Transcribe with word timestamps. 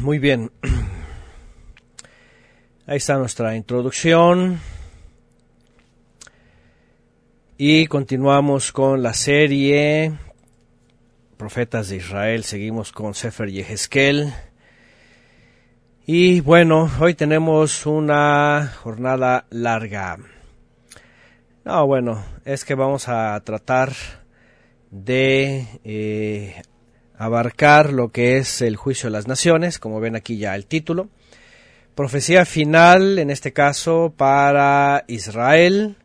Muy 0.00 0.18
bien. 0.18 0.50
Ahí 2.86 2.96
está 2.96 3.18
nuestra 3.18 3.54
introducción. 3.54 4.58
Y 7.58 7.86
continuamos 7.86 8.72
con 8.72 9.02
la 9.02 9.12
serie 9.12 10.14
Profetas 11.36 11.90
de 11.90 11.96
Israel. 11.96 12.44
Seguimos 12.44 12.92
con 12.92 13.12
Sefer 13.12 13.50
Yehezkel. 13.50 14.32
Y 16.06 16.40
bueno, 16.40 16.90
hoy 16.98 17.12
tenemos 17.12 17.84
una 17.84 18.72
jornada 18.82 19.44
larga. 19.50 20.16
No, 21.66 21.86
bueno, 21.86 22.24
es 22.46 22.64
que 22.64 22.74
vamos 22.74 23.06
a 23.06 23.38
tratar 23.44 23.92
de 24.90 25.66
eh, 25.84 26.62
abarcar 27.20 27.92
lo 27.92 28.08
que 28.08 28.38
es 28.38 28.62
el 28.62 28.76
juicio 28.76 29.08
de 29.08 29.12
las 29.12 29.28
naciones, 29.28 29.78
como 29.78 30.00
ven 30.00 30.16
aquí 30.16 30.38
ya 30.38 30.56
el 30.56 30.64
título. 30.64 31.10
Profecía 31.94 32.46
final, 32.46 33.18
en 33.18 33.28
este 33.28 33.52
caso, 33.52 34.14
para 34.16 35.04
Israel. 35.06 35.96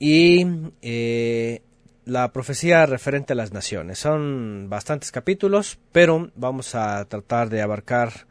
Y 0.00 0.44
eh, 0.82 1.62
la 2.04 2.32
profecía 2.32 2.86
referente 2.86 3.34
a 3.34 3.36
las 3.36 3.52
naciones. 3.52 4.00
Son 4.00 4.66
bastantes 4.68 5.12
capítulos, 5.12 5.78
pero 5.92 6.32
vamos 6.34 6.74
a 6.74 7.04
tratar 7.04 7.48
de 7.48 7.62
abarcar 7.62 8.26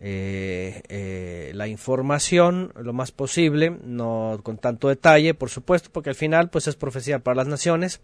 eh, 0.00 0.80
eh, 0.88 1.50
la 1.54 1.66
información 1.66 2.72
lo 2.80 2.92
más 2.92 3.10
posible, 3.10 3.76
no 3.82 4.38
con 4.44 4.58
tanto 4.58 4.88
detalle, 4.88 5.34
por 5.34 5.50
supuesto, 5.50 5.90
porque 5.92 6.10
al 6.10 6.16
final 6.16 6.50
pues 6.50 6.68
es 6.68 6.76
profecía 6.76 7.18
para 7.18 7.34
las 7.34 7.48
naciones, 7.48 8.00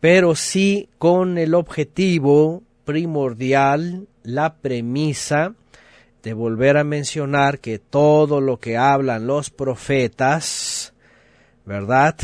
pero 0.00 0.34
sí 0.34 0.88
con 0.98 1.38
el 1.38 1.54
objetivo 1.54 2.62
primordial, 2.84 4.06
la 4.22 4.56
premisa 4.56 5.54
de 6.22 6.32
volver 6.32 6.76
a 6.76 6.84
mencionar 6.84 7.58
que 7.60 7.78
todo 7.78 8.40
lo 8.40 8.58
que 8.58 8.76
hablan 8.76 9.26
los 9.26 9.50
profetas, 9.50 10.92
¿verdad? 11.64 12.16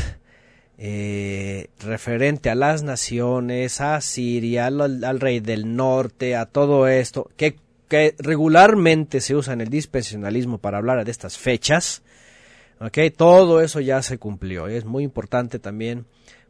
Eh, 0.76 1.68
referente 1.80 2.50
a 2.50 2.54
las 2.54 2.82
naciones, 2.82 3.80
a 3.80 4.00
Siria, 4.00 4.66
al, 4.66 5.20
rey 5.20 5.40
del 5.40 5.77
norte, 5.77 6.34
a 6.36 6.46
todo 6.46 6.88
esto, 6.88 7.30
que 7.36 7.56
que 7.88 8.14
regularmente 8.18 9.20
se 9.20 9.34
usa 9.34 9.52
en 9.52 9.60
el 9.60 9.68
dispensacionalismo 9.68 10.58
para 10.58 10.78
hablar 10.78 11.04
de 11.04 11.10
estas 11.10 11.38
fechas, 11.38 12.02
okay, 12.80 13.10
todo 13.10 13.60
eso 13.60 13.80
ya 13.80 14.02
se 14.02 14.18
cumplió. 14.18 14.66
Es 14.66 14.84
muy 14.84 15.04
importante 15.04 15.58
también 15.58 16.06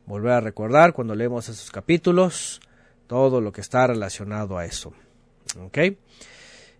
volver 0.06 0.32
a 0.32 0.40
recordar 0.40 0.92
cuando 0.92 1.14
leemos 1.14 1.48
esos 1.48 1.70
capítulos 1.70 2.60
todo 3.06 3.40
lo 3.40 3.52
que 3.52 3.60
está 3.60 3.86
relacionado 3.86 4.58
a 4.58 4.64
eso. 4.64 4.92
Okay. 5.66 5.98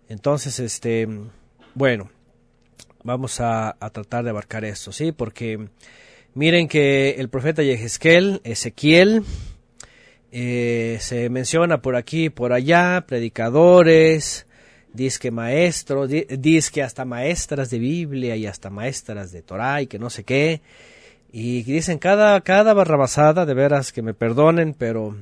Entonces, 0.08 0.58
este, 0.60 1.08
bueno, 1.74 2.10
vamos 3.02 3.40
a, 3.40 3.76
a 3.78 3.90
tratar 3.90 4.24
de 4.24 4.30
abarcar 4.30 4.64
esto, 4.64 4.92
¿sí? 4.92 5.12
Porque 5.12 5.68
miren 6.34 6.68
que 6.68 7.10
el 7.18 7.28
profeta 7.28 7.62
Yehezkel, 7.62 8.40
Ezequiel, 8.44 9.24
eh, 10.36 10.98
se 11.00 11.30
menciona 11.30 11.80
por 11.80 11.94
aquí 11.94 12.24
y 12.24 12.28
por 12.30 12.52
allá, 12.52 13.04
predicadores, 13.06 14.46
disque 14.92 15.30
maestros, 15.30 16.10
disque 16.10 16.82
hasta 16.82 17.04
maestras 17.04 17.70
de 17.70 17.78
Biblia 17.78 18.34
y 18.34 18.46
hasta 18.46 18.68
maestras 18.68 19.30
de 19.30 19.42
Torah 19.42 19.82
y 19.82 19.86
que 19.86 20.00
no 20.00 20.10
sé 20.10 20.24
qué. 20.24 20.60
Y 21.36 21.64
dicen 21.64 21.98
cada, 21.98 22.40
cada 22.42 22.74
barrabasada, 22.74 23.44
de 23.44 23.54
veras 23.54 23.92
que 23.92 24.02
me 24.02 24.14
perdonen, 24.14 24.72
pero 24.72 25.16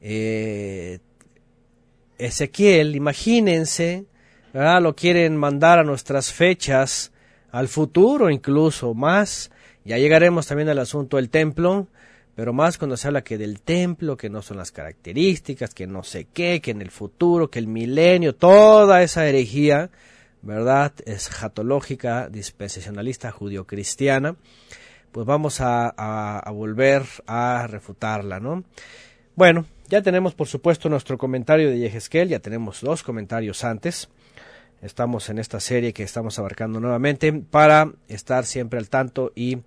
eh, 0.00 0.98
Ezequiel, 2.16 2.96
imagínense, 2.96 4.06
¿verdad? 4.54 4.80
lo 4.80 4.96
quieren 4.96 5.36
mandar 5.36 5.78
a 5.78 5.84
nuestras 5.84 6.32
fechas, 6.32 7.12
al 7.50 7.68
futuro 7.68 8.30
incluso 8.30 8.94
más. 8.94 9.50
Ya 9.84 9.98
llegaremos 9.98 10.46
también 10.46 10.70
al 10.70 10.78
asunto 10.78 11.18
del 11.18 11.28
templo 11.28 11.86
pero 12.34 12.54
más 12.54 12.78
cuando 12.78 12.96
se 12.96 13.08
habla 13.08 13.22
que 13.22 13.36
del 13.36 13.60
templo, 13.60 14.16
que 14.16 14.30
no 14.30 14.40
son 14.40 14.56
las 14.56 14.72
características, 14.72 15.74
que 15.74 15.86
no 15.86 16.02
sé 16.02 16.28
qué, 16.32 16.62
que 16.62 16.70
en 16.70 16.80
el 16.80 16.90
futuro, 16.90 17.50
que 17.50 17.58
el 17.58 17.66
milenio, 17.66 18.34
toda 18.34 19.02
esa 19.02 19.28
herejía, 19.28 19.90
¿verdad? 20.40 20.94
Escatológica, 21.04 22.30
dispensacionalista, 22.30 23.30
judio-cristiana, 23.30 24.36
pues 25.12 25.26
vamos 25.26 25.58
a, 25.60 26.42
volver 26.52 27.02
a 27.26 27.66
refutarla, 27.68 28.40
¿no? 28.40 28.64
Bueno, 29.36 29.66
ya 29.88 30.02
tenemos 30.02 30.34
por 30.34 30.48
supuesto 30.48 30.88
nuestro 30.88 31.18
comentario 31.18 31.70
de 31.70 31.78
Yehezkel, 31.78 32.28
ya 32.28 32.40
tenemos 32.40 32.80
dos 32.80 33.02
comentarios 33.02 33.62
antes. 33.62 34.08
Estamos 34.80 35.28
en 35.28 35.38
esta 35.38 35.60
serie 35.60 35.92
que 35.92 36.02
estamos 36.02 36.38
abarcando 36.38 36.80
nuevamente 36.80 37.32
para 37.32 37.92
estar 38.08 38.44
siempre 38.44 38.78
al 38.78 38.88
tanto 38.88 39.32
y 39.36 39.58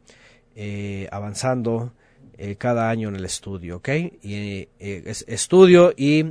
eh, 0.55 1.07
avanzando 1.11 1.94
eh, 2.38 2.55
cada 2.57 2.89
año 2.89 3.09
en 3.09 3.16
el 3.16 3.23
estudio, 3.23 3.78
¿ok? 3.78 3.89
Y, 4.23 4.67
eh, 4.79 5.13
estudio 5.28 5.94
y, 5.95 6.25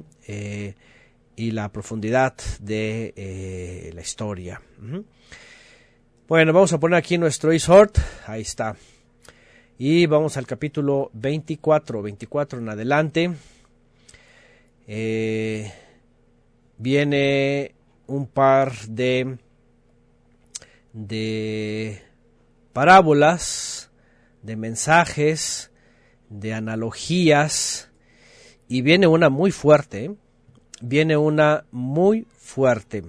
y 1.36 1.50
la 1.52 1.70
profundidad 1.70 2.34
de 2.60 3.90
la 3.94 4.00
historia. 4.02 4.60
Bueno, 6.28 6.52
vamos 6.52 6.72
a 6.72 6.80
poner 6.80 6.98
aquí 6.98 7.16
nuestro 7.16 7.52
isort, 7.52 7.96
ahí 8.26 8.42
está. 8.42 8.76
Y 9.76 10.06
vamos 10.06 10.36
al 10.36 10.46
capítulo 10.46 11.10
24, 11.14 12.00
24 12.00 12.60
en 12.60 12.68
adelante. 12.68 13.32
viene 16.78 17.74
un 18.06 18.26
par 18.28 18.72
de, 18.86 19.38
de 20.92 22.02
parábolas, 22.72 23.90
de 24.42 24.54
mensajes, 24.54 25.72
de 26.28 26.54
analogías 26.54 27.90
y 28.68 28.82
viene 28.82 29.08
una 29.08 29.28
muy 29.28 29.50
fuerte, 29.50 30.04
¿eh? 30.04 30.14
viene 30.82 31.16
una 31.16 31.64
muy 31.72 32.28
fuerte. 32.30 33.02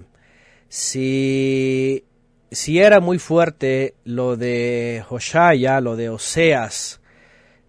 Si, 0.68 2.05
si 2.50 2.78
era 2.78 3.00
muy 3.00 3.18
fuerte 3.18 3.94
lo 4.04 4.36
de 4.36 5.04
Hoshaya, 5.08 5.80
lo 5.80 5.96
de 5.96 6.08
Oseas, 6.08 7.00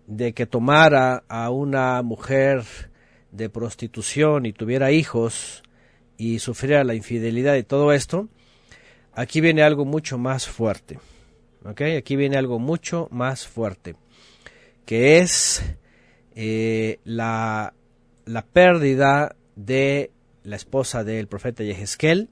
de 0.05 0.33
que 0.33 0.45
tomara 0.45 1.23
a 1.27 1.49
una 1.49 2.01
mujer 2.01 2.63
de 3.31 3.49
prostitución 3.49 4.45
y 4.45 4.53
tuviera 4.53 4.91
hijos 4.91 5.63
y 6.17 6.39
sufriera 6.39 6.83
la 6.83 6.95
infidelidad 6.95 7.55
y 7.55 7.63
todo 7.63 7.91
esto, 7.91 8.29
aquí 9.13 9.41
viene 9.41 9.63
algo 9.63 9.85
mucho 9.85 10.17
más 10.17 10.47
fuerte. 10.47 10.99
Aquí 11.65 12.15
viene 12.15 12.37
algo 12.37 12.59
mucho 12.59 13.09
más 13.11 13.45
fuerte 13.45 13.95
que 14.87 15.19
es 15.19 15.61
eh, 16.33 16.99
la, 17.03 17.73
la, 18.25 18.45
pérdida 18.45 19.35
de 19.57 20.11
la 20.43 20.55
esposa 20.55 21.03
del 21.03 21.27
profeta 21.27 21.61
Yehezkel 21.61 22.29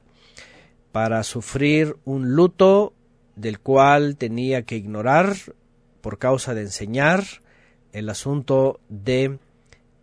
para 0.95 1.23
sufrir 1.23 1.97
un 2.05 2.35
luto 2.35 2.93
del 3.35 3.59
cual 3.59 4.15
tenía 4.15 4.61
que 4.61 4.77
ignorar 4.77 5.35
por 5.99 6.19
causa 6.19 6.53
de 6.53 6.61
enseñar 6.61 7.25
el 7.91 8.09
asunto 8.09 8.79
de 8.87 9.39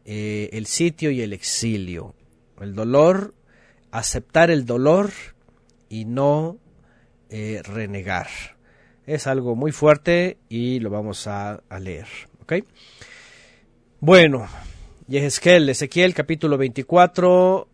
eh, 0.05 0.51
el 0.53 0.67
sitio 0.67 1.11
y 1.11 1.23
el 1.23 1.33
exilio, 1.33 2.15
el 2.61 2.75
dolor, 2.75 3.33
aceptar 3.91 4.51
el 4.51 4.67
dolor 4.67 5.13
y 5.89 6.05
no 6.05 6.59
eh, 7.31 7.63
renegar. 7.65 8.29
Es 9.07 9.27
algo 9.27 9.57
muy 9.57 9.73
fuerte 9.73 10.37
y 10.51 10.79
lo 10.81 10.91
vamos 10.91 11.27
a, 11.27 11.63
leer. 11.81 12.09
Bueno, 13.99 14.47
Yehezkel, 15.09 15.71
Ezequiel 15.71 16.13
capítulo 16.13 16.59
24, 16.59 17.67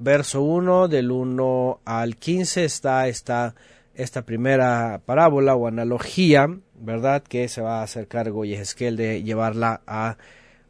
verso 0.00 0.42
1, 0.42 0.88
del 0.88 1.10
1 1.12 1.80
al 1.84 2.16
15 2.16 2.64
está 2.64 3.06
esta, 3.06 3.54
esta 3.94 4.22
primera 4.22 5.00
parábola 5.04 5.54
o 5.54 5.68
analogía, 5.68 6.48
¿verdad? 6.74 7.22
Que 7.22 7.48
se 7.48 7.60
va 7.60 7.80
a 7.80 7.82
hacer 7.84 8.08
cargo 8.08 8.44
Yehezkel 8.44 8.96
de 8.96 9.22
llevarla 9.22 9.82
a, 9.86 10.16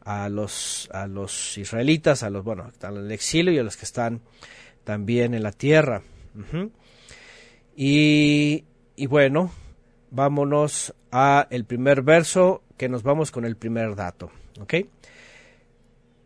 a, 0.03 0.29
los, 0.29 0.89
a 0.93 1.07
los 1.07 1.57
israelitas, 1.57 2.23
a 2.23 2.29
los, 2.29 2.43
bueno, 2.43 2.67
están 2.67 2.97
en 2.97 3.05
el 3.05 3.11
exilio 3.11 3.53
y 3.53 3.57
a 3.57 3.63
los 3.63 3.77
que 3.77 3.85
están 3.85 4.21
también 4.83 5.33
en 5.33 5.43
la 5.43 5.53
tierra. 5.53 6.03
y, 7.75 8.65
y 8.95 9.05
bueno, 9.07 9.51
vámonos 10.11 10.93
a 11.11 11.47
el 11.49 11.65
primer 11.65 12.01
verso 12.01 12.63
que 12.77 12.89
nos 12.89 13.03
vamos 13.03 13.31
con 13.31 13.45
el 13.45 13.55
primer 13.55 13.95
dato. 13.95 14.29
¿ok? 14.59 14.73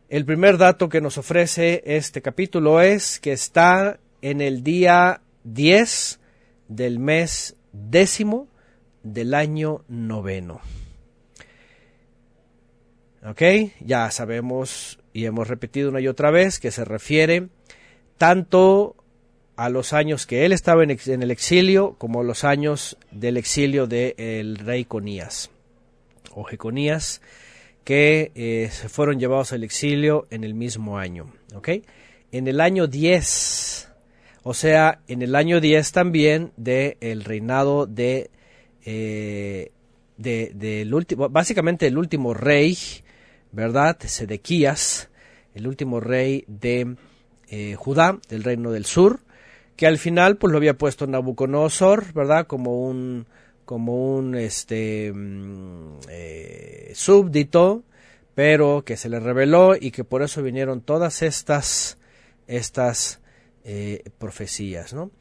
El 0.08 0.24
primer 0.24 0.60
dato 0.60 0.88
que 0.88 1.02
nos 1.02 1.18
ofrece 1.18 1.82
este 1.86 2.22
capítulo 2.22 2.80
es 2.80 3.20
que 3.20 3.32
está 3.32 4.00
en 4.22 4.40
el 4.40 4.64
día 4.64 5.22
10 5.46 6.20
del 6.68 7.00
mes 7.00 7.56
décimo 7.72 8.48
del 9.02 9.34
año 9.34 9.84
noveno. 9.88 10.62
¿Ok? 13.28 13.42
Ya 13.80 14.12
sabemos 14.12 15.00
y 15.12 15.26
hemos 15.26 15.48
repetido 15.48 15.90
una 15.90 16.02
y 16.02 16.08
otra 16.08 16.30
vez 16.30 16.60
que 16.60 16.70
se 16.70 16.86
refiere 16.86 17.48
tanto 18.20 18.96
a 19.56 19.70
los 19.70 19.92
años 19.92 20.28
que 20.28 20.46
él 20.46 20.52
estaba 20.52 20.84
en, 20.84 20.92
el 20.92 21.32
exilio 21.32 21.96
como 21.98 22.22
a 22.22 22.24
los 22.24 22.44
años 22.44 22.98
del 23.10 23.38
exilio 23.38 23.88
del 23.88 24.58
rey 24.58 24.86
Conías 24.86 25.50
o 26.36 26.44
Jeconías 26.44 27.22
que 27.86 28.32
eh, 28.34 28.70
se 28.72 28.90
fueron 28.90 29.20
llevados 29.20 29.54
al 29.54 29.64
exilio 29.64 30.28
en 30.32 30.44
el 30.44 30.56
mismo 30.56 30.98
año. 30.98 31.32
En 32.32 32.48
el 32.48 32.60
año 32.60 32.88
10, 32.88 33.92
o 34.44 34.54
sea, 34.54 35.00
en 35.08 35.22
el 35.22 35.36
año 35.36 35.62
10 35.62 35.92
también 35.92 36.52
del 36.58 36.98
el 37.00 37.24
reinado 37.24 37.86
de, 37.86 38.32
eh, 38.84 39.72
básicamente 41.30 41.88
el 41.88 41.98
último 41.98 42.34
rey, 42.34 42.76
¿verdad? 43.52 43.98
Sedequías, 44.00 45.10
el 45.54 45.68
último 45.68 46.00
rey 46.00 46.44
de 46.48 46.96
eh, 47.50 47.76
Judá, 47.76 48.20
del 48.28 48.44
reino 48.44 48.72
del 48.72 48.86
sur, 48.86 49.20
que 49.76 49.86
al 49.86 50.00
final 50.00 50.38
pues 50.38 50.52
lo 50.52 50.58
había 50.58 50.78
puesto 50.78 51.06
Nabucodonosor, 51.06 52.14
¿verdad? 52.14 52.48
Como 52.48 52.82
un 52.82 53.28
como 53.66 54.16
un 54.16 54.36
este 54.36 55.12
mm, 55.12 56.00
eh, 56.10 56.92
súbdito, 56.96 57.84
pero 58.36 58.84
que 58.86 58.96
se 58.96 59.10
le 59.10 59.20
reveló 59.20 59.76
y 59.76 59.92
que 59.92 60.04
por 60.04 60.22
eso 60.22 60.42
vinieron 60.44 60.82
todas 60.82 61.22
estas 61.24 61.98
estas 62.48 63.20
eh, 63.64 64.04
profecías, 64.20 64.94
¿no? 64.94 65.12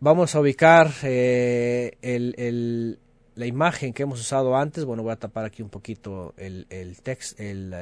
Vamos 0.00 0.34
a 0.34 0.40
ubicar 0.40 0.92
eh, 1.02 1.96
el, 2.02 2.98
la 3.34 3.46
imagen 3.46 3.92
que 3.92 4.04
hemos 4.04 4.20
usado 4.20 4.56
antes. 4.56 4.84
Bueno, 4.84 5.02
voy 5.02 5.12
a 5.12 5.16
tapar 5.16 5.44
aquí 5.44 5.62
un 5.62 5.70
poquito 5.70 6.34
el, 6.36 6.66
el 6.70 7.74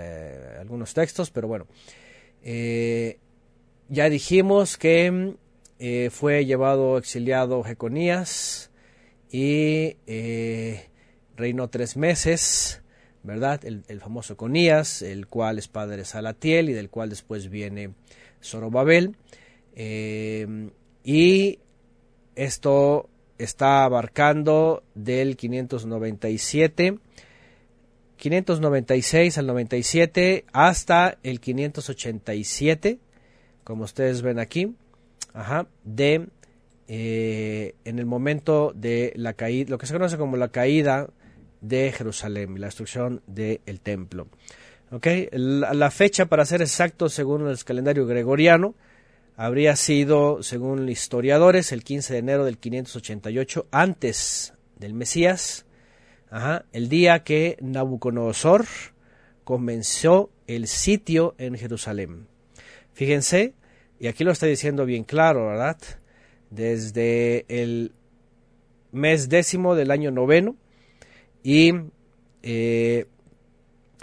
algunos 0.59 0.95
textos, 0.95 1.31
pero 1.31 1.49
bueno. 1.49 1.67
ya 3.89 4.09
dijimos 4.09 4.79
que 4.79 5.37
fue 6.11 6.47
llevado 6.47 6.97
exiliado 6.97 7.63
Jeconías 7.63 8.71
y 9.31 9.97
eh, 10.07 10.89
reinó 11.37 11.69
tres 11.69 11.97
meses, 11.97 12.83
¿verdad? 13.23 13.61
El, 13.65 14.01
famoso 14.01 14.37
Conías, 14.37 15.03
el 15.03 15.27
cual 15.27 15.59
es 15.59 15.69
padre 15.69 15.99
de 15.99 16.05
Salatiel 16.05 16.71
y 16.71 16.73
del 16.73 16.91
cual 16.91 17.11
después 17.11 17.49
viene 17.49 17.95
Zorobabel. 18.43 19.17
Eh, 19.75 20.71
y 21.05 21.59
esto 22.35 23.09
está 23.39 23.85
abarcando 23.85 24.83
del 24.95 25.37
597, 25.37 26.99
596 28.17 29.39
al 29.39 29.47
97 29.47 30.45
hasta 30.53 31.19
el 31.23 31.41
587, 31.41 32.99
como 33.65 33.85
ustedes 33.85 34.23
ven 34.23 34.39
aquí, 34.39 34.75
ajá, 35.35 35.67
de 35.85 36.29
eh, 36.89 37.75
en 37.85 37.99
el 37.99 38.07
momento 38.07 38.73
de 38.75 39.13
la 39.17 39.33
caída, 39.33 39.71
lo 39.71 39.79
que 39.79 39.87
se 39.87 39.93
conoce 39.93 40.17
como 40.17 40.37
la 40.37 40.49
caída 40.49 41.09
de 41.61 41.93
Jerusalén, 41.93 42.61
la 42.61 42.67
destrucción 42.67 43.23
del 43.27 43.81
templo. 43.83 44.29
La, 44.91 45.91
fecha, 45.91 46.27
para 46.27 46.45
ser 46.45 46.63
exacto, 46.63 47.09
según 47.09 47.49
el 47.49 47.63
calendario 47.65 48.07
gregoriano, 48.07 48.77
habría 49.37 49.75
sido, 49.75 50.43
según 50.45 50.89
historiadores, 50.89 51.73
el 51.73 51.83
15 51.83 52.13
de 52.13 52.19
enero 52.21 52.45
del 52.45 52.59
588, 52.59 53.67
antes 53.73 54.55
del 54.79 54.95
Mesías, 54.95 55.67
el 56.73 56.89
día 56.89 57.25
que 57.25 57.57
Nabucodonosor 57.61 58.67
comenzó 59.43 60.31
el 60.47 60.69
sitio 60.69 61.35
en 61.39 61.57
Jerusalén. 61.57 62.29
Fíjense, 62.93 63.55
y 63.99 64.07
aquí 64.07 64.23
lo 64.23 64.31
está 64.31 64.47
diciendo 64.47 64.87
bien 64.87 65.05
claro, 65.05 65.49
¿verdad? 65.49 65.79
Desde 66.51 67.45
el 67.49 67.93
mes 68.93 69.29
décimo 69.29 69.75
del 69.75 69.91
año 69.91 70.11
noveno 70.11 70.57
y 71.43 71.73
eh, 72.43 73.07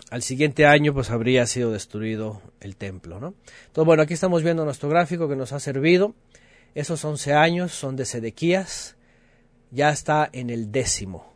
al 0.09 0.21
siguiente 0.21 0.65
año 0.65 0.93
pues 0.93 1.09
habría 1.09 1.45
sido 1.47 1.71
destruido 1.71 2.41
el 2.59 2.75
templo. 2.75 3.19
¿no? 3.19 3.33
Entonces 3.67 3.85
bueno, 3.85 4.03
aquí 4.03 4.13
estamos 4.13 4.43
viendo 4.43 4.65
nuestro 4.65 4.89
gráfico 4.89 5.27
que 5.27 5.35
nos 5.35 5.53
ha 5.53 5.59
servido. 5.59 6.15
Esos 6.75 7.03
11 7.03 7.33
años 7.33 7.71
son 7.71 7.95
de 7.95 8.05
Sedequías, 8.05 8.95
ya 9.71 9.89
está 9.89 10.29
en 10.31 10.49
el 10.49 10.71
décimo, 10.71 11.33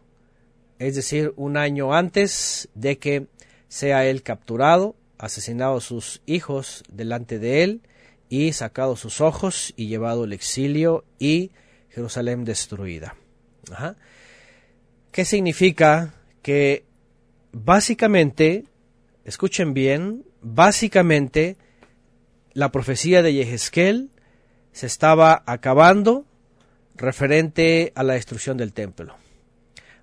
es 0.80 0.96
decir, 0.96 1.34
un 1.38 1.58
año 1.58 1.94
antes 1.94 2.70
de 2.74 2.98
que 2.98 3.28
sea 3.68 4.06
él 4.06 4.24
capturado, 4.24 4.96
asesinado 5.18 5.80
sus 5.80 6.22
hijos 6.26 6.84
delante 6.92 7.40
de 7.40 7.64
él, 7.64 7.82
y 8.30 8.54
sacado 8.54 8.96
sus 8.96 9.22
ojos 9.22 9.74
y 9.76 9.88
llevado 9.88 10.24
al 10.24 10.34
exilio 10.34 11.06
y 11.20 11.52
Jerusalén 11.90 12.44
destruida. 12.46 13.16
¿Qué 15.12 15.26
significa? 15.26 16.14
Que 16.42 16.86
básicamente, 17.52 18.66
escuchen 19.26 19.74
bien, 19.74 20.26
básicamente 20.42 21.58
la 22.54 22.72
profecía 22.72 23.22
de 23.22 23.34
Yehezkel 23.34 24.10
se 24.72 24.88
estaba 24.88 25.44
acabando 25.46 26.26
referente 26.96 27.92
a 27.96 28.04
la 28.04 28.14
destrucción 28.14 28.58
del 28.58 28.74
templo. 28.74 29.16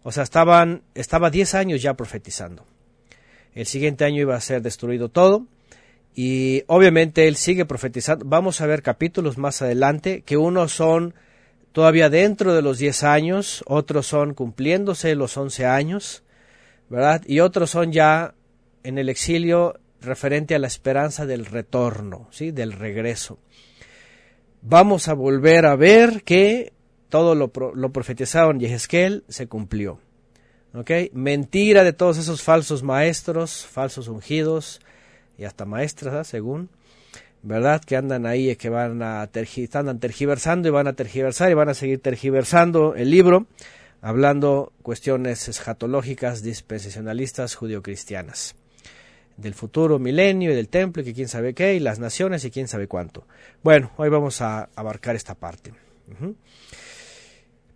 O 0.03 0.13
sea, 0.13 0.23
estaban, 0.23 0.83
estaba 0.95 1.31
10 1.31 1.55
años 1.55 1.83
ya 1.83 1.95
profetizando. 1.95 2.67
El 3.55 3.67
siguiente 3.67 4.05
año 4.05 4.21
iba 4.21 4.37
a 4.37 4.41
ser 4.41 4.63
destruido 4.63 5.09
todo 5.09 5.47
y 6.15 6.63
obviamente 6.69 7.27
él 7.27 7.37
sigue 7.37 7.65
profetizando. 7.65 8.25
Vamos 8.27 8.61
a 8.61 8.67
ver 8.67 8.83
capítulos 8.83 9.37
más 9.37 9.63
adelante, 9.63 10.23
que 10.23 10.37
unos 10.37 10.73
son 10.73 11.15
todavía 11.73 12.09
dentro 12.09 12.55
de 12.55 12.63
los 12.63 12.79
10 12.79 13.03
años, 13.03 13.65
otros 13.67 14.07
son 14.07 14.35
cumpliéndose 14.35 15.15
los 15.17 15.37
11 15.37 15.67
años, 15.67 16.23
¿verdad? 16.89 17.23
Y 17.27 17.41
otros 17.41 17.71
son 17.71 17.93
ya 17.93 18.35
en 18.85 18.99
el 18.99 19.09
exilio 19.09 19.81
referente 20.01 20.55
a 20.55 20.59
la 20.59 20.69
esperanza 20.69 21.27
del 21.27 21.47
retorno, 21.47 22.29
¿sí? 22.31 22.53
Del 22.53 22.73
regreso. 22.73 23.39
Vamos 24.63 25.09
a 25.09 25.15
volver 25.15 25.67
a 25.67 25.75
ver 25.75 26.23
que 26.23 26.73
todo 27.09 27.35
lo, 27.35 27.51
lo 27.75 27.93
profetizado 27.93 28.51
en 28.51 28.61
Yehezkel 28.61 29.25
se 29.29 29.49
cumplió. 29.49 29.99
Mentira 31.13 31.85
de 31.85 31.93
todos 31.93 32.19
esos 32.19 32.43
falsos 32.43 32.83
maestros, 32.83 33.65
falsos 33.65 34.09
ungidos, 34.09 34.81
y 35.39 35.45
hasta 35.45 35.65
maestras, 35.65 36.27
según, 36.27 36.69
¿verdad? 37.43 37.83
Que 37.85 37.97
andan 37.97 38.27
ahí, 38.27 38.55
que 38.57 38.69
van 38.69 39.03
a 39.03 39.23
andan 39.75 40.01
tergiversando 40.01 40.69
y 40.69 40.71
van 40.71 40.87
a 40.87 40.93
tergiversar 40.95 41.51
y 41.51 41.55
van 41.55 41.69
a 41.69 41.75
seguir 41.75 42.01
tergiversando 42.01 42.95
el 42.95 43.11
libro, 43.11 43.47
hablando 44.01 44.73
cuestiones 44.83 45.49
escatológicas, 45.49 46.43
dispensacionalistas, 46.43 47.55
judio-cristianas 47.55 48.57
del 49.37 49.55
futuro 49.55 49.99
milenio 49.99 50.53
y 50.53 50.55
del 50.55 50.69
templo 50.69 51.03
y 51.03 51.07
que 51.07 51.15
quién 51.15 51.29
sabe 51.29 51.55
qué 51.55 51.75
y 51.75 51.81
las 51.81 51.99
naciones 51.99 52.45
y 52.45 52.51
quién 52.51 52.69
sabe 52.69 52.87
cuánto. 52.87 53.27
Bueno, 53.63 53.91
hoy 53.97 54.09
vamos 54.09 54.41
a 54.41 54.69
abarcar 54.75 55.17
esta 55.17 55.35
parte. 55.35 55.73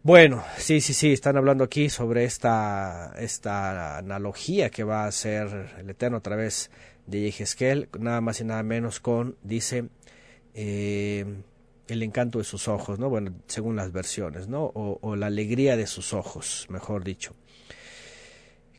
Bueno, 0.02 0.44
sí, 0.56 0.80
sí, 0.80 0.94
sí, 0.94 1.12
están 1.12 1.36
hablando 1.36 1.64
aquí 1.64 1.90
sobre 1.90 2.24
esta, 2.24 3.12
esta 3.18 3.98
analogía 3.98 4.70
que 4.70 4.84
va 4.84 5.04
a 5.04 5.08
hacer 5.08 5.74
el 5.78 5.90
Eterno 5.90 6.18
a 6.18 6.22
través 6.22 6.70
de 7.08 7.22
Yehezkel, 7.22 7.88
nada 7.98 8.20
más 8.20 8.40
y 8.40 8.44
nada 8.44 8.62
menos 8.62 9.00
con, 9.00 9.36
dice, 9.42 9.88
eh, 10.54 11.24
el 11.88 12.02
encanto 12.02 12.38
de 12.38 12.44
sus 12.44 12.68
ojos, 12.68 12.98
¿no? 12.98 13.08
Bueno, 13.08 13.32
según 13.46 13.76
las 13.76 13.92
versiones, 13.92 14.46
¿no? 14.46 14.64
O, 14.64 14.98
o, 15.00 15.16
la 15.16 15.26
alegría 15.26 15.76
de 15.76 15.86
sus 15.86 16.12
ojos, 16.12 16.66
mejor 16.68 17.02
dicho. 17.02 17.34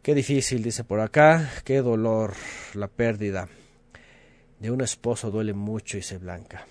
Qué 0.03 0.13
difícil, 0.13 0.62
dice 0.62 0.83
por 0.83 1.00
acá, 1.00 1.50
qué 1.65 1.81
dolor, 1.81 2.33
la 2.75 2.88
pérdida 2.88 3.50
de 4.59 4.71
un 4.71 4.81
esposo 4.81 5.31
duele 5.31 5.53
mucho, 5.53 5.98
dice 5.98 6.19
Blanca. 6.19 6.67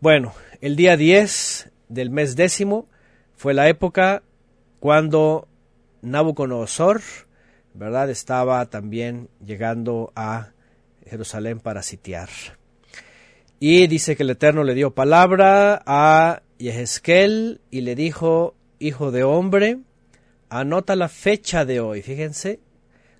Bueno, 0.00 0.34
el 0.60 0.74
día 0.76 0.96
10 0.96 1.70
del 1.88 2.10
mes 2.10 2.34
décimo 2.36 2.88
fue 3.36 3.54
la 3.54 3.68
época 3.68 4.22
cuando 4.80 5.48
Nabucodonosor 6.02 7.00
¿verdad? 7.74 8.08
Estaba 8.08 8.64
también 8.66 9.28
llegando 9.44 10.12
a 10.14 10.52
Jerusalén 11.06 11.60
para 11.60 11.82
sitiar. 11.82 12.28
Y 13.60 13.86
dice 13.86 14.16
que 14.16 14.22
el 14.22 14.30
Eterno 14.30 14.64
le 14.64 14.74
dio 14.74 14.94
palabra 14.94 15.82
a 15.86 16.42
Yehezkel 16.58 17.60
y 17.70 17.82
le 17.82 17.94
dijo, 17.94 18.54
hijo 18.78 19.10
de 19.10 19.24
hombre, 19.24 19.78
anota 20.48 20.96
la 20.96 21.08
fecha 21.08 21.64
de 21.64 21.80
hoy, 21.80 22.02
fíjense, 22.02 22.60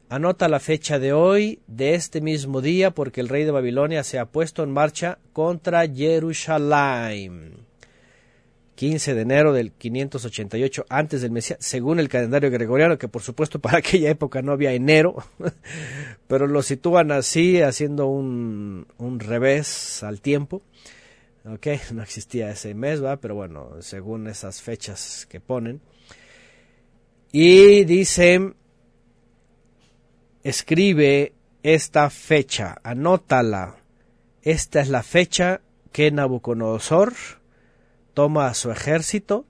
anota 0.08 0.48
la 0.48 0.60
fecha 0.60 0.98
de 0.98 1.12
hoy, 1.12 1.60
de 1.66 1.94
este 1.94 2.20
mismo 2.20 2.60
día, 2.60 2.92
porque 2.92 3.20
el 3.20 3.28
rey 3.28 3.44
de 3.44 3.50
Babilonia 3.50 4.04
se 4.04 4.18
ha 4.18 4.26
puesto 4.26 4.62
en 4.62 4.70
marcha 4.70 5.18
contra 5.32 5.88
Jerusalén. 5.88 7.63
15 8.74 9.14
de 9.14 9.20
enero 9.22 9.52
del 9.52 9.72
588 9.72 10.86
antes 10.88 11.22
del 11.22 11.30
Mesías, 11.30 11.58
según 11.60 12.00
el 12.00 12.08
calendario 12.08 12.50
gregoriano, 12.50 12.98
que 12.98 13.08
por 13.08 13.22
supuesto 13.22 13.58
para 13.58 13.78
aquella 13.78 14.10
época 14.10 14.42
no 14.42 14.52
había 14.52 14.72
enero, 14.72 15.16
pero 16.26 16.46
lo 16.46 16.62
sitúan 16.62 17.12
así, 17.12 17.60
haciendo 17.60 18.06
un, 18.06 18.86
un 18.98 19.20
revés 19.20 20.02
al 20.02 20.20
tiempo. 20.20 20.62
Ok, 21.46 21.66
no 21.92 22.02
existía 22.02 22.50
ese 22.50 22.74
mes, 22.74 23.04
va, 23.04 23.18
pero 23.18 23.34
bueno, 23.34 23.82
según 23.82 24.28
esas 24.28 24.62
fechas 24.62 25.26
que 25.28 25.40
ponen. 25.40 25.82
Y 27.32 27.84
dice, 27.84 28.54
escribe 30.42 31.34
esta 31.62 32.08
fecha, 32.08 32.76
anótala. 32.82 33.76
Esta 34.42 34.80
es 34.80 34.88
la 34.88 35.02
fecha 35.02 35.60
que 35.92 36.10
Nabucodonosor 36.10 37.12
toma 38.14 38.54
su 38.54 38.70
ejército 38.70 39.44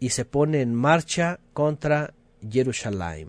y 0.00 0.10
se 0.10 0.24
pone 0.24 0.62
en 0.62 0.74
marcha 0.74 1.40
contra 1.52 2.14
Jerusalén. 2.48 3.28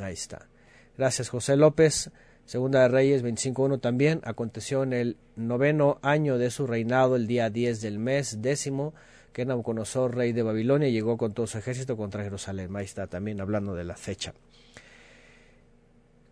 Ahí 0.00 0.14
está. 0.14 0.48
Gracias 0.96 1.28
José 1.28 1.56
López. 1.56 2.10
Segunda 2.44 2.80
de 2.80 2.88
Reyes 2.88 3.22
25.1 3.22 3.80
también. 3.80 4.20
Aconteció 4.24 4.82
en 4.82 4.94
el 4.94 5.16
noveno 5.36 5.98
año 6.02 6.38
de 6.38 6.50
su 6.50 6.66
reinado, 6.66 7.14
el 7.14 7.26
día 7.26 7.50
10 7.50 7.82
del 7.82 7.98
mes 7.98 8.40
décimo, 8.40 8.94
que 9.34 9.44
Nabucodonosor, 9.44 10.16
rey 10.16 10.32
de 10.32 10.42
Babilonia, 10.42 10.88
llegó 10.88 11.18
con 11.18 11.34
todo 11.34 11.46
su 11.46 11.58
ejército 11.58 11.96
contra 11.96 12.24
Jerusalén. 12.24 12.74
Ahí 12.74 12.86
está 12.86 13.06
también 13.06 13.40
hablando 13.40 13.74
de 13.74 13.84
la 13.84 13.96
fecha. 13.96 14.32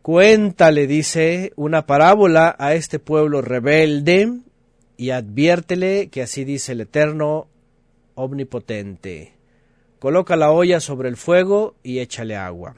Cuéntale, 0.01 0.87
dice, 0.87 1.53
una 1.57 1.85
parábola 1.85 2.57
a 2.59 2.75
este 2.75 2.99
pueblo 2.99 3.43
rebelde 3.43 4.41
y 4.97 5.11
adviértele 5.11 6.09
que 6.09 6.23
así 6.23 6.45
dice 6.45 6.73
el 6.73 6.83
Eterno 6.83 7.49
Omnipotente. 8.15 9.35
Coloca 9.99 10.37
la 10.37 10.51
olla 10.51 10.81
sobre 10.81 11.09
el 11.09 11.17
fuego 11.17 11.75
y 11.83 11.99
échale 11.99 12.37
agua. 12.37 12.77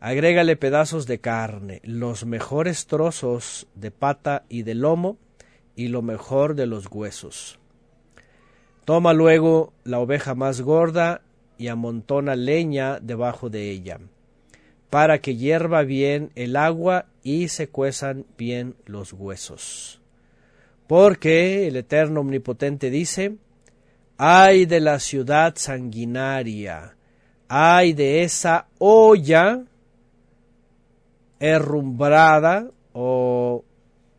Agrégale 0.00 0.56
pedazos 0.56 1.06
de 1.06 1.18
carne, 1.18 1.80
los 1.82 2.26
mejores 2.26 2.86
trozos 2.86 3.66
de 3.74 3.90
pata 3.90 4.44
y 4.48 4.62
de 4.62 4.74
lomo, 4.74 5.18
y 5.76 5.88
lo 5.88 6.02
mejor 6.02 6.54
de 6.54 6.66
los 6.66 6.86
huesos. 6.90 7.58
Toma 8.84 9.12
luego 9.12 9.72
la 9.82 9.98
oveja 9.98 10.34
más 10.34 10.60
gorda 10.60 11.22
y 11.56 11.68
amontona 11.68 12.36
leña 12.36 13.00
debajo 13.00 13.48
de 13.48 13.70
ella, 13.70 13.98
para 14.90 15.20
que 15.20 15.36
hierva 15.36 15.82
bien 15.82 16.30
el 16.34 16.56
agua 16.56 17.06
y 17.22 17.48
se 17.48 17.68
cuezan 17.68 18.26
bien 18.36 18.76
los 18.84 19.12
huesos. 19.12 20.03
Porque 20.86 21.66
el 21.66 21.76
Eterno 21.76 22.20
Omnipotente 22.20 22.90
dice, 22.90 23.36
ay 24.18 24.66
de 24.66 24.80
la 24.80 24.98
ciudad 24.98 25.54
sanguinaria, 25.56 26.96
ay 27.48 27.94
de 27.94 28.22
esa 28.22 28.66
olla 28.78 29.64
herrumbrada 31.40 32.70
o 32.92 33.64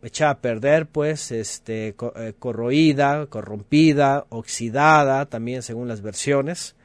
echada 0.02 0.32
a 0.32 0.42
perder, 0.42 0.86
pues, 0.88 1.32
este, 1.32 1.96
eh, 2.16 2.34
corroída, 2.38 3.26
corrompida, 3.28 4.26
oxidada, 4.30 5.26
también 5.26 5.64
según 5.64 5.88
las 5.88 6.02
versiones, 6.02 6.76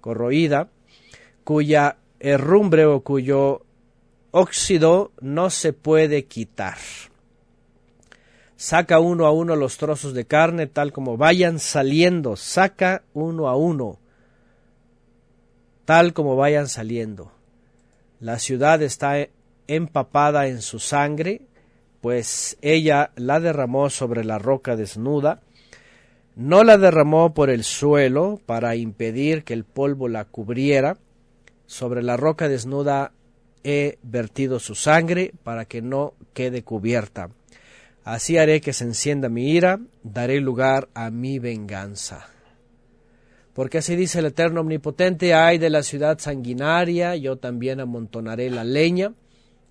corroída, 0.00 0.68
cuya 1.44 1.98
herrumbre 2.20 2.86
o 2.86 3.00
cuyo 3.00 3.62
óxido 4.30 5.12
no 5.20 5.50
se 5.50 5.74
puede 5.74 6.24
quitar 6.24 6.76
saca 8.56 9.00
uno 9.00 9.26
a 9.26 9.32
uno 9.32 9.56
los 9.56 9.76
trozos 9.78 10.14
de 10.14 10.24
carne 10.26 10.66
tal 10.66 10.92
como 10.92 11.16
vayan 11.16 11.58
saliendo, 11.58 12.36
saca 12.36 13.02
uno 13.12 13.48
a 13.48 13.56
uno, 13.56 13.98
tal 15.84 16.12
como 16.12 16.36
vayan 16.36 16.68
saliendo. 16.68 17.32
La 18.20 18.38
ciudad 18.38 18.80
está 18.82 19.28
empapada 19.66 20.46
en 20.46 20.62
su 20.62 20.78
sangre, 20.78 21.42
pues 22.00 22.56
ella 22.62 23.10
la 23.16 23.40
derramó 23.40 23.90
sobre 23.90 24.24
la 24.24 24.38
roca 24.38 24.76
desnuda, 24.76 25.40
no 26.36 26.64
la 26.64 26.78
derramó 26.78 27.32
por 27.32 27.50
el 27.50 27.64
suelo 27.64 28.40
para 28.44 28.76
impedir 28.76 29.44
que 29.44 29.54
el 29.54 29.64
polvo 29.64 30.08
la 30.08 30.24
cubriera, 30.24 30.96
sobre 31.66 32.02
la 32.02 32.16
roca 32.16 32.48
desnuda 32.48 33.12
he 33.62 33.98
vertido 34.02 34.60
su 34.60 34.74
sangre 34.74 35.32
para 35.42 35.64
que 35.64 35.80
no 35.80 36.14
quede 36.34 36.62
cubierta. 36.62 37.30
Así 38.04 38.36
haré 38.36 38.60
que 38.60 38.74
se 38.74 38.84
encienda 38.84 39.30
mi 39.30 39.50
ira, 39.50 39.80
daré 40.02 40.40
lugar 40.40 40.88
a 40.94 41.10
mi 41.10 41.38
venganza. 41.38 42.28
Porque 43.54 43.78
así 43.78 43.96
dice 43.96 44.18
el 44.18 44.26
Eterno 44.26 44.60
Omnipotente, 44.60 45.32
ay 45.32 45.58
de 45.58 45.70
la 45.70 45.82
ciudad 45.82 46.18
sanguinaria, 46.18 47.16
yo 47.16 47.36
también 47.36 47.80
amontonaré 47.80 48.50
la 48.50 48.64
leña. 48.64 49.14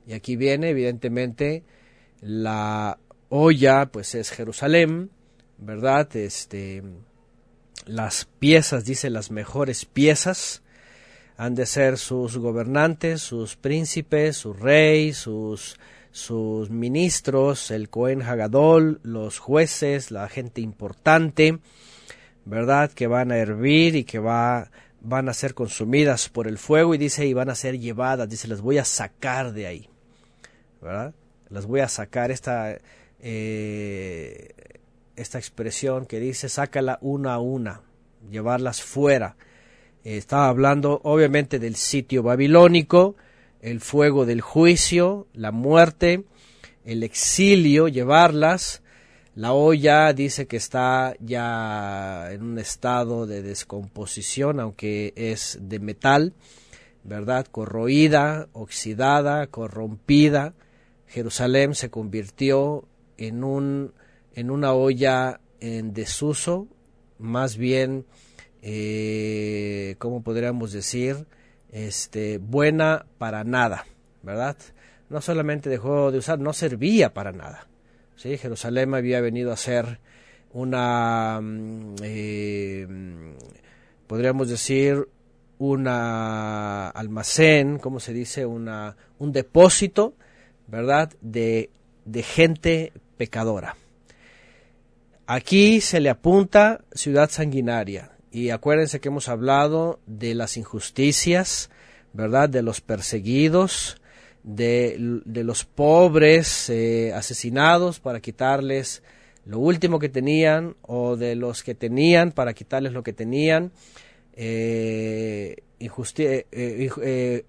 Y 0.08 0.14
aquí 0.14 0.36
viene, 0.36 0.70
evidentemente, 0.70 1.64
la 2.22 2.98
olla, 3.30 3.86
pues 3.88 4.16
es 4.16 4.32
Jerusalén, 4.32 5.12
¿verdad? 5.58 6.16
Este, 6.16 6.82
las 7.86 8.26
piezas, 8.40 8.86
dice 8.86 9.10
las 9.10 9.32
mejores 9.32 9.86
piezas, 9.86 10.64
han 11.38 11.54
de 11.54 11.66
ser 11.66 11.98
sus 11.98 12.38
gobernantes, 12.38 13.22
sus 13.22 13.56
príncipes, 13.58 14.38
su 14.38 14.54
rey, 14.54 15.14
sus 15.14 15.78
sus 16.14 16.70
ministros, 16.70 17.72
el 17.72 17.90
Cohen 17.90 18.22
Hagadol, 18.22 19.00
los 19.02 19.40
jueces, 19.40 20.12
la 20.12 20.30
gente 20.30 20.62
importante, 20.62 21.58
¿verdad? 22.46 22.92
Que 22.92 23.08
van 23.08 23.32
a 23.32 23.38
hervir 23.38 23.96
y 23.96 24.04
que 24.04 24.20
va, 24.20 24.70
van 25.02 25.28
a 25.28 25.34
ser 25.34 25.56
consumidas 25.56 26.30
por 26.30 26.48
el 26.48 26.60
fuego 26.60 26.94
y 26.94 27.00
dice, 27.00 27.26
y 27.26 27.34
van 27.34 27.50
a 27.50 27.56
ser 27.56 27.80
llevadas, 27.80 28.30
dice, 28.30 28.48
las 28.48 28.62
voy 28.62 28.78
a 28.78 28.86
sacar 28.86 29.54
de 29.54 29.66
ahí, 29.66 29.90
¿verdad? 30.84 31.16
Las 31.50 31.66
voy 31.66 31.80
a 31.80 31.88
sacar, 31.88 32.30
esta, 32.30 32.78
eh, 33.20 34.50
esta 35.16 35.40
expresión 35.40 36.06
que 36.06 36.20
dice, 36.20 36.48
sácala 36.48 37.00
una 37.02 37.34
a 37.34 37.40
una, 37.40 37.82
llevarlas 38.30 38.84
fuera. 38.84 39.36
estaba 40.04 40.48
hablando 40.48 41.02
obviamente 41.06 41.58
del 41.58 41.76
sitio 41.76 42.22
babilónico, 42.22 43.16
el 43.64 43.80
fuego 43.80 44.26
del 44.26 44.42
juicio, 44.42 45.26
la 45.34 45.52
muerte, 45.52 46.26
el 46.84 47.02
exilio, 47.02 47.88
llevarlas. 47.88 48.84
La 49.36 49.54
olla 49.54 50.12
dice 50.12 50.48
que 50.48 50.58
está 50.58 51.16
ya 51.22 52.28
en 52.32 52.44
un 52.44 52.60
estado 52.60 53.26
de 53.26 53.42
descomposición, 53.42 54.60
aunque 54.60 55.14
es 55.16 55.58
de 55.62 55.80
metal, 55.80 56.34
¿verdad? 57.06 57.48
Corroída, 57.48 58.50
oxidada, 58.52 59.48
corrompida. 59.48 60.54
Jerusalén 61.08 61.74
se 61.74 61.90
convirtió 61.90 62.86
en, 63.18 63.46
un, 63.46 63.94
en 64.36 64.52
una 64.52 64.74
olla 64.74 65.40
en 65.62 65.94
desuso, 65.94 66.68
más 67.18 67.56
bien, 67.56 68.06
eh, 68.62 69.96
¿cómo 70.00 70.22
podríamos 70.22 70.74
decir? 70.74 71.26
Este, 71.74 72.38
buena 72.38 73.06
para 73.18 73.44
nada, 73.44 73.86
¿verdad? 74.22 74.56
No 75.10 75.22
solamente 75.22 75.70
dejó 75.70 76.12
de 76.12 76.20
usar, 76.20 76.40
no 76.40 76.54
servía 76.54 77.14
para 77.14 77.32
nada. 77.32 77.68
¿sí? 78.16 78.38
Jerusalén 78.38 78.94
había 78.94 79.20
venido 79.22 79.52
a 79.52 79.58
ser 79.58 80.00
una, 80.54 81.40
mm, 81.42 81.96
eh, 82.04 82.88
podríamos 84.08 84.50
decir, 84.50 85.08
una 85.58 86.90
almacén, 86.90 87.80
¿cómo 87.80 88.00
se 88.00 88.14
dice? 88.14 88.46
Una, 88.46 88.96
un 89.18 89.32
depósito, 89.32 90.14
¿verdad? 90.68 91.12
De, 91.22 91.72
de 92.06 92.24
gente 92.24 92.94
pecadora. 93.18 93.76
Aquí 95.26 95.82
se 95.82 96.00
le 96.02 96.10
apunta 96.10 96.84
ciudad 96.94 97.30
sanguinaria, 97.30 98.12
y 98.34 98.50
acuérdense 98.50 99.00
que 99.00 99.10
hemos 99.10 99.30
hablado 99.30 100.00
de 100.08 100.34
las 100.34 100.58
injusticias, 100.58 101.70
¿verdad? 102.14 102.50
De 102.50 102.64
los 102.64 102.82
perseguidos, 102.82 104.02
de, 104.42 104.96
los 105.24 105.66
pobres 105.66 106.68
eh, 106.72 107.14
asesinados 107.14 108.00
para 108.00 108.22
quitarles 108.22 109.04
lo 109.46 109.60
último 109.60 110.00
que 110.00 110.10
tenían 110.10 110.76
o 110.82 111.16
de 111.16 111.36
los 111.36 111.62
que 111.62 111.76
tenían 111.76 112.32
para 112.32 112.56
quitarles 112.56 112.94
lo 112.94 113.04
que 113.04 113.14
tenían. 113.14 113.72
Eh, 114.34 115.58
eh, 115.80 117.46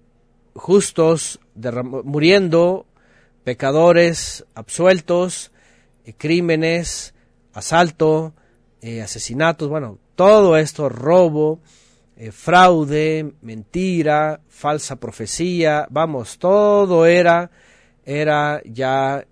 justos 0.53 1.39
muriendo, 2.03 2.85
pecadores 3.43 4.45
absueltos, 4.53 5.51
crímenes, 6.19 7.15
asalto, 7.53 8.35
asesinatos, 9.01 9.67
bueno, 9.67 9.97
todo 10.15 10.57
esto, 10.57 10.89
robo, 10.89 11.59
eh, 12.17 12.31
fraude, 12.31 13.33
mentira, 13.41 14.41
falsa 14.47 14.95
profecía, 14.95 15.87
vamos, 15.89 16.39
todo 16.39 17.05
era, 17.05 17.51
era 18.05 18.61
ya 18.63 19.25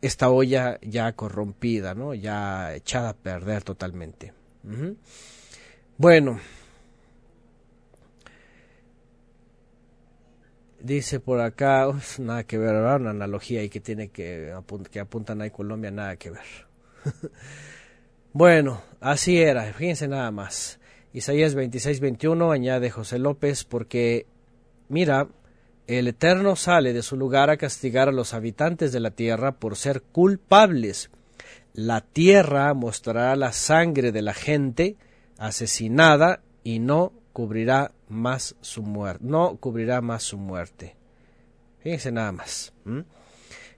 esta 0.00 0.30
olla 0.30 0.78
ya 0.82 1.12
corrompida, 1.12 1.94
¿no? 1.94 2.14
Ya 2.14 2.74
echada 2.74 3.10
a 3.10 3.14
perder 3.14 3.62
totalmente. 3.64 4.32
Bueno, 5.96 6.40
dice 10.80 11.20
por 11.20 11.40
acá, 11.40 11.88
nada 12.18 12.44
que 12.44 12.58
ver, 12.58 12.74
una 12.74 13.10
analogía 13.10 13.62
y 13.62 13.68
que 13.68 13.80
tiene 13.80 14.08
que, 14.08 14.54
que 14.90 15.00
apuntan 15.00 15.42
ahí 15.42 15.50
Colombia, 15.50 15.90
nada 15.90 16.16
que 16.16 16.30
ver. 16.30 16.46
bueno, 18.34 18.82
así 19.00 19.40
era, 19.40 19.72
fíjense 19.72 20.08
nada 20.08 20.30
más. 20.32 20.80
Isaías 21.12 21.54
26, 21.54 22.00
21 22.00 22.50
añade 22.50 22.90
José 22.90 23.20
López, 23.20 23.62
porque 23.62 24.26
mira, 24.88 25.28
el 25.86 26.08
Eterno 26.08 26.56
sale 26.56 26.92
de 26.92 27.02
su 27.02 27.16
lugar 27.16 27.48
a 27.48 27.56
castigar 27.56 28.08
a 28.08 28.12
los 28.12 28.34
habitantes 28.34 28.90
de 28.90 28.98
la 28.98 29.12
tierra 29.12 29.52
por 29.52 29.76
ser 29.76 30.02
culpables. 30.02 31.10
La 31.74 32.00
tierra 32.00 32.74
mostrará 32.74 33.36
la 33.36 33.52
sangre 33.52 34.10
de 34.10 34.22
la 34.22 34.34
gente 34.34 34.96
asesinada 35.38 36.40
y 36.64 36.80
no 36.80 37.12
cubrirá 37.32 37.92
más 38.08 38.56
su 38.60 38.82
muerte, 38.82 39.24
no 39.24 39.56
cubrirá 39.58 40.00
más 40.00 40.24
su 40.24 40.38
muerte. 40.38 40.96
Fíjense 41.78 42.10
nada 42.10 42.32
más. 42.32 42.72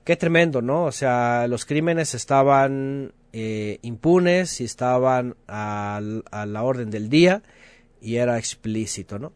Qué 0.03 0.17
tremendo, 0.17 0.63
¿no? 0.63 0.85
O 0.85 0.93
sea, 0.93 1.47
los 1.49 1.67
crímenes 1.67 2.15
estaban 2.15 3.13
eh, 3.33 3.79
impunes 3.83 4.61
y 4.61 4.65
estaban 4.65 5.37
a, 5.47 6.01
la 6.01 6.63
orden 6.63 6.91
del 6.91 7.09
día 7.09 7.43
y 8.01 8.17
era 8.17 8.39
explícito, 8.39 9.19
¿no? 9.19 9.33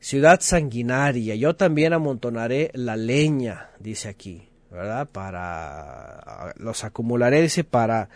Ciudad 0.00 0.40
sanguinaria, 0.40 1.34
yo 1.34 1.56
también 1.56 1.92
amontonaré 1.92 2.70
la 2.74 2.96
leña, 2.96 3.70
dice 3.80 4.08
aquí, 4.08 4.48
¿verdad? 4.70 5.08
Para, 5.08 6.54
los 6.56 6.84
acumularé, 6.84 7.42
dice, 7.42 7.64
para, 7.64 8.08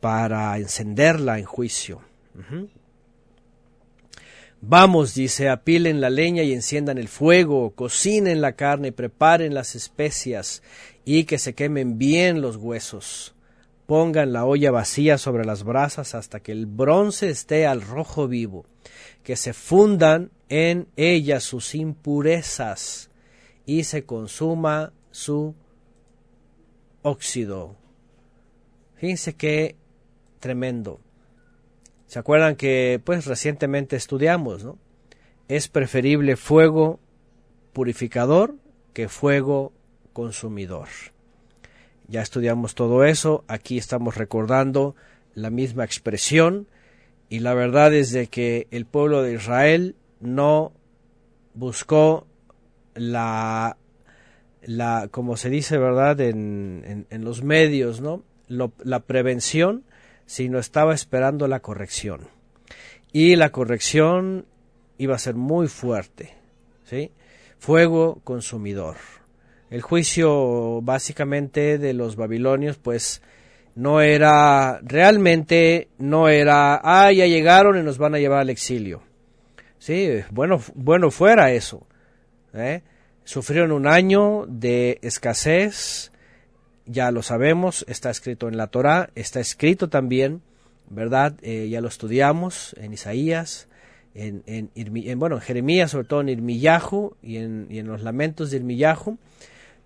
para 0.00 0.56
encenderla 0.58 1.38
en 1.38 1.44
juicio. 1.46 2.02
Vamos, 4.62 5.14
dice, 5.14 5.48
apilen 5.48 6.02
la 6.02 6.10
leña 6.10 6.42
y 6.42 6.52
enciendan 6.52 6.98
el 6.98 7.08
fuego, 7.08 7.70
cocinen 7.74 8.42
la 8.42 8.52
carne 8.52 8.92
preparen 8.92 9.54
las 9.54 9.74
especias 9.74 10.62
y 11.06 11.24
que 11.24 11.38
se 11.38 11.54
quemen 11.54 11.96
bien 11.96 12.42
los 12.42 12.56
huesos. 12.56 13.34
Pongan 13.90 14.32
la 14.32 14.44
olla 14.44 14.70
vacía 14.70 15.18
sobre 15.18 15.44
las 15.44 15.64
brasas 15.64 16.14
hasta 16.14 16.38
que 16.38 16.52
el 16.52 16.66
bronce 16.66 17.28
esté 17.28 17.66
al 17.66 17.82
rojo 17.82 18.28
vivo, 18.28 18.64
que 19.24 19.34
se 19.34 19.52
fundan 19.52 20.30
en 20.48 20.86
ella 20.94 21.40
sus 21.40 21.74
impurezas 21.74 23.10
y 23.66 23.82
se 23.82 24.04
consuma 24.04 24.92
su 25.10 25.56
óxido. 27.02 27.74
Fíjense 28.94 29.34
qué 29.34 29.74
tremendo. 30.38 31.00
¿Se 32.06 32.20
acuerdan 32.20 32.54
que 32.54 33.02
pues 33.04 33.26
recientemente 33.26 33.96
estudiamos, 33.96 34.62
¿no? 34.62 34.78
Es 35.48 35.66
preferible 35.66 36.36
fuego 36.36 37.00
purificador 37.72 38.54
que 38.94 39.08
fuego 39.08 39.72
consumidor. 40.12 40.86
Ya 42.10 42.22
estudiamos 42.22 42.74
todo 42.74 43.04
eso, 43.04 43.44
aquí 43.46 43.78
estamos 43.78 44.16
recordando 44.16 44.96
la 45.34 45.48
misma 45.48 45.84
expresión 45.84 46.66
y 47.28 47.38
la 47.38 47.54
verdad 47.54 47.94
es 47.94 48.10
de 48.10 48.26
que 48.26 48.66
el 48.72 48.84
pueblo 48.84 49.22
de 49.22 49.34
Israel 49.34 49.94
no 50.18 50.72
buscó 51.54 52.26
la, 52.94 53.76
la 54.62 55.06
como 55.12 55.36
se 55.36 55.50
dice, 55.50 55.78
¿verdad?, 55.78 56.20
en, 56.20 57.06
en, 57.08 57.24
los 57.24 57.44
medios, 57.44 58.00
¿no? 58.00 58.24
la 58.48 58.98
prevención, 58.98 59.84
sino 60.26 60.58
estaba 60.58 60.94
esperando 60.94 61.46
la 61.46 61.60
corrección. 61.60 62.22
Y 63.12 63.36
la 63.36 63.50
corrección 63.50 64.46
iba 64.98 65.14
a 65.14 65.18
ser 65.20 65.36
muy 65.36 65.68
fuerte, 65.68 66.34
¿sí? 66.84 67.12
Fuego 67.60 68.20
consumidor. 68.24 68.96
El 69.70 69.82
juicio 69.82 70.82
básicamente 70.82 71.78
de 71.78 71.94
los 71.94 72.16
babilonios, 72.16 72.76
pues, 72.76 73.22
no 73.74 74.00
era, 74.00 74.80
realmente 74.82 75.88
no 75.98 76.28
era, 76.28 76.80
ah, 76.82 77.12
ya 77.12 77.26
llegaron 77.26 77.78
y 77.78 77.82
nos 77.82 77.98
van 77.98 78.14
a 78.14 78.18
llevar 78.18 78.40
al 78.40 78.50
exilio. 78.50 79.02
Sí, 79.78 80.20
bueno, 80.30 80.60
bueno 80.74 81.10
fuera 81.10 81.52
eso. 81.52 81.86
¿eh? 82.52 82.82
Sufrieron 83.24 83.72
un 83.72 83.86
año 83.86 84.44
de 84.46 84.98
escasez, 85.02 86.12
ya 86.84 87.10
lo 87.10 87.22
sabemos, 87.22 87.84
está 87.88 88.10
escrito 88.10 88.48
en 88.48 88.56
la 88.56 88.66
Torá, 88.66 89.10
está 89.14 89.40
escrito 89.40 89.88
también, 89.88 90.42
¿verdad? 90.88 91.34
Eh, 91.42 91.68
ya 91.70 91.80
lo 91.80 91.88
estudiamos 91.88 92.74
en 92.78 92.92
Isaías, 92.92 93.68
en, 94.14 94.42
en, 94.46 95.18
bueno, 95.18 95.36
en 95.36 95.42
Jeremías, 95.42 95.92
sobre 95.92 96.08
todo 96.08 96.20
en 96.20 96.28
Irmiyahu 96.28 97.16
y 97.22 97.36
en, 97.36 97.68
y 97.70 97.78
en 97.78 97.86
los 97.86 98.02
lamentos 98.02 98.50
de 98.50 98.56
Irmiyahu, 98.56 99.16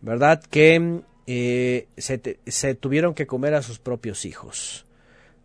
¿verdad? 0.05 0.43
Que 0.51 1.01
eh, 1.27 1.89
se, 1.97 2.39
se, 2.47 2.75
tuvieron 2.75 3.15
que 3.15 3.27
comer 3.27 3.55
a 3.55 3.63
sus 3.63 3.79
propios 3.79 4.27
hijos, 4.27 4.85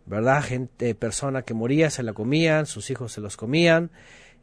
¿verdad? 0.04 0.42
Gente, 0.42 0.94
persona 0.94 1.42
que 1.42 1.54
moría, 1.54 1.88
se 1.88 2.02
la 2.02 2.12
comían, 2.12 2.66
sus 2.66 2.90
hijos 2.90 3.12
se 3.12 3.22
los 3.22 3.38
comían, 3.38 3.90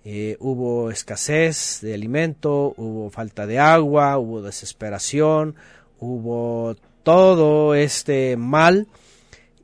eh, 0.04 0.36
hubo 0.40 0.90
escasez 0.90 1.82
de 1.82 1.94
alimento, 1.94 2.74
hubo 2.78 3.12
falta 3.12 3.46
de 3.46 3.60
agua, 3.60 4.18
hubo 4.18 4.42
desesperación, 4.42 5.56
hubo 6.00 6.76
todo 7.04 7.76
este 7.76 8.38
mal. 8.38 8.88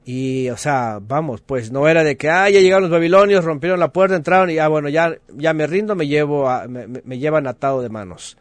Y, 0.06 0.50
o 0.50 0.58
sea, 0.58 1.00
vamos, 1.02 1.42
pues 1.42 1.72
no 1.72 1.88
era 1.88 2.04
de 2.04 2.16
que, 2.18 2.30
ah, 2.30 2.50
ya 2.50 2.60
llegaron 2.60 2.84
los 2.84 2.92
babilonios, 2.92 3.44
rompieron 3.44 3.80
la 3.80 3.94
puerta, 3.94 4.16
entraron 4.16 4.52
y, 4.52 4.60
ah, 4.60 4.68
bueno, 4.68 4.90
ya, 4.90 5.16
ya 5.30 5.54
me 5.54 5.66
rindo, 5.66 5.96
me, 5.96 6.08
llevo 6.08 6.48
me, 6.68 6.88
me 6.88 7.18
llevan 7.18 7.48
atado 7.48 7.82
de 7.82 7.90
manos. 7.90 8.38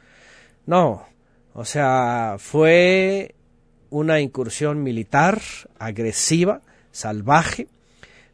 No, 0.66 1.06
o 1.54 1.64
sea, 1.64 2.36
fue 2.38 3.34
una 3.90 4.20
incursión 4.20 4.82
militar 4.82 5.40
agresiva, 5.78 6.62
salvaje, 6.90 7.68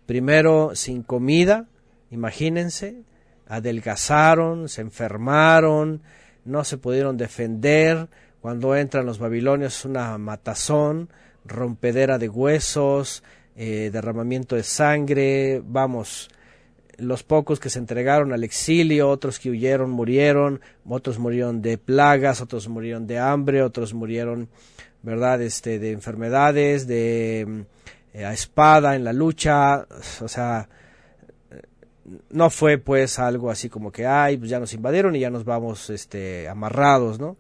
primero 0.07 0.75
sin 0.75 1.03
comida, 1.03 1.67
imagínense, 2.11 3.03
adelgazaron, 3.49 4.69
se 4.69 4.83
enfermaron, 4.83 6.03
no 6.45 6.65
se 6.65 6.79
pudieron 6.79 7.17
defender, 7.17 8.09
cuando 8.41 8.77
entran 8.77 9.05
los 9.05 9.19
babilonios 9.19 9.85
una 9.85 10.17
matazón, 10.17 11.09
rompedera 11.45 12.19
de 12.19 12.29
huesos, 12.29 13.25
eh, 13.57 13.91
derramamiento 13.93 14.55
de 14.55 14.63
sangre, 14.63 15.61
vamos, 15.65 16.31
los 16.99 17.23
pocos 17.23 17.61
que 17.61 17.71
se 17.71 17.79
entregaron 17.79 18.33
al 18.33 18.45
exilio, 18.45 19.09
otros 19.09 19.39
que 19.39 19.51
huyeron 19.51 19.91
murieron, 19.91 20.61
otros 20.87 21.19
murieron 21.19 21.63
de 21.63 21.79
plagas, 21.79 22.41
otros 22.41 22.69
murieron 22.69 23.07
de 23.07 23.19
hambre, 23.19 23.63
otros 23.63 23.95
murieron, 23.95 24.49
¿verdad?, 25.03 25.41
este, 25.41 25.79
de 25.79 25.93
enfermedades, 25.93 26.87
de 26.87 27.65
eh, 28.13 28.25
a 28.25 28.33
espada 28.33 28.97
en 28.97 29.05
la 29.05 29.13
lucha, 29.13 29.87
o 30.21 30.29
sea, 30.29 30.69
no 32.31 32.51
fue 32.51 32.79
pues 32.79 33.19
algo 33.19 33.51
así 33.51 33.69
como 33.69 33.93
que, 33.93 34.07
ay, 34.07 34.37
pues 34.37 34.51
ya 34.51 34.59
nos 34.59 34.73
invadieron 34.73 35.15
y 35.15 35.21
ya 35.21 35.31
nos 35.31 35.45
vamos, 35.45 35.91
este, 35.91 36.49
amarrados, 36.49 37.21
¿no? 37.21 37.37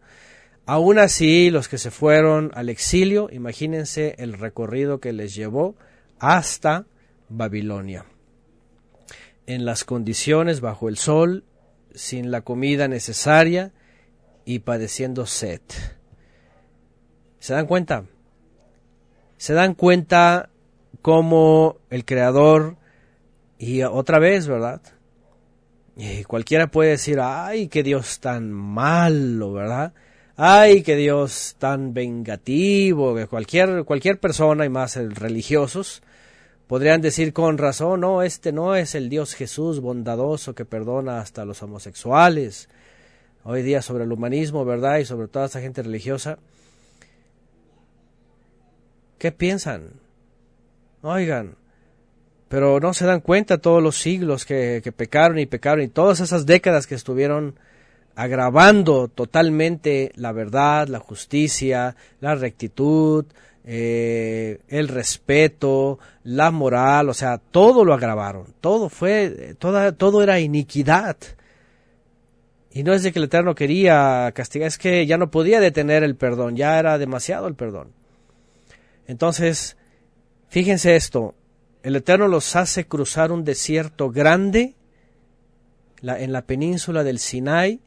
Aún 0.66 0.98
así, 0.98 1.50
los 1.50 1.66
que 1.66 1.78
se 1.78 1.90
fueron 1.90 2.50
al 2.54 2.68
exilio, 2.68 3.28
imagínense 3.32 4.14
el 4.18 4.34
recorrido 4.34 5.00
que 5.00 5.14
les 5.14 5.34
llevó 5.34 5.74
hasta 6.18 6.84
Babilonia. 7.30 8.04
En 9.48 9.64
las 9.64 9.84
condiciones 9.84 10.60
bajo 10.60 10.90
el 10.90 10.98
sol, 10.98 11.44
sin 11.94 12.30
la 12.30 12.42
comida 12.42 12.86
necesaria 12.86 13.72
y 14.44 14.58
padeciendo 14.58 15.24
sed. 15.24 15.62
¿Se 17.38 17.54
dan 17.54 17.66
cuenta? 17.66 18.04
¿Se 19.38 19.54
dan 19.54 19.72
cuenta 19.72 20.50
cómo 21.00 21.78
el 21.88 22.04
Creador, 22.04 22.76
y 23.58 23.82
otra 23.82 24.18
vez, 24.18 24.46
¿verdad? 24.46 24.82
Y 25.96 26.24
cualquiera 26.24 26.70
puede 26.70 26.90
decir, 26.90 27.18
ay, 27.18 27.68
que 27.68 27.82
Dios 27.82 28.20
tan 28.20 28.52
malo, 28.52 29.54
¿verdad? 29.54 29.94
ay, 30.40 30.82
que 30.84 30.94
Dios 30.94 31.56
tan 31.58 31.92
vengativo, 31.92 33.14
que 33.16 33.26
cualquier, 33.26 33.84
cualquier 33.84 34.20
persona 34.20 34.64
y 34.64 34.68
más 34.68 34.94
religiosos 34.96 36.00
podrían 36.68 37.00
decir 37.00 37.32
con 37.32 37.58
razón, 37.58 38.00
no, 38.00 38.22
este 38.22 38.52
no 38.52 38.76
es 38.76 38.94
el 38.94 39.08
Dios 39.08 39.34
Jesús 39.34 39.80
bondadoso 39.80 40.54
que 40.54 40.66
perdona 40.66 41.18
hasta 41.20 41.44
los 41.44 41.62
homosexuales. 41.62 42.68
Hoy 43.42 43.62
día 43.62 43.80
sobre 43.80 44.04
el 44.04 44.12
humanismo, 44.12 44.64
¿verdad? 44.64 44.98
Y 44.98 45.06
sobre 45.06 45.28
toda 45.28 45.46
esta 45.46 45.60
gente 45.60 45.82
religiosa. 45.82 46.38
¿Qué 49.18 49.32
piensan? 49.32 49.94
Oigan, 51.00 51.56
pero 52.48 52.78
no 52.80 52.92
se 52.92 53.06
dan 53.06 53.20
cuenta 53.20 53.58
todos 53.58 53.82
los 53.82 53.96
siglos 53.96 54.44
que 54.44 54.92
pecaron 54.94 55.38
y 55.38 55.46
pecaron 55.46 55.82
y 55.82 55.88
todas 55.88 56.20
esas 56.20 56.44
décadas 56.44 56.86
que 56.86 56.94
estuvieron 56.94 57.58
agravando 58.14 59.06
totalmente 59.08 60.10
la 60.16 60.32
verdad, 60.32 60.88
la 60.88 60.98
justicia, 60.98 61.94
la 62.20 62.34
rectitud, 62.34 63.24
eh, 63.70 64.60
el 64.68 64.88
respeto, 64.88 65.98
la 66.24 66.50
moral, 66.50 67.10
o 67.10 67.12
sea, 67.12 67.36
todo 67.36 67.84
lo 67.84 67.92
agravaron, 67.92 68.54
todo 68.62 68.88
fue, 68.88 69.56
toda, 69.58 69.92
todo 69.92 70.22
era 70.22 70.40
iniquidad. 70.40 71.18
Y 72.70 72.82
no 72.82 72.94
es 72.94 73.02
de 73.02 73.12
que 73.12 73.18
el 73.18 73.26
Eterno 73.26 73.54
quería 73.54 74.32
castigar, 74.34 74.68
es 74.68 74.78
que 74.78 75.04
ya 75.04 75.18
no 75.18 75.30
podía 75.30 75.60
detener 75.60 76.02
el 76.02 76.16
perdón, 76.16 76.56
ya 76.56 76.78
era 76.78 76.96
demasiado 76.96 77.46
el 77.46 77.56
perdón. 77.56 77.92
Entonces, 79.06 79.76
fíjense 80.48 80.96
esto, 80.96 81.34
el 81.82 81.94
Eterno 81.94 82.26
los 82.26 82.56
hace 82.56 82.86
cruzar 82.86 83.32
un 83.32 83.44
desierto 83.44 84.10
grande 84.10 84.76
en 86.00 86.32
la 86.32 86.40
península 86.40 87.04
del 87.04 87.18
Sinai, 87.18 87.80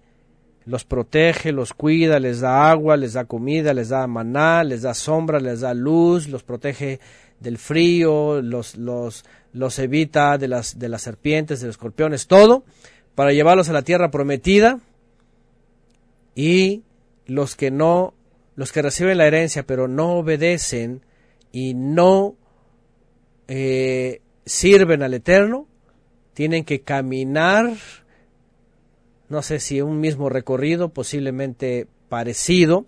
los 0.65 0.86
protege, 0.86 1.52
los 1.52 1.74
cuida, 1.74 2.19
les 2.19 2.41
da 2.41 2.69
agua, 2.69 2.97
les 2.97 3.13
da 3.13 3.26
comida, 3.26 3.74
les 3.74 3.89
da 3.89 4.06
maná, 4.08 4.63
les 4.63 4.84
da 4.84 4.93
sombra, 4.93 5.39
les 5.39 5.62
da 5.62 5.74
luz, 5.74 6.28
los 6.28 6.43
protege 6.43 7.00
del 7.39 7.58
frío, 7.58 8.41
los, 8.41 8.78
los, 8.78 9.26
los 9.54 9.80
evita 9.80 10.38
de 10.38 10.47
las, 10.47 10.78
de 10.78 10.89
las 10.89 11.02
serpientes, 11.02 11.60
de 11.60 11.67
los 11.67 11.76
escorpiones, 11.76 12.28
todo, 12.28 12.63
para 13.15 13.34
llevarlos 13.34 13.69
a 13.69 13.74
la 13.74 13.82
tierra 13.82 14.12
prometida 14.12 14.80
y 16.36 16.84
los 17.26 17.56
que 17.56 17.71
no, 17.71 18.13
los 18.56 18.71
que 18.71 18.82
reciben 18.82 19.17
la 19.17 19.28
herencia 19.28 19.63
pero 19.63 19.88
no 19.88 20.13
obedecen 20.13 21.02
y 21.52 21.74
no 21.74 22.36
eh, 23.47 24.21
sirven 24.45 25.04
al 25.04 25.13
Eterno, 25.13 25.67
tienen 26.34 26.63
que 26.63 26.82
caminar, 26.82 27.76
no 29.32 29.41
sé 29.41 29.60
si 29.60 29.82
un 29.82 30.00
mismo 30.00 30.30
recorrido, 30.30 30.89
posiblemente 30.89 31.88
parecido, 32.10 32.86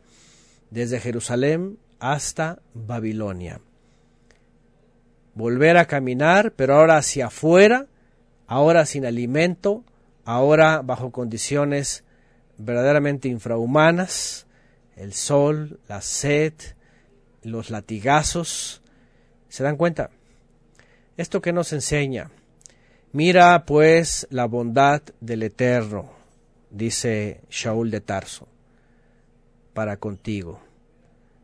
desde 0.70 1.00
Jerusalén 1.00 1.78
hasta 2.00 2.60
Babilonia. 2.74 3.62
Volver 5.36 5.78
a 5.78 5.86
caminar, 5.86 6.52
pero 6.52 6.76
ahora 6.76 6.98
hacia 6.98 7.28
afuera, 7.28 7.88
ahora 8.46 8.86
sin 8.86 9.06
alimento, 9.06 9.84
ahora 10.26 10.82
bajo 10.84 11.12
condiciones 11.12 12.04
verdaderamente 12.58 13.30
infrahumanas, 13.30 14.46
el 14.98 15.14
sol, 15.14 15.80
la 15.88 16.02
sed, 16.02 16.54
los 17.42 17.70
latigazos. 17.70 18.82
¿Se 19.48 19.64
dan 19.64 19.78
cuenta? 19.78 20.10
¿Esto 21.16 21.42
que 21.42 21.54
nos 21.54 21.72
enseña? 21.72 22.32
Mira 23.14 23.66
pues 23.66 24.28
la 24.30 24.46
bondad 24.46 25.04
del 25.22 25.44
Eterno, 25.44 26.13
dice 26.74 27.42
Shaul 27.50 27.92
de 27.92 28.02
Tarso, 28.02 28.48
para 29.74 29.98
contigo. 29.98 30.60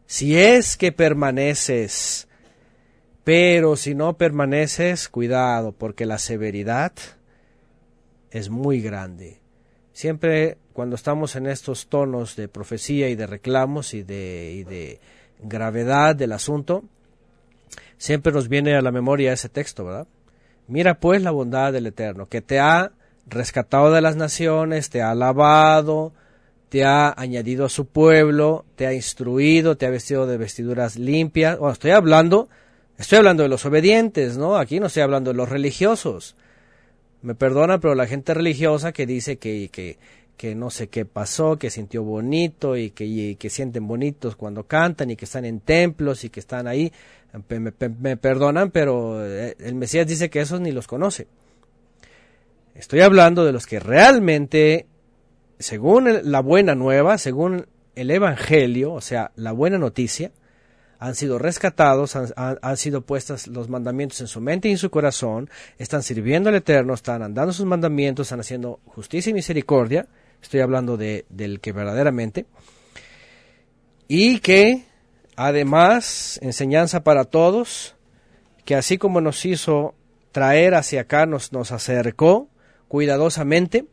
Si 0.05 0.37
es 0.37 0.75
que 0.75 0.91
permaneces, 0.91 2.27
pero 3.23 3.75
si 3.75 3.93
no 3.93 4.17
permaneces, 4.17 5.07
cuidado, 5.07 5.71
porque 5.71 6.05
la 6.05 6.17
severidad 6.17 6.93
es 8.31 8.49
muy 8.49 8.81
grande. 8.81 9.39
Siempre 9.93 10.57
cuando 10.73 10.95
estamos 10.95 11.35
en 11.35 11.45
estos 11.45 11.87
tonos 11.87 12.35
de 12.35 12.47
profecía 12.47 13.09
y 13.09 13.15
de 13.15 13.27
reclamos 13.27 13.93
y 13.93 14.01
de, 14.01 14.53
y 14.55 14.63
de 14.63 14.99
gravedad 15.43 16.15
del 16.15 16.31
asunto, 16.31 16.83
siempre 17.97 18.33
nos 18.33 18.49
viene 18.49 18.75
a 18.75 18.81
la 18.81 18.91
memoria 18.91 19.33
ese 19.33 19.49
texto, 19.49 19.85
¿verdad? 19.85 20.07
Mira 20.67 20.99
pues 20.99 21.21
la 21.21 21.31
bondad 21.31 21.73
del 21.73 21.87
Eterno, 21.87 22.27
que 22.27 22.41
te 22.41 22.59
ha 22.59 22.93
rescatado 23.29 23.91
de 23.91 24.01
las 24.01 24.15
naciones, 24.15 24.89
te 24.89 25.01
ha 25.01 25.13
lavado, 25.15 26.13
te 26.69 26.85
ha 26.85 27.13
añadido 27.17 27.65
a 27.65 27.69
su 27.69 27.85
pueblo, 27.85 28.65
te 28.75 28.87
ha 28.87 28.93
instruido, 28.93 29.77
te 29.77 29.85
ha 29.85 29.89
vestido 29.89 30.27
de 30.27 30.37
vestiduras 30.37 30.97
limpias. 30.97 31.57
Bueno, 31.57 31.73
estoy 31.73 31.91
hablando, 31.91 32.49
estoy 32.97 33.17
hablando 33.17 33.43
de 33.43 33.49
los 33.49 33.65
obedientes, 33.65 34.37
¿no? 34.37 34.57
Aquí 34.57 34.79
no 34.79 34.87
estoy 34.87 35.03
hablando 35.03 35.31
de 35.31 35.37
los 35.37 35.49
religiosos. 35.49 36.35
Me 37.21 37.35
perdona, 37.35 37.79
pero 37.79 37.95
la 37.95 38.07
gente 38.07 38.33
religiosa 38.33 38.91
que 38.91 39.05
dice 39.05 39.37
que, 39.37 39.69
que, 39.71 39.97
que 40.37 40.55
no 40.55 40.69
sé 40.69 40.87
qué 40.87 41.03
pasó, 41.03 41.57
que 41.57 41.69
sintió 41.69 42.01
bonito 42.03 42.77
y 42.77 42.91
que, 42.91 43.05
y 43.05 43.35
que 43.35 43.49
sienten 43.49 43.85
bonitos 43.87 44.37
cuando 44.37 44.63
cantan 44.63 45.09
y 45.09 45.17
que 45.17 45.25
están 45.25 45.43
en 45.43 45.59
templos 45.59 46.23
y 46.23 46.29
que 46.29 46.39
están 46.39 46.65
ahí, 46.65 46.93
me, 47.49 48.15
perdonan, 48.17 48.71
pero 48.71 49.25
eh, 49.25 49.57
el 49.59 49.75
Mesías 49.75 50.07
dice 50.07 50.29
que 50.29 50.39
esos 50.39 50.61
ni 50.61 50.71
los 50.71 50.87
conoce. 50.87 51.27
Estoy 52.79 53.01
hablando 53.01 53.43
de 53.43 53.51
los 53.51 53.67
que 53.67 53.79
realmente, 53.79 54.87
según 55.59 56.07
la 56.23 56.39
buena 56.39 56.75
nueva, 56.75 57.17
según 57.17 57.67
el 57.95 58.09
Evangelio, 58.09 58.93
o 58.93 59.01
sea, 59.01 59.31
la 59.35 59.51
buena 59.51 59.77
noticia, 59.77 60.31
han 60.97 61.15
sido 61.15 61.39
rescatados, 61.39 62.15
han, 62.15 62.77
sido 62.77 63.01
puestos 63.01 63.47
los 63.47 63.69
mandamientos 63.69 64.21
en 64.21 64.27
su 64.27 64.41
mente 64.41 64.69
y 64.69 64.71
en 64.71 64.77
su 64.77 64.89
corazón, 64.89 65.49
están 65.77 66.03
sirviendo 66.03 66.49
al 66.49 66.55
Eterno, 66.55 66.93
están 66.93 67.21
andando 67.21 67.53
sus 67.53 67.65
mandamientos, 67.65 68.27
están 68.27 68.39
haciendo 68.39 68.79
justicia 68.85 69.29
y 69.29 69.33
misericordia, 69.33 70.07
estoy 70.41 70.61
hablando 70.61 70.97
de, 70.97 71.25
del 71.29 71.59
que 71.59 71.73
verdaderamente, 71.73 72.45
y 74.07 74.39
que 74.39 74.89
Además, 75.41 76.37
enseñanza 76.43 77.05
para 77.05 77.23
todos, 77.23 77.95
que 78.65 78.75
así 78.75 78.97
como 78.97 79.21
nos 79.21 79.45
hizo 79.45 79.95
traer 80.33 80.75
hacia 80.75 80.99
acá, 80.99 81.25
nos, 81.25 81.53
nos 81.53 81.71
acercó 81.71 82.49
cuidadosamente, 82.89 83.85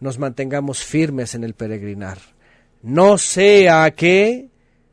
nos 0.00 0.18
mantengamos 0.18 0.82
firmes 0.82 1.34
en 1.34 1.44
el 1.44 1.52
peregrinar. 1.52 2.18
No 2.82 3.18
sea 3.18 3.90
que 3.90 4.48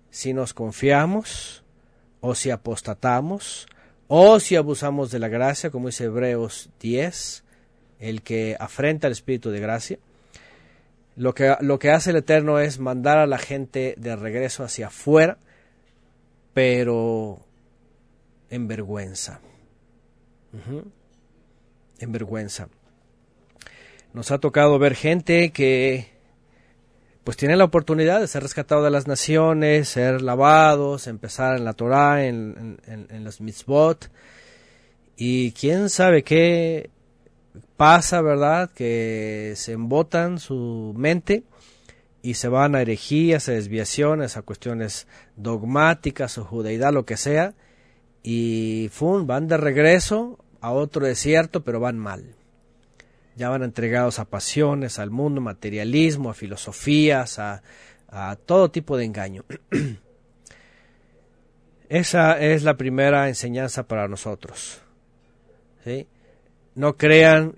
si 0.09 0.33
nos 0.33 0.53
confiamos, 0.53 1.63
o 2.21 2.35
si 2.35 2.51
apostatamos, 2.51 3.67
o 4.07 4.39
si 4.39 4.55
abusamos 4.55 5.11
de 5.11 5.19
la 5.19 5.29
gracia, 5.29 5.69
como 5.69 5.87
dice 5.87 6.05
Hebreos 6.05 6.69
10, 6.81 7.43
el 7.99 8.21
que 8.21 8.57
afrenta 8.59 9.07
el 9.07 9.13
Espíritu 9.13 9.51
de 9.51 9.59
gracia, 9.59 9.99
lo 11.15 11.33
que, 11.33 11.55
lo 11.61 11.79
que 11.79 11.91
hace 11.91 12.09
el 12.09 12.17
Eterno 12.17 12.59
es 12.59 12.79
mandar 12.79 13.17
a 13.17 13.27
la 13.27 13.37
gente 13.37 13.95
de 13.97 14.15
regreso 14.15 14.63
hacia 14.63 14.87
afuera, 14.87 15.37
pero 16.53 17.39
en 18.49 18.67
vergüenza. 18.67 19.41
En 21.99 22.11
vergüenza. 22.11 22.69
Nos 24.13 24.31
ha 24.31 24.39
tocado 24.39 24.79
ver 24.79 24.95
gente 24.95 25.51
que 25.51 26.19
pues 27.23 27.37
tiene 27.37 27.57
la 27.57 27.65
oportunidad 27.65 28.19
de 28.19 28.27
ser 28.27 28.41
rescatado 28.41 28.83
de 28.83 28.89
las 28.89 29.05
naciones, 29.05 29.89
ser 29.89 30.21
lavados, 30.23 31.05
empezar 31.05 31.57
en 31.57 31.65
la 31.65 31.73
Torah, 31.73 32.25
en, 32.25 32.79
en, 32.87 33.23
los 33.23 33.39
mitzvot, 33.39 34.09
y 35.15 35.51
quién 35.51 35.89
sabe 35.89 36.23
qué 36.23 36.89
pasa, 37.77 38.21
¿verdad? 38.21 38.71
Que 38.71 39.53
se 39.57 39.73
embotan 39.73 40.39
su 40.39 40.93
mente 40.97 41.43
y 42.23 42.33
se 42.33 42.47
van 42.47 42.73
a 42.73 42.81
herejías, 42.81 43.47
a 43.47 43.51
desviaciones, 43.51 44.35
a 44.35 44.41
cuestiones 44.41 45.05
dogmáticas 45.35 46.37
o 46.39 46.45
judeidad, 46.45 46.93
lo 46.93 47.05
que 47.05 47.17
sea, 47.17 47.53
y 48.23 48.89
fun, 48.91 49.27
van 49.27 49.47
de 49.47 49.57
regreso 49.57 50.39
a 50.61 50.71
otro 50.71 51.05
desierto, 51.05 51.63
pero 51.63 51.79
van 51.79 51.97
mal. 51.97 52.35
Ya 53.35 53.49
van 53.49 53.63
entregados 53.63 54.19
a 54.19 54.25
pasiones, 54.25 54.99
al 54.99 55.11
mundo, 55.11 55.41
materialismo, 55.41 56.29
a 56.29 56.33
filosofías, 56.33 57.39
a, 57.39 57.61
todo 58.45 58.71
tipo 58.71 58.97
de 58.97 59.05
engaño. 59.05 59.45
Esa 61.89 62.39
es 62.39 62.63
la 62.63 62.75
primera 62.75 63.29
enseñanza 63.29 63.87
para 63.87 64.07
nosotros. 64.07 64.81
No 66.75 66.97
crean 66.97 67.55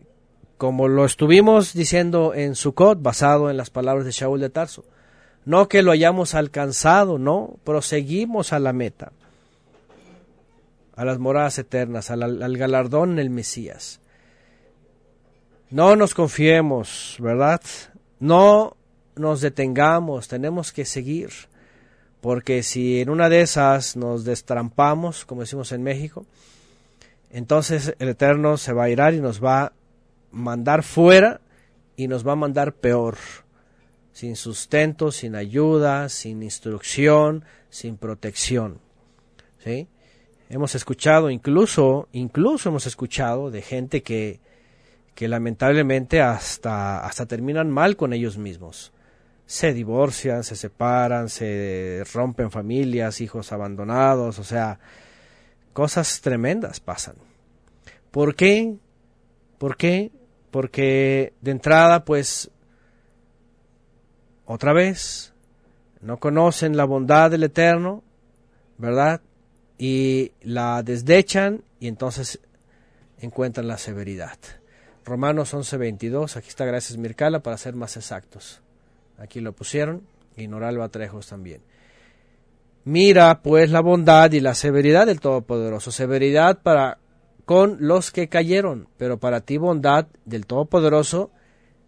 como 0.57 0.87
lo 0.87 1.05
estuvimos 1.05 1.73
diciendo 1.73 2.33
en 2.35 2.55
Sukkot, 2.55 3.01
basado 3.01 3.49
en 3.49 3.57
las 3.57 3.71
palabras 3.71 4.05
de 4.05 4.11
Shaul 4.11 4.39
de 4.39 4.51
Tarso. 4.51 4.85
No 5.43 5.67
que 5.67 5.81
lo 5.81 5.91
hayamos 5.91 6.35
alcanzado, 6.35 7.17
no, 7.17 7.57
proseguimos 7.63 8.53
a 8.53 8.59
la 8.59 8.71
meta, 8.71 9.11
a 11.01 11.05
las 11.05 11.17
moradas 11.17 11.57
eternas, 11.57 12.11
al, 12.11 12.43
al 12.43 12.57
galardón 12.57 13.13
en 13.13 13.19
el 13.19 13.31
Mesías. 13.31 14.01
No 15.71 15.95
nos 15.95 16.13
confiemos, 16.13 17.15
¿verdad? 17.17 17.59
No 18.19 18.77
nos 19.15 19.41
detengamos, 19.41 20.27
tenemos 20.27 20.71
que 20.71 20.85
seguir, 20.85 21.31
porque 22.21 22.61
si 22.61 23.01
en 23.01 23.09
una 23.09 23.29
de 23.29 23.41
esas 23.41 23.95
nos 23.95 24.25
destrampamos, 24.25 25.25
como 25.25 25.41
decimos 25.41 25.71
en 25.71 25.81
México, 25.81 26.27
entonces 27.31 27.95
el 27.97 28.09
Eterno 28.09 28.57
se 28.57 28.71
va 28.71 28.83
a 28.83 28.89
irar 28.91 29.15
y 29.15 29.21
nos 29.21 29.43
va 29.43 29.73
mandar 30.29 30.83
fuera 30.83 31.41
y 31.95 32.09
nos 32.09 32.27
va 32.27 32.33
a 32.33 32.35
mandar 32.35 32.73
peor, 32.73 33.17
sin 34.13 34.35
sustento, 34.35 35.11
sin 35.11 35.35
ayuda, 35.35 36.09
sin 36.09 36.43
instrucción, 36.43 37.43
sin 37.71 37.97
protección. 37.97 38.79
¿Sí? 39.63 39.87
Hemos 40.53 40.75
escuchado 40.75 41.29
incluso, 41.29 42.09
incluso 42.11 42.67
hemos 42.67 42.85
escuchado 42.85 43.51
de 43.51 43.61
gente 43.61 44.03
que, 44.03 44.41
que 45.15 45.29
lamentablemente 45.29 46.21
hasta, 46.21 47.05
hasta 47.05 47.25
terminan 47.25 47.71
mal 47.71 47.95
con 47.95 48.11
ellos 48.11 48.37
mismos. 48.37 48.91
Se 49.45 49.73
divorcian, 49.73 50.43
se 50.43 50.57
separan, 50.57 51.29
se 51.29 52.03
rompen 52.13 52.51
familias, 52.51 53.21
hijos 53.21 53.53
abandonados, 53.53 54.39
o 54.39 54.43
sea, 54.43 54.77
cosas 55.71 56.19
tremendas 56.19 56.81
pasan. 56.81 57.15
¿Por 58.11 58.35
qué? 58.35 58.75
¿Por 59.57 59.77
qué? 59.77 60.11
Porque 60.51 61.31
de 61.39 61.51
entrada, 61.51 62.03
pues, 62.03 62.51
otra 64.43 64.73
vez, 64.73 65.33
no 66.01 66.17
conocen 66.17 66.75
la 66.75 66.83
bondad 66.83 67.31
del 67.31 67.43
Eterno, 67.43 68.03
¿verdad? 68.77 69.21
Y 69.83 70.33
la 70.43 70.83
desdechan 70.83 71.63
y 71.79 71.87
entonces 71.87 72.39
encuentran 73.19 73.67
la 73.67 73.79
severidad. 73.79 74.37
Romanos 75.03 75.55
11:22, 75.55 76.37
aquí 76.37 76.49
está 76.49 76.65
gracias 76.65 76.99
Mircala 76.99 77.39
para 77.39 77.57
ser 77.57 77.73
más 77.73 77.97
exactos. 77.97 78.61
Aquí 79.17 79.39
lo 79.39 79.53
pusieron 79.53 80.03
y 80.37 80.47
Noralba 80.47 80.89
Trejos 80.89 81.25
también. 81.25 81.63
Mira 82.83 83.41
pues 83.41 83.71
la 83.71 83.81
bondad 83.81 84.31
y 84.33 84.39
la 84.39 84.53
severidad 84.53 85.07
del 85.07 85.19
Todopoderoso, 85.19 85.91
severidad 85.91 86.61
para 86.61 86.99
con 87.45 87.77
los 87.79 88.11
que 88.11 88.29
cayeron, 88.29 88.87
pero 88.97 89.17
para 89.17 89.41
ti 89.41 89.57
bondad 89.57 90.05
del 90.25 90.45
Todopoderoso, 90.45 91.31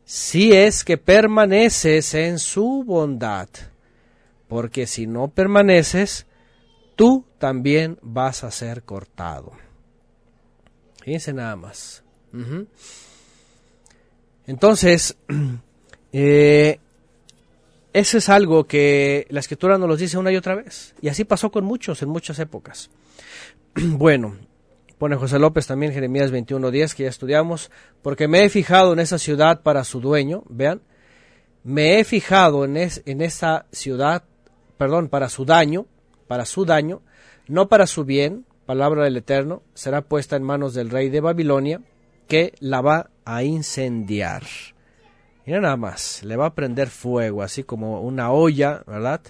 si 0.04 0.52
es 0.52 0.84
que 0.84 0.98
permaneces 0.98 2.16
en 2.16 2.40
su 2.40 2.84
bondad, 2.84 3.50
porque 4.48 4.88
si 4.88 5.06
no 5.06 5.28
permaneces, 5.28 6.26
tú 6.96 7.26
también 7.44 8.00
vas 8.02 8.46
a 8.46 8.52
ser 8.52 8.84
cortado. 8.84 9.52
Fíjense 11.02 11.34
nada 11.34 11.58
más. 11.58 12.02
Entonces, 14.48 15.18
eh, 16.14 16.80
eso 17.92 18.18
es 18.18 18.30
algo 18.30 18.64
que 18.64 19.28
la 19.30 19.42
escritura 19.42 19.78
nos 19.78 19.90
lo 19.90 19.98
dice 19.98 20.18
una 20.18 20.32
y 20.32 20.38
otra 20.38 20.56
vez. 20.56 20.96
Y 21.02 21.10
así 21.10 21.26
pasó 21.26 21.52
con 21.52 21.66
muchos 21.66 22.02
en 22.02 22.08
muchas 22.08 22.40
épocas. 22.40 22.90
bueno, 23.76 24.38
pone 24.98 25.18
José 25.18 25.38
López 25.38 25.68
también 25.68 25.92
Jeremías 25.92 26.32
21.10 26.32 26.94
que 26.94 27.04
ya 27.04 27.10
estudiamos, 27.10 27.72
porque 28.02 28.30
me 28.30 28.46
he 28.46 28.50
fijado 28.50 28.94
en 28.94 29.00
esa 29.00 29.20
ciudad 29.20 29.64
para 29.64 29.84
su 29.84 30.00
dueño, 30.00 30.46
vean, 30.48 30.82
me 31.66 32.00
he 32.00 32.06
fijado 32.06 32.64
en, 32.64 32.78
en 32.78 33.22
esa 33.22 33.66
ciudad, 33.74 34.24
perdón, 34.78 35.10
para 35.10 35.28
su 35.28 35.44
daño, 35.44 35.88
para 36.30 36.46
su 36.46 36.64
daño, 36.64 37.02
no 37.48 37.68
para 37.68 37.88
su 37.88 38.06
bien, 38.06 38.46
palabra 38.66 39.04
del 39.04 39.18
Eterno, 39.18 39.62
será 39.74 40.02
puesta 40.02 40.36
en 40.36 40.44
manos 40.44 40.74
del 40.74 40.90
rey 40.90 41.10
de 41.10 41.22
Babilonia, 41.22 41.82
que 42.28 42.54
la 42.60 42.82
va 42.82 43.10
a 43.26 43.44
incendiar. 43.44 44.44
Mira 45.46 45.60
nada 45.60 45.76
más, 45.76 46.24
le 46.24 46.38
va 46.38 46.48
a 46.48 46.56
prender 46.56 46.88
fuego, 46.90 47.44
así 47.44 47.64
como 47.64 48.02
una 48.02 48.32
olla, 48.32 48.84
¿verdad? 48.88 49.22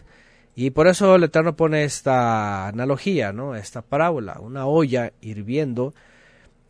Y 0.56 0.70
por 0.70 0.88
eso 0.88 1.16
el 1.16 1.24
Eterno 1.24 1.56
pone 1.56 1.84
esta 1.84 2.68
analogía, 2.68 3.34
¿no? 3.34 3.56
Esta 3.56 3.82
parábola, 3.82 4.40
una 4.40 4.68
olla 4.68 5.12
hirviendo, 5.22 5.96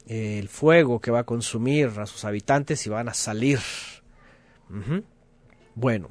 el 0.07 0.47
fuego 0.47 1.01
que 1.01 1.11
va 1.11 1.19
a 1.19 1.25
consumir 1.25 1.91
a 1.97 2.05
sus 2.05 2.23
habitantes 2.23 2.85
y 2.87 2.89
van 2.89 3.09
a 3.09 3.13
salir. 3.13 3.59
Bueno. 5.75 6.09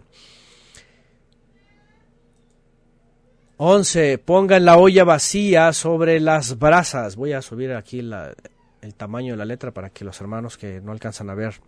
11. 3.64 4.18
Pongan 4.18 4.64
la 4.64 4.76
olla 4.76 5.04
vacía 5.04 5.72
sobre 5.72 6.18
las 6.18 6.58
brasas. 6.58 7.14
Voy 7.14 7.32
a 7.32 7.42
subir 7.42 7.72
aquí 7.72 8.00
el 8.00 8.94
tamaño 8.96 9.34
de 9.34 9.36
la 9.36 9.44
letra 9.44 9.70
para 9.70 9.90
que 9.90 10.04
los 10.04 10.20
hermanos 10.20 10.58
que 10.58 10.80
no 10.80 10.90
alcanzan 10.90 11.30
a 11.30 11.34
ver 11.34 11.60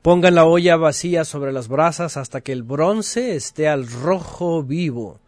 Pongan 0.00 0.36
la 0.36 0.44
olla 0.44 0.76
vacía 0.76 1.24
sobre 1.24 1.52
las 1.52 1.66
brasas 1.66 2.16
hasta 2.16 2.40
que 2.40 2.52
el 2.52 2.62
bronce 2.62 3.34
esté 3.34 3.66
al 3.66 3.88
rojo 3.88 4.62
vivo, 4.62 5.18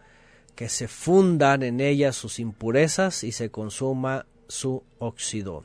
que 0.54 0.68
se 0.68 0.86
fundan 0.86 1.64
en 1.64 1.80
ella 1.80 2.12
sus 2.12 2.38
impurezas 2.38 3.24
y 3.24 3.32
se 3.32 3.50
consuma 3.50 4.24
su 4.46 4.84
óxido. 5.00 5.64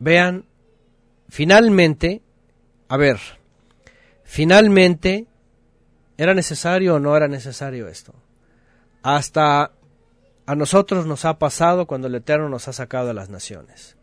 Vean, 0.00 0.46
finalmente, 1.28 2.22
a 2.88 2.96
ver, 2.96 3.20
finalmente, 4.24 5.26
¿era 6.18 6.34
necesario 6.34 6.96
o 6.96 6.98
no 6.98 7.16
era 7.16 7.28
necesario 7.28 7.88
esto? 7.88 8.14
Hasta 9.02 9.72
a 10.46 10.54
nosotros 10.54 11.06
nos 11.06 11.24
ha 11.24 11.38
pasado 11.38 11.86
cuando 11.86 12.06
el 12.06 12.14
Eterno 12.14 12.48
nos 12.48 12.68
ha 12.68 12.72
sacado 12.72 13.08
de 13.08 13.14
las 13.14 13.30
naciones. 13.30 13.96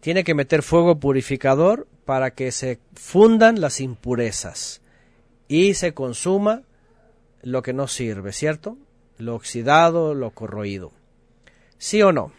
Tiene 0.00 0.24
que 0.24 0.34
meter 0.34 0.62
fuego 0.62 0.98
purificador 0.98 1.86
para 2.04 2.30
que 2.30 2.52
se 2.52 2.78
fundan 2.94 3.60
las 3.60 3.80
impurezas 3.80 4.80
y 5.48 5.74
se 5.74 5.94
consuma 5.94 6.62
lo 7.42 7.62
que 7.62 7.72
no 7.72 7.88
sirve, 7.88 8.32
¿cierto? 8.32 8.76
Lo 9.18 9.34
oxidado, 9.34 10.14
lo 10.14 10.30
corroído. 10.30 10.92
¿Sí 11.78 12.02
o 12.02 12.12
no? 12.12 12.32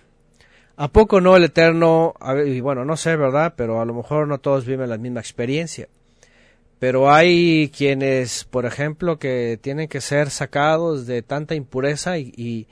¿A 0.75 0.89
poco 0.89 1.21
no 1.21 1.35
el 1.35 1.43
Eterno, 1.43 2.13
y 2.45 2.59
bueno, 2.59 2.85
no 2.85 2.97
sé, 2.97 3.15
¿verdad? 3.15 3.53
Pero 3.55 3.81
a 3.81 3.85
lo 3.85 3.93
mejor 3.93 4.27
no 4.27 4.39
todos 4.39 4.65
viven 4.65 4.89
la 4.89 4.97
misma 4.97 5.19
experiencia. 5.19 5.87
Pero 6.79 7.11
hay 7.11 7.69
quienes, 7.75 8.43
por 8.43 8.65
ejemplo, 8.65 9.17
que 9.17 9.57
tienen 9.59 9.87
que 9.87 10.01
ser 10.01 10.29
sacados 10.29 11.07
de 11.07 11.23
tanta 11.23 11.55
impureza 11.55 12.17
y, 12.19 12.67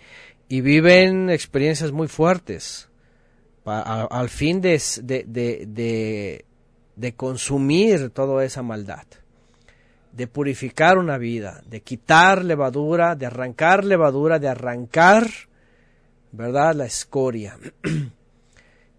viven 0.47 1.29
experiencias 1.29 1.91
muy 1.91 2.07
fuertes 2.07 2.87
al 3.65 4.29
fin 4.29 4.61
de, 4.61 4.79
de, 5.03 6.45
de, 6.95 7.13
consumir 7.15 8.11
toda 8.11 8.45
esa 8.45 8.61
maldad, 8.61 9.05
de 10.11 10.27
purificar 10.27 10.99
una 10.99 11.17
vida, 11.17 11.63
de 11.67 11.81
quitar 11.81 12.45
levadura, 12.45 13.15
de 13.15 13.25
arrancar 13.25 13.83
levadura, 13.83 14.37
de 14.37 14.49
arrancar, 14.49 15.27
¿verdad?, 16.31 16.75
la 16.75 16.85
escoria. 16.85 17.57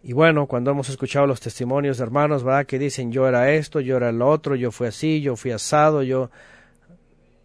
Y 0.08 0.12
bueno, 0.12 0.46
cuando 0.46 0.70
hemos 0.70 0.88
escuchado 0.88 1.26
los 1.26 1.40
testimonios 1.40 1.98
de 1.98 2.04
hermanos, 2.04 2.44
¿verdad? 2.44 2.64
Que 2.64 2.78
dicen 2.78 3.10
yo 3.10 3.26
era 3.26 3.50
esto, 3.50 3.80
yo 3.80 3.96
era 3.96 4.10
el 4.10 4.22
otro, 4.22 4.54
yo 4.54 4.70
fui 4.70 4.86
así, 4.86 5.20
yo 5.20 5.34
fui 5.34 5.50
asado, 5.50 6.04
yo 6.04 6.30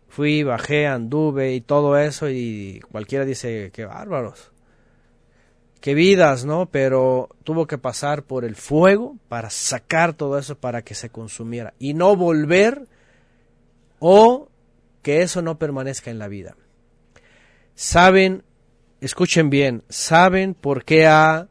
fui, 0.08 0.44
bajé, 0.44 0.86
anduve 0.86 1.56
y 1.56 1.62
todo 1.62 1.98
eso 1.98 2.30
y 2.30 2.80
cualquiera 2.92 3.26
dice, 3.26 3.72
qué 3.74 3.86
bárbaros 3.86 4.52
qué 5.80 5.96
vidas, 5.96 6.46
¿no? 6.46 6.68
Pero 6.68 7.30
tuvo 7.44 7.66
que 7.66 7.80
pasar 7.80 8.22
por 8.22 8.46
el 8.46 8.56
fuego 8.56 9.18
para 9.28 9.50
sacar 9.50 10.14
todo 10.14 10.38
eso 10.38 10.56
para 10.56 10.84
que 10.84 10.94
se 10.94 11.10
consumiera 11.10 11.74
y 11.80 11.96
no 11.96 12.16
volver 12.16 12.86
o 13.98 14.48
que 15.02 15.24
eso 15.24 15.42
no 15.42 15.58
permanezca 15.58 16.12
en 16.12 16.20
la 16.20 16.28
vida. 16.28 16.56
Saben, 17.74 18.44
escuchen 19.02 19.50
bien, 19.50 19.82
saben 19.90 20.54
por 20.54 20.86
qué 20.86 21.08
ha 21.08 21.48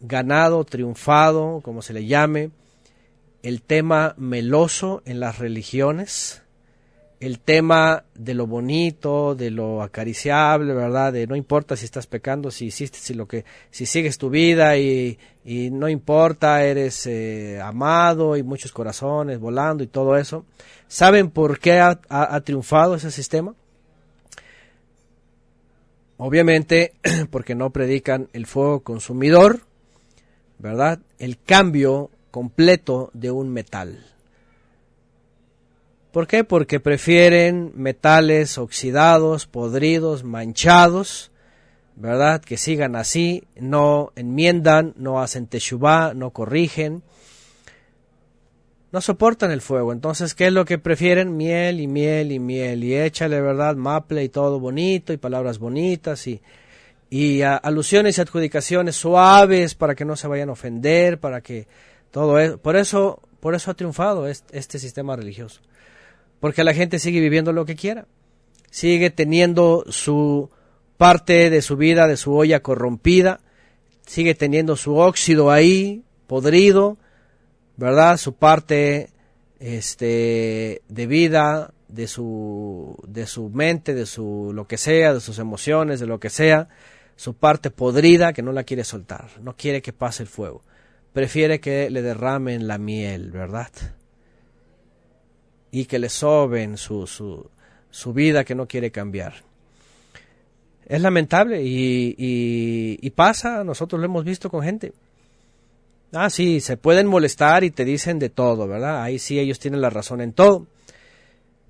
ganado, 0.00 0.64
triunfado, 0.64 1.60
como 1.62 1.82
se 1.82 1.92
le 1.92 2.06
llame, 2.06 2.50
el 3.42 3.62
tema 3.62 4.14
meloso 4.16 5.02
en 5.04 5.20
las 5.20 5.38
religiones 5.38 6.42
el 7.20 7.40
tema 7.40 8.04
de 8.14 8.34
lo 8.34 8.46
bonito, 8.46 9.34
de 9.34 9.50
lo 9.50 9.82
acariciable, 9.82 10.72
¿verdad? 10.72 11.12
De 11.12 11.26
no 11.26 11.34
importa 11.34 11.76
si 11.76 11.84
estás 11.84 12.06
pecando, 12.06 12.50
si 12.50 12.66
hiciste, 12.66 12.98
si 12.98 13.14
lo 13.14 13.26
que, 13.26 13.44
si 13.70 13.86
sigues 13.86 14.18
tu 14.18 14.30
vida 14.30 14.76
y, 14.76 15.18
y 15.44 15.70
no 15.70 15.88
importa, 15.88 16.62
eres 16.64 17.06
eh, 17.06 17.60
amado 17.60 18.36
y 18.36 18.42
muchos 18.42 18.72
corazones 18.72 19.40
volando 19.40 19.82
y 19.82 19.88
todo 19.88 20.16
eso. 20.16 20.44
¿Saben 20.86 21.30
por 21.30 21.58
qué 21.58 21.80
ha, 21.80 21.98
ha 22.08 22.40
triunfado 22.42 22.94
ese 22.94 23.10
sistema? 23.10 23.54
Obviamente 26.18 26.94
porque 27.30 27.56
no 27.56 27.70
predican 27.70 28.28
el 28.32 28.46
fuego 28.46 28.80
consumidor, 28.80 29.62
¿verdad? 30.58 31.00
El 31.18 31.38
cambio 31.38 32.10
completo 32.30 33.10
de 33.14 33.30
un 33.30 33.50
metal. 33.50 34.04
¿Por 36.12 36.26
qué? 36.26 36.42
Porque 36.42 36.80
prefieren 36.80 37.72
metales 37.74 38.58
oxidados, 38.58 39.46
podridos, 39.46 40.24
manchados, 40.24 41.30
¿verdad? 41.96 42.40
Que 42.40 42.56
sigan 42.56 42.96
así, 42.96 43.44
no 43.56 44.12
enmiendan, 44.16 44.94
no 44.96 45.20
hacen 45.20 45.46
teshuvah, 45.46 46.14
no 46.14 46.30
corrigen, 46.30 47.02
no 48.90 49.00
soportan 49.00 49.50
el 49.50 49.60
fuego. 49.60 49.92
Entonces, 49.92 50.34
¿qué 50.34 50.46
es 50.46 50.52
lo 50.52 50.64
que 50.64 50.78
prefieren? 50.78 51.36
Miel 51.36 51.80
y 51.80 51.86
miel 51.86 52.32
y 52.32 52.38
miel. 52.38 52.84
Y 52.84 52.96
échale, 52.96 53.40
¿verdad? 53.40 53.76
Maple 53.76 54.24
y 54.24 54.28
todo 54.28 54.58
bonito 54.58 55.12
y 55.12 55.18
palabras 55.18 55.58
bonitas 55.58 56.26
y, 56.26 56.40
y 57.10 57.42
alusiones 57.42 58.18
y 58.18 58.20
adjudicaciones 58.20 58.96
suaves 58.96 59.74
para 59.74 59.94
que 59.94 60.04
no 60.04 60.16
se 60.16 60.28
vayan 60.28 60.50
a 60.50 60.52
ofender, 60.52 61.18
para 61.18 61.40
que 61.40 61.66
todo 62.10 62.38
eso. 62.38 62.58
Por 62.58 62.76
eso, 62.76 63.22
por 63.40 63.54
eso 63.54 63.70
ha 63.70 63.74
triunfado 63.74 64.26
este 64.28 64.78
sistema 64.78 65.16
religioso 65.16 65.60
porque 66.40 66.64
la 66.64 66.74
gente 66.74 66.98
sigue 66.98 67.20
viviendo 67.20 67.52
lo 67.52 67.64
que 67.64 67.76
quiera, 67.76 68.06
sigue 68.70 69.10
teniendo 69.10 69.84
su 69.88 70.50
parte 70.96 71.50
de 71.50 71.62
su 71.62 71.76
vida, 71.76 72.06
de 72.06 72.16
su 72.16 72.34
olla 72.34 72.60
corrompida, 72.60 73.40
sigue 74.06 74.34
teniendo 74.34 74.76
su 74.76 74.96
óxido 74.96 75.50
ahí, 75.50 76.04
podrido, 76.26 76.96
¿verdad? 77.76 78.16
Su 78.16 78.34
parte 78.34 79.10
este, 79.58 80.82
de 80.88 81.06
vida, 81.06 81.72
de 81.88 82.06
su, 82.06 82.96
de 83.06 83.26
su 83.26 83.48
mente, 83.50 83.94
de 83.94 84.06
su 84.06 84.52
lo 84.54 84.66
que 84.66 84.78
sea, 84.78 85.14
de 85.14 85.20
sus 85.20 85.38
emociones, 85.38 86.00
de 86.00 86.06
lo 86.06 86.20
que 86.20 86.30
sea, 86.30 86.68
su 87.18 87.34
parte 87.34 87.72
podrida 87.72 88.32
que 88.32 88.42
no 88.42 88.52
la 88.52 88.62
quiere 88.62 88.84
soltar, 88.84 89.28
no 89.42 89.56
quiere 89.56 89.82
que 89.82 89.92
pase 89.92 90.22
el 90.22 90.28
fuego, 90.28 90.62
prefiere 91.12 91.58
que 91.58 91.90
le 91.90 92.00
derramen 92.00 92.68
la 92.68 92.78
miel, 92.78 93.32
¿verdad? 93.32 93.72
Y 95.72 95.86
que 95.86 95.98
le 95.98 96.10
soben 96.10 96.76
su, 96.76 97.08
su, 97.08 97.50
su 97.90 98.12
vida 98.12 98.44
que 98.44 98.54
no 98.54 98.68
quiere 98.68 98.92
cambiar. 98.92 99.34
Es 100.86 101.02
lamentable 101.02 101.60
y, 101.60 102.14
y, 102.16 102.98
y 103.02 103.10
pasa, 103.10 103.64
nosotros 103.64 103.98
lo 103.98 104.06
hemos 104.06 104.24
visto 104.24 104.48
con 104.48 104.62
gente. 104.62 104.92
Ah, 106.12 106.30
sí, 106.30 106.60
se 106.60 106.76
pueden 106.76 107.08
molestar 107.08 107.64
y 107.64 107.72
te 107.72 107.84
dicen 107.84 108.20
de 108.20 108.30
todo, 108.30 108.68
¿verdad? 108.68 109.02
Ahí 109.02 109.18
sí 109.18 109.40
ellos 109.40 109.58
tienen 109.58 109.80
la 109.80 109.90
razón 109.90 110.20
en 110.20 110.32
todo. 110.32 110.68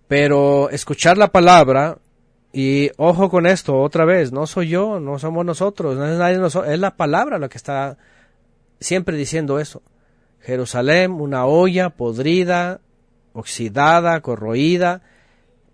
Pero 0.08 0.68
escuchar 0.68 1.16
la 1.16 1.32
palabra, 1.32 1.96
y 2.52 2.90
ojo 2.96 3.28
con 3.28 3.46
esto, 3.46 3.78
otra 3.78 4.04
vez, 4.04 4.32
no 4.32 4.46
soy 4.46 4.68
yo, 4.68 5.00
no 5.00 5.18
somos 5.18 5.44
nosotros, 5.44 5.96
no 5.96 6.06
es 6.06 6.18
nadie 6.18 6.38
nosotros, 6.38 6.72
es 6.72 6.80
la 6.80 6.96
palabra 6.96 7.38
lo 7.38 7.48
que 7.48 7.58
está 7.58 7.98
siempre 8.80 9.16
diciendo 9.16 9.58
eso. 9.58 9.82
Jerusalén, 10.40 11.12
una 11.12 11.44
olla 11.44 11.90
podrida, 11.90 12.80
oxidada, 13.32 14.20
corroída, 14.20 15.02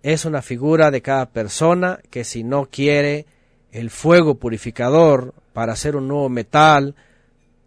es 0.03 0.25
una 0.25 0.43
figura 0.43 0.91
de 0.91 1.01
cada 1.01 1.27
persona 1.27 2.01
que 2.11 2.25
si 2.25 2.45
no 2.45 2.67
quiere 2.67 3.27
el 3.73 3.91
fuego 3.91 4.37
purificador 4.37 5.35
para 5.53 5.73
hacer 5.73 5.97
un 5.97 6.09
nuevo 6.09 6.29
metal, 6.29 6.95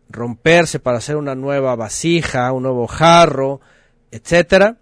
romperse 0.09 0.79
para 0.79 0.97
hacer 0.97 1.15
una 1.15 1.35
nueva 1.35 1.75
vasija, 1.75 2.51
un 2.51 2.63
nuevo 2.63 2.87
jarro, 2.87 3.61
etcétera, 4.11 4.77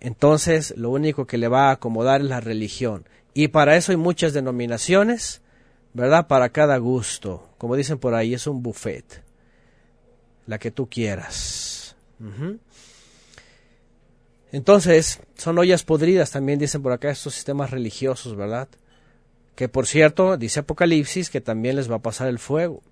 entonces 0.00 0.74
lo 0.76 0.90
único 0.90 1.26
que 1.26 1.38
le 1.38 1.48
va 1.48 1.68
a 1.68 1.72
acomodar 1.72 2.20
es 2.20 2.28
la 2.28 2.40
religión. 2.40 3.04
Y 3.34 3.48
para 3.48 3.76
eso 3.76 3.92
hay 3.92 3.96
muchas 3.96 4.32
denominaciones, 4.32 5.40
¿verdad? 5.92 6.26
Para 6.26 6.48
cada 6.50 6.78
gusto. 6.78 7.48
Como 7.58 7.76
dicen 7.76 7.98
por 7.98 8.14
ahí, 8.14 8.34
es 8.34 8.46
un 8.46 8.62
buffet. 8.62 9.22
La 10.46 10.58
que 10.58 10.70
tú 10.70 10.88
quieras. 10.88 11.96
Entonces, 14.52 15.20
son 15.36 15.58
ollas 15.58 15.84
podridas, 15.84 16.30
también 16.30 16.58
dicen 16.58 16.82
por 16.82 16.92
acá 16.92 17.10
estos 17.10 17.34
sistemas 17.34 17.70
religiosos, 17.70 18.36
¿verdad? 18.36 18.68
Que 19.54 19.68
por 19.68 19.86
cierto, 19.86 20.36
dice 20.36 20.60
Apocalipsis 20.60 21.30
que 21.30 21.40
también 21.40 21.76
les 21.76 21.90
va 21.90 21.96
a 21.96 22.02
pasar 22.02 22.28
el 22.28 22.38
fuego 22.38 22.82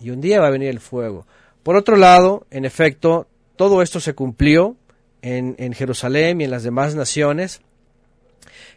y 0.00 0.10
un 0.10 0.20
día 0.20 0.40
va 0.40 0.48
a 0.48 0.50
venir 0.50 0.68
el 0.68 0.80
fuego. 0.80 1.26
Por 1.62 1.76
otro 1.76 1.96
lado, 1.96 2.46
en 2.50 2.64
efecto, 2.64 3.28
todo 3.56 3.82
esto 3.82 4.00
se 4.00 4.14
cumplió 4.14 4.76
en, 5.22 5.54
en 5.58 5.72
Jerusalén 5.72 6.40
y 6.40 6.44
en 6.44 6.50
las 6.50 6.64
demás 6.64 6.94
naciones. 6.94 7.60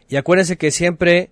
Y 0.08 0.16
acuérdense 0.16 0.56
que 0.56 0.70
siempre 0.70 1.30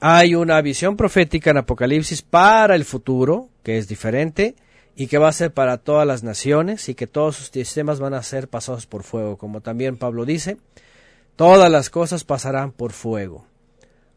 hay 0.00 0.34
una 0.34 0.60
visión 0.60 0.96
profética 0.96 1.50
en 1.50 1.58
Apocalipsis 1.58 2.22
para 2.22 2.74
el 2.74 2.84
futuro, 2.84 3.48
que 3.62 3.78
es 3.78 3.88
diferente, 3.88 4.54
y 4.94 5.06
que 5.06 5.18
va 5.18 5.28
a 5.28 5.32
ser 5.32 5.52
para 5.52 5.78
todas 5.78 6.06
las 6.06 6.22
naciones, 6.22 6.88
y 6.88 6.94
que 6.94 7.06
todos 7.06 7.36
sus 7.36 7.48
sistemas 7.48 8.00
van 8.00 8.14
a 8.14 8.22
ser 8.22 8.48
pasados 8.48 8.86
por 8.86 9.02
fuego, 9.02 9.36
como 9.36 9.60
también 9.60 9.96
Pablo 9.96 10.24
dice, 10.24 10.58
todas 11.36 11.70
las 11.70 11.90
cosas 11.90 12.24
pasarán 12.24 12.72
por 12.72 12.92
fuego. 12.92 13.46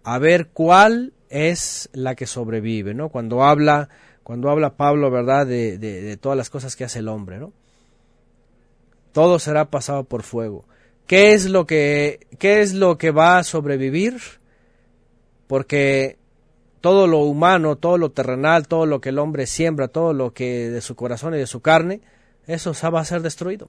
A 0.03 0.17
ver 0.17 0.47
cuál 0.47 1.13
es 1.29 1.89
la 1.93 2.15
que 2.15 2.27
sobrevive, 2.27 2.93
¿no? 2.93 3.09
Cuando 3.09 3.43
habla, 3.43 3.89
cuando 4.23 4.49
habla 4.49 4.75
Pablo, 4.75 5.09
¿verdad? 5.09 5.47
De, 5.47 5.77
de, 5.77 6.17
todas 6.17 6.37
las 6.37 6.49
cosas 6.49 6.75
que 6.75 6.83
hace 6.83 6.99
el 6.99 7.07
hombre, 7.07 7.39
¿no? 7.39 7.53
Todo 9.13 9.39
será 9.39 9.69
pasado 9.69 10.03
por 10.03 10.23
fuego. 10.23 10.65
¿Qué 11.11 11.33
es 11.33 11.49
lo 11.49 11.67
que, 11.67 12.25
qué 12.39 12.61
es 12.61 12.73
lo 12.73 12.97
que 12.97 13.11
va 13.11 13.37
a 13.37 13.43
sobrevivir? 13.43 14.15
Porque 15.45 16.17
todo 16.79 17.05
lo 17.05 17.17
humano, 17.17 17.75
todo 17.75 17.97
lo 17.97 18.11
terrenal, 18.11 18.69
todo 18.69 18.85
lo 18.85 19.01
que 19.01 19.09
el 19.09 19.19
hombre 19.19 19.45
siembra, 19.45 19.89
todo 19.89 20.13
lo 20.13 20.33
que 20.33 20.69
de 20.69 20.79
su 20.79 20.95
corazón 20.95 21.35
y 21.35 21.37
de 21.37 21.47
su 21.47 21.59
carne, 21.59 21.99
eso 22.47 22.73
va 22.93 23.01
a 23.01 23.03
ser 23.03 23.23
destruido. 23.23 23.67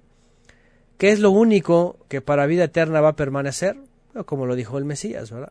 ¿Qué 0.98 1.10
es 1.10 1.18
lo 1.18 1.32
único 1.32 1.98
que 2.06 2.20
para 2.20 2.46
vida 2.46 2.62
eterna 2.62 3.00
va 3.00 3.08
a 3.08 3.16
permanecer? 3.16 3.76
Como 4.24 4.46
lo 4.46 4.54
dijo 4.54 4.78
el 4.78 4.84
Mesías, 4.84 5.32
¿verdad? 5.32 5.50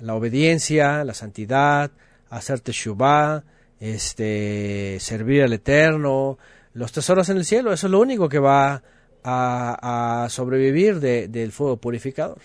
la 0.00 0.16
obediencia, 0.16 1.04
la 1.04 1.14
santidad, 1.14 1.92
hacer 2.28 2.58
teshuvah, 2.58 3.44
este, 3.78 4.98
servir 4.98 5.44
al 5.44 5.52
Eterno, 5.52 6.38
los 6.72 6.90
tesoros 6.90 7.28
en 7.28 7.36
el 7.36 7.44
cielo, 7.44 7.72
eso 7.72 7.86
es 7.86 7.90
lo 7.92 8.00
único 8.00 8.28
que 8.28 8.40
va 8.40 8.74
a, 8.74 8.82
sobrevivir 10.30 11.00
del 11.00 11.52
fuego 11.52 11.76
purificador. 11.76 12.38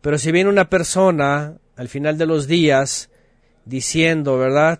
Pero 0.00 0.18
si 0.18 0.32
viene 0.32 0.50
una 0.50 0.68
persona 0.68 1.54
al 1.76 1.88
final 1.88 2.16
de 2.18 2.26
los 2.26 2.46
días 2.46 3.10
diciendo, 3.64 4.38
¿verdad?, 4.38 4.78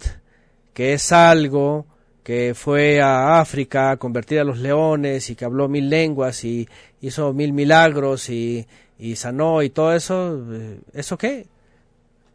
que 0.72 0.92
es 0.92 1.10
algo 1.12 1.86
que 2.22 2.54
fue 2.54 3.00
a 3.00 3.40
África 3.40 3.90
a 3.90 3.96
convertir 3.96 4.40
a 4.40 4.44
los 4.44 4.58
leones 4.58 5.30
y 5.30 5.36
que 5.36 5.44
habló 5.44 5.68
mil 5.68 5.88
lenguas 5.88 6.44
y 6.44 6.68
hizo 7.00 7.32
mil 7.32 7.52
milagros 7.52 8.28
y, 8.30 8.66
y 8.98 9.16
sanó 9.16 9.62
y 9.62 9.70
todo 9.70 9.94
eso, 9.94 10.44
eh, 10.52 10.80
¿eso 10.92 11.16
qué? 11.16 11.46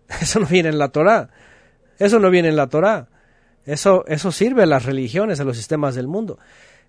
Eso 0.22 0.40
no 0.40 0.46
viene 0.46 0.70
en 0.70 0.78
la 0.78 0.90
Torá. 0.90 1.30
Eso 1.98 2.20
no 2.20 2.30
viene 2.30 2.50
en 2.50 2.56
la 2.56 2.68
Torá. 2.68 3.08
Eso, 3.66 4.04
eso 4.08 4.32
sirve 4.32 4.64
a 4.64 4.66
las 4.66 4.86
religiones, 4.86 5.40
a 5.40 5.44
los 5.44 5.56
sistemas 5.56 5.96
del 5.96 6.08
mundo. 6.08 6.40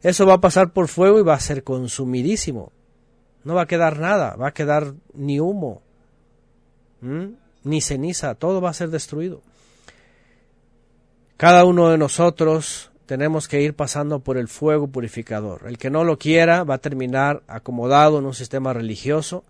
Eso 0.03 0.27
va 0.27 0.35
a 0.35 0.41
pasar 0.41 0.73
por 0.73 0.89
fuego 0.89 1.19
y 1.19 1.23
va 1.23 1.35
a 1.35 1.41
ser 1.41 1.63
consumidísimo. 1.63 2.73
No 3.45 3.55
va 3.55 3.63
a 3.63 3.67
quedar 3.67 3.99
nada, 3.99 4.37
va 4.37 4.49
a 4.49 4.55
quedar 4.55 4.95
ni 5.15 5.41
humo, 5.41 5.83
ni 7.65 7.81
ceniza, 7.81 8.35
todo 8.35 8.61
va 8.61 8.71
a 8.71 8.75
ser 8.75 8.91
destruido. 8.91 9.43
Cada 11.37 11.65
uno 11.65 11.89
de 11.89 11.99
nosotros 11.99 12.93
tenemos 13.07 13.49
que 13.49 13.61
ir 13.61 13.75
pasando 13.75 14.21
por 14.21 14.39
el 14.39 14.49
fuego 14.49 14.87
purificador. 14.87 15.63
El 15.67 15.79
que 15.79 15.91
no 15.91 16.05
lo 16.05 16.19
quiera 16.19 16.63
va 16.63 16.75
a 16.75 16.79
terminar 16.79 17.43
acomodado 17.49 18.19
en 18.19 18.27
un 18.27 18.35
sistema 18.35 18.73
religioso 18.73 19.45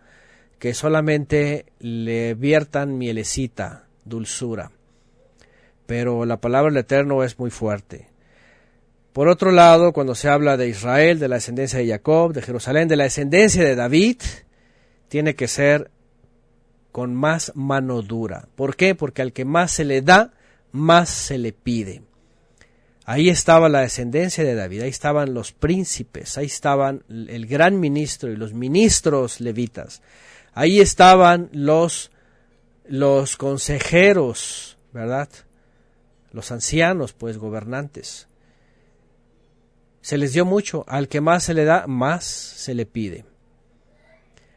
que 0.58 0.74
solamente 0.74 1.66
le 1.80 2.34
viertan 2.34 2.96
mielecita, 2.96 3.84
dulzura. 4.04 4.70
Pero 5.86 6.24
la 6.24 6.38
palabra 6.38 6.70
del 6.70 6.80
Eterno 6.80 7.24
es 7.24 7.38
muy 7.38 7.50
fuerte. 7.50 8.11
Por 9.12 9.28
otro 9.28 9.52
lado, 9.52 9.92
cuando 9.92 10.14
se 10.14 10.28
habla 10.28 10.56
de 10.56 10.68
Israel, 10.68 11.18
de 11.18 11.28
la 11.28 11.36
descendencia 11.36 11.78
de 11.78 11.88
Jacob, 11.88 12.32
de 12.32 12.40
Jerusalén, 12.40 12.88
de 12.88 12.96
la 12.96 13.04
descendencia 13.04 13.62
de 13.62 13.74
David, 13.74 14.16
tiene 15.08 15.34
que 15.34 15.48
ser 15.48 15.90
con 16.92 17.14
más 17.14 17.52
mano 17.54 18.00
dura. 18.00 18.48
¿Por 18.54 18.74
qué? 18.74 18.94
Porque 18.94 19.20
al 19.20 19.32
que 19.34 19.44
más 19.44 19.72
se 19.72 19.84
le 19.84 20.00
da, 20.00 20.32
más 20.72 21.10
se 21.10 21.36
le 21.36 21.52
pide. 21.52 22.02
Ahí 23.04 23.28
estaba 23.28 23.68
la 23.68 23.80
descendencia 23.80 24.44
de 24.44 24.54
David, 24.54 24.82
ahí 24.82 24.88
estaban 24.88 25.34
los 25.34 25.52
príncipes, 25.52 26.38
ahí 26.38 26.46
estaban 26.46 27.02
el 27.08 27.46
gran 27.46 27.80
ministro 27.80 28.30
y 28.30 28.36
los 28.36 28.54
ministros 28.54 29.40
levitas. 29.40 30.00
Ahí 30.54 30.80
estaban 30.80 31.50
los, 31.52 32.10
los 32.86 33.36
consejeros, 33.36 34.78
¿verdad? 34.92 35.28
Los 36.30 36.52
ancianos, 36.52 37.12
pues, 37.12 37.38
gobernantes. 37.38 38.28
Se 40.02 40.18
les 40.18 40.34
dio 40.34 40.44
mucho, 40.44 40.84
al 40.86 41.08
que 41.08 41.22
más 41.22 41.44
se 41.44 41.54
le 41.54 41.64
da, 41.64 41.86
más 41.86 42.24
se 42.24 42.74
le 42.74 42.84
pide. 42.84 43.24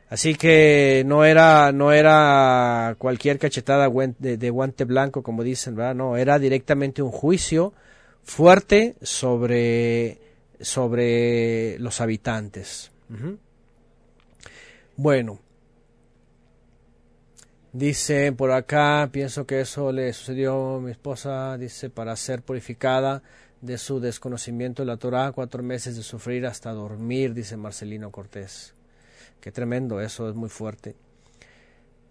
Así 0.09 0.35
que 0.35 1.03
no 1.05 1.23
era, 1.23 1.71
no 1.71 1.91
era 1.91 2.95
cualquier 2.97 3.39
cachetada 3.39 3.89
de, 3.89 4.49
guante 4.49 4.83
blanco, 4.83 5.23
como 5.23 5.43
dicen, 5.43 5.75
¿verdad? 5.75 5.95
No, 5.95 6.17
era 6.17 6.37
directamente 6.37 7.01
un 7.01 7.11
juicio 7.11 7.73
fuerte 8.23 8.95
sobre, 9.01 10.19
sobre 10.59 11.79
los 11.79 12.01
habitantes. 12.01 12.91
Bueno, 14.97 15.39
Dice 17.75 18.31
por 18.31 18.51
acá, 18.51 19.09
pienso 19.11 19.45
que 19.45 19.59
eso 19.59 19.91
le 19.91 20.13
sucedió 20.13 20.75
a 20.75 20.79
mi 20.79 20.91
esposa, 20.91 21.57
dice, 21.57 21.89
para 21.89 22.15
ser 22.15 22.41
purificada 22.41 23.21
de 23.61 23.77
su 23.77 23.99
desconocimiento 23.99 24.83
de 24.83 24.87
la 24.87 24.97
Torah, 24.97 25.31
cuatro 25.31 25.63
meses 25.63 25.95
de 25.95 26.03
sufrir 26.03 26.45
hasta 26.45 26.71
dormir, 26.71 27.33
dice 27.33 27.57
Marcelino 27.57 28.11
Cortés. 28.11 28.73
Qué 29.39 29.51
tremendo, 29.51 30.01
eso 30.01 30.29
es 30.29 30.35
muy 30.35 30.49
fuerte. 30.49 30.95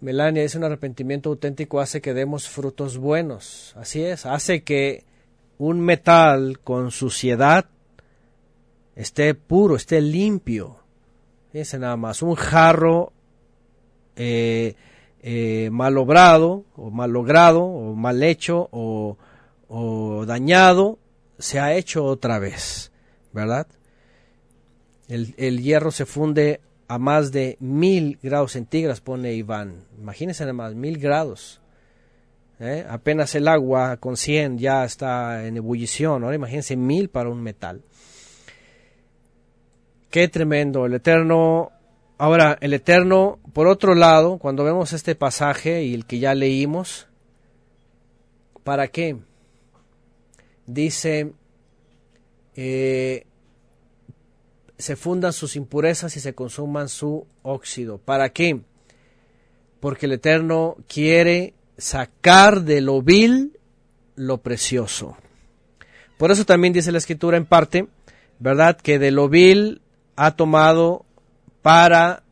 Melania 0.01 0.43
dice, 0.43 0.59
un 0.59 0.65
arrepentimiento 0.65 1.31
auténtico 1.31 1.81
hace 1.81 2.01
que 2.01 2.15
demos 2.15 2.49
frutos 2.49 2.99
buenos. 2.99 3.73
Así 3.77 4.03
es, 4.03 4.27
hace 4.27 4.63
que 4.63 5.05
un 5.59 5.81
metal 5.81 6.59
con 6.63 6.91
suciedad 6.91 7.67
esté 8.97 9.35
puro, 9.35 9.77
esté 9.77 10.01
limpio. 10.01 10.79
Fíjense 11.53 11.79
nada 11.79 11.97
más, 11.97 12.23
un 12.23 12.35
jarro 12.35 13.13
eh, 14.17 14.75
eh, 15.23 15.71
mal 15.73 15.97
obrado 15.97 16.65
o 16.77 16.91
mal 16.91 17.11
logrado 17.11 17.65
o 17.65 17.95
mal 17.95 18.23
hecho 18.23 18.69
o, 18.73 19.17
dañado 20.27 20.99
se 21.39 21.61
ha 21.61 21.75
hecho 21.75 22.05
otra 22.05 22.39
vez, 22.39 22.93
¿verdad? 23.33 23.67
El, 25.09 25.35
el 25.37 25.63
hierro 25.63 25.91
se 25.91 26.07
funde 26.07 26.61
a 26.89 26.99
más 26.99 27.33
de 27.33 27.57
mil 27.61 28.19
grados 28.23 28.53
centígrados, 28.53 29.01
pone 29.01 29.35
Iván. 29.35 29.85
Imagínense 29.99 30.51
más, 30.53 30.75
mil 30.75 30.99
grados. 30.99 31.61
¿eh? 32.61 32.87
Apenas 32.89 33.35
el 33.35 33.49
agua 33.49 33.97
con 33.99 34.17
100 34.17 34.59
ya 34.59 34.85
está 34.85 35.47
en 35.47 35.57
ebullición. 35.57 36.25
Ahora 36.25 36.37
imagínense 36.37 36.77
mil 36.77 37.09
para 37.09 37.31
un 37.31 37.43
metal. 37.43 37.83
Qué 40.11 40.29
tremendo. 40.29 40.87
El 40.87 40.95
Eterno. 40.95 41.73
Ahora, 42.17 42.57
el 42.61 42.73
Eterno, 42.73 43.41
por 43.53 43.67
otro 43.67 43.95
lado, 43.97 44.39
cuando 44.39 44.63
vemos 44.63 44.93
este 44.93 45.17
pasaje 45.17 45.83
y 45.83 45.95
el 45.95 46.07
que 46.07 46.21
ya 46.21 46.33
leímos, 46.35 47.09
¿para 48.63 48.87
qué? 48.87 49.17
Dice, 50.67 51.33
eh, 52.57 53.27
se 54.79 54.97
fundan 54.97 55.33
sus 55.33 55.57
impurezas 55.57 56.17
y 56.17 56.21
se 56.21 56.35
consuman 56.35 56.89
su 56.89 57.27
óxido. 57.43 57.99
¿Para 57.99 58.31
qué? 58.31 58.61
Porque 59.81 60.07
el 60.07 60.13
Eterno 60.13 60.77
quiere 60.89 61.55
sacar 61.77 62.63
de 62.63 62.81
lo 62.81 63.03
vil 63.03 63.59
lo 64.17 64.39
precioso. 64.39 65.17
Por 66.17 66.31
eso 66.31 66.45
también 66.45 66.73
dice 66.73 66.93
la 66.93 66.99
escritura 66.99 67.37
en 67.37 67.47
parte, 67.47 67.89
¿verdad? 68.39 68.77
Que 68.77 68.99
de 68.99 69.11
lo 69.11 69.29
vil 69.29 69.83
ha 70.17 70.37
tomado 70.37 71.05
para 71.63 72.23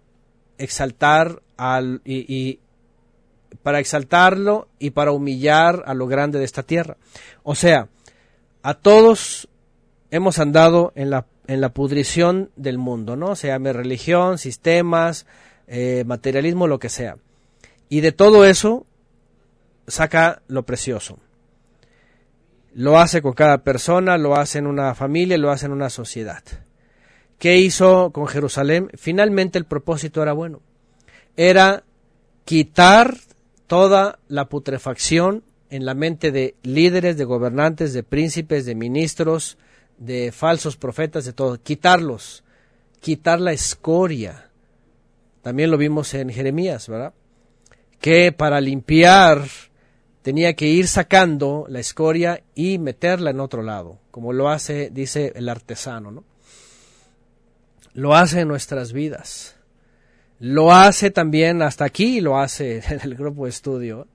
exaltar 0.59 1.43
al, 1.57 2.01
y, 2.05 2.61
para 3.62 3.80
exaltarlo 3.80 4.68
y 4.78 4.91
para 4.91 5.12
humillar 5.12 5.83
a 5.87 5.95
lo 5.95 6.07
grande 6.07 6.39
de 6.39 6.45
esta 6.45 6.62
tierra. 6.62 6.97
O 7.43 7.55
sea, 7.55 7.89
a 8.63 8.75
todos 8.75 9.49
hemos 10.11 10.39
andado 10.39 10.93
en 10.95 11.11
la, 11.11 11.27
en 11.47 11.61
la 11.61 11.73
pudrición 11.73 12.51
del 12.57 12.79
mundo, 12.79 13.17
¿no? 13.17 13.35
Se 13.35 13.49
llame 13.49 13.73
religión, 13.73 14.39
sistemas, 14.39 15.27
eh, 15.67 16.05
materialismo, 16.07 16.67
lo 16.67 16.79
que 16.79 16.89
sea. 16.89 17.17
Y 17.89 18.01
de 18.01 18.13
todo 18.13 18.45
eso 18.45 18.87
saca 19.87 20.43
lo 20.49 20.65
precioso. 20.65 21.19
Lo 22.75 22.99
hace 22.99 23.21
con 23.21 23.33
cada 23.33 23.59
persona, 23.59 24.17
lo 24.17 24.37
hace 24.37 24.59
en 24.59 24.67
una 24.67 24.95
familia, 24.95 25.37
lo 25.37 25.51
hace 25.51 25.67
en 25.67 25.73
una 25.73 25.91
sociedad. 25.91 26.43
¿Qué 27.39 27.59
hizo 27.59 28.13
con 28.13 28.29
Jerusalén? 28.29 28.89
Finalmente 28.95 29.59
el 29.59 29.65
propósito 29.65 30.23
era 30.23 30.33
bueno. 30.33 30.61
Era 31.37 31.83
quitar 32.45 33.17
toda 33.67 34.19
la 34.29 34.49
putrefacción 34.49 35.43
en 35.73 35.85
la 35.85 35.95
mente 35.95 36.31
de 36.31 36.55
líderes, 36.62 37.16
de 37.16 37.25
gobernantes, 37.25 37.93
de 37.93 38.03
príncipes, 38.03 38.64
de 38.64 38.75
ministros, 38.75 39.59
de 39.99 40.31
falsos 40.31 40.77
profetas, 40.77 41.25
de 41.25 41.33
todo. 41.33 41.61
Quitarlos. 41.61 42.45
Quitar 43.01 43.41
la 43.41 43.53
escoria. 43.53 44.51
También 45.43 45.70
lo 45.70 45.79
vimos 45.79 46.14
en 46.14 46.31
Jeremías, 46.31 46.89
¿verdad? 46.89 47.14
Que 48.01 48.33
para 48.33 48.61
limpiar 48.61 49.45
tenía 50.23 50.55
que 50.55 50.68
ir 50.68 50.87
sacando 50.87 51.66
la 51.68 51.81
escoria 51.81 52.45
y 52.55 52.79
meterla 52.79 53.31
en 53.31 53.41
otro 53.41 53.62
lado, 53.62 53.99
como 54.12 54.33
lo 54.33 54.49
hace, 54.49 54.91
dice 54.91 55.33
el 55.35 55.49
artesano, 55.49 56.12
¿no? 56.12 56.25
lo 57.95 58.14
hace 58.14 58.41
en 58.41 58.49
nuestras 58.49 58.93
vidas. 58.93 59.57
Lo 60.39 60.73
hace 60.73 61.11
también, 61.11 61.62
hasta 61.62 61.85
aquí 61.85 62.20
lo 62.20 62.39
hace 62.39 62.83
en 62.89 63.01
el 63.03 63.14
grupo 63.14 63.45
de 63.45 63.51
estudio, 63.51 64.07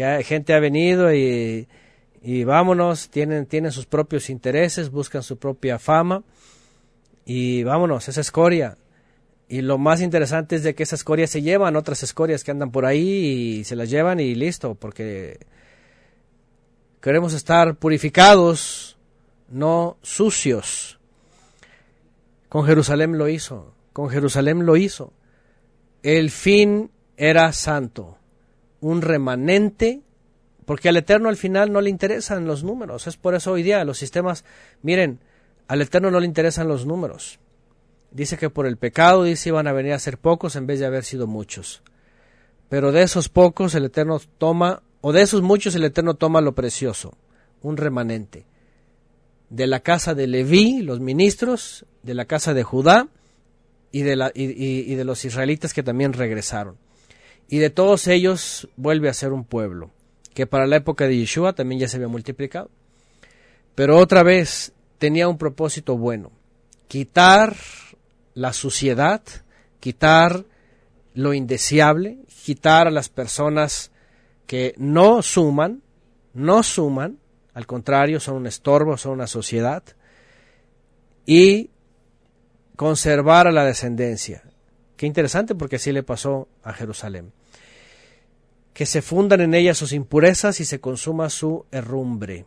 que 0.00 0.24
gente 0.24 0.54
ha 0.54 0.60
venido 0.60 1.12
y, 1.12 1.66
vámonos, 2.44 3.10
tienen, 3.10 3.46
tienen 3.46 3.72
sus 3.72 3.86
propios 3.86 4.30
intereses, 4.30 4.90
buscan 4.90 5.22
su 5.22 5.36
propia 5.36 5.78
fama 5.78 6.22
y 7.26 7.62
vámonos, 7.64 8.08
esa 8.08 8.20
escoria. 8.20 8.76
Y 9.48 9.62
lo 9.62 9.78
más 9.78 10.00
interesante 10.00 10.56
es 10.56 10.62
de 10.62 10.74
que 10.74 10.84
esa 10.84 10.94
escoria 10.94 11.26
se 11.26 11.42
llevan 11.42 11.76
otras 11.76 12.02
escorias 12.02 12.44
que 12.44 12.50
andan 12.50 12.70
por 12.70 12.86
ahí 12.86 13.58
y 13.58 13.64
se 13.64 13.76
las 13.76 13.90
llevan 13.90 14.20
y 14.20 14.34
listo, 14.34 14.74
porque 14.74 15.38
queremos 17.00 17.34
estar 17.34 17.74
purificados, 17.74 18.96
no 19.48 19.98
sucios. 20.02 20.98
Con 22.48 22.64
Jerusalén 22.64 23.18
lo 23.18 23.28
hizo, 23.28 23.74
con 23.92 24.08
Jerusalén 24.08 24.64
lo 24.64 24.76
hizo. 24.76 25.12
El 26.02 26.30
fin 26.30 26.90
era 27.16 27.52
santo, 27.52 28.19
un 28.80 29.02
remanente, 29.02 30.00
porque 30.64 30.88
al 30.88 30.96
Eterno 30.96 31.28
al 31.28 31.36
final 31.36 31.72
no 31.72 31.80
le 31.80 31.90
interesan 31.90 32.46
los 32.46 32.64
números. 32.64 33.06
Es 33.06 33.16
por 33.16 33.34
eso 33.34 33.52
hoy 33.52 33.62
día 33.62 33.84
los 33.84 33.98
sistemas, 33.98 34.44
miren, 34.82 35.20
al 35.68 35.82
Eterno 35.82 36.10
no 36.10 36.20
le 36.20 36.26
interesan 36.26 36.68
los 36.68 36.86
números. 36.86 37.38
Dice 38.10 38.36
que 38.36 38.50
por 38.50 38.66
el 38.66 38.76
pecado, 38.76 39.24
dice, 39.24 39.50
iban 39.50 39.66
a 39.66 39.72
venir 39.72 39.92
a 39.92 39.98
ser 39.98 40.18
pocos 40.18 40.56
en 40.56 40.66
vez 40.66 40.80
de 40.80 40.86
haber 40.86 41.04
sido 41.04 41.26
muchos. 41.26 41.82
Pero 42.68 42.92
de 42.92 43.02
esos 43.02 43.28
pocos 43.28 43.74
el 43.74 43.84
Eterno 43.84 44.20
toma, 44.38 44.82
o 45.00 45.12
de 45.12 45.22
esos 45.22 45.42
muchos 45.42 45.74
el 45.74 45.84
Eterno 45.84 46.14
toma 46.14 46.40
lo 46.40 46.54
precioso, 46.54 47.16
un 47.62 47.76
remanente 47.76 48.46
de 49.50 49.66
la 49.66 49.80
casa 49.80 50.14
de 50.14 50.26
Leví, 50.28 50.80
los 50.80 51.00
ministros, 51.00 51.84
de 52.02 52.14
la 52.14 52.24
casa 52.24 52.54
de 52.54 52.62
Judá 52.62 53.08
y 53.92 54.02
de, 54.02 54.16
la, 54.16 54.30
y, 54.32 54.94
de 54.94 55.04
los 55.04 55.24
israelitas 55.24 55.74
que 55.74 55.82
también 55.82 56.12
regresaron. 56.12 56.76
Y 57.50 57.58
de 57.58 57.68
todos 57.68 58.06
ellos 58.06 58.68
vuelve 58.76 59.08
a 59.08 59.12
ser 59.12 59.32
un 59.32 59.44
pueblo, 59.44 59.90
que 60.34 60.46
para 60.46 60.68
la 60.68 60.76
época 60.76 61.08
de 61.08 61.16
Yeshua 61.16 61.52
también 61.52 61.80
ya 61.80 61.88
se 61.88 61.96
había 61.96 62.06
multiplicado. 62.06 62.70
Pero 63.74 63.98
otra 63.98 64.22
vez 64.22 64.72
tenía 64.98 65.26
un 65.26 65.36
propósito 65.36 65.98
bueno, 65.98 66.30
quitar 66.86 67.56
la 68.34 68.52
suciedad, 68.52 69.20
quitar 69.80 70.44
lo 71.14 71.34
indeseable, 71.34 72.20
quitar 72.44 72.86
a 72.86 72.92
las 72.92 73.08
personas 73.08 73.90
que 74.46 74.72
no 74.76 75.20
suman, 75.20 75.82
no 76.32 76.62
suman, 76.62 77.18
al 77.52 77.66
contrario, 77.66 78.20
son 78.20 78.36
un 78.36 78.46
estorbo, 78.46 78.96
son 78.96 79.12
una 79.12 79.26
sociedad. 79.26 79.82
Y 81.26 81.70
conservar 82.76 83.48
a 83.48 83.52
la 83.52 83.64
descendencia. 83.64 84.44
Qué 84.96 85.06
interesante 85.06 85.56
porque 85.56 85.76
así 85.76 85.90
le 85.90 86.04
pasó 86.04 86.46
a 86.62 86.72
Jerusalén. 86.72 87.32
Que 88.72 88.86
se 88.86 89.02
fundan 89.02 89.40
en 89.40 89.54
ella 89.54 89.74
sus 89.74 89.92
impurezas 89.92 90.60
y 90.60 90.64
se 90.64 90.80
consuma 90.80 91.28
su 91.28 91.66
herrumbre. 91.70 92.46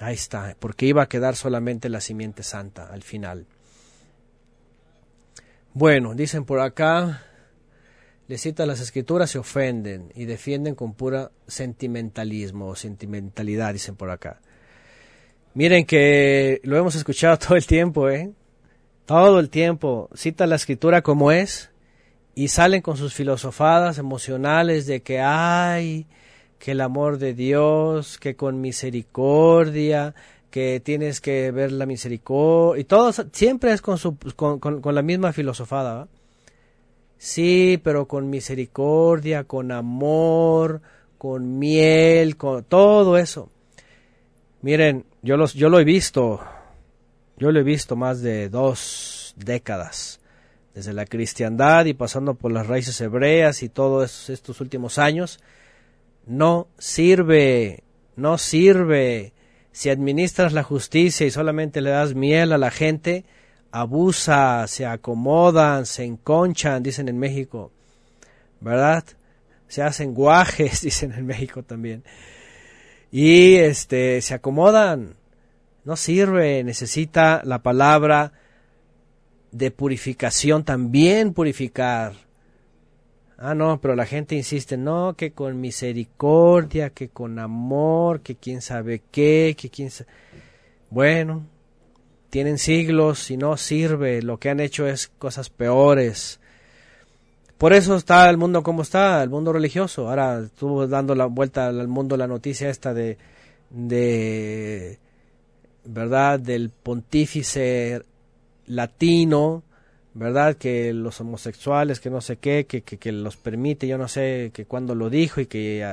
Ahí 0.00 0.14
está, 0.14 0.56
porque 0.58 0.86
iba 0.86 1.02
a 1.02 1.08
quedar 1.08 1.36
solamente 1.36 1.88
la 1.88 2.00
simiente 2.00 2.42
santa 2.42 2.86
al 2.92 3.02
final. 3.02 3.46
Bueno, 5.74 6.14
dicen 6.14 6.44
por 6.44 6.60
acá, 6.60 7.22
le 8.28 8.38
citan 8.38 8.68
las 8.68 8.80
escrituras, 8.80 9.30
se 9.30 9.38
ofenden 9.38 10.12
y 10.14 10.24
defienden 10.26 10.74
con 10.74 10.94
pura 10.94 11.30
sentimentalismo 11.46 12.68
o 12.68 12.76
sentimentalidad, 12.76 13.72
dicen 13.72 13.96
por 13.96 14.10
acá. 14.10 14.40
Miren 15.54 15.86
que 15.86 16.60
lo 16.62 16.76
hemos 16.76 16.94
escuchado 16.94 17.38
todo 17.48 17.56
el 17.56 17.66
tiempo, 17.66 18.08
¿eh? 18.08 18.32
Todo 19.06 19.40
el 19.40 19.50
tiempo. 19.50 20.10
Cita 20.14 20.46
la 20.46 20.56
escritura 20.56 21.02
como 21.02 21.32
es 21.32 21.70
y 22.38 22.46
salen 22.46 22.82
con 22.82 22.96
sus 22.96 23.14
filosofadas 23.14 23.98
emocionales 23.98 24.86
de 24.86 25.02
que 25.02 25.18
hay, 25.18 26.06
que 26.60 26.70
el 26.70 26.80
amor 26.80 27.18
de 27.18 27.34
Dios, 27.34 28.16
que 28.16 28.36
con 28.36 28.60
misericordia, 28.60 30.14
que 30.48 30.78
tienes 30.78 31.20
que 31.20 31.50
ver 31.50 31.72
la 31.72 31.84
misericordia, 31.84 32.80
y 32.80 32.84
todo 32.84 33.10
siempre 33.32 33.72
es 33.72 33.82
con, 33.82 33.98
su, 33.98 34.16
con, 34.36 34.60
con 34.60 34.94
la 34.94 35.02
misma 35.02 35.32
filosofada. 35.32 36.06
Sí, 37.16 37.80
pero 37.82 38.06
con 38.06 38.30
misericordia, 38.30 39.42
con 39.42 39.72
amor, 39.72 40.80
con 41.18 41.58
miel, 41.58 42.36
con 42.36 42.62
todo 42.62 43.18
eso. 43.18 43.50
Miren, 44.62 45.06
yo, 45.22 45.36
los, 45.36 45.54
yo 45.54 45.68
lo 45.70 45.80
he 45.80 45.84
visto, 45.84 46.38
yo 47.36 47.50
lo 47.50 47.58
he 47.58 47.64
visto 47.64 47.96
más 47.96 48.22
de 48.22 48.48
dos 48.48 49.34
décadas, 49.36 50.17
desde 50.74 50.92
la 50.92 51.06
cristiandad 51.06 51.86
y 51.86 51.94
pasando 51.94 52.34
por 52.34 52.52
las 52.52 52.66
raíces 52.66 53.00
hebreas 53.00 53.62
y 53.62 53.68
todos 53.68 54.30
estos 54.30 54.60
últimos 54.60 54.98
años. 54.98 55.40
No 56.26 56.68
sirve, 56.78 57.82
no 58.16 58.38
sirve. 58.38 59.32
Si 59.72 59.90
administras 59.90 60.52
la 60.52 60.62
justicia 60.62 61.26
y 61.26 61.30
solamente 61.30 61.80
le 61.80 61.90
das 61.90 62.14
miel 62.14 62.52
a 62.52 62.58
la 62.58 62.70
gente, 62.70 63.24
abusa, 63.70 64.66
se 64.66 64.86
acomodan, 64.86 65.86
se 65.86 66.04
enconchan, 66.04 66.82
dicen 66.82 67.08
en 67.08 67.18
México, 67.18 67.70
¿verdad? 68.60 69.04
Se 69.68 69.82
hacen 69.82 70.14
guajes, 70.14 70.80
dicen 70.82 71.12
en 71.12 71.26
México 71.26 71.62
también. 71.62 72.02
Y 73.10 73.54
este 73.56 74.20
se 74.20 74.34
acomodan. 74.34 75.16
No 75.84 75.96
sirve, 75.96 76.62
necesita 76.64 77.40
la 77.44 77.62
palabra 77.62 78.32
de 79.52 79.70
purificación 79.70 80.64
también 80.64 81.32
purificar. 81.32 82.12
Ah, 83.36 83.54
no, 83.54 83.80
pero 83.80 83.94
la 83.94 84.04
gente 84.04 84.34
insiste, 84.34 84.76
no, 84.76 85.14
que 85.16 85.30
con 85.32 85.60
misericordia, 85.60 86.90
que 86.90 87.08
con 87.08 87.38
amor, 87.38 88.20
que 88.20 88.34
quién 88.34 88.60
sabe 88.60 89.02
qué, 89.12 89.54
que 89.56 89.70
quién 89.70 89.90
sabe... 89.90 90.10
Bueno, 90.90 91.46
tienen 92.30 92.58
siglos 92.58 93.30
y 93.30 93.36
no 93.36 93.56
sirve, 93.56 94.22
lo 94.22 94.38
que 94.38 94.50
han 94.50 94.60
hecho 94.60 94.88
es 94.88 95.08
cosas 95.08 95.50
peores. 95.50 96.40
Por 97.58 97.72
eso 97.72 97.96
está 97.96 98.28
el 98.28 98.38
mundo 98.38 98.62
como 98.62 98.82
está, 98.82 99.22
el 99.22 99.30
mundo 99.30 99.52
religioso. 99.52 100.08
Ahora 100.08 100.40
estuvo 100.40 100.86
dando 100.86 101.14
la 101.14 101.26
vuelta 101.26 101.68
al 101.68 101.88
mundo 101.88 102.16
la 102.16 102.26
noticia 102.26 102.70
esta 102.70 102.94
de, 102.94 103.18
de 103.70 104.98
¿verdad? 105.84 106.38
Del 106.38 106.70
pontífice 106.70 108.02
latino, 108.68 109.62
¿verdad? 110.14 110.56
Que 110.56 110.92
los 110.92 111.20
homosexuales, 111.20 112.00
que 112.00 112.10
no 112.10 112.20
sé 112.20 112.36
qué, 112.36 112.66
que, 112.66 112.82
que, 112.82 113.12
los 113.12 113.36
permite, 113.36 113.86
yo 113.86 113.98
no 113.98 114.08
sé 114.08 114.50
que 114.52 114.64
cuándo 114.66 114.94
lo 114.94 115.10
dijo 115.10 115.40
y 115.40 115.46
que 115.46 115.84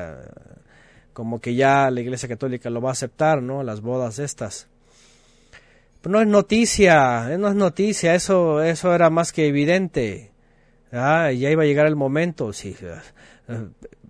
como 1.13 1.39
que 1.39 1.55
ya 1.55 1.89
la 1.89 2.01
Iglesia 2.01 2.27
Católica 2.27 2.69
lo 2.69 2.81
va 2.81 2.89
a 2.89 2.93
aceptar, 2.93 3.41
¿no? 3.41 3.63
Las 3.63 3.81
bodas 3.81 4.19
estas. 4.19 4.67
Pero 6.01 6.13
no 6.13 6.21
es 6.21 6.27
noticia, 6.27 7.37
no 7.37 7.47
es 7.47 7.55
noticia, 7.55 8.13
eso, 8.13 8.61
eso 8.61 8.93
era 8.93 9.09
más 9.09 9.31
que 9.31 9.47
evidente. 9.47 10.31
Ah, 10.91 11.31
ya 11.31 11.49
iba 11.49 11.63
a 11.63 11.65
llegar 11.65 11.87
el 11.87 11.95
momento, 11.95 12.53
sí. 12.53 12.75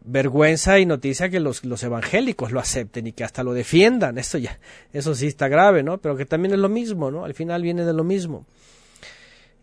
Vergüenza 0.05 0.79
y 0.79 0.85
noticia 0.85 1.29
que 1.29 1.39
los, 1.39 1.65
los 1.65 1.83
evangélicos 1.83 2.51
lo 2.51 2.59
acepten 2.59 3.07
y 3.07 3.13
que 3.13 3.23
hasta 3.23 3.43
lo 3.43 3.53
defiendan. 3.53 4.17
Esto 4.17 4.37
ya, 4.37 4.59
eso 4.93 5.15
sí 5.15 5.27
está 5.27 5.47
grave, 5.47 5.83
¿no? 5.83 5.97
Pero 5.99 6.15
que 6.15 6.25
también 6.25 6.53
es 6.53 6.59
lo 6.59 6.69
mismo, 6.69 7.11
¿no? 7.11 7.25
Al 7.25 7.33
final 7.33 7.61
viene 7.61 7.85
de 7.85 7.93
lo 7.93 8.03
mismo. 8.03 8.45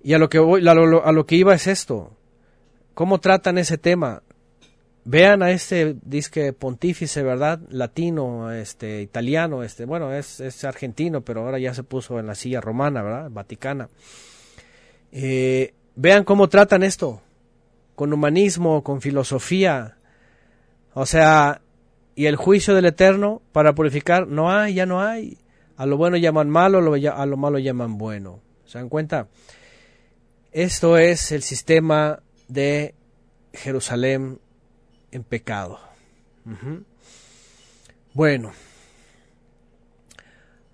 Y 0.02 0.14
a 0.14 0.18
lo 0.18 0.28
que 0.28 0.38
voy, 0.38 0.66
a 0.66 0.74
lo, 0.74 1.04
a 1.04 1.12
lo 1.12 1.26
que 1.26 1.36
iba 1.36 1.54
es 1.54 1.66
esto. 1.66 2.16
¿Cómo 2.94 3.20
tratan 3.20 3.58
ese 3.58 3.78
tema? 3.78 4.22
Vean 5.04 5.42
a 5.42 5.50
este 5.50 5.96
disque 6.02 6.52
pontífice, 6.52 7.22
¿verdad? 7.22 7.60
Latino, 7.70 8.52
este, 8.52 9.02
italiano, 9.02 9.62
este, 9.62 9.84
bueno, 9.84 10.12
es, 10.12 10.40
es 10.40 10.64
argentino, 10.64 11.22
pero 11.22 11.42
ahora 11.42 11.58
ya 11.58 11.74
se 11.74 11.82
puso 11.82 12.18
en 12.18 12.26
la 12.26 12.34
silla 12.34 12.60
romana, 12.60 13.02
¿verdad? 13.02 13.30
Vaticana. 13.30 13.88
Eh, 15.10 15.74
Vean 15.94 16.24
cómo 16.24 16.48
tratan 16.48 16.82
esto, 16.82 17.20
con 17.94 18.12
humanismo, 18.12 18.82
con 18.82 19.02
filosofía. 19.02 19.98
O 20.94 21.06
sea, 21.06 21.62
y 22.14 22.26
el 22.26 22.36
juicio 22.36 22.74
del 22.74 22.86
Eterno 22.86 23.42
para 23.52 23.74
purificar, 23.74 24.26
no 24.26 24.50
hay, 24.50 24.74
ya 24.74 24.86
no 24.86 25.00
hay. 25.00 25.38
A 25.76 25.86
lo 25.86 25.96
bueno 25.96 26.16
llaman 26.16 26.50
malo, 26.50 26.78
a 26.78 27.26
lo 27.26 27.36
malo 27.36 27.58
llaman 27.58 27.98
bueno. 27.98 28.40
¿Se 28.66 28.78
dan 28.78 28.88
cuenta? 28.88 29.28
Esto 30.52 30.98
es 30.98 31.32
el 31.32 31.42
sistema 31.42 32.20
de 32.48 32.94
Jerusalén 33.54 34.38
en 35.10 35.24
pecado. 35.24 35.80
Bueno. 38.12 38.52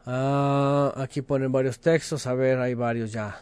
Ah, 0.05 0.93
aquí 0.97 1.23
ponen 1.23 1.53
varios 1.53 1.79
textos. 1.79 2.27
A 2.27 2.35
ver, 2.35 2.59
hay 2.59 2.75
varios 2.75 3.13
ya. 3.13 3.41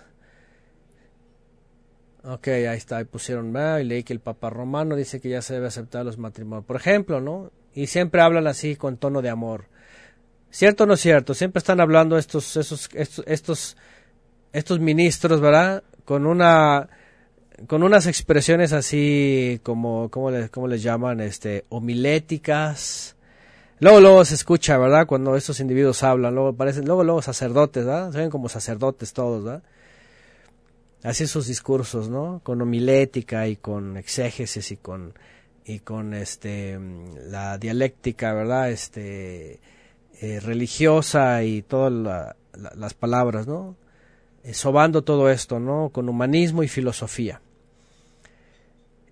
Ok, 2.29 2.49
ahí 2.49 2.77
está, 2.77 2.97
ahí 2.97 3.05
pusieron, 3.05 3.55
y 3.81 3.85
leí 3.85 4.03
que 4.03 4.13
el 4.13 4.19
Papa 4.19 4.51
Romano 4.51 4.97
dice 4.97 5.21
que 5.21 5.29
ya 5.29 5.43
se 5.43 5.55
debe 5.55 5.69
aceptar 5.69 6.05
los 6.05 6.19
matrimonios, 6.19 6.65
por 6.65 6.75
ejemplo, 6.75 7.21
¿no? 7.21 7.53
Y 7.73 7.87
siempre 7.87 8.21
hablan 8.21 8.49
así 8.49 8.75
con 8.75 8.97
tono 8.97 9.23
de 9.23 9.29
amor. 9.29 9.67
¿Cierto 10.51 10.85
o 10.85 10.87
no 10.89 10.95
es 10.95 11.01
cierto? 11.01 11.35
Siempre 11.35 11.59
están 11.59 11.81
hablando 11.81 12.19
estos, 12.19 12.57
estos, 12.57 12.89
estos, 13.27 13.77
estos, 14.53 14.81
ministros, 14.81 15.41
¿verdad? 15.41 15.85
Con 16.05 16.27
una, 16.27 16.89
con 17.69 17.85
unas 17.85 18.09
expresiones 18.09 18.73
así 18.73 19.61
como, 19.63 20.11
¿cómo 20.11 20.33
les, 20.33 20.51
cómo 20.51 20.67
les 20.67 20.83
llaman? 20.83 21.21
Este, 21.21 21.65
homiléticas. 21.69 23.15
Luego, 23.79 24.01
luego 24.01 24.25
se 24.25 24.35
escucha, 24.35 24.79
¿verdad? 24.79 25.07
Cuando 25.07 25.37
estos 25.37 25.61
individuos 25.61 26.03
hablan, 26.03 26.35
luego 26.35 26.55
parecen, 26.55 26.87
luego, 26.87 27.05
luego 27.05 27.23
sacerdotes, 27.23 27.85
¿verdad? 27.85 28.11
Se 28.11 28.19
ven 28.19 28.31
como 28.31 28.49
sacerdotes 28.49 29.13
todos, 29.13 29.45
¿verdad? 29.45 29.63
Así 31.03 31.27
sus 31.27 31.47
discursos, 31.47 32.09
¿no? 32.09 32.41
Con 32.43 32.61
homilética 32.63 33.49
y 33.49 33.57
con 33.57 33.97
exégesis 33.97 34.71
y 34.73 34.77
con 34.77 35.15
y 35.65 35.81
con 35.81 36.15
este 36.15 36.79
la 37.29 37.59
dialéctica, 37.59 38.33
¿verdad? 38.33 38.71
Este 38.71 39.61
eh, 40.21 40.41
religiosa 40.41 41.43
y 41.43 41.63
todas 41.63 42.35
las 42.53 42.95
palabras, 42.95 43.47
¿no? 43.47 43.77
Eh, 44.45 44.55
sobando 44.55 45.03
todo 45.03 45.29
esto, 45.29 45.59
¿no? 45.59 45.91
Con 45.91 46.09
humanismo 46.09 46.63
y 46.63 46.69
filosofía. 46.69 47.41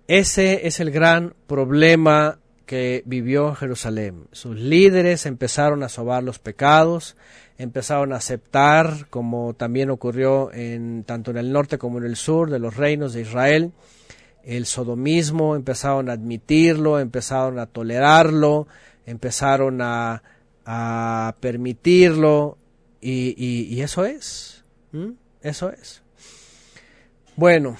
Ese 0.07 0.67
es 0.67 0.79
el 0.79 0.91
gran 0.91 1.35
problema 1.45 2.39
que 2.65 3.03
vivió 3.05 3.53
Jerusalén. 3.55 4.27
Sus 4.31 4.55
líderes 4.55 5.25
empezaron 5.25 5.83
a 5.83 5.89
sobar 5.89 6.23
los 6.23 6.39
pecados, 6.39 7.15
empezaron 7.57 8.13
a 8.13 8.17
aceptar, 8.17 9.07
como 9.09 9.53
también 9.53 9.89
ocurrió 9.89 10.51
en, 10.53 11.03
tanto 11.03 11.31
en 11.31 11.37
el 11.37 11.51
norte 11.51 11.77
como 11.77 11.97
en 11.97 12.05
el 12.05 12.15
sur 12.15 12.49
de 12.49 12.59
los 12.59 12.75
reinos 12.75 13.13
de 13.13 13.21
Israel, 13.21 13.71
el 14.43 14.65
sodomismo, 14.65 15.55
empezaron 15.55 16.09
a 16.09 16.13
admitirlo, 16.13 16.99
empezaron 16.99 17.57
a 17.59 17.65
tolerarlo, 17.65 18.67
empezaron 19.05 19.81
a, 19.81 20.21
a 20.65 21.35
permitirlo, 21.39 22.57
y, 23.07 23.81
eso 23.81 24.05
es, 24.05 24.63
eso 25.41 25.69
es. 25.69 26.01
Bueno, 27.35 27.77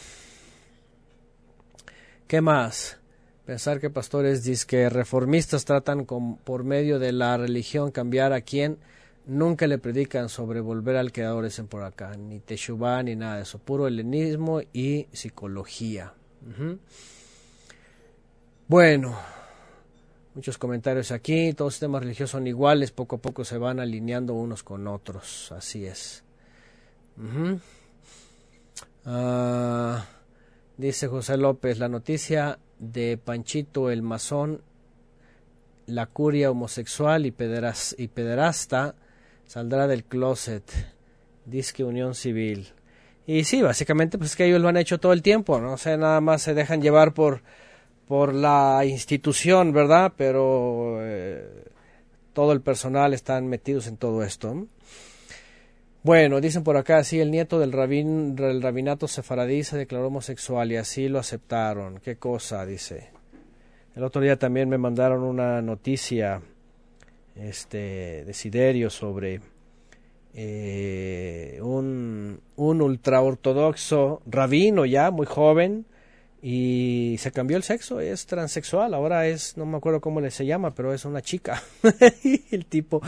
¿qué 2.27 2.41
más? 2.41 2.99
Pensar 3.45 3.79
que 3.79 3.89
pastores 3.89 4.65
que 4.65 4.89
reformistas 4.89 5.65
tratan 5.65 6.05
con, 6.05 6.37
por 6.37 6.63
medio 6.63 6.99
de 6.99 7.11
la 7.11 7.37
religión 7.37 7.91
cambiar 7.91 8.33
a 8.33 8.41
quien 8.41 8.77
nunca 9.27 9.67
le 9.67 9.77
predican 9.77 10.29
sobre 10.29 10.61
volver 10.61 10.97
al 10.97 11.11
creador, 11.11 11.45
dicen 11.45 11.67
por 11.67 11.83
acá, 11.83 12.15
ni 12.17 12.39
Teshuvah 12.39 13.03
ni 13.03 13.15
nada 13.15 13.37
de 13.37 13.43
eso, 13.43 13.59
puro 13.59 13.87
helenismo 13.87 14.61
y 14.73 15.07
psicología. 15.11 16.13
Bueno, 18.67 19.17
muchos 20.35 20.57
comentarios 20.57 21.11
aquí, 21.11 21.53
todos 21.53 21.73
los 21.73 21.79
temas 21.79 22.01
religiosos 22.03 22.31
son 22.31 22.47
iguales, 22.47 22.91
poco 22.91 23.17
a 23.17 23.19
poco 23.19 23.43
se 23.43 23.57
van 23.57 23.79
alineando 23.79 24.33
unos 24.33 24.63
con 24.63 24.87
otros, 24.87 25.51
así 25.51 25.85
es. 25.85 26.23
Ah, 29.05 30.05
dice 30.77 31.07
José 31.07 31.37
López, 31.37 31.79
la 31.79 31.89
noticia 31.89 32.59
de 32.79 33.17
Panchito 33.17 33.89
el 33.89 34.01
masón, 34.01 34.61
la 35.87 36.07
curia 36.07 36.51
homosexual 36.51 37.25
y, 37.25 37.29
y 37.29 38.07
pederasta 38.07 38.95
saldrá 39.47 39.87
del 39.87 40.03
closet, 40.03 40.63
disque 41.45 41.83
unión 41.83 42.15
civil. 42.15 42.69
Y 43.27 43.43
sí, 43.43 43.61
básicamente 43.61 44.17
pues 44.17 44.31
es 44.31 44.35
que 44.35 44.45
ellos 44.45 44.61
lo 44.61 44.67
han 44.67 44.77
hecho 44.77 44.99
todo 44.99 45.13
el 45.13 45.21
tiempo, 45.21 45.59
no 45.59 45.77
sé, 45.77 45.97
nada 45.97 46.21
más 46.21 46.41
se 46.41 46.53
dejan 46.53 46.81
llevar 46.81 47.13
por 47.13 47.41
por 48.07 48.33
la 48.33 48.83
institución, 48.85 49.73
¿verdad? 49.73 50.13
Pero 50.15 50.97
eh, 51.01 51.65
todo 52.33 52.51
el 52.51 52.61
personal 52.61 53.13
están 53.13 53.47
metidos 53.47 53.87
en 53.87 53.97
todo 53.97 54.23
esto. 54.23 54.67
Bueno, 56.03 56.39
dicen 56.39 56.63
por 56.63 56.77
acá, 56.77 57.03
sí, 57.03 57.19
el 57.19 57.31
nieto 57.31 57.59
del, 57.59 57.71
rabin, 57.71 58.35
del 58.35 58.61
rabinato 58.61 59.07
sefaradí 59.07 59.63
se 59.63 59.77
declaró 59.77 60.07
homosexual 60.07 60.71
y 60.71 60.77
así 60.77 61.09
lo 61.09 61.17
aceptaron. 61.17 61.99
¿Qué 61.99 62.17
cosa? 62.17 62.65
Dice. 62.65 63.09
El 63.95 64.03
otro 64.03 64.21
día 64.21 64.37
también 64.37 64.69
me 64.69 64.77
mandaron 64.77 65.23
una 65.23 65.61
noticia 65.61 66.41
este 67.35 68.23
Desiderio 68.25 68.89
sobre 68.89 69.41
eh, 70.33 71.59
un, 71.61 72.41
un 72.55 72.81
ultraortodoxo 72.81 74.21
rabino 74.25 74.85
ya 74.85 75.11
muy 75.11 75.25
joven 75.25 75.85
y 76.47 77.15
se 77.17 77.31
cambió 77.31 77.57
el 77.57 77.63
sexo, 77.63 77.99
es 77.99 78.27
transexual, 78.27 78.93
ahora 78.93 79.25
es, 79.25 79.57
no 79.57 79.65
me 79.65 79.77
acuerdo 79.77 79.99
cómo 79.99 80.21
le 80.21 80.29
se 80.29 80.45
llama, 80.45 80.75
pero 80.75 80.93
es 80.93 81.03
una 81.03 81.23
chica. 81.23 81.59
el 82.51 82.67
tipo, 82.67 83.01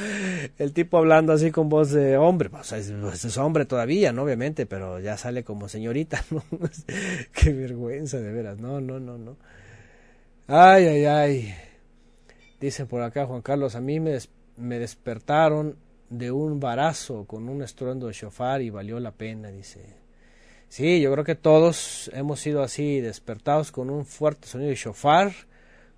el 0.57 0.73
tipo 0.73 0.97
hablando 0.97 1.34
así 1.34 1.51
con 1.51 1.69
voz 1.69 1.91
de 1.91 2.17
hombre, 2.17 2.49
pues 2.49 2.71
es, 2.71 2.91
pues, 2.99 3.25
es 3.25 3.38
hombre 3.38 3.65
todavía, 3.65 4.11
¿no? 4.11 4.23
Obviamente, 4.23 4.65
pero 4.65 4.99
ya 4.99 5.17
sale 5.17 5.43
como 5.43 5.69
señorita, 5.69 6.25
¿no? 6.32 6.43
Qué 7.32 7.53
vergüenza, 7.53 8.17
de 8.17 8.32
veras, 8.32 8.57
no, 8.57 8.82
no, 8.82 8.99
no, 8.99 9.19
no. 9.19 9.38
Ay, 10.47 10.86
ay, 10.86 11.05
ay. 11.05 11.55
Dicen 12.60 12.88
por 12.88 13.01
acá, 13.01 13.26
Juan 13.26 13.41
Carlos, 13.41 13.76
a 13.76 13.82
mí 13.82 13.99
me, 13.99 14.18
me 14.58 14.80
despertaron 14.80 15.78
de 16.10 16.32
un 16.32 16.60
barazo 16.60 17.26
con 17.26 17.49
un 17.49 17.62
estruendo 17.62 18.08
de 18.08 18.14
shofar 18.14 18.62
y 18.62 18.70
valió 18.70 18.99
la 18.99 19.12
pena, 19.12 19.49
dice. 19.49 19.95
Sí, 20.70 20.99
yo 20.99 21.12
creo 21.14 21.24
que 21.24 21.36
todos 21.36 22.12
hemos 22.14 22.39
sido 22.39 22.62
así, 22.62 22.99
despertados 22.99 23.72
con 23.72 23.89
un 23.89 24.05
fuerte 24.05 24.47
sonido 24.47 24.70
de 24.70 24.76
shofar, 24.76 25.32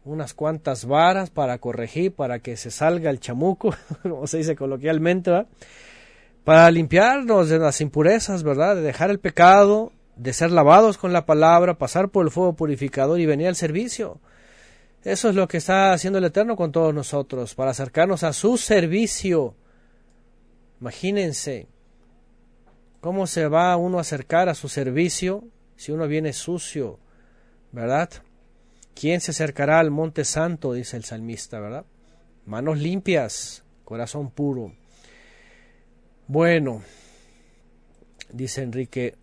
unas 0.06 0.34
cuantas 0.34 0.86
varas 0.86 1.30
para 1.30 1.58
corregir, 1.58 2.14
para 2.14 2.40
que 2.40 2.56
se 2.56 2.72
salga 2.72 3.10
el 3.10 3.20
chamuco, 3.20 3.74
como 4.04 4.28
se 4.28 4.38
dice 4.38 4.56
coloquialmente, 4.56 5.46
para 6.44 6.70
limpiarnos 6.72 7.50
de 7.50 7.60
las 7.60 7.82
impurezas, 7.82 8.44
¿verdad? 8.44 8.76
De 8.76 8.82
dejar 8.82 9.10
el 9.10 9.20
pecado, 9.20 9.92
de 10.16 10.34
ser 10.34 10.52
lavados 10.52 10.98
con 10.98 11.14
la 11.14 11.26
palabra, 11.26 11.78
pasar 11.78 12.10
por 12.10 12.26
el 12.26 12.32
fuego 12.32 12.54
purificador 12.54 13.20
y 13.20 13.26
venir 13.26 13.48
al 13.48 13.56
servicio. 13.56 14.20
Eso 15.04 15.30
es 15.30 15.36
lo 15.36 15.48
que 15.48 15.58
está 15.58 15.94
haciendo 15.94 16.20
el 16.20 16.26
Eterno 16.26 16.56
con 16.56 16.72
todos 16.72 16.94
nosotros, 16.94 17.56
para 17.56 17.72
acercarnos 17.72 18.24
a 18.24 18.34
su 18.34 18.58
servicio. 18.58 19.56
Imagínense 20.82 21.68
cómo 23.00 23.28
se 23.28 23.48
va 23.48 23.78
uno 23.78 23.98
a 23.98 24.02
acercar 24.02 24.50
a 24.50 24.56
su 24.56 24.68
servicio 24.68 25.46
si 25.78 25.94
uno 25.94 26.08
viene 26.08 26.34
sucio, 26.34 27.00
¿verdad? 27.72 28.10
¿Quién 28.94 29.22
se 29.22 29.32
acercará 29.32 29.80
al 29.80 29.92
monte 29.92 30.26
santo? 30.26 30.74
dice 30.74 30.98
el 30.98 31.06
salmista, 31.06 31.60
¿verdad? 31.60 31.86
Manos 32.46 32.80
limpias, 32.80 33.64
corazón 33.86 34.32
puro. 34.32 34.74
Bueno, 36.28 36.84
dice 38.32 38.62
Enrique 38.62 39.16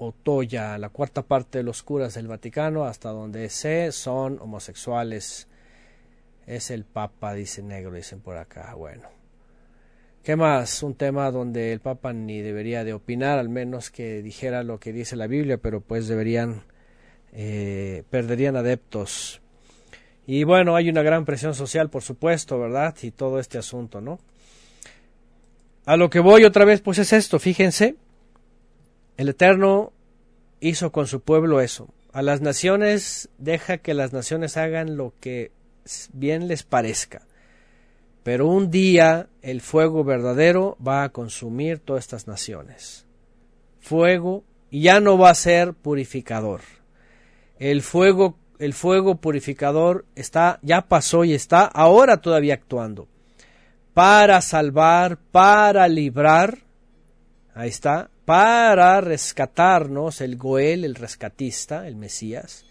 Otoya, 0.00 0.78
la 0.78 0.88
cuarta 0.88 1.22
parte 1.22 1.58
de 1.58 1.64
los 1.64 1.82
curas 1.82 2.14
del 2.14 2.26
Vaticano, 2.26 2.84
hasta 2.84 3.10
donde 3.10 3.48
sé, 3.50 3.92
son 3.92 4.38
homosexuales. 4.40 5.46
Es 6.46 6.70
el 6.70 6.84
Papa, 6.84 7.34
dice 7.34 7.62
negro, 7.62 7.92
dicen 7.92 8.20
por 8.20 8.38
acá. 8.38 8.74
Bueno. 8.74 9.08
¿Qué 10.22 10.36
más? 10.36 10.82
Un 10.82 10.94
tema 10.94 11.30
donde 11.30 11.72
el 11.72 11.80
Papa 11.80 12.12
ni 12.12 12.40
debería 12.40 12.82
de 12.82 12.94
opinar, 12.94 13.38
al 13.38 13.48
menos 13.48 13.90
que 13.90 14.22
dijera 14.22 14.62
lo 14.62 14.80
que 14.80 14.92
dice 14.92 15.16
la 15.16 15.26
Biblia, 15.26 15.58
pero 15.58 15.80
pues 15.80 16.08
deberían, 16.08 16.62
eh, 17.32 18.02
perderían 18.10 18.56
adeptos. 18.56 19.40
Y 20.26 20.44
bueno, 20.44 20.76
hay 20.76 20.88
una 20.88 21.02
gran 21.02 21.24
presión 21.24 21.54
social, 21.54 21.90
por 21.90 22.02
supuesto, 22.02 22.58
¿verdad? 22.58 22.94
Y 23.02 23.10
todo 23.10 23.38
este 23.38 23.58
asunto, 23.58 24.00
¿no? 24.00 24.18
A 25.84 25.96
lo 25.96 26.08
que 26.10 26.20
voy 26.20 26.44
otra 26.44 26.64
vez, 26.64 26.80
pues 26.80 26.98
es 26.98 27.12
esto, 27.12 27.38
fíjense, 27.38 27.96
el 29.20 29.28
Eterno 29.28 29.92
hizo 30.60 30.92
con 30.92 31.06
su 31.06 31.20
pueblo 31.20 31.60
eso. 31.60 31.92
A 32.14 32.22
las 32.22 32.40
naciones 32.40 33.28
deja 33.36 33.76
que 33.76 33.92
las 33.92 34.14
naciones 34.14 34.56
hagan 34.56 34.96
lo 34.96 35.12
que 35.20 35.52
bien 36.14 36.48
les 36.48 36.62
parezca. 36.62 37.26
Pero 38.22 38.46
un 38.46 38.70
día 38.70 39.28
el 39.42 39.60
fuego 39.60 40.04
verdadero 40.04 40.78
va 40.80 41.02
a 41.02 41.10
consumir 41.10 41.80
todas 41.80 42.04
estas 42.04 42.28
naciones. 42.28 43.04
Fuego 43.78 44.42
y 44.70 44.84
ya 44.84 45.00
no 45.00 45.18
va 45.18 45.28
a 45.28 45.34
ser 45.34 45.74
purificador. 45.74 46.62
El 47.58 47.82
fuego, 47.82 48.38
el 48.58 48.72
fuego 48.72 49.16
purificador 49.16 50.06
está, 50.14 50.60
ya 50.62 50.88
pasó 50.88 51.24
y 51.24 51.34
está 51.34 51.66
ahora 51.66 52.22
todavía 52.22 52.54
actuando. 52.54 53.06
Para 53.92 54.40
salvar, 54.40 55.18
para 55.18 55.86
librar, 55.88 56.60
ahí 57.52 57.68
está, 57.68 58.09
para 58.24 59.00
rescatarnos 59.00 60.20
el 60.20 60.36
Goel, 60.36 60.84
el 60.84 60.94
rescatista, 60.94 61.86
el 61.86 61.96
Mesías, 61.96 62.64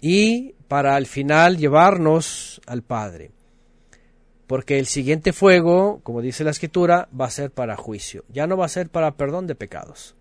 y 0.00 0.52
para 0.68 0.96
al 0.96 1.06
final 1.06 1.58
llevarnos 1.58 2.60
al 2.66 2.82
Padre. 2.82 3.30
Porque 4.46 4.78
el 4.78 4.86
siguiente 4.86 5.32
fuego, 5.32 6.00
como 6.02 6.22
dice 6.22 6.42
la 6.42 6.50
Escritura, 6.50 7.08
va 7.18 7.26
a 7.26 7.30
ser 7.30 7.52
para 7.52 7.76
juicio. 7.76 8.24
Ya 8.28 8.48
no 8.48 8.56
va 8.56 8.64
a 8.64 8.68
ser 8.68 8.88
para 8.88 9.12
perdón 9.12 9.46
de 9.46 9.54
pecados. 9.54 10.16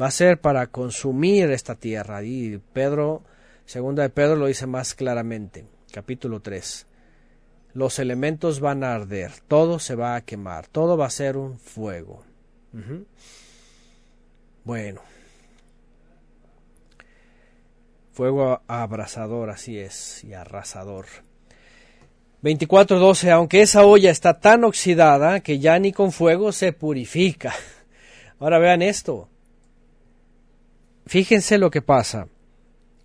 Va 0.00 0.08
a 0.08 0.10
ser 0.10 0.38
para 0.38 0.66
consumir 0.66 1.50
esta 1.50 1.74
tierra. 1.74 2.22
Y 2.22 2.60
Pedro, 2.74 3.22
segunda 3.64 4.02
de 4.02 4.10
Pedro 4.10 4.36
lo 4.36 4.46
dice 4.46 4.66
más 4.66 4.94
claramente. 4.94 5.64
Capítulo 5.92 6.40
3. 6.40 6.86
Los 7.72 7.98
elementos 7.98 8.60
van 8.60 8.84
a 8.84 8.94
arder. 8.94 9.32
Todo 9.48 9.78
se 9.78 9.94
va 9.94 10.16
a 10.16 10.20
quemar. 10.20 10.66
Todo 10.66 10.98
va 10.98 11.06
a 11.06 11.10
ser 11.10 11.38
un 11.38 11.58
fuego. 11.58 12.22
Bueno. 14.64 15.02
Fuego 18.12 18.62
abrasador, 18.66 19.50
así 19.50 19.78
es, 19.78 20.24
y 20.24 20.34
arrasador. 20.34 21.06
24.12. 22.42 23.30
Aunque 23.30 23.62
esa 23.62 23.84
olla 23.84 24.10
está 24.10 24.40
tan 24.40 24.64
oxidada 24.64 25.40
que 25.40 25.58
ya 25.58 25.78
ni 25.78 25.92
con 25.92 26.12
fuego 26.12 26.52
se 26.52 26.72
purifica. 26.72 27.54
Ahora 28.38 28.58
vean 28.58 28.82
esto. 28.82 29.28
Fíjense 31.06 31.58
lo 31.58 31.70
que 31.70 31.82
pasa. 31.82 32.28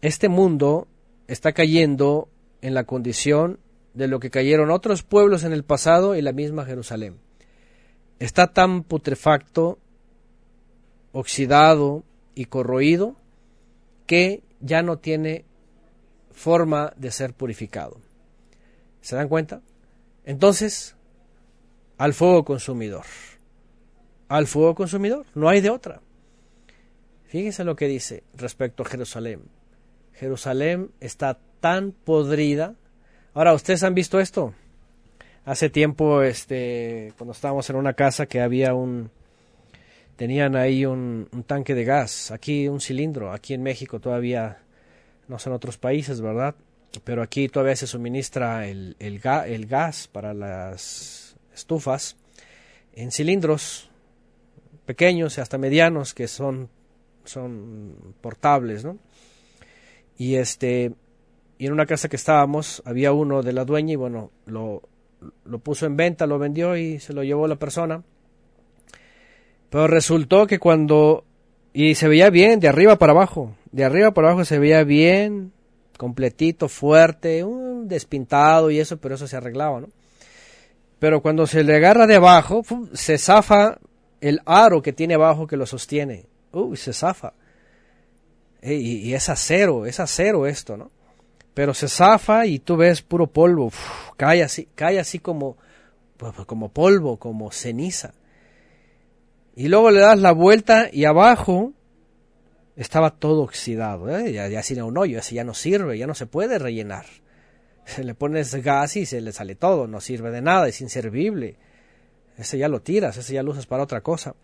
Este 0.02 0.30
mundo 0.30 0.88
está 1.28 1.54
cayendo 1.54 2.30
en 2.62 2.74
la 2.74 2.86
condición 2.86 3.60
de 3.94 4.08
lo 4.08 4.20
que 4.20 4.30
cayeron 4.30 4.72
otros 4.72 5.04
pueblos 5.04 5.44
en 5.44 5.54
el 5.54 5.64
pasado 5.64 6.16
y 6.16 6.22
la 6.22 6.32
misma 6.32 6.66
Jerusalén. 6.66 7.18
Está 8.20 8.48
tan 8.48 8.84
putrefacto 8.84 9.80
oxidado 11.12 12.04
y 12.36 12.46
corroído 12.46 13.16
que 14.06 14.44
ya 14.60 14.82
no 14.82 14.98
tiene 14.98 15.46
forma 16.32 16.94
de 16.96 17.12
ser 17.12 17.34
purificado. 17.34 17.98
¿Se 19.02 19.16
dan 19.16 19.30
cuenta? 19.30 19.62
Entonces, 20.26 20.96
al 21.98 22.14
fuego 22.14 22.46
consumidor. 22.46 23.06
Al 24.28 24.48
fuego 24.48 24.76
consumidor, 24.76 25.26
no 25.36 25.50
hay 25.50 25.62
de 25.62 25.70
otra. 25.70 26.02
Fíjense 27.26 27.64
lo 27.64 27.76
que 27.76 27.88
dice 27.88 28.24
respecto 28.36 28.84
a 28.84 28.88
Jerusalén. 28.88 29.42
Jerusalén 30.14 30.92
está 31.00 31.40
tan 31.60 31.92
podrida. 31.92 32.76
Ahora, 33.34 33.54
¿ustedes 33.54 33.84
han 33.84 33.94
visto 33.94 34.20
esto? 34.20 34.54
Hace 35.46 35.70
tiempo, 35.70 36.22
este, 36.22 37.14
cuando 37.18 37.34
estábamos 37.34 37.70
en 37.70 37.76
una 37.76 37.94
casa 37.94 38.26
que 38.26 38.42
había 38.42 38.74
un, 38.74 39.12
tenían 40.20 40.58
ahí 40.58 40.86
un, 40.86 41.30
tanque 41.48 41.74
de 41.74 41.86
gas, 41.86 42.32
aquí 42.32 42.68
un 42.68 42.82
cilindro, 42.82 43.32
aquí 43.32 43.54
en 43.54 43.64
México 43.64 44.02
todavía, 44.02 44.58
no 45.30 45.40
son 45.40 45.54
otros 45.54 45.78
países, 45.78 46.20
¿verdad? 46.20 46.56
Pero 47.06 47.24
aquí 47.24 47.48
todavía 47.48 47.78
se 47.78 47.88
suministra 47.88 48.68
el, 48.68 48.98
el, 49.00 49.20
gas 49.20 50.10
para 50.10 50.34
las 50.34 51.38
estufas 51.54 52.18
en 52.92 53.12
cilindros 53.12 53.90
pequeños 54.86 55.38
y 55.38 55.42
hasta 55.42 55.58
medianos 55.58 56.14
que 56.14 56.28
son, 56.28 56.68
son 57.24 58.14
portables, 58.20 58.84
¿no? 58.84 58.98
Y 60.18 60.36
este, 60.36 60.92
y 61.58 61.68
en 61.68 61.72
una 61.72 61.86
casa 61.86 62.10
que 62.10 62.18
estábamos 62.18 62.84
había 62.84 63.14
uno 63.14 63.42
de 63.42 63.54
la 63.54 63.64
dueña 63.64 63.94
y 63.94 63.96
bueno, 63.96 64.32
lo, 64.48 64.82
lo 65.46 65.60
puso 65.60 65.86
en 65.86 65.96
venta, 65.96 66.28
lo 66.28 66.38
vendió 66.40 66.76
y 66.76 67.00
se 67.00 67.14
lo 67.14 67.24
llevó 67.24 67.48
la 67.48 67.56
persona 67.56 68.04
pero 69.70 69.88
resultó 69.88 70.48
que 70.48 70.60
cuando... 70.60 71.26
Y 71.72 71.96
se 71.96 72.08
veía 72.08 72.30
bien, 72.30 72.60
de 72.60 72.68
arriba 72.68 72.98
para 72.98 73.12
abajo. 73.12 73.56
De 73.72 73.86
arriba 73.86 74.12
para 74.12 74.30
abajo 74.30 74.44
se 74.44 74.58
veía 74.58 74.84
bien, 74.84 75.54
completito, 75.98 76.68
fuerte, 76.68 77.44
un 77.44 77.88
despintado 77.88 78.72
y 78.72 78.80
eso, 78.80 78.98
pero 78.98 79.16
eso 79.16 79.28
se 79.28 79.38
arreglaba, 79.38 79.82
¿no? 79.82 79.90
Pero 80.98 81.22
cuando 81.22 81.46
se 81.46 81.64
le 81.64 81.76
agarra 81.76 82.08
de 82.08 82.16
abajo, 82.16 82.64
se 82.94 83.18
zafa 83.18 83.78
el 84.20 84.42
aro 84.46 84.82
que 84.82 84.92
tiene 84.92 85.14
abajo 85.14 85.48
que 85.48 85.56
lo 85.56 85.66
sostiene. 85.66 86.26
Uy, 86.52 86.76
se 86.76 86.92
zafa. 86.92 87.34
Y, 88.62 89.14
es 89.14 89.30
acero, 89.30 89.86
es 89.86 90.00
acero 90.00 90.46
esto, 90.48 90.76
¿no? 90.76 90.92
Pero 91.54 91.74
se 91.74 91.88
zafa 91.88 92.46
y 92.48 92.60
tú 92.60 92.76
ves 92.76 93.02
puro 93.02 93.28
polvo, 93.28 93.72
cae 94.18 94.44
así, 94.44 94.68
cae 94.76 95.00
así 95.00 95.20
como, 95.20 95.58
pues, 96.18 96.34
como 96.46 96.70
polvo, 96.70 97.18
como 97.18 97.52
ceniza 97.52 98.14
y 99.56 99.68
luego 99.68 99.92
le 99.92 100.00
das 100.00 100.20
la 100.20 100.32
vuelta 100.32 100.90
y 100.92 101.06
abajo 101.06 101.74
estaba 102.76 103.10
todo 103.12 103.44
oxidado, 103.44 104.10
¿eh? 104.10 104.32
ya, 104.32 104.48
ya 104.48 104.64
sin 104.64 104.82
un 104.82 104.98
hoyo, 104.98 105.20
ese 105.20 105.36
ya 105.36 105.44
no 105.44 105.54
sirve, 105.54 105.98
ya 105.98 106.08
no 106.08 106.16
se 106.16 106.26
puede 106.26 106.58
rellenar. 106.58 107.06
Se 107.86 108.04
le 108.04 108.14
pones 108.14 108.54
gas 108.64 108.96
y 108.98 109.08
se 109.08 109.20
le 109.20 109.32
sale 109.32 109.56
todo, 109.56 109.88
no 109.88 110.00
sirve 110.00 110.30
de 110.30 110.42
nada, 110.42 110.68
es 110.68 110.80
inservible. 110.80 111.58
Ese 112.38 112.60
ya 112.60 112.70
lo 112.70 112.84
tiras, 112.84 113.18
ese 113.18 113.34
ya 113.34 113.42
lo 113.42 113.52
usas 113.52 113.66
para 113.66 113.82
otra 113.82 114.02
cosa. 114.02 114.36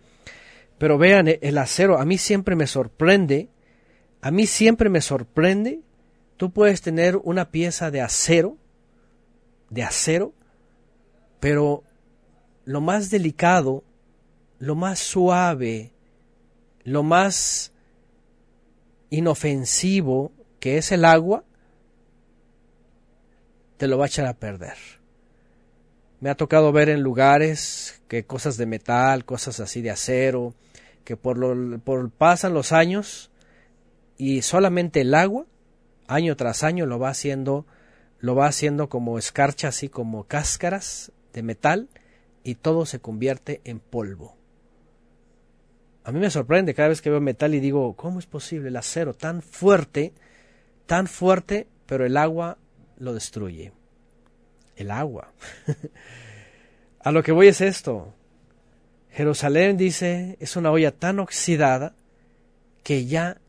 Pero 0.78 0.98
vean, 0.98 1.28
el 1.28 1.58
acero 1.60 2.00
a 2.00 2.06
mí 2.06 2.18
siempre 2.18 2.56
me 2.56 2.68
sorprende, 2.68 3.50
a 4.22 4.32
mí 4.32 4.48
siempre 4.48 4.90
me 4.90 5.00
sorprende, 5.00 5.82
tú 6.38 6.52
puedes 6.52 6.82
tener 6.82 7.18
una 7.18 7.52
pieza 7.52 7.92
de 7.92 8.02
acero, 8.02 8.58
de 9.70 9.84
acero, 9.84 10.34
pero 11.40 11.84
lo 12.66 12.82
más 12.82 13.10
delicado 13.10 13.84
lo 14.66 14.74
más 14.74 14.98
suave, 14.98 15.92
lo 16.84 17.04
más 17.04 17.72
inofensivo 19.12 20.32
que 20.60 20.80
es 20.80 20.92
el 20.92 21.06
agua, 21.06 21.44
te 23.78 23.88
lo 23.88 24.00
va 24.00 24.06
a 24.06 24.08
echar 24.08 24.26
a 24.26 24.34
perder. 24.34 24.76
Me 26.20 26.32
ha 26.32 26.36
tocado 26.36 26.72
ver 26.72 26.90
en 26.90 27.02
lugares 27.02 28.02
que 28.08 28.26
cosas 28.26 28.58
de 28.58 28.66
metal, 28.66 29.24
cosas 29.24 29.60
así 29.60 29.84
de 29.84 29.92
acero, 29.92 30.56
que 31.04 31.16
por, 31.16 31.38
lo, 31.38 31.78
por 31.78 32.10
pasan 32.10 32.56
los 32.56 32.72
años 32.72 33.30
y 34.18 34.42
solamente 34.42 35.02
el 35.02 35.14
agua, 35.14 35.46
año 36.08 36.36
tras 36.36 36.64
año, 36.64 36.88
lo 36.88 36.98
va 36.98 37.10
haciendo, 37.10 37.68
lo 38.18 38.34
va 38.34 38.48
haciendo 38.48 38.90
como 38.90 39.20
escarcha, 39.20 39.68
así 39.68 39.90
como 39.90 40.24
cáscaras 40.24 41.12
de 41.34 41.44
metal, 41.44 41.88
y 42.44 42.56
todo 42.56 42.88
se 42.88 43.00
convierte 43.00 43.62
en 43.64 43.80
polvo. 43.80 44.36
A 46.06 46.12
mí 46.12 46.20
me 46.20 46.30
sorprende 46.30 46.76
cada 46.76 46.90
vez 46.90 47.02
que 47.02 47.10
veo 47.10 47.20
metal 47.20 47.56
y 47.56 47.60
digo, 47.60 47.96
¿cómo 47.96 48.20
es 48.20 48.28
posible 48.28 48.70
el 48.70 48.78
acero 48.78 49.16
tan 49.16 49.42
fuerte, 49.42 50.14
tan 50.86 51.08
fuerte, 51.08 51.68
pero 51.88 52.06
el 52.06 52.16
agua 52.16 52.60
lo 52.98 53.12
destruye? 53.16 53.72
El 54.76 54.92
agua. 54.92 55.34
a 57.00 57.12
lo 57.12 57.24
que 57.24 57.32
voy 57.32 57.48
es 57.48 57.60
esto. 57.60 58.14
Jerusalén 59.10 59.78
dice 59.78 60.38
es 60.40 60.56
una 60.56 60.70
olla 60.70 60.92
tan 60.92 61.20
oxidada 61.20 61.96
que 62.84 63.08
ya 63.08 63.42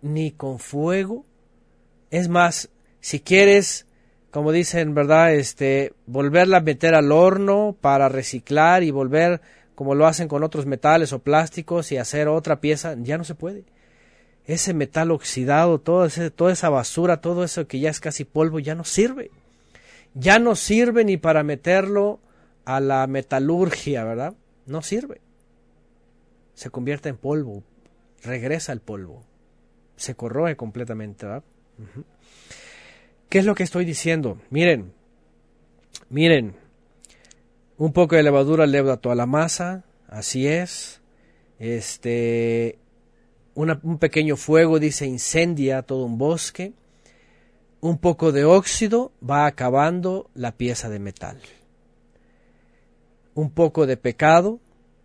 ni 0.00 0.30
con 0.30 0.60
fuego. 0.60 1.26
Es 2.12 2.28
más, 2.28 2.70
si 3.00 3.18
quieres, 3.18 3.88
como 4.30 4.52
dicen, 4.52 4.94
¿verdad? 4.94 5.34
Este, 5.34 5.92
volverla 6.06 6.58
a 6.58 6.60
meter 6.60 6.94
al 6.94 7.10
horno 7.10 7.76
para 7.80 8.08
reciclar 8.08 8.84
y 8.84 8.92
volver 8.92 9.40
como 9.76 9.94
lo 9.94 10.08
hacen 10.08 10.26
con 10.26 10.42
otros 10.42 10.66
metales 10.66 11.12
o 11.12 11.20
plásticos 11.20 11.92
y 11.92 11.98
hacer 11.98 12.26
otra 12.26 12.60
pieza, 12.60 12.96
ya 12.98 13.16
no 13.16 13.22
se 13.22 13.36
puede. 13.36 13.64
Ese 14.44 14.74
metal 14.74 15.12
oxidado, 15.12 15.80
toda 15.80 16.08
esa 16.08 16.68
basura, 16.68 17.20
todo 17.20 17.44
eso 17.44 17.68
que 17.68 17.78
ya 17.78 17.90
es 17.90 18.00
casi 18.00 18.24
polvo, 18.24 18.58
ya 18.58 18.74
no 18.74 18.82
sirve. 18.82 19.30
Ya 20.14 20.38
no 20.38 20.56
sirve 20.56 21.04
ni 21.04 21.18
para 21.18 21.42
meterlo 21.42 22.20
a 22.64 22.80
la 22.80 23.06
metalurgia, 23.06 24.02
¿verdad? 24.02 24.34
No 24.64 24.82
sirve. 24.82 25.20
Se 26.54 26.70
convierte 26.70 27.10
en 27.10 27.18
polvo, 27.18 27.62
regresa 28.22 28.72
al 28.72 28.80
polvo, 28.80 29.24
se 29.96 30.14
corroe 30.14 30.56
completamente, 30.56 31.26
¿verdad? 31.26 31.44
¿Qué 33.28 33.40
es 33.40 33.44
lo 33.44 33.54
que 33.54 33.62
estoy 33.62 33.84
diciendo? 33.84 34.40
Miren, 34.48 34.94
miren, 36.08 36.56
un 37.78 37.92
poco 37.92 38.16
de 38.16 38.22
levadura 38.22 38.66
leuda 38.66 38.96
toda 38.96 39.14
la 39.14 39.26
masa, 39.26 39.84
así 40.08 40.46
es. 40.46 41.00
Este, 41.58 42.78
un 43.54 43.98
pequeño 43.98 44.36
fuego, 44.36 44.78
dice, 44.78 45.06
incendia 45.06 45.82
todo 45.82 46.04
un 46.04 46.18
bosque. 46.18 46.72
Un 47.80 47.98
poco 47.98 48.32
de 48.32 48.44
óxido 48.44 49.12
va 49.28 49.46
acabando 49.46 50.30
la 50.34 50.52
pieza 50.52 50.88
de 50.88 50.98
metal. 50.98 51.38
Un 53.34 53.50
poco 53.50 53.86
de 53.86 53.96
pecado 53.96 54.60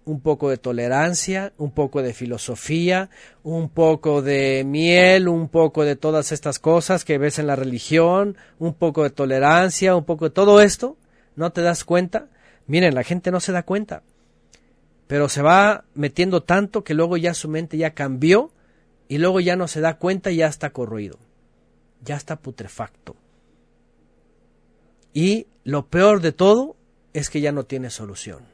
un 0.05 0.19
poco 0.19 0.49
de 0.49 0.57
tolerancia, 0.57 1.53
un 1.57 1.71
poco 1.71 2.01
de 2.01 2.13
filosofía, 2.13 3.09
un 3.43 3.69
poco 3.69 4.21
de 4.21 4.63
miel, 4.65 5.27
un 5.27 5.47
poco 5.47 5.83
de 5.85 5.95
todas 5.95 6.31
estas 6.31 6.59
cosas 6.59 7.05
que 7.05 7.17
ves 7.17 7.39
en 7.39 7.47
la 7.47 7.55
religión, 7.55 8.37
un 8.59 8.73
poco 8.73 9.03
de 9.03 9.11
tolerancia, 9.11 9.95
un 9.95 10.03
poco 10.03 10.25
de 10.25 10.31
todo 10.31 10.61
esto, 10.61 10.97
¿no 11.35 11.51
te 11.51 11.61
das 11.61 11.83
cuenta? 11.83 12.27
Miren, 12.67 12.95
la 12.95 13.03
gente 13.03 13.31
no 13.31 13.39
se 13.39 13.51
da 13.51 13.63
cuenta, 13.63 14.03
pero 15.07 15.29
se 15.29 15.41
va 15.41 15.85
metiendo 15.93 16.43
tanto 16.43 16.83
que 16.83 16.93
luego 16.93 17.17
ya 17.17 17.33
su 17.33 17.49
mente 17.49 17.77
ya 17.77 17.93
cambió 17.93 18.51
y 19.07 19.17
luego 19.17 19.39
ya 19.39 19.55
no 19.55 19.67
se 19.67 19.81
da 19.81 19.97
cuenta 19.97 20.31
y 20.31 20.37
ya 20.37 20.47
está 20.47 20.69
corroído, 20.69 21.19
ya 22.03 22.15
está 22.15 22.37
putrefacto. 22.37 23.15
Y 25.13 25.47
lo 25.63 25.87
peor 25.87 26.21
de 26.21 26.31
todo 26.31 26.77
es 27.13 27.29
que 27.29 27.41
ya 27.41 27.51
no 27.51 27.65
tiene 27.65 27.89
solución. 27.89 28.45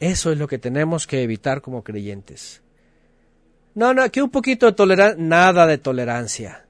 Eso 0.00 0.32
es 0.32 0.38
lo 0.38 0.48
que 0.48 0.58
tenemos 0.58 1.06
que 1.06 1.22
evitar 1.22 1.60
como 1.60 1.84
creyentes. 1.84 2.62
No, 3.74 3.92
no, 3.92 4.10
que 4.10 4.22
un 4.22 4.30
poquito 4.30 4.66
de 4.66 4.72
tolerancia, 4.72 5.22
nada 5.22 5.66
de 5.66 5.78
tolerancia. 5.78 6.66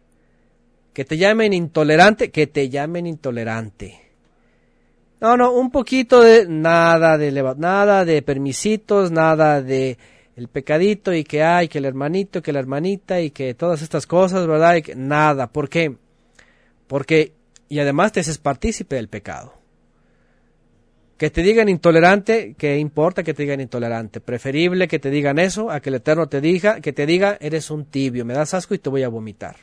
Que 0.92 1.04
te 1.04 1.16
llamen 1.16 1.52
intolerante, 1.52 2.30
que 2.30 2.46
te 2.46 2.68
llamen 2.68 3.06
intolerante. 3.06 4.03
No, 5.24 5.38
no, 5.38 5.52
un 5.52 5.70
poquito 5.70 6.20
de 6.20 6.46
nada 6.46 7.16
de 7.16 7.32
nada 7.56 8.04
de 8.04 8.20
permisitos, 8.20 9.10
nada 9.10 9.62
de 9.62 9.96
el 10.36 10.48
pecadito 10.48 11.14
y 11.14 11.24
que 11.24 11.42
hay, 11.42 11.66
que 11.66 11.78
el 11.78 11.86
hermanito, 11.86 12.42
que 12.42 12.52
la 12.52 12.58
hermanita 12.58 13.22
y 13.22 13.30
que 13.30 13.54
todas 13.54 13.80
estas 13.80 14.06
cosas, 14.06 14.46
¿verdad? 14.46 14.76
nada. 14.96 15.46
¿Por 15.46 15.70
qué? 15.70 15.96
Porque, 16.86 17.32
y 17.70 17.78
además 17.78 18.12
te 18.12 18.20
haces 18.20 18.36
partícipe 18.36 18.96
del 18.96 19.08
pecado. 19.08 19.54
Que 21.16 21.30
te 21.30 21.40
digan 21.40 21.70
intolerante, 21.70 22.54
¿qué 22.58 22.76
importa 22.76 23.22
que 23.22 23.32
te 23.32 23.44
digan 23.44 23.62
intolerante? 23.62 24.20
Preferible 24.20 24.88
que 24.88 24.98
te 24.98 25.08
digan 25.08 25.38
eso 25.38 25.70
a 25.70 25.80
que 25.80 25.88
el 25.88 25.94
Eterno 25.94 26.26
te 26.26 26.42
diga, 26.42 26.82
que 26.82 26.92
te 26.92 27.06
diga, 27.06 27.38
eres 27.40 27.70
un 27.70 27.86
tibio, 27.86 28.26
me 28.26 28.34
das 28.34 28.52
asco 28.52 28.74
y 28.74 28.78
te 28.78 28.90
voy 28.90 29.04
a 29.04 29.08
vomitar. 29.08 29.56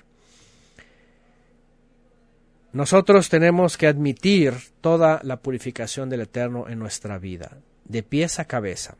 Nosotros 2.74 3.30
tenemos 3.30 3.78
que 3.78 3.88
admitir 3.88 4.54
toda 4.80 5.20
la 5.24 5.42
purificación 5.42 6.10
del 6.10 6.22
Eterno 6.22 6.70
en 6.70 6.80
nuestra 6.80 7.18
vida, 7.18 7.58
de 7.86 8.04
pies 8.04 8.40
a 8.40 8.46
cabeza. 8.46 8.96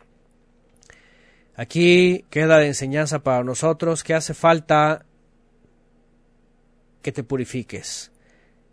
Aquí 1.56 2.26
queda 2.30 2.58
de 2.58 2.68
enseñanza 2.68 3.20
para 3.20 3.44
nosotros 3.44 4.04
que 4.04 4.14
hace 4.14 4.34
falta 4.34 5.06
que 7.02 7.12
te 7.12 7.24
purifiques. 7.24 8.12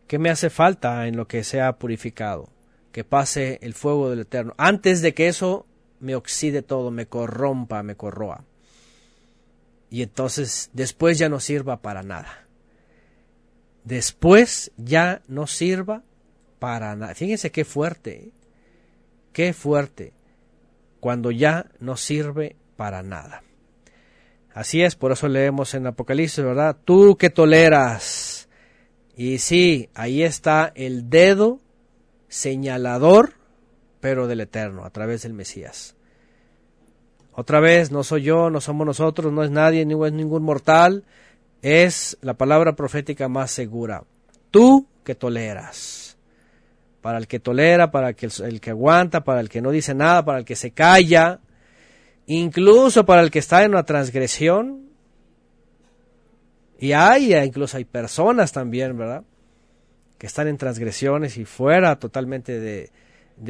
¿Qué 0.07 0.19
me 0.19 0.31
hace 0.31 0.51
falta 0.51 1.07
en 1.07 1.17
lo 1.17 1.29
que 1.29 1.45
sea 1.45 1.79
purificado? 1.79 2.51
que 2.93 3.05
pase 3.05 3.61
el 3.63 3.75
fuego 3.75 4.11
del 4.11 4.21
Eterno, 4.21 4.55
antes 4.57 5.03
de 5.03 5.15
que 5.15 5.29
eso 5.29 5.67
me 6.01 6.17
oxide 6.17 6.63
todo, 6.63 6.91
me 6.91 7.07
corrompa, 7.07 7.83
me 7.85 7.95
corroa. 7.95 8.45
Y 9.91 10.03
entonces 10.03 10.71
después 10.73 11.19
ya 11.19 11.29
no 11.29 11.41
sirva 11.41 11.81
para 11.81 12.03
nada. 12.03 12.48
Después 13.89 14.71
ya 14.77 15.23
no 15.29 15.47
sirva 15.47 16.03
para 16.59 16.95
nada. 16.95 17.15
Fíjense 17.15 17.51
qué 17.51 17.65
fuerte, 17.65 18.25
¿eh? 18.25 18.31
qué 19.33 19.55
fuerte, 19.55 20.13
cuando 21.01 21.31
ya 21.31 21.71
no 21.81 21.97
sirve 21.97 22.55
para 22.77 23.03
nada. 23.03 23.43
Así 24.53 24.83
es, 24.83 24.95
por 24.95 25.13
eso 25.13 25.27
leemos 25.27 25.73
en 25.73 25.87
Apocalipsis, 25.87 26.45
¿verdad? 26.45 26.77
Tú 26.85 27.17
que 27.17 27.31
toleras. 27.31 28.51
Y 29.17 29.39
sí, 29.39 29.89
ahí 29.95 30.23
está 30.23 30.71
el 30.75 31.09
dedo 31.09 31.59
señalador, 32.29 33.37
pero 34.01 34.27
del 34.27 34.43
Eterno, 34.43 34.85
a 34.85 34.91
través 34.91 35.23
del 35.23 35.33
Mesías. 35.33 35.97
Otra 37.33 37.59
vez, 37.61 37.91
no 37.91 38.05
soy 38.05 38.25
yo, 38.25 38.51
no 38.51 38.61
somos 38.61 38.87
nosotros, 38.87 39.33
no 39.33 39.43
es 39.43 39.51
nadie, 39.51 39.87
ni 39.87 39.95
es 40.07 40.13
ningún 40.13 40.43
mortal, 40.43 41.05
es 41.63 42.17
la 42.21 42.35
palabra 42.35 42.75
profética 42.75 43.29
más 43.29 43.51
segura. 43.51 44.05
Tú 44.51 44.87
que 45.05 45.15
toleras. 45.15 46.17
Para 47.01 47.19
el 47.19 47.27
que 47.27 47.41
tolera, 47.41 47.91
para 47.91 48.11
el 48.11 48.15
que, 48.15 48.29
el 48.45 48.61
que 48.61 48.71
aguanta, 48.71 49.25
para 49.25 49.41
el 49.41 49.49
que 49.49 49.61
no 49.61 49.71
dice 49.71 49.95
nada, 49.95 50.25
para 50.25 50.39
el 50.39 50.45
que 50.45 50.57
se 50.57 50.73
calla, 50.73 51.41
incluso 52.27 53.07
para 53.07 53.23
el 53.23 53.31
que 53.31 53.39
está 53.39 53.65
en 53.65 53.71
una 53.71 53.85
transgresión. 53.85 54.89
Y 56.81 56.93
hay, 56.93 57.35
incluso 57.35 57.77
hay 57.77 57.85
personas 57.85 58.53
también, 58.53 58.97
¿verdad? 58.97 59.25
que 60.19 60.27
están 60.27 60.49
en 60.49 60.59
transgresiones 60.59 61.37
y 61.39 61.45
fuera 61.45 61.99
totalmente 61.99 62.59
de, 62.61 62.91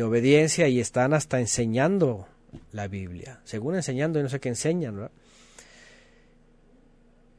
obediencia 0.03 0.69
y 0.69 0.81
están 0.81 1.15
hasta 1.15 1.41
enseñando 1.41 2.29
la 2.73 2.89
Biblia, 2.89 3.41
según 3.45 3.75
enseñando 3.75 4.21
y 4.21 4.23
no 4.23 4.29
sé 4.29 4.39
qué 4.39 4.51
enseñan, 4.51 5.09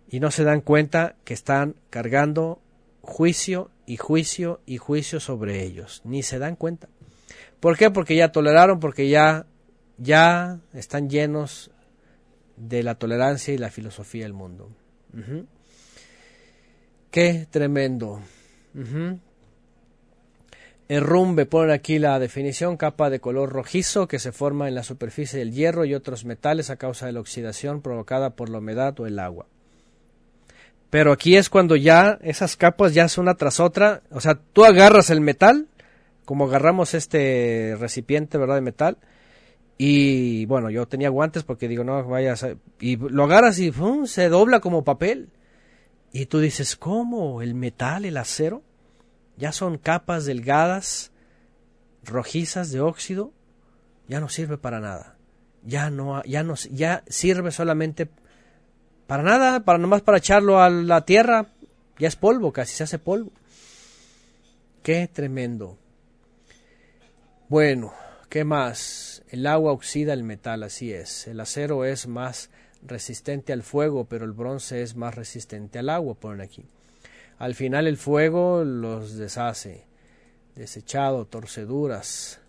Y 0.10 0.20
no 0.20 0.32
se 0.32 0.44
dan 0.44 0.62
cuenta 0.62 1.16
que 1.24 1.34
están 1.34 1.76
cargando 1.90 2.60
juicio 3.02 3.70
y 3.86 3.98
juicio 3.98 4.62
y 4.66 4.78
juicio 4.78 5.20
sobre 5.20 5.64
ellos, 5.64 6.02
ni 6.04 6.24
se 6.24 6.40
dan 6.40 6.56
cuenta. 6.56 6.90
¿Por 7.60 7.78
qué? 7.78 7.92
Porque 7.92 8.16
ya 8.16 8.32
toleraron, 8.32 8.80
porque 8.80 9.10
ya, 9.10 9.46
ya 9.98 10.60
están 10.74 11.10
llenos 11.10 11.72
de 12.56 12.84
la 12.84 12.96
tolerancia 12.96 13.54
y 13.54 13.58
la 13.58 13.70
filosofía 13.70 14.24
del 14.24 14.34
mundo. 14.34 14.70
Qué 17.12 17.48
tremendo. 17.50 18.22
El 20.88 21.02
rumbe, 21.02 21.46
ponen 21.46 21.72
aquí 21.72 22.00
la 22.00 22.18
definición, 22.20 22.78
capa 22.78 23.10
de 23.10 23.20
color 23.20 23.52
rojizo 23.52 24.08
que 24.08 24.20
se 24.20 24.32
forma 24.32 24.68
en 24.68 24.76
la 24.76 24.84
superficie 24.84 25.38
del 25.38 25.52
hierro 25.52 25.86
y 25.86 25.94
otros 25.94 26.26
metales 26.26 26.70
a 26.70 26.78
causa 26.78 27.06
de 27.06 27.12
la 27.12 27.20
oxidación 27.20 27.82
provocada 27.82 28.32
por 28.32 28.50
la 28.50 28.58
humedad 28.58 29.00
o 29.00 29.06
el 29.06 29.20
agua. 29.20 29.48
Pero 30.90 31.12
aquí 31.12 31.36
es 31.36 31.50
cuando 31.50 31.76
ya 31.76 32.20
esas 32.22 32.56
capas 32.56 32.94
ya 32.94 33.08
son 33.08 33.24
una 33.24 33.36
tras 33.36 33.60
otra, 33.60 34.02
o 34.12 34.20
sea, 34.22 34.40
tú 34.54 34.66
agarras 34.66 35.10
el 35.10 35.22
metal, 35.22 35.68
como 36.26 36.46
agarramos 36.46 36.94
este 36.94 37.76
recipiente, 37.80 38.38
¿verdad?, 38.38 38.56
de 38.56 38.62
metal, 38.62 38.98
y 39.78 40.46
bueno, 40.46 40.70
yo 40.70 40.88
tenía 40.88 41.10
guantes 41.10 41.44
porque 41.44 41.68
digo, 41.68 41.84
no 41.84 42.04
vayas, 42.06 42.46
y 42.80 42.98
lo 42.98 43.24
agarras 43.24 43.60
y 43.60 43.72
se 44.06 44.30
dobla 44.30 44.60
como 44.60 44.84
papel. 44.84 45.30
Y 46.12 46.26
tú 46.26 46.40
dices, 46.40 46.76
¿cómo? 46.76 47.42
¿El 47.42 47.54
metal, 47.54 48.04
el 48.04 48.18
acero? 48.18 48.64
ya 49.40 49.54
son 49.54 49.78
capas 49.78 50.26
delgadas, 50.26 51.12
rojizas 52.04 52.72
de 52.72 52.82
óxido, 52.82 53.32
ya 54.08 54.20
no 54.20 54.28
sirve 54.28 54.58
para 54.58 54.82
nada. 54.82 55.16
Ya 55.64 55.90
no, 55.90 56.22
ya 56.24 56.44
no, 56.44 56.56
ya 56.70 57.04
sirve 57.08 57.52
solamente 57.52 58.10
para 59.10 59.24
nada, 59.24 59.62
para 59.62 59.80
nomás 59.80 60.04
para 60.04 60.20
echarlo 60.20 60.62
a 60.62 60.70
la 60.70 61.04
tierra, 61.04 61.48
ya 61.98 62.08
es 62.08 62.16
polvo, 62.16 62.54
casi 62.54 62.76
se 62.76 62.84
hace 62.84 63.00
polvo. 63.00 63.32
Qué 64.84 65.10
tremendo. 65.12 65.80
Bueno, 67.48 67.92
¿qué 68.30 68.44
más? 68.44 69.24
El 69.32 69.48
agua 69.48 69.72
oxida 69.72 70.14
el 70.14 70.22
metal, 70.22 70.62
así 70.62 70.94
es. 70.94 71.26
El 71.26 71.40
acero 71.40 71.86
es 71.86 72.06
más 72.06 72.52
resistente 72.84 73.52
al 73.52 73.64
fuego, 73.64 74.06
pero 74.06 74.26
el 74.26 74.32
bronce 74.32 74.84
es 74.84 74.96
más 74.96 75.16
resistente 75.16 75.80
al 75.80 75.90
agua, 75.90 76.14
ponen 76.14 76.42
aquí. 76.42 76.66
Al 77.40 77.56
final 77.56 77.88
el 77.88 77.98
fuego 77.98 78.64
los 78.64 79.18
deshace, 79.18 79.86
desechado, 80.54 81.26
torceduras. 81.26 82.42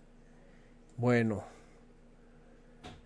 Bueno, 0.99 1.43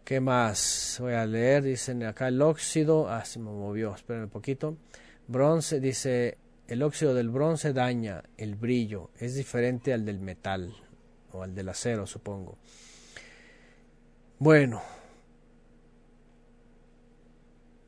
¿Qué 0.05 0.21
más? 0.21 0.99
Voy 1.01 1.15
a 1.15 1.25
leer, 1.25 1.63
dicen 1.63 2.03
acá 2.05 2.29
el 2.29 2.43
óxido, 2.43 3.09
ah, 3.09 3.25
se 3.25 3.39
me 3.39 3.51
movió, 3.51 3.95
esperen 3.95 4.25
un 4.25 4.29
poquito. 4.29 4.77
Bronce, 5.29 5.81
dice, 5.81 6.37
el 6.69 6.83
óxido 6.83 7.15
del 7.15 7.31
bronce 7.31 7.73
daña 7.73 8.23
el 8.37 8.55
brillo, 8.55 9.09
es 9.19 9.35
diferente 9.35 9.95
al 9.95 10.05
del 10.05 10.21
metal, 10.21 10.75
o 11.33 11.43
al 11.43 11.55
del 11.55 11.71
acero, 11.71 12.07
supongo. 12.07 12.59
Bueno, 14.39 14.83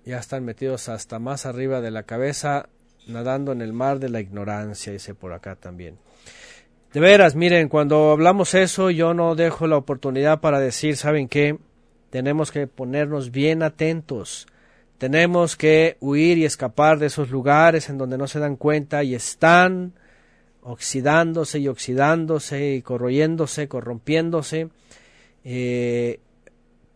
ya 0.06 0.18
están 0.18 0.42
metidos 0.42 0.88
hasta 0.88 1.18
más 1.18 1.44
arriba 1.44 1.82
de 1.82 1.90
la 1.90 2.04
cabeza, 2.04 2.70
nadando 3.06 3.52
en 3.52 3.60
el 3.60 3.74
mar 3.74 3.98
de 3.98 4.08
la 4.08 4.20
ignorancia, 4.20 4.90
dice 4.90 5.14
por 5.14 5.34
acá 5.34 5.54
también. 5.56 5.98
De 6.94 7.00
veras, 7.00 7.34
miren, 7.34 7.68
cuando 7.68 8.12
hablamos 8.12 8.54
eso, 8.54 8.88
yo 8.90 9.12
no 9.12 9.34
dejo 9.34 9.66
la 9.66 9.76
oportunidad 9.76 10.40
para 10.40 10.60
decir, 10.60 10.96
¿saben 10.96 11.28
qué? 11.28 11.58
Tenemos 12.16 12.50
que 12.50 12.66
ponernos 12.66 13.30
bien 13.30 13.62
atentos. 13.62 14.46
Tenemos 14.96 15.54
que 15.54 15.98
huir 16.00 16.38
y 16.38 16.46
escapar 16.46 16.98
de 16.98 17.08
esos 17.08 17.28
lugares 17.28 17.90
en 17.90 17.98
donde 17.98 18.16
no 18.16 18.26
se 18.26 18.38
dan 18.38 18.56
cuenta 18.56 19.04
y 19.04 19.14
están 19.14 19.92
oxidándose 20.62 21.58
y 21.58 21.68
oxidándose 21.68 22.76
y 22.76 22.80
corroyéndose, 22.80 23.68
corrompiéndose, 23.68 24.70
eh, 25.44 26.20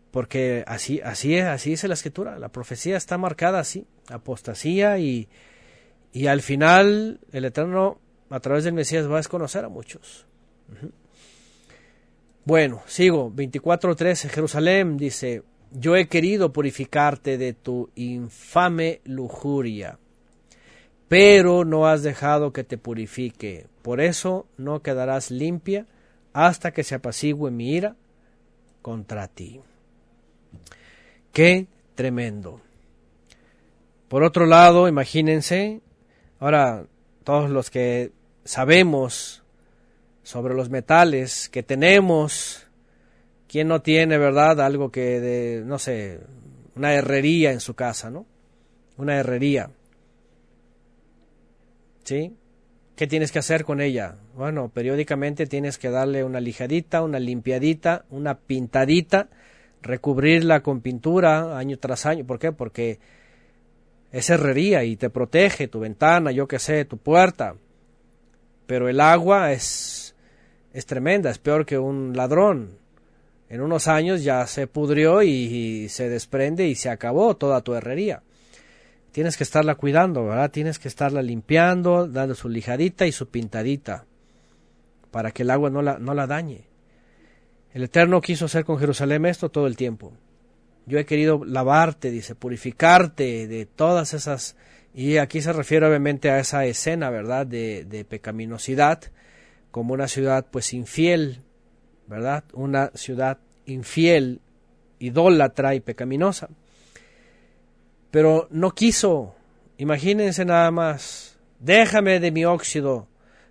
porque 0.09 0.63
así, 0.65 1.01
así 1.01 1.35
es, 1.35 1.45
así 1.45 1.73
es 1.73 1.83
la 1.83 1.93
escritura, 1.93 2.39
la 2.39 2.49
profecía 2.49 2.97
está 2.97 3.19
marcada 3.19 3.59
así, 3.59 3.85
apostasía 4.09 4.97
y, 4.97 5.29
y 6.11 6.25
al 6.25 6.41
final 6.41 7.19
el 7.31 7.45
Eterno 7.45 7.99
a 8.31 8.39
través 8.39 8.63
del 8.63 8.73
Mesías 8.73 9.07
va 9.07 9.13
a 9.13 9.17
desconocer 9.17 9.65
a 9.65 9.69
muchos. 9.69 10.25
Bueno, 12.45 12.81
sigo. 12.87 13.31
24.13. 13.31 14.29
Jerusalén 14.29 14.97
dice, 14.97 15.43
yo 15.71 15.95
he 15.95 16.07
querido 16.07 16.51
purificarte 16.51 17.37
de 17.37 17.53
tu 17.53 17.89
infame 17.95 19.01
lujuria, 19.05 19.99
pero 21.07 21.65
no 21.65 21.87
has 21.87 22.03
dejado 22.03 22.51
que 22.51 22.63
te 22.63 22.77
purifique. 22.77 23.67
Por 23.81 24.01
eso 24.01 24.47
no 24.57 24.81
quedarás 24.81 25.31
limpia 25.31 25.87
hasta 26.33 26.71
que 26.71 26.83
se 26.83 26.95
apacigüe 26.95 27.51
mi 27.51 27.71
ira 27.73 27.95
contra 28.81 29.27
ti. 29.27 29.61
Qué 31.31 31.67
tremendo. 31.95 32.61
Por 34.07 34.23
otro 34.23 34.45
lado, 34.45 34.87
imagínense, 34.89 35.81
ahora 36.39 36.85
todos 37.23 37.49
los 37.49 37.69
que 37.69 38.11
sabemos 38.43 39.40
sobre 40.23 40.53
los 40.53 40.69
metales 40.69 41.49
que 41.49 41.63
tenemos. 41.63 42.67
¿Quién 43.47 43.67
no 43.67 43.81
tiene, 43.81 44.17
verdad, 44.17 44.61
algo 44.61 44.91
que 44.91 45.19
de, 45.19 45.63
no 45.65 45.77
sé, 45.77 46.19
una 46.75 46.93
herrería 46.93 47.51
en 47.51 47.59
su 47.59 47.73
casa, 47.73 48.09
¿no? 48.09 48.25
Una 48.97 49.17
herrería. 49.17 49.69
¿Sí? 52.03 52.35
¿Qué 52.95 53.07
tienes 53.07 53.31
que 53.31 53.39
hacer 53.39 53.65
con 53.65 53.81
ella? 53.81 54.15
Bueno, 54.35 54.69
periódicamente 54.69 55.47
tienes 55.47 55.77
que 55.77 55.89
darle 55.89 56.23
una 56.23 56.39
lijadita, 56.39 57.01
una 57.01 57.19
limpiadita, 57.19 58.05
una 58.09 58.37
pintadita, 58.37 59.29
recubrirla 59.81 60.61
con 60.61 60.81
pintura 60.81 61.57
año 61.57 61.77
tras 61.79 62.05
año. 62.05 62.25
¿Por 62.25 62.37
qué? 62.37 62.51
Porque 62.51 62.99
es 64.11 64.29
herrería 64.29 64.83
y 64.83 64.97
te 64.97 65.09
protege 65.09 65.67
tu 65.67 65.79
ventana, 65.79 66.31
yo 66.31 66.47
qué 66.47 66.59
sé, 66.59 66.85
tu 66.85 66.97
puerta. 66.97 67.55
Pero 68.67 68.87
el 68.87 68.99
agua 68.99 69.51
es 69.51 70.00
es 70.73 70.85
tremenda, 70.85 71.29
es 71.29 71.37
peor 71.37 71.65
que 71.65 71.77
un 71.77 72.15
ladrón. 72.15 72.77
En 73.49 73.61
unos 73.61 73.87
años 73.87 74.23
ya 74.23 74.47
se 74.47 74.67
pudrió 74.67 75.21
y, 75.23 75.89
se 75.89 76.07
desprende 76.07 76.67
y 76.67 76.75
se 76.75 76.89
acabó 76.89 77.35
toda 77.35 77.61
tu 77.61 77.73
herrería. 77.73 78.23
Tienes 79.11 79.35
que 79.35 79.43
estarla 79.43 79.75
cuidando, 79.75 80.25
¿verdad? 80.25 80.51
Tienes 80.51 80.79
que 80.79 80.87
estarla 80.87 81.21
limpiando, 81.21 82.07
dando 82.07 82.33
su 82.33 82.47
lijadita 82.47 83.05
y 83.05 83.11
su 83.11 83.27
pintadita, 83.27 84.05
para 85.11 85.31
que 85.31 85.43
el 85.43 85.49
agua 85.49 85.69
no 85.69 85.81
la, 85.81 85.99
no 85.99 86.13
la 86.13 86.27
dañe. 86.27 86.63
El 87.73 87.83
Eterno 87.83 88.21
quiso 88.21 88.45
hacer 88.45 88.63
con 88.63 88.79
Jerusalén 88.79 89.25
esto 89.25 89.49
todo 89.49 89.67
el 89.67 89.75
tiempo. 89.75 90.13
Yo 90.85 90.97
he 90.97 91.05
querido 91.05 91.43
lavarte, 91.43 92.09
dice, 92.09 92.35
purificarte 92.35 93.47
de 93.47 93.65
todas 93.65 94.13
esas... 94.13 94.55
Y 94.93 95.17
aquí 95.17 95.41
se 95.41 95.53
refiere 95.53 95.85
obviamente 95.85 96.29
a 96.29 96.39
esa 96.39 96.65
escena, 96.65 97.09
¿verdad?, 97.09 97.45
de, 97.45 97.83
de 97.83 98.05
pecaminosidad 98.05 99.01
como 99.71 99.93
una 99.93 100.07
ciudad 100.07 100.45
pues 100.51 100.73
infiel, 100.73 101.41
¿verdad? 102.07 102.43
Una 102.53 102.91
ciudad 102.93 103.39
infiel, 103.65 104.41
idólatra 104.99 105.75
y 105.75 105.79
pecaminosa. 105.79 106.49
Pero 108.11 108.47
no 108.51 108.71
quiso, 108.71 109.35
imagínense 109.77 110.43
nada 110.43 110.69
más, 110.71 111.39
déjame 111.59 112.19
de 112.19 112.31
mi 112.31 112.43
óxido, 112.43 113.07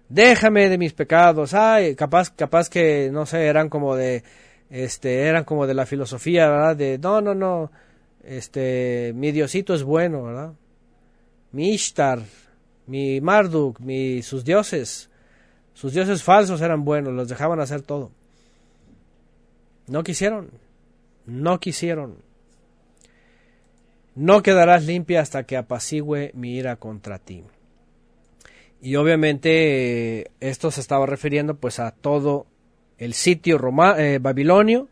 déjame 0.09 0.68
de 0.68 0.77
mis 0.77 0.93
pecados, 0.93 1.55
ay, 1.55 1.95
capaz, 1.95 2.31
capaz 2.31 2.68
que, 2.68 3.11
no 3.11 3.25
sé, 3.25 3.47
eran 3.47 3.71
como 3.71 3.97
de, 3.97 4.23
este, 4.68 5.23
eran 5.23 5.45
como 5.45 5.66
de 5.66 5.75
la 5.75 5.87
filosofía, 5.87 6.49
¿verdad? 6.49 6.77
De, 6.77 6.99
no, 6.99 7.23
no, 7.23 7.35
no, 7.35 7.73
este, 8.23 9.12
mi 9.14 9.33
Diosito 9.33 9.73
es 9.75 9.83
bueno, 9.83 10.25
¿verdad? 10.25 10.53
Mi 11.53 11.71
Ishtar, 11.71 12.21
mi 12.87 13.21
Marduk, 13.21 13.81
mi, 13.81 14.23
sus 14.23 14.45
dioses, 14.45 15.10
sus 15.81 15.95
dioses 15.95 16.22
falsos 16.22 16.61
eran 16.61 16.85
buenos, 16.85 17.14
los 17.14 17.26
dejaban 17.26 17.59
hacer 17.59 17.81
todo. 17.81 18.11
No 19.87 20.03
quisieron, 20.03 20.51
no 21.24 21.59
quisieron. 21.59 22.18
No 24.14 24.43
quedarás 24.43 24.85
limpia 24.85 25.22
hasta 25.22 25.45
que 25.45 25.57
apacigüe 25.57 26.33
mi 26.35 26.55
ira 26.55 26.76
contra 26.76 27.18
ti. 27.18 27.45
Y 28.83 28.97
obviamente 28.97 30.31
esto 30.41 30.70
se 30.70 30.83
estaba 30.83 31.07
refiriendo 31.07 31.57
pues 31.57 31.81
a 31.81 31.93
todo 31.93 32.47
el 32.99 33.14
sitio 33.14 33.59
eh, 33.97 34.18
babilonio 34.20 34.89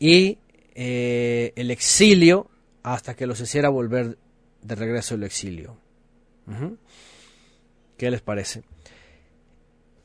y 0.00 0.38
eh, 0.74 1.52
el 1.54 1.70
exilio 1.70 2.50
hasta 2.82 3.14
que 3.14 3.28
los 3.28 3.38
hiciera 3.38 3.68
volver 3.68 4.18
de 4.62 4.74
regreso 4.74 5.14
el 5.14 5.22
exilio. 5.22 5.76
¿Qué 7.96 8.10
les 8.10 8.20
parece? 8.20 8.64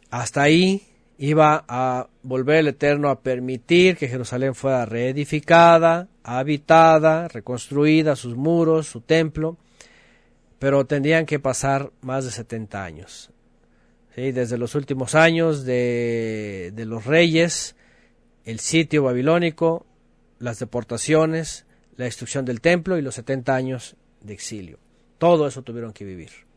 Hasta 0.10 0.42
ahí 0.44 0.84
iba 1.18 1.66
a 1.68 2.08
volver 2.24 2.58
el 2.58 2.70
Eterno 2.70 3.10
a 3.10 3.22
permitir 3.22 3.98
que 3.98 4.08
Jerusalén 4.08 4.56
fuera 4.56 4.86
reedificada, 4.86 6.08
habitada, 6.24 7.28
reconstruida, 7.28 8.16
sus 8.16 8.36
muros, 8.36 8.88
su 8.88 9.02
templo, 9.02 9.58
pero 10.60 10.86
tendrían 10.86 11.26
que 11.26 11.40
pasar 11.40 11.92
más 12.02 12.26
de 12.26 12.32
70 12.32 12.84
años. 12.84 13.32
¿Sí? 14.16 14.32
Desde 14.32 14.58
los 14.58 14.76
últimos 14.76 15.14
años 15.14 15.66
de, 15.66 16.72
de 16.74 16.86
los 16.86 17.06
reyes, 17.06 17.76
el 18.46 18.60
sitio 18.60 19.04
babilónico, 19.04 19.86
las 20.40 20.60
deportaciones, 20.60 21.66
la 21.98 22.06
destrucción 22.06 22.46
del 22.46 22.62
templo 22.62 22.98
y 22.98 23.02
los 23.02 23.16
70 23.16 23.56
años 23.56 23.96
de 24.22 24.34
exilio. 24.34 24.80
Todo 25.18 25.48
eso 25.48 25.64
tuvieron 25.64 25.92
que 25.92 26.06
vivir. 26.06 26.49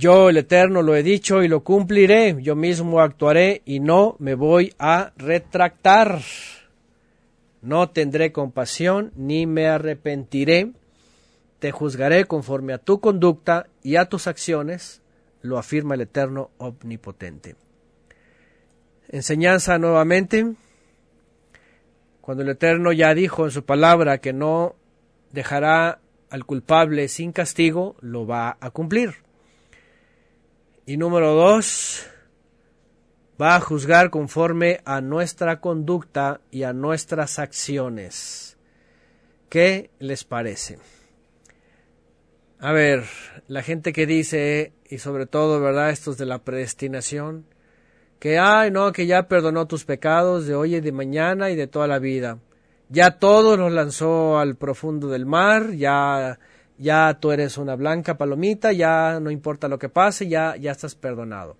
Yo 0.00 0.30
el 0.30 0.38
Eterno 0.38 0.80
lo 0.80 0.96
he 0.96 1.02
dicho 1.02 1.42
y 1.42 1.48
lo 1.48 1.62
cumpliré, 1.62 2.34
yo 2.40 2.56
mismo 2.56 3.02
actuaré 3.02 3.60
y 3.66 3.80
no 3.80 4.16
me 4.18 4.34
voy 4.34 4.72
a 4.78 5.12
retractar. 5.18 6.22
No 7.60 7.90
tendré 7.90 8.32
compasión 8.32 9.12
ni 9.14 9.44
me 9.44 9.68
arrepentiré. 9.68 10.72
Te 11.58 11.70
juzgaré 11.70 12.24
conforme 12.24 12.72
a 12.72 12.78
tu 12.78 12.98
conducta 12.98 13.66
y 13.82 13.96
a 13.96 14.06
tus 14.06 14.26
acciones, 14.26 15.02
lo 15.42 15.58
afirma 15.58 15.96
el 15.96 16.00
Eterno 16.00 16.48
Omnipotente. 16.56 17.56
Enseñanza 19.10 19.76
nuevamente. 19.76 20.54
Cuando 22.22 22.42
el 22.42 22.48
Eterno 22.48 22.92
ya 22.92 23.12
dijo 23.12 23.44
en 23.44 23.50
su 23.50 23.66
palabra 23.66 24.16
que 24.16 24.32
no 24.32 24.76
dejará 25.30 26.00
al 26.30 26.46
culpable 26.46 27.06
sin 27.08 27.32
castigo, 27.32 27.96
lo 28.00 28.26
va 28.26 28.56
a 28.60 28.70
cumplir. 28.70 29.28
Y 30.90 30.96
número 30.96 31.34
dos, 31.34 32.04
va 33.40 33.54
a 33.54 33.60
juzgar 33.60 34.10
conforme 34.10 34.80
a 34.84 35.00
nuestra 35.00 35.60
conducta 35.60 36.40
y 36.50 36.64
a 36.64 36.72
nuestras 36.72 37.38
acciones. 37.38 38.58
¿Qué 39.48 39.90
les 40.00 40.24
parece? 40.24 40.80
A 42.58 42.72
ver, 42.72 43.04
la 43.46 43.62
gente 43.62 43.92
que 43.92 44.04
dice, 44.04 44.72
y 44.88 44.98
sobre 44.98 45.26
todo, 45.26 45.60
¿verdad? 45.60 45.90
Estos 45.90 46.18
de 46.18 46.26
la 46.26 46.42
predestinación, 46.42 47.46
que, 48.18 48.40
ay, 48.40 48.72
no, 48.72 48.90
que 48.90 49.06
ya 49.06 49.28
perdonó 49.28 49.68
tus 49.68 49.84
pecados 49.84 50.48
de 50.48 50.56
hoy 50.56 50.74
y 50.74 50.80
de 50.80 50.90
mañana 50.90 51.50
y 51.50 51.54
de 51.54 51.68
toda 51.68 51.86
la 51.86 52.00
vida. 52.00 52.40
Ya 52.88 53.20
todo 53.20 53.56
nos 53.56 53.70
lanzó 53.70 54.40
al 54.40 54.56
profundo 54.56 55.06
del 55.06 55.24
mar, 55.24 55.70
ya 55.70 56.40
ya 56.80 57.18
tú 57.20 57.30
eres 57.30 57.58
una 57.58 57.76
blanca 57.76 58.16
palomita, 58.16 58.72
ya 58.72 59.20
no 59.20 59.30
importa 59.30 59.68
lo 59.68 59.78
que 59.78 59.90
pase, 59.90 60.28
ya, 60.28 60.56
ya 60.56 60.72
estás 60.72 60.94
perdonado. 60.94 61.56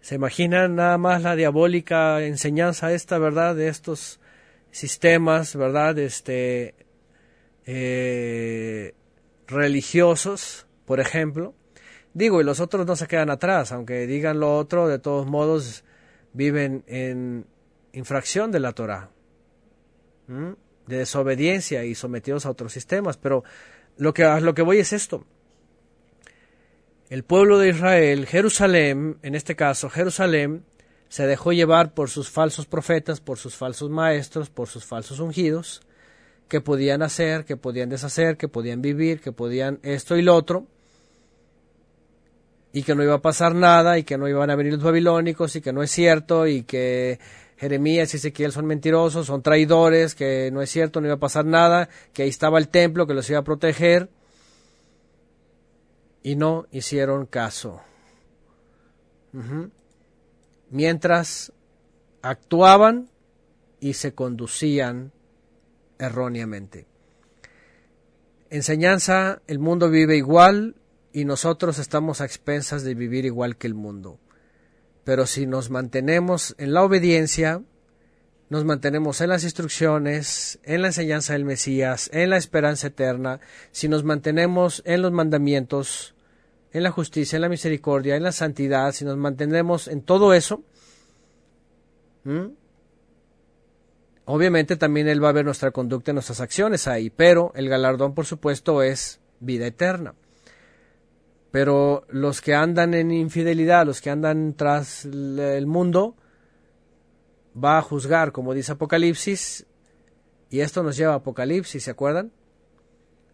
¿Se 0.00 0.16
imaginan 0.16 0.74
nada 0.74 0.98
más 0.98 1.22
la 1.22 1.36
diabólica 1.36 2.20
enseñanza 2.22 2.92
esta, 2.92 3.16
verdad, 3.18 3.54
de 3.54 3.68
estos 3.68 4.20
sistemas, 4.72 5.54
¿verdad? 5.54 5.96
Este, 5.98 6.74
eh, 7.64 8.92
religiosos, 9.46 10.66
por 10.84 10.98
ejemplo. 10.98 11.54
Digo, 12.12 12.40
y 12.40 12.44
los 12.44 12.58
otros 12.58 12.84
no 12.86 12.96
se 12.96 13.06
quedan 13.06 13.30
atrás, 13.30 13.70
aunque 13.70 14.06
digan 14.08 14.40
lo 14.40 14.56
otro, 14.56 14.88
de 14.88 14.98
todos 14.98 15.26
modos 15.26 15.84
viven 16.32 16.82
en 16.88 17.46
infracción 17.92 18.50
de 18.50 18.60
la 18.60 18.72
Torah, 18.72 19.10
de 20.86 20.98
desobediencia 20.98 21.84
y 21.84 21.94
sometidos 21.94 22.46
a 22.46 22.50
otros 22.50 22.72
sistemas. 22.72 23.16
Pero 23.16 23.44
lo 23.96 24.12
que, 24.14 24.24
lo 24.40 24.54
que 24.54 24.62
voy 24.62 24.78
es 24.78 24.92
esto. 24.92 25.24
El 27.10 27.22
pueblo 27.22 27.58
de 27.58 27.68
Israel, 27.68 28.26
Jerusalén, 28.26 29.18
en 29.22 29.34
este 29.34 29.54
caso 29.54 29.90
Jerusalén, 29.90 30.64
se 31.08 31.26
dejó 31.26 31.52
llevar 31.52 31.94
por 31.94 32.10
sus 32.10 32.30
falsos 32.30 32.66
profetas, 32.66 33.20
por 33.20 33.38
sus 33.38 33.54
falsos 33.54 33.90
maestros, 33.90 34.50
por 34.50 34.68
sus 34.68 34.84
falsos 34.84 35.20
ungidos, 35.20 35.82
que 36.48 36.60
podían 36.60 37.02
hacer, 37.02 37.44
que 37.44 37.56
podían 37.56 37.88
deshacer, 37.88 38.36
que 38.36 38.48
podían 38.48 38.82
vivir, 38.82 39.20
que 39.20 39.30
podían 39.30 39.78
esto 39.82 40.16
y 40.16 40.22
lo 40.22 40.34
otro, 40.34 40.66
y 42.72 42.82
que 42.82 42.94
no 42.96 43.04
iba 43.04 43.14
a 43.14 43.22
pasar 43.22 43.54
nada, 43.54 43.98
y 43.98 44.02
que 44.02 44.18
no 44.18 44.26
iban 44.26 44.50
a 44.50 44.56
venir 44.56 44.72
los 44.72 44.82
babilónicos, 44.82 45.54
y 45.54 45.60
que 45.60 45.72
no 45.72 45.82
es 45.82 45.92
cierto, 45.92 46.48
y 46.48 46.64
que 46.64 47.20
Jeremías 47.56 48.12
y 48.12 48.16
Ezequiel 48.16 48.52
son 48.52 48.66
mentirosos, 48.66 49.26
son 49.26 49.42
traidores, 49.42 50.14
que 50.14 50.50
no 50.52 50.62
es 50.62 50.70
cierto, 50.70 51.00
no 51.00 51.06
iba 51.06 51.14
a 51.14 51.20
pasar 51.20 51.44
nada, 51.44 51.88
que 52.12 52.22
ahí 52.22 52.28
estaba 52.28 52.58
el 52.58 52.68
templo, 52.68 53.06
que 53.06 53.14
los 53.14 53.28
iba 53.30 53.38
a 53.38 53.44
proteger, 53.44 54.08
y 56.22 56.36
no 56.36 56.66
hicieron 56.72 57.26
caso 57.26 57.80
mientras 60.70 61.52
actuaban 62.22 63.08
y 63.80 63.94
se 63.94 64.14
conducían 64.14 65.12
erróneamente. 65.98 66.86
Enseñanza, 68.50 69.42
el 69.46 69.58
mundo 69.58 69.90
vive 69.90 70.16
igual 70.16 70.76
y 71.12 71.24
nosotros 71.24 71.78
estamos 71.78 72.20
a 72.20 72.24
expensas 72.24 72.82
de 72.84 72.94
vivir 72.94 73.24
igual 73.24 73.56
que 73.56 73.66
el 73.66 73.74
mundo. 73.74 74.18
Pero 75.04 75.26
si 75.26 75.46
nos 75.46 75.70
mantenemos 75.70 76.54
en 76.58 76.72
la 76.72 76.82
obediencia, 76.82 77.62
nos 78.48 78.64
mantenemos 78.64 79.20
en 79.20 79.30
las 79.30 79.44
instrucciones, 79.44 80.58
en 80.62 80.82
la 80.82 80.88
enseñanza 80.88 81.32
del 81.32 81.44
Mesías, 81.44 82.10
en 82.12 82.30
la 82.30 82.36
esperanza 82.36 82.88
eterna, 82.88 83.40
si 83.70 83.88
nos 83.88 84.04
mantenemos 84.04 84.82
en 84.86 85.02
los 85.02 85.12
mandamientos, 85.12 86.14
en 86.72 86.82
la 86.82 86.90
justicia, 86.90 87.36
en 87.36 87.42
la 87.42 87.48
misericordia, 87.48 88.16
en 88.16 88.22
la 88.22 88.32
santidad, 88.32 88.92
si 88.92 89.04
nos 89.04 89.16
mantenemos 89.16 89.88
en 89.88 90.02
todo 90.02 90.34
eso, 90.34 90.62
obviamente 94.24 94.76
también 94.76 95.08
Él 95.08 95.22
va 95.22 95.30
a 95.30 95.32
ver 95.32 95.44
nuestra 95.44 95.70
conducta 95.70 96.10
y 96.10 96.14
nuestras 96.14 96.40
acciones 96.40 96.86
ahí, 96.86 97.10
pero 97.10 97.52
el 97.54 97.68
galardón, 97.68 98.14
por 98.14 98.26
supuesto, 98.26 98.82
es 98.82 99.20
vida 99.40 99.66
eterna. 99.66 100.14
Pero 101.54 102.04
los 102.08 102.40
que 102.40 102.52
andan 102.52 102.94
en 102.94 103.12
infidelidad, 103.12 103.86
los 103.86 104.00
que 104.00 104.10
andan 104.10 104.54
tras 104.54 105.04
el 105.04 105.66
mundo, 105.68 106.16
va 107.56 107.78
a 107.78 107.82
juzgar, 107.82 108.32
como 108.32 108.54
dice 108.54 108.72
Apocalipsis, 108.72 109.64
y 110.50 110.58
esto 110.58 110.82
nos 110.82 110.96
lleva 110.96 111.12
a 111.12 111.18
Apocalipsis, 111.18 111.84
¿se 111.84 111.92
acuerdan? 111.92 112.32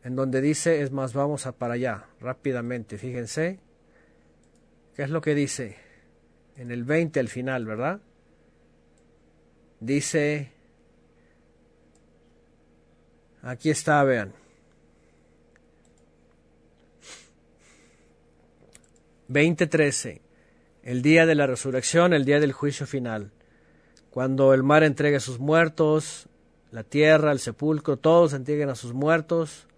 en 0.02 0.16
donde 0.16 0.42
dice, 0.42 0.82
es 0.82 0.92
más, 0.92 1.12
vamos 1.14 1.46
a 1.46 1.52
para 1.52 1.74
allá, 1.74 2.04
rápidamente, 2.20 2.98
fíjense, 2.98 3.58
¿qué 4.94 5.02
es 5.02 5.10
lo 5.10 5.22
que 5.22 5.34
dice? 5.34 5.76
En 6.56 6.70
el 6.70 6.84
20 6.84 7.20
al 7.20 7.28
final, 7.28 7.64
¿verdad? 7.64 8.00
Dice, 9.80 10.52
aquí 13.42 13.70
está, 13.70 14.02
vean. 14.04 14.34
20:13, 19.30 20.20
el 20.82 21.02
día 21.02 21.24
de 21.24 21.34
la 21.34 21.46
resurrección, 21.46 22.12
el 22.12 22.24
día 22.24 22.40
del 22.40 22.52
juicio 22.52 22.86
final, 22.86 23.30
cuando 24.10 24.52
el 24.54 24.64
mar 24.64 24.82
entregue 24.82 25.16
a 25.16 25.20
sus 25.20 25.38
muertos, 25.38 26.28
la 26.72 26.82
tierra, 26.82 27.30
el 27.30 27.38
sepulcro, 27.38 27.96
todos 27.96 28.32
entreguen 28.32 28.70
a 28.70 28.74
sus 28.74 28.92
muertos, 28.92 29.68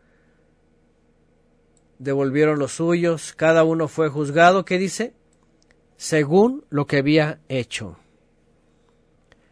devolvieron 1.98 2.58
los 2.58 2.72
suyos, 2.72 3.34
cada 3.36 3.62
uno 3.64 3.88
fue 3.88 4.08
juzgado, 4.08 4.64
¿qué 4.64 4.78
dice? 4.78 5.12
Según 5.96 6.64
lo 6.70 6.86
que 6.86 6.98
había 6.98 7.40
hecho. 7.48 7.98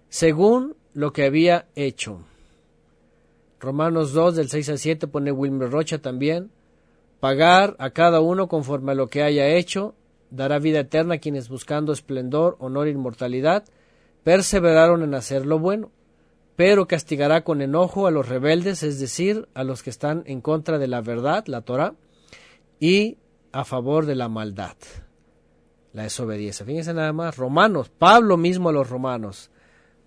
Según 0.09 0.77
lo 0.95 1.13
que 1.13 1.25
había 1.25 1.69
hecho. 1.77 2.25
Romanos 3.61 4.13
2 4.13 4.37
del 4.37 4.49
6 4.49 4.71
al 4.71 4.79
7 4.79 5.07
pone 5.07 5.31
Wilmer 5.31 5.71
Rocha 5.71 5.99
también. 5.99 6.51
Pagar 7.21 7.77
a 7.79 7.91
cada 7.91 8.21
uno 8.21 8.49
conforme 8.49 8.93
a 8.93 8.95
lo 8.95 9.09
que 9.09 9.23
haya 9.23 9.47
hecho, 9.49 9.95
dará 10.31 10.59
vida 10.59 10.81
eterna 10.81 11.17
a 11.17 11.19
quienes 11.19 11.49
buscando 11.49 11.93
esplendor, 11.93 12.57
honor 12.61 12.89
e 12.89 12.91
inmortalidad, 12.91 13.65
perseveraron 14.25 15.03
en 15.03 15.15
hacer 15.15 15.45
lo 15.45 15.59
bueno, 15.59 15.91
pero 16.57 16.87
castigará 16.87 17.43
con 17.43 17.63
enojo 17.63 18.07
a 18.07 18.11
los 18.11 18.29
rebeldes, 18.29 18.83
es 18.83 18.99
decir, 19.01 19.49
a 19.55 19.65
los 19.65 19.83
que 19.83 19.91
están 19.91 20.23
en 20.27 20.41
contra 20.41 20.79
de 20.79 20.89
la 20.89 21.01
verdad, 21.01 21.45
la 21.47 21.61
Torah, 21.61 21.95
y 22.79 23.19
a 23.53 23.65
favor 23.65 24.07
de 24.07 24.15
la 24.15 24.29
maldad, 24.29 24.77
la 25.93 26.05
desobediencia. 26.05 26.65
Fíjense 26.65 26.95
nada 26.95 27.13
más, 27.13 27.37
romanos, 27.37 27.91
Pablo 27.91 28.37
mismo 28.37 28.69
a 28.69 28.73
los 28.73 28.89
romanos. 28.89 29.51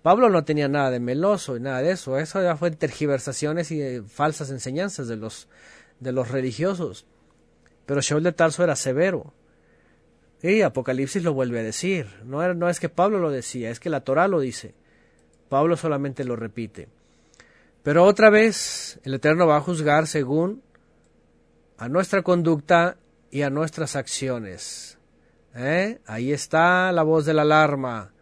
Pablo 0.02 0.28
no 0.28 0.44
tenía 0.44 0.68
nada 0.68 0.90
de 0.90 1.00
meloso 1.00 1.56
y 1.56 1.60
nada 1.60 1.80
de 1.80 1.92
eso, 1.92 2.18
eso 2.18 2.42
ya 2.42 2.56
fue 2.56 2.70
tergiversaciones 2.72 3.70
y 3.70 3.80
eh, 3.80 4.02
falsas 4.02 4.50
enseñanzas 4.50 5.08
de 5.08 5.16
los, 5.16 5.48
de 6.04 6.12
los 6.12 6.30
religiosos. 6.30 7.06
Pero 7.86 8.00
Shaul 8.00 8.22
de 8.22 8.32
Tarso 8.32 8.62
era 8.62 8.76
severo. 8.76 9.32
Y 10.42 10.60
Apocalipsis 10.60 11.24
lo 11.24 11.32
vuelve 11.32 11.60
a 11.60 11.62
decir. 11.62 12.06
No, 12.24 12.68
es 12.68 12.78
que 12.78 12.90
Pablo 12.90 13.18
lo 13.18 13.30
decía, 13.30 13.70
es 13.70 13.80
que 13.80 13.90
la 13.90 14.02
Torah 14.02 14.28
lo 14.28 14.40
dice. 14.40 14.74
Pablo 15.48 15.76
solamente 15.76 16.22
lo 16.24 16.36
repite. 16.36 16.88
Pero 17.82 18.04
otra 18.04 18.30
vez 18.30 19.00
el 19.04 19.14
Eterno 19.14 19.46
va 19.46 19.56
a 19.56 19.62
juzgar 19.62 20.06
según 20.06 20.62
a 21.78 21.88
nuestra 21.88 22.22
conducta 22.22 22.98
y 23.30 23.42
a 23.42 23.50
nuestras 23.50 23.96
acciones. 23.96 24.98
¿Eh? 25.54 26.00
Ahí 26.06 26.32
está 26.32 26.92
la 26.92 27.02
voz 27.02 27.24
de 27.24 27.34
la 27.34 27.42
alarma. 27.42 28.12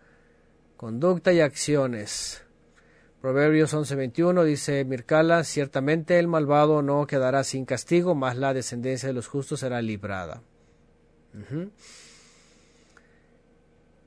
Conducta 0.76 1.32
y 1.32 1.40
acciones. 1.40 2.44
Proverbios 3.22 3.72
11:21 3.72 4.42
dice 4.42 4.84
Mircala, 4.84 5.44
ciertamente 5.44 6.18
el 6.18 6.26
malvado 6.26 6.82
no 6.82 7.06
quedará 7.06 7.44
sin 7.44 7.64
castigo, 7.64 8.16
mas 8.16 8.36
la 8.36 8.52
descendencia 8.52 9.06
de 9.06 9.12
los 9.12 9.28
justos 9.28 9.60
será 9.60 9.80
librada. 9.80 10.42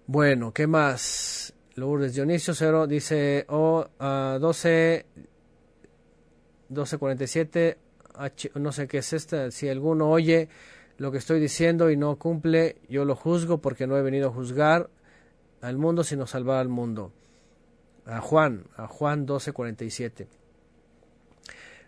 Bueno, 0.05 0.51
¿qué 0.51 0.67
más? 0.67 1.53
Lourdes 1.75 2.13
Dionisio 2.13 2.53
0 2.53 2.87
dice 2.87 3.45
oh, 3.47 3.87
uh, 4.01 4.37
12 4.37 5.05
1247 6.67 7.77
no 8.55 8.71
sé 8.73 8.87
qué 8.87 8.97
es 8.97 9.13
esta, 9.13 9.49
si 9.51 9.69
alguno 9.69 10.09
oye 10.09 10.49
lo 10.97 11.11
que 11.13 11.19
estoy 11.19 11.39
diciendo 11.39 11.89
y 11.89 11.95
no 11.95 12.17
cumple, 12.17 12.77
yo 12.89 13.05
lo 13.05 13.15
juzgo 13.15 13.59
porque 13.59 13.87
no 13.87 13.97
he 13.97 14.01
venido 14.01 14.29
a 14.29 14.33
juzgar 14.33 14.89
al 15.61 15.77
mundo, 15.77 16.03
sino 16.03 16.27
salvar 16.27 16.57
al 16.57 16.69
mundo. 16.69 17.11
A 18.05 18.21
Juan, 18.21 18.65
a 18.77 18.87
Juan 18.87 19.25
12:47. 19.25 20.27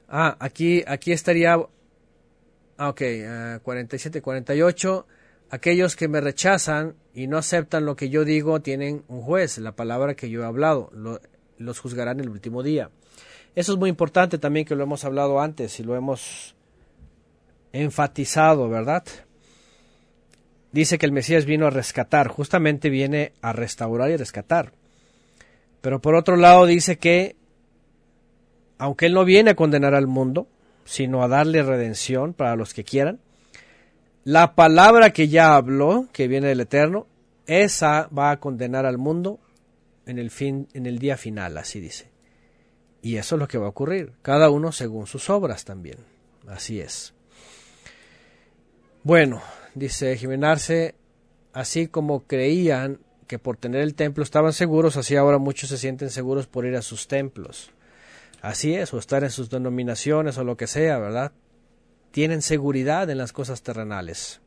Ah, 0.10 0.38
aquí, 0.40 0.84
aquí 0.88 1.12
estaría, 1.12 1.54
ah, 2.78 2.90
ok, 2.90 3.02
47, 3.62 4.22
48. 4.22 5.08
Aquellos 5.50 5.96
que 5.96 6.08
me 6.08 6.20
rechazan 6.20 6.96
y 7.14 7.28
no 7.28 7.38
aceptan 7.38 7.86
lo 7.86 7.96
que 7.96 8.10
yo 8.10 8.26
digo 8.26 8.62
tienen 8.62 9.04
un 9.08 9.22
juez, 9.22 9.58
la 9.60 9.74
palabra 9.74 10.14
que 10.14 10.30
yo 10.30 10.42
he 10.42 10.46
hablado, 10.46 10.92
los 11.58 11.80
juzgarán 11.80 12.20
el 12.20 12.30
último 12.30 12.64
día. 12.64 12.90
Eso 13.56 13.74
es 13.74 13.80
muy 13.80 13.90
importante 13.90 14.38
también 14.38 14.66
que 14.66 14.76
lo 14.76 14.84
hemos 14.84 15.06
hablado 15.06 15.40
antes 15.40 15.80
y 15.80 15.84
lo 15.84 15.96
hemos 15.96 16.56
enfatizado, 17.72 18.70
¿verdad? 18.70 19.04
Dice 20.72 20.98
que 20.98 21.06
el 21.06 21.12
Mesías 21.12 21.46
vino 21.46 21.66
a 21.66 21.70
rescatar, 21.70 22.28
justamente 22.28 22.90
viene 22.90 23.34
a 23.42 23.54
restaurar 23.54 24.12
y 24.12 24.18
rescatar. 24.18 24.74
Pero 25.88 26.02
por 26.02 26.16
otro 26.16 26.36
lado 26.36 26.66
dice 26.66 26.98
que, 26.98 27.38
aunque 28.78 29.06
Él 29.06 29.14
no 29.14 29.24
viene 29.24 29.52
a 29.52 29.56
condenar 29.56 29.96
al 29.96 30.06
mundo, 30.06 30.50
sino 30.84 31.24
a 31.24 31.30
darle 31.30 31.64
redención 31.64 32.34
para 32.34 32.58
los 32.58 32.74
que 32.74 32.84
quieran, 32.84 33.22
la 34.26 34.54
palabra 34.54 35.12
que 35.12 35.30
ya 35.30 35.56
habló, 35.56 36.10
que 36.12 36.28
viene 36.28 36.50
del 36.50 36.60
Eterno, 36.60 37.08
esa 37.46 38.10
va 38.10 38.32
a 38.32 38.40
condenar 38.42 38.86
al 38.86 38.98
mundo 38.98 39.40
en 40.06 40.20
el 40.20 40.30
fin, 40.30 40.68
en 40.74 40.88
el 40.88 41.00
día 41.00 41.16
final, 41.16 41.58
así 41.58 41.80
dice. 41.80 42.10
Y 43.02 43.16
eso 43.16 43.36
es 43.36 43.40
lo 43.40 43.48
que 43.48 43.58
va 43.58 43.68
a 43.68 43.70
ocurrir, 43.70 44.12
cada 44.22 44.50
uno 44.50 44.74
según 44.74 45.08
sus 45.08 45.30
obras 45.30 45.64
también. 45.64 46.00
Así 46.48 46.82
es. 46.82 47.14
Bueno, 49.04 49.42
dice 49.74 50.18
Jimenarse, 50.18 50.96
así 51.54 51.88
como 51.88 52.28
creían 52.28 53.07
que 53.28 53.40
por 53.40 53.58
tener 53.58 53.82
el 53.82 53.94
templo 53.94 54.24
estaban 54.24 54.54
seguros, 54.54 54.98
así 54.98 55.16
ahora 55.16 55.38
muchos 55.38 55.70
se 55.70 55.78
sienten 55.78 56.10
seguros 56.10 56.48
por 56.48 56.66
ir 56.66 56.76
a 56.76 56.82
sus 56.82 57.08
templos. 57.08 57.72
Así 58.42 58.74
es, 58.74 58.94
o 58.94 59.00
estar 59.00 59.24
en 59.24 59.32
sus 59.32 59.50
denominaciones 59.50 60.38
o 60.38 60.44
lo 60.44 60.58
que 60.58 60.68
sea, 60.68 60.98
¿verdad? 60.98 61.32
Tienen 62.12 62.42
seguridad 62.42 63.10
en 63.10 63.18
las 63.18 63.34
cosas 63.34 63.62
terrenales. 63.62 64.42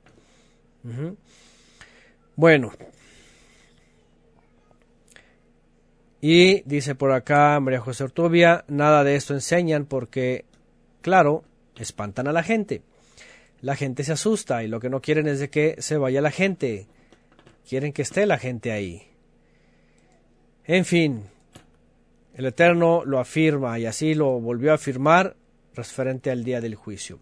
Bueno. 2.37 2.73
Y 6.23 6.63
dice 6.63 6.95
por 6.95 7.13
acá 7.13 7.59
María 7.61 7.81
José 7.81 8.05
Ortubia, 8.05 8.65
nada 8.69 9.05
de 9.05 9.17
esto 9.17 9.35
enseñan 9.35 9.87
porque, 9.87 10.45
claro, 11.01 11.45
espantan 11.77 12.29
a 12.29 12.33
la 12.33 12.43
gente. 12.43 12.83
La 13.61 13.77
gente 13.77 14.05
se 14.05 14.13
asusta 14.13 14.63
y 14.63 14.69
lo 14.69 14.81
que 14.81 14.91
no 14.91 15.01
quieren 15.01 15.27
es 15.29 15.41
de 15.41 15.51
que 15.51 15.77
se 15.79 15.97
vaya 15.97 16.23
la 16.23 16.31
gente. 16.31 16.89
Quieren 17.69 17.93
que 17.93 18.03
esté 18.03 18.27
la 18.27 18.39
gente 18.39 18.73
ahí. 18.73 19.03
En 20.65 20.85
fin, 20.85 21.25
el 22.35 22.47
Eterno 22.47 23.05
lo 23.05 23.19
afirma 23.19 23.79
y 23.79 23.87
así 23.87 24.15
lo 24.15 24.41
volvió 24.41 24.73
a 24.73 24.77
afirmar 24.77 25.37
referente 25.75 26.31
al 26.31 26.45
día 26.45 26.61
del 26.61 26.75
juicio. 26.75 27.19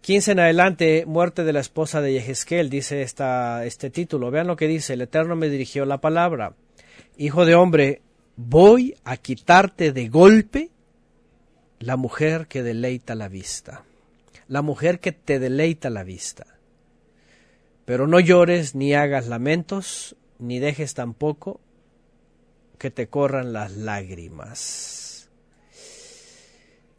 15 0.00 0.32
en 0.32 0.40
adelante, 0.40 1.04
muerte 1.06 1.44
de 1.44 1.52
la 1.52 1.60
esposa 1.60 2.00
de 2.00 2.12
Yehezkel, 2.12 2.70
dice 2.70 3.02
esta, 3.02 3.64
este 3.64 3.90
título. 3.90 4.30
Vean 4.30 4.46
lo 4.46 4.56
que 4.56 4.68
dice, 4.68 4.94
el 4.94 5.02
Eterno 5.02 5.36
me 5.36 5.48
dirigió 5.48 5.84
la 5.84 6.00
palabra. 6.00 6.54
Hijo 7.16 7.44
de 7.44 7.54
hombre, 7.54 8.02
voy 8.36 8.94
a 9.04 9.16
quitarte 9.16 9.92
de 9.92 10.08
golpe 10.08 10.70
la 11.80 11.96
mujer 11.96 12.46
que 12.46 12.62
deleita 12.62 13.14
la 13.14 13.28
vista. 13.28 13.84
La 14.46 14.62
mujer 14.62 15.00
que 15.00 15.12
te 15.12 15.38
deleita 15.38 15.90
la 15.90 16.04
vista. 16.04 16.57
Pero 17.88 18.06
no 18.06 18.20
llores 18.20 18.74
ni 18.74 18.92
hagas 18.92 19.28
lamentos, 19.28 20.14
ni 20.38 20.58
dejes 20.58 20.92
tampoco 20.92 21.58
que 22.76 22.90
te 22.90 23.08
corran 23.08 23.54
las 23.54 23.78
lágrimas. 23.78 25.30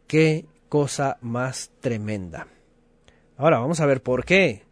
Qué 0.07 0.47
cosa 0.67 1.19
más 1.21 1.69
tremenda. 1.79 2.47
Ahora 3.37 3.59
vamos 3.59 3.79
a 3.81 3.85
ver 3.85 4.01
por 4.01 4.25
qué. 4.25 4.63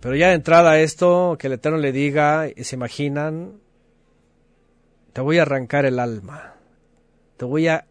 Pero 0.00 0.16
ya 0.16 0.30
de 0.30 0.34
entrada 0.34 0.80
esto, 0.80 1.36
que 1.38 1.46
el 1.46 1.52
Eterno 1.52 1.78
le 1.78 1.92
diga, 1.92 2.48
se 2.60 2.74
imaginan, 2.74 3.60
te 5.12 5.20
voy 5.20 5.38
a 5.38 5.42
arrancar 5.42 5.84
el 5.84 6.00
alma, 6.00 6.56
te 7.36 7.44
voy 7.44 7.68
a 7.68 7.86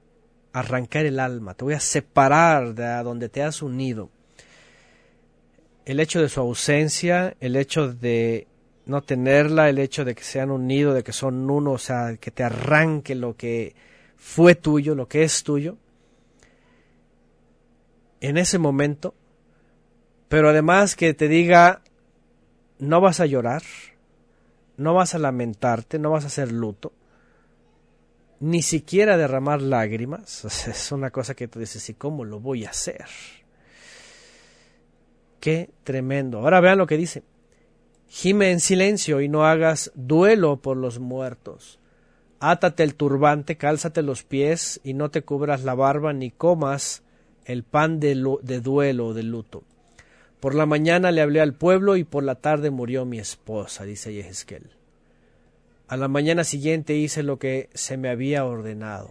arrancar 0.51 1.05
el 1.05 1.21
alma, 1.21 1.53
te 1.53 1.63
voy 1.63 1.75
a 1.75 1.79
separar 1.79 2.75
de 2.75 2.87
a 2.87 3.03
donde 3.03 3.29
te 3.29 3.41
has 3.41 3.61
unido. 3.61 4.09
El 5.89 5.99
hecho 5.99 6.21
de 6.21 6.29
su 6.29 6.39
ausencia, 6.39 7.35
el 7.39 7.55
hecho 7.55 7.91
de 7.91 8.45
no 8.85 9.01
tenerla, 9.01 9.69
el 9.69 9.79
hecho 9.79 10.05
de 10.05 10.13
que 10.13 10.21
sean 10.21 10.51
unidos, 10.51 10.93
de 10.93 11.03
que 11.03 11.11
son 11.11 11.49
uno, 11.49 11.71
o 11.71 11.77
sea, 11.79 12.15
que 12.17 12.29
te 12.29 12.43
arranque 12.43 13.15
lo 13.15 13.35
que 13.35 13.73
fue 14.15 14.53
tuyo, 14.53 14.93
lo 14.93 15.07
que 15.07 15.23
es 15.23 15.41
tuyo, 15.41 15.77
en 18.21 18.37
ese 18.37 18.59
momento, 18.59 19.15
pero 20.27 20.49
además 20.49 20.95
que 20.95 21.15
te 21.15 21.27
diga, 21.27 21.81
no 22.77 23.01
vas 23.01 23.19
a 23.19 23.25
llorar, 23.25 23.63
no 24.77 24.93
vas 24.93 25.15
a 25.15 25.17
lamentarte, 25.17 25.97
no 25.97 26.11
vas 26.11 26.23
a 26.23 26.27
hacer 26.27 26.51
luto, 26.51 26.93
ni 28.39 28.61
siquiera 28.61 29.17
derramar 29.17 29.59
lágrimas, 29.59 30.45
es 30.67 30.91
una 30.91 31.09
cosa 31.09 31.33
que 31.33 31.47
tú 31.47 31.57
dices, 31.57 31.89
¿y 31.89 31.95
cómo 31.95 32.25
lo 32.25 32.39
voy 32.39 32.65
a 32.65 32.69
hacer? 32.69 33.07
Qué 35.39 35.69
tremendo. 35.83 36.39
Ahora 36.39 36.59
vean 36.59 36.77
lo 36.77 36.87
que 36.87 36.97
dice. 36.97 37.23
Gime 38.07 38.51
en 38.51 38.59
silencio 38.59 39.21
y 39.21 39.29
no 39.29 39.45
hagas 39.45 39.91
duelo 39.95 40.57
por 40.57 40.77
los 40.77 40.99
muertos. 40.99 41.79
Átate 42.39 42.83
el 42.83 42.95
turbante, 42.95 43.57
cálzate 43.57 44.01
los 44.01 44.23
pies 44.23 44.79
y 44.83 44.93
no 44.93 45.11
te 45.11 45.21
cubras 45.21 45.63
la 45.63 45.75
barba 45.75 46.13
ni 46.13 46.31
comas 46.31 47.03
el 47.45 47.63
pan 47.63 47.99
de, 47.99 48.15
duelo 48.15 49.07
o 49.07 49.13
de 49.13 49.23
luto. 49.23 49.63
Por 50.39 50.55
la 50.55 50.65
mañana 50.65 51.11
le 51.11 51.21
hablé 51.21 51.41
al 51.41 51.53
pueblo 51.53 51.97
y 51.97 52.03
por 52.03 52.23
la 52.23 52.35
tarde 52.35 52.69
murió 52.69 53.05
mi 53.05 53.19
esposa, 53.19 53.83
dice 53.83 54.13
Yehezkel. 54.13 54.71
A 55.87 55.97
la 55.97 56.07
mañana 56.07 56.43
siguiente 56.43 56.95
hice 56.95 57.23
lo 57.23 57.39
que 57.39 57.69
se 57.73 57.97
me 57.97 58.09
había 58.09 58.45
ordenado. 58.45 59.09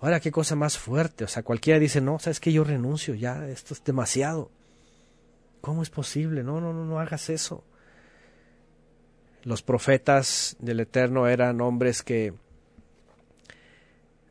Ahora, 0.00 0.20
qué 0.20 0.30
cosa 0.30 0.56
más 0.56 0.78
fuerte. 0.78 1.24
O 1.24 1.28
sea, 1.28 1.42
cualquiera 1.42 1.78
dice, 1.78 2.00
no, 2.00 2.18
sabes 2.18 2.40
que 2.40 2.52
yo 2.52 2.64
renuncio, 2.64 3.14
ya, 3.14 3.46
esto 3.48 3.74
es 3.74 3.84
demasiado. 3.84 4.50
¿Cómo 5.62 5.82
es 5.82 5.88
posible? 5.88 6.42
No, 6.42 6.60
no, 6.60 6.74
no, 6.74 6.84
no 6.84 7.00
hagas 7.00 7.30
eso 7.30 7.64
los 9.44 9.62
profetas 9.62 10.56
del 10.60 10.80
Eterno 10.80 11.26
eran 11.26 11.60
hombres 11.60 12.02
que, 12.02 12.34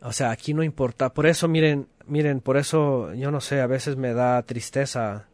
o 0.02 0.12
sea, 0.12 0.32
aquí 0.32 0.54
no 0.54 0.64
importa. 0.64 1.14
Por 1.14 1.26
eso, 1.26 1.48
miren, 1.48 1.88
miren, 2.06 2.40
por 2.40 2.58
eso, 2.58 3.14
yo 3.14 3.32
no 3.32 3.42
sé, 3.42 3.62
a 3.62 3.68
veces 3.68 3.98
me 3.98 4.14
da 4.14 4.42
tristeza 4.44 5.28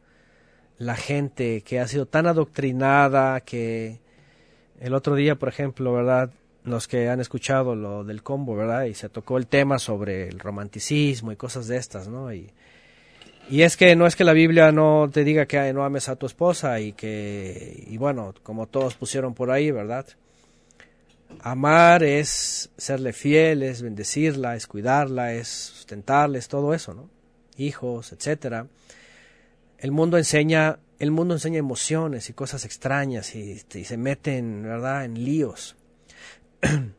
la 0.78 0.95
gente 0.95 1.62
que 1.62 1.80
ha 1.80 1.88
sido 1.88 2.06
tan 2.06 2.28
adoctrinada 2.28 3.41
que 3.41 4.00
el 4.80 4.93
otro 4.93 5.16
día, 5.16 5.36
por 5.36 5.50
ejemplo, 5.50 5.93
¿verdad? 5.93 6.32
Los 6.64 6.88
que 6.88 7.10
han 7.10 7.20
escuchado 7.20 7.76
lo 7.76 8.04
del 8.04 8.24
combo, 8.24 8.56
¿verdad? 8.56 8.86
Y 8.86 8.93
se 8.93 9.10
tocó 9.10 9.38
el 9.38 9.48
tema 9.48 9.80
sobre 9.80 10.28
el 10.28 10.39
romanticismo 10.39 11.32
y 11.32 11.36
cosas 11.36 11.68
de 11.68 11.78
estas, 11.78 12.08
¿no? 12.08 12.34
Y, 12.34 12.52
y 13.50 13.62
es 13.62 13.78
que 13.78 13.95
no 13.95 14.08
es 14.08 14.16
que 14.16 14.24
la 14.24 14.34
Biblia 14.34 14.72
no 14.72 15.10
te 15.12 15.24
diga 15.24 15.45
que 15.45 15.72
no 15.74 15.84
ames 15.84 16.10
a 16.10 16.16
tu 16.16 16.26
esposa 16.26 16.80
y 16.80 16.93
que, 16.93 17.86
y 17.88 17.98
bueno, 17.98 18.34
como 18.43 18.68
todos 18.68 18.95
pusieron 18.95 19.34
por 19.34 19.52
ahí, 19.52 19.72
¿verdad? 19.72 20.06
Amar 21.41 22.04
es 22.04 22.72
serle 22.78 23.14
fiel, 23.14 23.64
es 23.64 23.82
bendecirla, 23.82 24.56
es 24.56 24.68
cuidarla, 24.68 25.34
es 25.34 25.48
sustentarla, 25.48 26.38
es 26.38 26.48
todo 26.48 26.74
eso, 26.74 26.93
¿no? 26.93 27.10
Hijos, 27.58 28.12
etcétera. 28.12 28.68
El 29.78 29.91
mundo 29.91 30.18
enseña, 30.18 30.80
el 31.00 31.12
mundo 31.12 31.34
enseña 31.34 31.60
emociones 31.60 32.30
y 32.30 32.34
cosas 32.34 32.66
extrañas 32.66 33.36
y, 33.36 33.62
y 33.74 33.84
se 33.84 33.98
meten, 33.98 34.64
¿verdad?, 34.64 35.06
en 35.06 35.24
líos. 35.24 35.76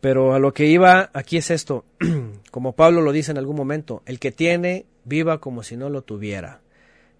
Pero 0.00 0.34
a 0.34 0.38
lo 0.38 0.52
que 0.52 0.66
iba 0.66 1.10
aquí 1.14 1.36
es 1.38 1.50
esto, 1.50 1.84
como 2.50 2.74
Pablo 2.74 3.00
lo 3.02 3.12
dice 3.12 3.30
en 3.30 3.38
algún 3.38 3.56
momento, 3.56 4.02
el 4.06 4.18
que 4.18 4.32
tiene 4.32 4.86
viva 5.04 5.40
como 5.40 5.62
si 5.62 5.76
no 5.76 5.88
lo 5.88 6.02
tuviera, 6.02 6.60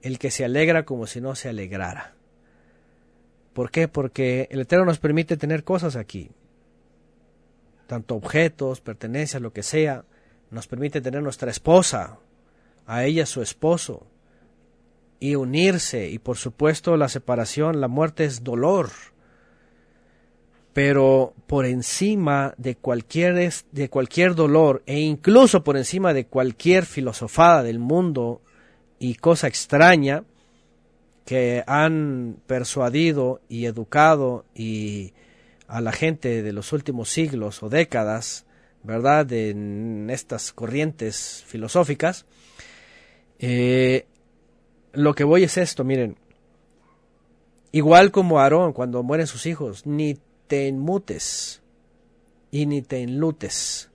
el 0.02 0.18
que 0.18 0.30
se 0.30 0.44
alegra 0.44 0.84
como 0.84 1.06
si 1.06 1.20
no 1.20 1.34
se 1.34 1.48
alegrara. 1.48 2.14
¿Por 3.52 3.70
qué? 3.70 3.88
Porque 3.88 4.48
el 4.50 4.60
Eterno 4.60 4.84
nos 4.84 4.98
permite 4.98 5.36
tener 5.36 5.64
cosas 5.64 5.96
aquí, 5.96 6.30
tanto 7.86 8.14
objetos, 8.14 8.80
pertenencias, 8.80 9.40
lo 9.40 9.52
que 9.52 9.62
sea, 9.62 10.04
nos 10.50 10.66
permite 10.66 11.00
tener 11.00 11.22
nuestra 11.22 11.50
esposa, 11.50 12.18
a 12.86 13.04
ella 13.04 13.24
su 13.26 13.42
esposo, 13.42 14.06
y 15.18 15.34
unirse, 15.34 16.10
y 16.10 16.18
por 16.18 16.36
supuesto 16.36 16.96
la 16.96 17.08
separación, 17.08 17.80
la 17.80 17.88
muerte 17.88 18.24
es 18.24 18.44
dolor, 18.44 18.90
pero 20.76 21.32
por 21.46 21.64
encima 21.64 22.53
de 22.58 22.74
cualquier, 22.74 23.50
de 23.72 23.88
cualquier 23.88 24.34
dolor 24.34 24.82
e 24.84 25.00
incluso 25.00 25.64
por 25.64 25.78
encima 25.78 26.12
de 26.12 26.26
cualquier 26.26 26.84
filosofada 26.84 27.62
del 27.62 27.78
mundo 27.78 28.42
y 28.98 29.14
cosa 29.14 29.48
extraña 29.48 30.24
que 31.24 31.64
han 31.66 32.36
persuadido 32.46 33.40
y 33.48 33.64
educado 33.64 34.44
y 34.54 35.14
a 35.66 35.80
la 35.80 35.92
gente 35.92 36.42
de 36.42 36.53
los 36.53 36.74
últimos 36.74 37.08
siglos 37.08 37.62
o 37.62 37.70
décadas, 37.70 38.44
¿verdad?, 38.82 39.32
en 39.32 40.11
estas 40.11 40.53
corrientes 40.53 41.42
filosóficas, 41.46 42.26
eh, 43.38 44.04
lo 44.92 45.14
que 45.14 45.24
voy 45.24 45.44
es 45.44 45.57
esto, 45.57 45.84
miren, 45.84 46.18
igual 47.72 48.11
como 48.11 48.40
Aarón 48.40 48.74
cuando 48.74 49.03
mueren 49.03 49.26
sus 49.26 49.46
hijos, 49.46 49.86
ni 49.86 50.18
te 50.46 50.68
enmutes 50.68 51.62
y 52.50 52.66
ni 52.66 52.82
te 52.82 53.02
enlutes. 53.02 53.90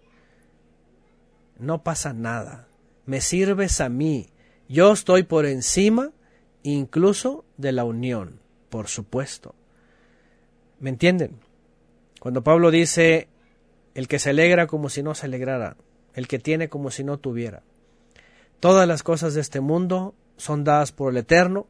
No 1.58 1.84
pasa 1.84 2.14
nada. 2.14 2.68
Me 3.06 3.22
sirves 3.22 3.82
a 3.82 3.90
mí. 3.90 4.30
Yo 4.68 4.94
estoy 4.94 5.24
por 5.24 5.46
encima 5.46 6.12
incluso 6.64 7.46
de 7.58 7.72
la 7.72 7.84
unión, 7.84 8.40
por 8.70 8.88
supuesto. 8.88 9.56
¿Me 10.80 10.90
entienden? 10.90 11.40
Cuando 12.20 12.44
Pablo 12.44 12.72
dice, 12.72 13.28
el 13.96 14.08
que 14.08 14.20
se 14.20 14.30
alegra 14.30 14.68
como 14.68 14.90
si 14.90 15.04
no 15.04 15.16
se 15.16 15.26
alegrara, 15.26 15.78
el 16.14 16.28
que 16.28 16.40
tiene 16.40 16.70
como 16.70 16.92
si 16.92 17.04
no 17.04 17.18
tuviera. 17.20 17.64
Todas 18.60 18.88
las 18.88 19.04
cosas 19.04 19.34
de 19.34 19.42
este 19.42 19.60
mundo 19.60 20.14
son 20.38 20.64
dadas 20.64 20.92
por 20.92 21.12
el 21.12 21.18
Eterno, 21.18 21.68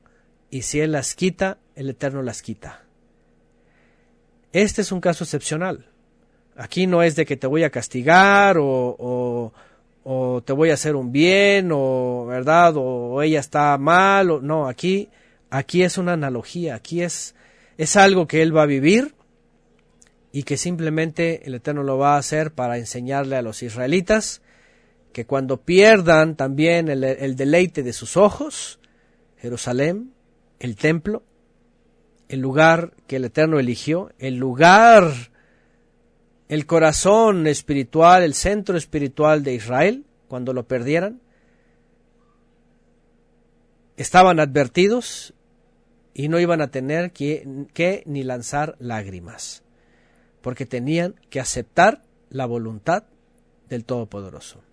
y 0.49 0.63
si 0.63 0.81
Él 0.81 0.91
las 0.91 1.15
quita, 1.15 1.57
el 1.75 1.89
Eterno 1.89 2.21
las 2.21 2.41
quita. 2.41 2.83
Este 4.53 4.82
es 4.82 4.91
un 4.91 4.99
caso 4.99 5.23
excepcional. 5.23 5.86
Aquí 6.56 6.88
no 6.88 7.02
es 7.03 7.15
de 7.15 7.26
que 7.26 7.38
te 7.38 7.48
voy 7.48 7.64
a 7.64 7.69
castigar 7.69 8.57
o, 8.60 9.53
te 10.45 10.53
voy 10.53 10.72
a 10.72 10.73
hacer 10.73 10.95
un 10.95 11.11
bien 11.11 11.69
o 11.72 12.26
verdad 12.26 12.73
o 12.76 13.22
ella 13.22 13.40
está 13.40 13.78
mal 13.78 14.32
o 14.32 14.41
no 14.41 14.68
aquí 14.68 15.10
aquí 15.52 15.84
es 15.84 15.99
una 15.99 16.14
analogía 16.14 16.73
aquí 16.73 17.03
es 17.03 17.36
es 17.78 17.95
algo 17.95 18.28
que 18.28 18.41
él 18.41 18.56
va 18.56 18.64
a 18.64 18.65
vivir 18.65 19.14
y 20.32 20.41
que 20.41 20.57
simplemente 20.57 21.45
el 21.45 21.53
eterno 21.53 21.84
lo 21.84 21.99
va 21.99 22.15
a 22.15 22.18
hacer 22.18 22.52
para 22.52 22.80
enseñarle 22.80 23.36
a 23.36 23.44
los 23.44 23.61
israelitas 23.61 24.41
que 25.14 25.26
cuando 25.26 25.61
pierdan 25.61 26.36
también 26.36 26.88
el, 26.88 27.03
el 27.03 27.36
deleite 27.36 27.84
de 27.84 27.94
sus 27.94 28.18
ojos, 28.18 28.80
Jerusalén, 29.38 30.14
el 30.60 30.76
templo, 30.76 31.23
el 32.31 32.39
lugar 32.39 32.93
que 33.07 33.17
el 33.17 33.25
Eterno 33.25 33.59
eligió, 33.59 34.13
el 34.17 34.37
lugar, 34.37 35.11
el 36.47 36.65
corazón 36.65 37.45
espiritual, 37.45 38.23
el 38.23 38.35
centro 38.35 38.77
espiritual 38.77 39.43
de 39.43 39.55
Israel, 39.55 40.05
cuando 40.29 40.53
lo 40.53 40.65
perdieran, 40.65 41.19
estaban 43.97 44.39
advertidos 44.39 45.33
y 46.13 46.29
no 46.29 46.39
iban 46.39 46.61
a 46.61 46.71
tener 46.71 47.11
que, 47.11 48.03
ni 48.05 48.23
lanzar 48.23 48.77
lágrimas, 48.79 49.63
porque 50.41 50.65
tenían 50.65 51.15
que 51.29 51.41
aceptar 51.41 52.05
la 52.29 52.45
voluntad 52.45 53.03
del 53.67 53.83
Todopoderoso. 53.83 54.63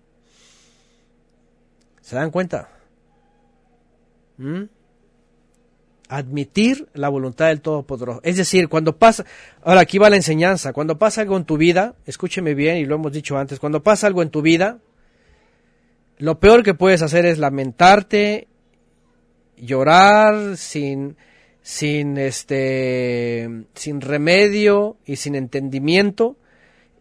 ¿Se 1.99 2.15
dan 2.15 2.31
cuenta? 2.31 2.69
¿Mm? 4.37 4.78
Admitir 6.09 6.89
la 6.93 7.07
voluntad 7.07 7.47
del 7.47 7.61
Todopoderoso. 7.61 8.19
Es 8.23 8.35
decir, 8.35 8.67
cuando 8.67 8.97
pasa, 8.97 9.25
ahora 9.63 9.81
aquí 9.81 9.97
va 9.97 10.09
la 10.09 10.17
enseñanza, 10.17 10.73
cuando 10.73 10.97
pasa 10.97 11.21
algo 11.21 11.37
en 11.37 11.45
tu 11.45 11.57
vida, 11.57 11.95
escúcheme 12.05 12.55
bien 12.55 12.77
y 12.77 12.85
lo 12.85 12.95
hemos 12.95 13.13
dicho 13.13 13.37
antes, 13.37 13.59
cuando 13.59 13.81
pasa 13.81 14.07
algo 14.07 14.21
en 14.21 14.29
tu 14.29 14.41
vida, 14.41 14.79
lo 16.17 16.39
peor 16.39 16.63
que 16.63 16.73
puedes 16.73 17.01
hacer 17.01 17.25
es 17.25 17.37
lamentarte, 17.37 18.47
llorar 19.55 20.57
sin, 20.57 21.15
sin 21.61 22.17
este, 22.17 23.65
sin 23.73 24.01
remedio 24.01 24.97
y 25.05 25.15
sin 25.15 25.35
entendimiento 25.35 26.35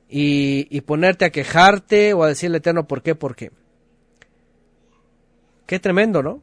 y, 0.09 0.69
y 0.71 0.83
ponerte 0.83 1.25
a 1.25 1.31
quejarte 1.31 2.13
o 2.13 2.23
a 2.23 2.29
decirle 2.29 2.59
eterno 2.59 2.87
por 2.87 3.03
qué, 3.03 3.15
por 3.15 3.35
qué. 3.35 3.51
Qué 5.67 5.79
tremendo, 5.79 6.23
¿no? 6.23 6.43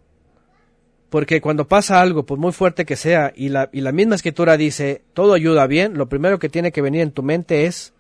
Porque 1.10 1.40
cuando 1.40 1.68
pasa 1.68 2.02
algo, 2.02 2.26
por 2.26 2.38
muy 2.38 2.52
fuerte 2.52 2.86
que 2.86 2.96
sea, 2.96 3.32
y 3.36 3.50
la, 3.50 3.70
y 3.72 3.82
la 3.82 3.92
misma 3.92 4.16
escritura 4.16 4.58
dice, 4.58 5.04
todo 5.14 5.34
ayuda 5.34 5.68
bien, 5.68 5.98
lo 5.98 6.10
primero 6.10 6.40
que 6.40 6.50
tiene 6.50 6.72
que 6.72 6.82
venir 6.82 7.02
en 7.02 7.12
tu 7.12 7.24
mente 7.24 7.66
es 7.66 7.94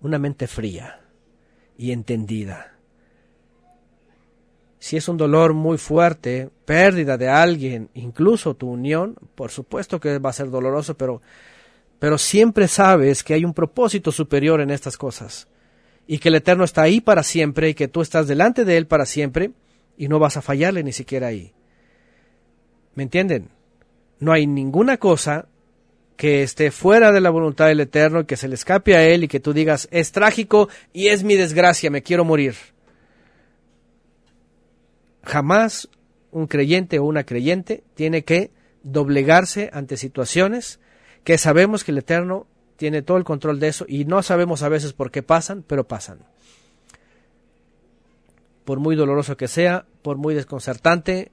una 0.00 0.18
mente 0.18 0.46
fría 0.46 1.00
y 1.76 1.92
entendida. 1.92 2.74
Si 4.78 4.96
es 4.96 5.08
un 5.08 5.16
dolor 5.16 5.54
muy 5.54 5.76
fuerte, 5.76 6.50
pérdida 6.64 7.16
de 7.16 7.28
alguien, 7.28 7.90
incluso 7.94 8.54
tu 8.54 8.70
unión, 8.70 9.16
por 9.34 9.50
supuesto 9.50 9.98
que 9.98 10.18
va 10.18 10.30
a 10.30 10.34
ser 10.34 10.50
doloroso, 10.50 10.96
pero, 10.96 11.20
pero 11.98 12.16
siempre 12.16 12.68
sabes 12.68 13.24
que 13.24 13.34
hay 13.34 13.44
un 13.44 13.54
propósito 13.54 14.12
superior 14.12 14.60
en 14.60 14.70
estas 14.70 14.96
cosas 14.96 15.48
y 16.06 16.18
que 16.18 16.28
el 16.28 16.36
Eterno 16.36 16.64
está 16.64 16.82
ahí 16.82 17.00
para 17.00 17.22
siempre 17.22 17.70
y 17.70 17.74
que 17.74 17.88
tú 17.88 18.02
estás 18.02 18.28
delante 18.28 18.64
de 18.64 18.76
Él 18.76 18.86
para 18.86 19.04
siempre 19.04 19.50
y 19.96 20.08
no 20.08 20.20
vas 20.20 20.36
a 20.36 20.42
fallarle 20.42 20.84
ni 20.84 20.92
siquiera 20.92 21.26
ahí. 21.26 21.52
¿Me 22.98 23.04
entienden? 23.04 23.48
No 24.18 24.32
hay 24.32 24.48
ninguna 24.48 24.96
cosa 24.96 25.46
que 26.16 26.42
esté 26.42 26.72
fuera 26.72 27.12
de 27.12 27.20
la 27.20 27.30
voluntad 27.30 27.68
del 27.68 27.78
Eterno 27.78 28.22
y 28.22 28.24
que 28.24 28.36
se 28.36 28.48
le 28.48 28.56
escape 28.56 28.96
a 28.96 29.04
Él 29.04 29.22
y 29.22 29.28
que 29.28 29.38
tú 29.38 29.52
digas, 29.52 29.86
es 29.92 30.10
trágico 30.10 30.68
y 30.92 31.06
es 31.06 31.22
mi 31.22 31.36
desgracia, 31.36 31.92
me 31.92 32.02
quiero 32.02 32.24
morir. 32.24 32.56
Jamás 35.22 35.88
un 36.32 36.48
creyente 36.48 36.98
o 36.98 37.04
una 37.04 37.22
creyente 37.22 37.84
tiene 37.94 38.24
que 38.24 38.50
doblegarse 38.82 39.70
ante 39.72 39.96
situaciones 39.96 40.80
que 41.22 41.38
sabemos 41.38 41.84
que 41.84 41.92
el 41.92 41.98
Eterno 41.98 42.48
tiene 42.74 43.02
todo 43.02 43.16
el 43.16 43.22
control 43.22 43.60
de 43.60 43.68
eso 43.68 43.84
y 43.86 44.06
no 44.06 44.24
sabemos 44.24 44.64
a 44.64 44.68
veces 44.68 44.92
por 44.92 45.12
qué 45.12 45.22
pasan, 45.22 45.62
pero 45.62 45.86
pasan 45.86 46.18
por 48.68 48.80
muy 48.80 48.96
doloroso 48.96 49.38
que 49.38 49.48
sea, 49.48 49.86
por 50.02 50.18
muy 50.18 50.34
desconcertante, 50.34 51.32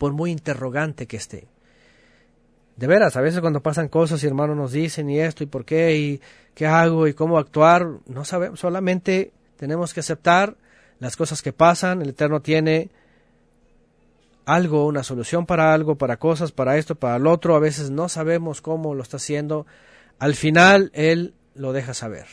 por 0.00 0.14
muy 0.14 0.30
interrogante 0.30 1.06
que 1.06 1.18
esté. 1.18 1.46
De 2.76 2.86
veras, 2.86 3.18
a 3.18 3.20
veces 3.20 3.42
cuando 3.42 3.62
pasan 3.62 3.88
cosas 3.88 4.24
y 4.24 4.26
hermanos 4.26 4.56
nos 4.56 4.72
dicen 4.72 5.10
y 5.10 5.20
esto 5.20 5.44
y 5.44 5.46
por 5.46 5.66
qué 5.66 5.94
y 5.94 6.22
qué 6.54 6.66
hago 6.66 7.06
y 7.06 7.12
cómo 7.12 7.36
actuar, 7.36 7.86
no 8.06 8.24
sabemos, 8.24 8.58
solamente 8.58 9.30
tenemos 9.58 9.92
que 9.92 10.00
aceptar 10.00 10.56
las 11.00 11.18
cosas 11.18 11.42
que 11.42 11.52
pasan, 11.52 12.00
el 12.00 12.08
Eterno 12.08 12.40
tiene 12.40 12.88
algo, 14.46 14.86
una 14.86 15.02
solución 15.02 15.44
para 15.44 15.74
algo, 15.74 15.96
para 15.96 16.16
cosas, 16.16 16.50
para 16.50 16.78
esto, 16.78 16.94
para 16.94 17.18
lo 17.18 17.30
otro, 17.30 17.54
a 17.54 17.60
veces 17.60 17.90
no 17.90 18.08
sabemos 18.08 18.62
cómo 18.62 18.94
lo 18.94 19.02
está 19.02 19.18
haciendo, 19.18 19.66
al 20.18 20.34
final 20.34 20.90
Él 20.94 21.34
lo 21.54 21.74
deja 21.74 21.92
saber. 21.92 22.26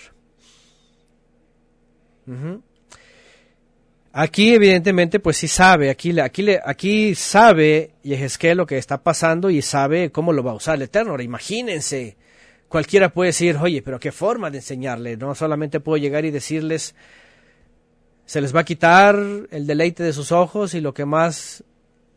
Aquí 4.19 4.55
evidentemente 4.55 5.19
pues 5.19 5.37
sí 5.37 5.47
sabe, 5.47 5.91
aquí, 5.91 6.19
aquí, 6.19 6.43
aquí 6.65 7.13
sabe 7.13 7.91
Yehezkel 8.01 8.57
lo 8.57 8.65
que 8.65 8.79
está 8.79 9.03
pasando 9.03 9.51
y 9.51 9.61
sabe 9.61 10.11
cómo 10.11 10.33
lo 10.33 10.41
va 10.41 10.53
a 10.53 10.55
usar 10.55 10.73
el 10.77 10.81
Eterno. 10.81 11.11
Ahora 11.11 11.21
imagínense, 11.21 12.17
cualquiera 12.67 13.13
puede 13.13 13.27
decir, 13.27 13.57
oye, 13.57 13.83
pero 13.83 13.99
qué 13.99 14.11
forma 14.11 14.49
de 14.49 14.57
enseñarle, 14.57 15.17
no 15.17 15.35
solamente 15.35 15.79
puedo 15.81 15.97
llegar 15.97 16.25
y 16.25 16.31
decirles, 16.31 16.95
se 18.25 18.41
les 18.41 18.55
va 18.55 18.61
a 18.61 18.65
quitar 18.65 19.15
el 19.51 19.67
deleite 19.67 20.01
de 20.01 20.13
sus 20.13 20.31
ojos 20.31 20.73
y 20.73 20.81
lo 20.81 20.95
que 20.95 21.05
más 21.05 21.63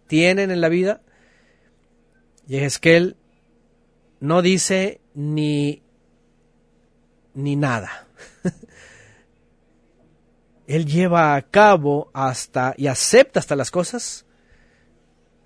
tienen 0.06 0.51
en 0.51 0.62
la 0.62 0.70
vida. 0.70 1.02
Yehezkel 2.47 3.18
no 4.20 4.40
dice 4.40 5.02
ni, 5.12 5.82
ni 7.35 7.56
nada. 7.56 8.06
Él 10.71 10.87
lleva 10.87 11.35
a 11.35 11.43
cabo 11.43 12.13
hasta 12.13 12.75
y 12.77 12.87
acepta 12.87 13.41
hasta 13.41 13.57
las 13.57 13.73
cosas 13.73 14.25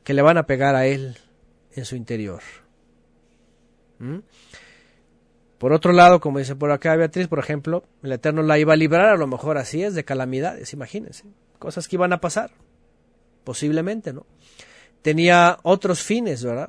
que 0.03 0.13
le 0.13 0.21
van 0.21 0.37
a 0.37 0.45
pegar 0.45 0.75
a 0.75 0.85
Él 0.85 1.17
en 1.73 1.87
su 1.87 1.97
interior. 1.97 2.43
¿Mm? 3.99 4.19
Por 5.57 5.73
otro 5.73 5.93
lado, 5.93 6.21
como 6.21 6.41
dice 6.41 6.57
por 6.57 6.71
acá 6.71 6.95
Beatriz, 6.95 7.27
por 7.27 7.39
ejemplo, 7.39 7.85
el 8.03 8.13
Eterno 8.13 8.43
la 8.43 8.59
iba 8.59 8.75
a 8.75 8.77
librar, 8.77 9.15
a 9.15 9.17
lo 9.17 9.27
mejor 9.27 9.57
así 9.57 9.83
es, 9.83 9.95
de 9.95 10.05
calamidades, 10.05 10.75
imagínense, 10.75 11.25
cosas 11.59 11.89
que 11.89 11.97
iban 11.97 12.13
a 12.13 12.21
pasar, 12.21 12.51
posiblemente, 13.45 14.13
¿no? 14.13 14.27
Tenía 15.01 15.59
otros 15.63 16.03
fines, 16.03 16.45
¿verdad? 16.45 16.69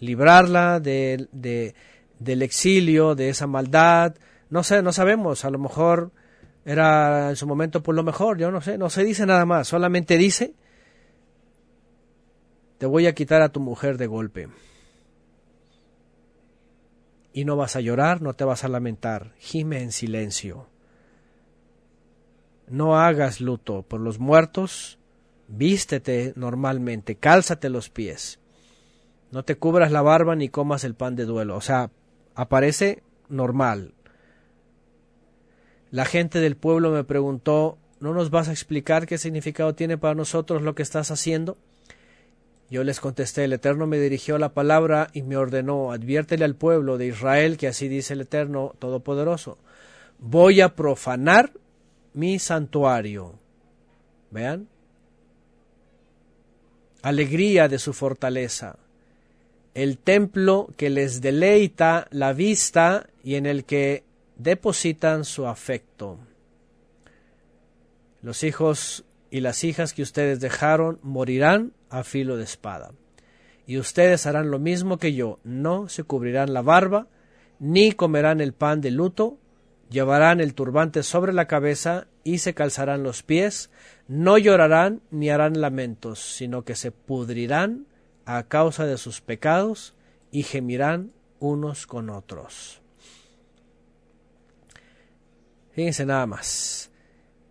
Librarla 0.00 0.80
de, 0.80 1.28
de, 1.30 1.76
del 2.18 2.42
exilio, 2.42 3.14
de 3.14 3.28
esa 3.28 3.46
maldad, 3.46 4.16
no 4.50 4.64
sé, 4.64 4.82
no 4.82 4.92
sabemos, 4.92 5.44
a 5.44 5.50
lo 5.50 5.60
mejor 5.60 6.10
era 6.64 7.30
en 7.30 7.36
su 7.36 7.46
momento 7.46 7.82
por 7.82 7.94
lo 7.94 8.02
mejor, 8.02 8.38
yo 8.38 8.50
no 8.50 8.60
sé, 8.60 8.78
no 8.78 8.90
se 8.90 9.04
dice 9.04 9.26
nada 9.26 9.44
más, 9.44 9.68
solamente 9.68 10.16
dice, 10.16 10.54
te 12.78 12.86
voy 12.86 13.06
a 13.06 13.14
quitar 13.14 13.42
a 13.42 13.50
tu 13.50 13.60
mujer 13.60 13.98
de 13.98 14.06
golpe. 14.06 14.48
Y 17.32 17.44
no 17.44 17.56
vas 17.56 17.76
a 17.76 17.80
llorar, 17.80 18.20
no 18.20 18.34
te 18.34 18.44
vas 18.44 18.64
a 18.64 18.68
lamentar, 18.68 19.32
gime 19.38 19.82
en 19.82 19.92
silencio. 19.92 20.66
No 22.68 22.98
hagas 22.98 23.40
luto 23.40 23.82
por 23.82 24.00
los 24.00 24.18
muertos, 24.18 24.98
vístete 25.48 26.32
normalmente, 26.36 27.16
cálzate 27.16 27.70
los 27.70 27.88
pies. 27.88 28.38
No 29.30 29.44
te 29.44 29.56
cubras 29.56 29.90
la 29.90 30.02
barba 30.02 30.36
ni 30.36 30.48
comas 30.48 30.84
el 30.84 30.94
pan 30.94 31.16
de 31.16 31.24
duelo. 31.24 31.56
O 31.56 31.60
sea, 31.60 31.90
aparece 32.34 33.02
normal, 33.28 33.94
la 35.92 36.06
gente 36.06 36.40
del 36.40 36.56
pueblo 36.56 36.90
me 36.90 37.04
preguntó, 37.04 37.76
¿no 38.00 38.14
nos 38.14 38.30
vas 38.30 38.48
a 38.48 38.52
explicar 38.52 39.06
qué 39.06 39.18
significado 39.18 39.74
tiene 39.74 39.98
para 39.98 40.14
nosotros 40.14 40.62
lo 40.62 40.74
que 40.74 40.82
estás 40.82 41.10
haciendo? 41.10 41.58
Yo 42.70 42.82
les 42.82 42.98
contesté, 42.98 43.44
el 43.44 43.52
Eterno 43.52 43.86
me 43.86 44.00
dirigió 44.00 44.38
la 44.38 44.54
palabra 44.54 45.08
y 45.12 45.20
me 45.20 45.36
ordenó, 45.36 45.92
adviértele 45.92 46.46
al 46.46 46.56
pueblo 46.56 46.96
de 46.96 47.08
Israel 47.08 47.58
que 47.58 47.68
así 47.68 47.88
dice 47.88 48.14
el 48.14 48.22
Eterno 48.22 48.74
Todopoderoso, 48.78 49.58
voy 50.18 50.62
a 50.62 50.74
profanar 50.74 51.52
mi 52.14 52.38
santuario. 52.38 53.38
Vean. 54.30 54.68
Alegría 57.02 57.68
de 57.68 57.78
su 57.78 57.92
fortaleza. 57.92 58.78
El 59.74 59.98
templo 59.98 60.70
que 60.78 60.88
les 60.88 61.20
deleita 61.20 62.08
la 62.10 62.32
vista 62.32 63.10
y 63.22 63.34
en 63.34 63.44
el 63.44 63.66
que 63.66 64.04
depositan 64.42 65.24
su 65.24 65.46
afecto. 65.46 66.18
Los 68.22 68.44
hijos 68.44 69.04
y 69.30 69.40
las 69.40 69.64
hijas 69.64 69.94
que 69.94 70.02
ustedes 70.02 70.40
dejaron 70.40 70.98
morirán 71.02 71.72
a 71.90 72.04
filo 72.04 72.36
de 72.36 72.44
espada. 72.44 72.92
Y 73.66 73.78
ustedes 73.78 74.26
harán 74.26 74.50
lo 74.50 74.58
mismo 74.58 74.98
que 74.98 75.14
yo, 75.14 75.38
no 75.44 75.88
se 75.88 76.04
cubrirán 76.04 76.52
la 76.52 76.62
barba, 76.62 77.06
ni 77.58 77.92
comerán 77.92 78.40
el 78.40 78.52
pan 78.52 78.80
de 78.80 78.90
luto, 78.90 79.38
llevarán 79.88 80.40
el 80.40 80.54
turbante 80.54 81.02
sobre 81.02 81.32
la 81.32 81.46
cabeza 81.46 82.08
y 82.24 82.38
se 82.38 82.54
calzarán 82.54 83.02
los 83.02 83.22
pies, 83.22 83.70
no 84.08 84.36
llorarán 84.38 85.02
ni 85.10 85.30
harán 85.30 85.60
lamentos, 85.60 86.18
sino 86.18 86.64
que 86.64 86.74
se 86.74 86.90
pudrirán 86.90 87.86
a 88.24 88.42
causa 88.44 88.86
de 88.86 88.98
sus 88.98 89.20
pecados 89.20 89.94
y 90.30 90.42
gemirán 90.42 91.12
unos 91.38 91.86
con 91.86 92.10
otros. 92.10 92.81
Fíjense 95.72 96.04
nada 96.04 96.26
más. 96.26 96.90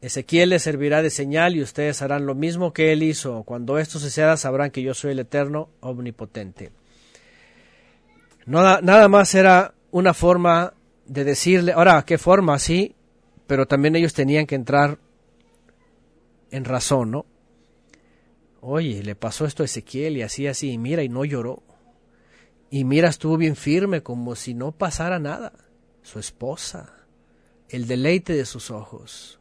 Ezequiel 0.01 0.49
les 0.49 0.63
servirá 0.63 1.01
de 1.01 1.09
señal 1.11 1.55
y 1.55 1.61
ustedes 1.61 2.01
harán 2.01 2.25
lo 2.25 2.33
mismo 2.33 2.73
que 2.73 2.91
él 2.91 3.03
hizo. 3.03 3.43
Cuando 3.43 3.77
esto 3.77 3.99
suceda 3.99 4.35
sabrán 4.37 4.71
que 4.71 4.81
yo 4.81 4.93
soy 4.93 5.11
el 5.11 5.19
eterno 5.19 5.69
omnipotente. 5.79 6.71
Nada, 8.45 8.81
nada 8.81 9.07
más 9.07 9.35
era 9.35 9.75
una 9.91 10.13
forma 10.13 10.73
de 11.05 11.23
decirle, 11.23 11.73
ahora, 11.73 12.03
¿qué 12.03 12.17
forma? 12.17 12.57
Sí, 12.57 12.95
pero 13.45 13.67
también 13.67 13.95
ellos 13.95 14.13
tenían 14.13 14.47
que 14.47 14.55
entrar 14.55 14.97
en 16.49 16.65
razón, 16.65 17.11
¿no? 17.11 17.25
Oye, 18.61 19.03
le 19.03 19.15
pasó 19.15 19.45
esto 19.45 19.63
a 19.63 19.65
Ezequiel 19.65 20.17
y 20.17 20.21
así, 20.21 20.47
así, 20.47 20.71
y 20.71 20.77
mira, 20.77 21.03
y 21.03 21.09
no 21.09 21.25
lloró. 21.25 21.63
Y 22.69 22.85
mira, 22.85 23.09
estuvo 23.09 23.37
bien 23.37 23.55
firme, 23.55 24.01
como 24.01 24.35
si 24.35 24.53
no 24.53 24.71
pasara 24.71 25.19
nada. 25.19 25.53
Su 26.01 26.19
esposa, 26.19 27.00
el 27.71 27.87
deleite 27.87 28.33
de 28.33 28.45
sus 28.45 28.71
ojos. 28.71 29.39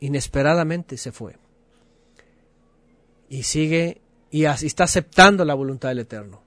Inesperadamente 0.00 0.96
se 0.96 1.12
fue. 1.12 1.36
Y 3.28 3.42
sigue, 3.42 4.00
y 4.30 4.44
está 4.44 4.84
aceptando 4.84 5.44
la 5.44 5.54
voluntad 5.54 5.88
del 5.90 6.00
Eterno. 6.00 6.42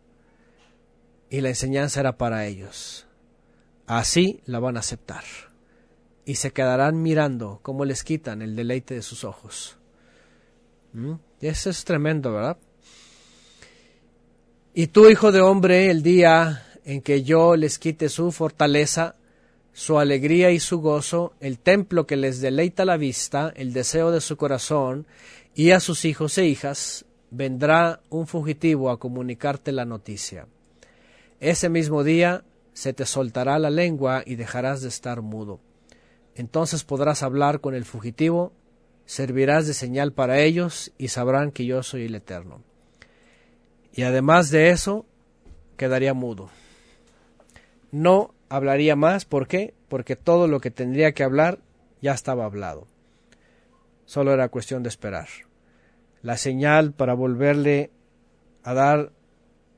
Y 1.30 1.41
la 1.41 1.49
enseñanza 1.49 1.99
era 1.99 2.18
para 2.18 2.45
ellos. 2.45 3.06
Así 3.86 4.41
la 4.45 4.60
van 4.60 4.78
a 4.78 4.82
aceptar 4.82 5.24
y 6.30 6.36
se 6.36 6.52
quedarán 6.52 7.02
mirando 7.02 7.60
cómo 7.64 7.86
les 7.86 8.03
quitan 8.03 8.44
el 8.44 8.56
deleite 8.56 8.94
de 8.94 9.02
sus 9.02 9.24
ojos. 9.24 9.78
¿Mm? 10.94 11.14
Eso 11.41 11.72
es 11.72 11.84
tremendo, 11.84 12.34
¿verdad? 12.34 12.57
Y 14.76 14.86
tú, 14.86 15.10
hijo 15.10 15.32
de 15.32 15.41
hombre, 15.41 15.90
el 15.90 16.03
día 16.03 16.68
en 16.90 17.02
que 17.02 17.22
yo 17.22 17.56
les 17.56 17.78
quite 17.78 18.10
su 18.10 18.32
fortaleza, 18.32 19.14
su 19.74 19.99
alegría 19.99 20.49
y 20.49 20.60
su 20.60 20.82
gozo, 20.82 21.34
el 21.40 21.60
templo 21.60 22.07
que 22.07 22.16
les 22.16 22.41
deleita 22.41 22.84
la 22.84 22.98
vista, 22.98 23.53
el 23.56 23.74
deseo 23.74 24.10
de 24.10 24.22
su 24.22 24.38
corazón, 24.38 25.06
y 25.53 25.70
a 25.70 25.82
sus 25.82 26.03
hijos 26.03 26.36
e 26.40 26.48
hijas, 26.48 27.06
vendrá 27.30 28.02
un 28.10 28.26
fugitivo 28.26 28.90
a 28.90 28.98
comunicarte 28.98 29.72
la 29.72 29.86
noticia. 29.86 30.48
Ese 31.40 31.70
mismo 31.70 32.03
día 32.03 32.44
se 32.74 32.91
te 32.91 33.06
soltará 33.06 33.60
la 33.60 33.70
lengua 33.70 34.24
y 34.26 34.34
dejarás 34.34 34.82
de 34.82 34.88
estar 34.88 35.22
mudo. 35.22 35.60
Entonces 36.34 36.84
podrás 36.84 37.22
hablar 37.22 37.61
con 37.61 37.76
el 37.76 37.86
fugitivo, 37.86 38.52
servirás 39.06 39.68
de 39.68 39.76
señal 39.76 40.11
para 40.11 40.40
ellos 40.40 40.91
y 40.98 41.10
sabrán 41.10 41.52
que 41.52 41.68
yo 41.68 41.84
soy 41.84 42.06
el 42.06 42.16
Eterno. 42.16 42.64
Y 43.94 44.02
además 44.02 44.49
de 44.49 44.72
eso, 44.72 45.06
quedaría 45.78 46.16
mudo. 46.16 46.49
No 47.91 48.34
hablaría 48.49 48.95
más, 48.95 49.26
¿por 49.26 49.48
qué? 49.48 49.74
Porque 49.88 50.16
todo 50.16 50.48
lo 50.48 50.60
que 50.60 50.72
tendría 50.72 51.14
que 51.14 51.24
hablar 51.24 51.60
ya 52.02 52.14
estaba 52.14 52.45
hablado. 52.45 52.88
Solo 54.06 54.34
era 54.34 54.49
cuestión 54.49 54.84
de 54.84 54.90
esperar. 54.90 55.28
La 56.22 56.38
señal 56.38 56.94
para 56.94 57.14
volverle 57.14 57.91
a 58.64 58.74
dar 58.74 59.11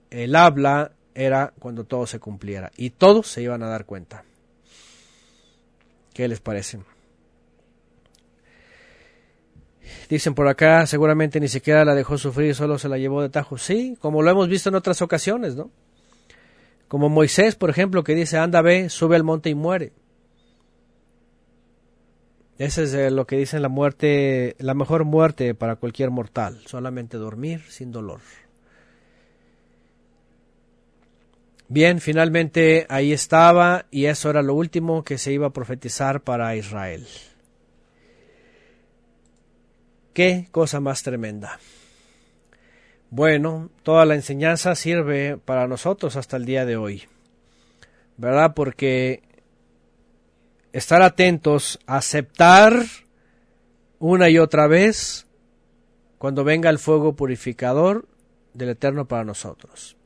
el 0.09 0.35
habla 0.35 0.93
era 1.13 1.53
cuando 1.59 1.83
todo 1.83 2.07
se 2.07 2.19
cumpliera. 2.19 2.71
Y 2.77 2.91
todos 2.91 3.27
se 3.27 3.41
iban 3.41 3.63
a 3.63 3.67
dar 3.67 3.85
cuenta. 3.85 4.23
¿Qué 6.13 6.27
les 6.27 6.39
parece? 6.39 6.79
Dicen 10.09 10.33
por 10.33 10.47
acá, 10.47 10.85
seguramente 10.87 11.39
ni 11.39 11.47
siquiera 11.47 11.85
la 11.85 11.95
dejó 11.95 12.17
sufrir, 12.17 12.53
solo 12.55 12.77
se 12.77 12.89
la 12.89 12.97
llevó 12.97 13.21
de 13.21 13.29
tajo. 13.29 13.57
Sí, 13.57 13.97
como 13.99 14.21
lo 14.21 14.31
hemos 14.31 14.47
visto 14.47 14.69
en 14.69 14.75
otras 14.75 15.01
ocasiones, 15.01 15.55
¿no? 15.55 15.69
Como 16.91 17.07
Moisés, 17.07 17.55
por 17.55 17.69
ejemplo, 17.69 18.03
que 18.03 18.15
dice, 18.15 18.37
anda, 18.37 18.61
ve, 18.61 18.89
sube 18.89 19.15
al 19.15 19.23
monte 19.23 19.49
y 19.49 19.55
muere. 19.55 19.93
Ese 22.57 22.83
es 22.83 22.93
eh, 22.93 23.09
lo 23.09 23.25
que 23.25 23.37
dicen 23.37 23.61
la 23.61 23.69
muerte, 23.69 24.57
la 24.59 24.73
mejor 24.73 25.05
muerte 25.05 25.55
para 25.55 25.77
cualquier 25.77 26.09
mortal, 26.09 26.59
solamente 26.65 27.15
dormir 27.15 27.61
sin 27.69 27.93
dolor. 27.93 28.19
Bien, 31.69 32.01
finalmente 32.01 32.85
ahí 32.89 33.13
estaba 33.13 33.85
y 33.89 34.07
eso 34.07 34.29
era 34.29 34.41
lo 34.41 34.53
último 34.53 35.05
que 35.05 35.17
se 35.17 35.31
iba 35.31 35.47
a 35.47 35.53
profetizar 35.53 36.19
para 36.19 36.57
Israel. 36.57 37.07
Qué 40.13 40.49
cosa 40.51 40.81
más 40.81 41.03
tremenda. 41.03 41.57
Bueno, 43.11 43.69
toda 43.83 44.05
la 44.05 44.15
enseñanza 44.15 44.73
sirve 44.73 45.35
para 45.35 45.67
nosotros 45.67 46.15
hasta 46.15 46.37
el 46.37 46.45
día 46.45 46.65
de 46.65 46.77
hoy, 46.77 47.03
¿verdad? 48.15 48.53
Porque 48.55 49.21
estar 50.71 51.01
atentos, 51.01 51.77
aceptar 51.85 52.73
una 53.99 54.29
y 54.29 54.37
otra 54.37 54.67
vez 54.67 55.27
cuando 56.19 56.45
venga 56.45 56.69
el 56.69 56.79
fuego 56.79 57.13
purificador 57.13 58.07
del 58.53 58.69
Eterno 58.69 59.09
para 59.09 59.25
nosotros. 59.25 59.97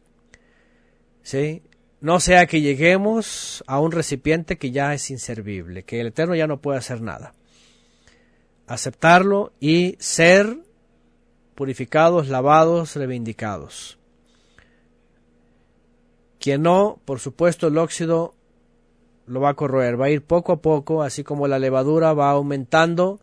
¿sí? 1.21 1.61
No 2.01 2.19
sea 2.19 2.47
que 2.47 2.61
lleguemos 2.61 3.63
a 3.67 3.79
un 3.79 3.91
recipiente 3.91 4.57
que 4.57 4.71
ya 4.71 4.95
es 4.95 5.11
inservible, 5.11 5.83
que 5.83 6.01
el 6.01 6.07
Eterno 6.07 6.33
ya 6.33 6.47
no 6.47 6.59
puede 6.59 6.79
hacer 6.79 7.01
nada. 7.01 7.35
Aceptarlo 8.65 9.53
y 9.59 9.95
ser 9.99 10.64
purificados, 11.55 12.27
lavados, 12.27 12.95
reivindicados. 12.95 13.97
Quien 16.39 16.61
no, 16.61 16.99
por 17.05 17.19
supuesto, 17.19 17.67
el 17.67 17.77
óxido 17.77 18.35
lo 19.25 19.41
va 19.41 19.49
a 19.49 19.53
corroer, 19.55 19.99
va 19.99 20.05
a 20.05 20.09
ir 20.11 20.21
poco 20.21 20.51
a 20.51 20.61
poco, 20.61 21.01
así 21.01 21.23
como 21.23 21.47
la 21.47 21.57
levadura 21.57 22.13
va 22.13 22.29
aumentando, 22.29 23.19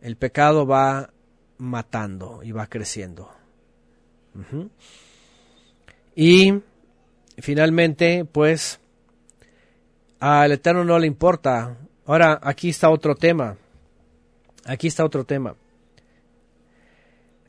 el 0.00 0.16
pecado 0.16 0.66
va 0.66 1.10
matando 1.58 2.42
y 2.42 2.50
va 2.50 2.66
creciendo. 2.66 3.30
Y 6.16 6.60
finalmente, 7.38 8.24
pues, 8.24 8.80
al 10.18 10.52
Eterno 10.52 10.84
no 10.84 10.98
le 10.98 11.06
importa. 11.06 11.76
Ahora, 12.06 12.40
aquí 12.42 12.70
está 12.70 12.90
otro 12.90 13.14
tema. 13.14 13.56
Aquí 14.64 14.88
está 14.88 15.04
otro 15.04 15.24
tema. 15.24 15.54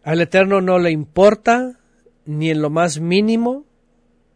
Al 0.03 0.21
Eterno 0.21 0.59
no 0.61 0.79
le 0.79 0.91
importa 0.91 1.79
ni 2.25 2.49
en 2.49 2.61
lo 2.61 2.69
más 2.69 2.99
mínimo 2.99 3.65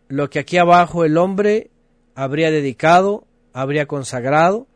lo 0.08 0.30
que 0.30 0.40
aquí 0.40 0.58
abajo 0.58 1.04
el 1.04 1.18
hombre 1.18 1.72
habría 2.16 2.50
dedicado, 2.52 3.28
habría 3.54 3.86
consagrado, 3.86 4.68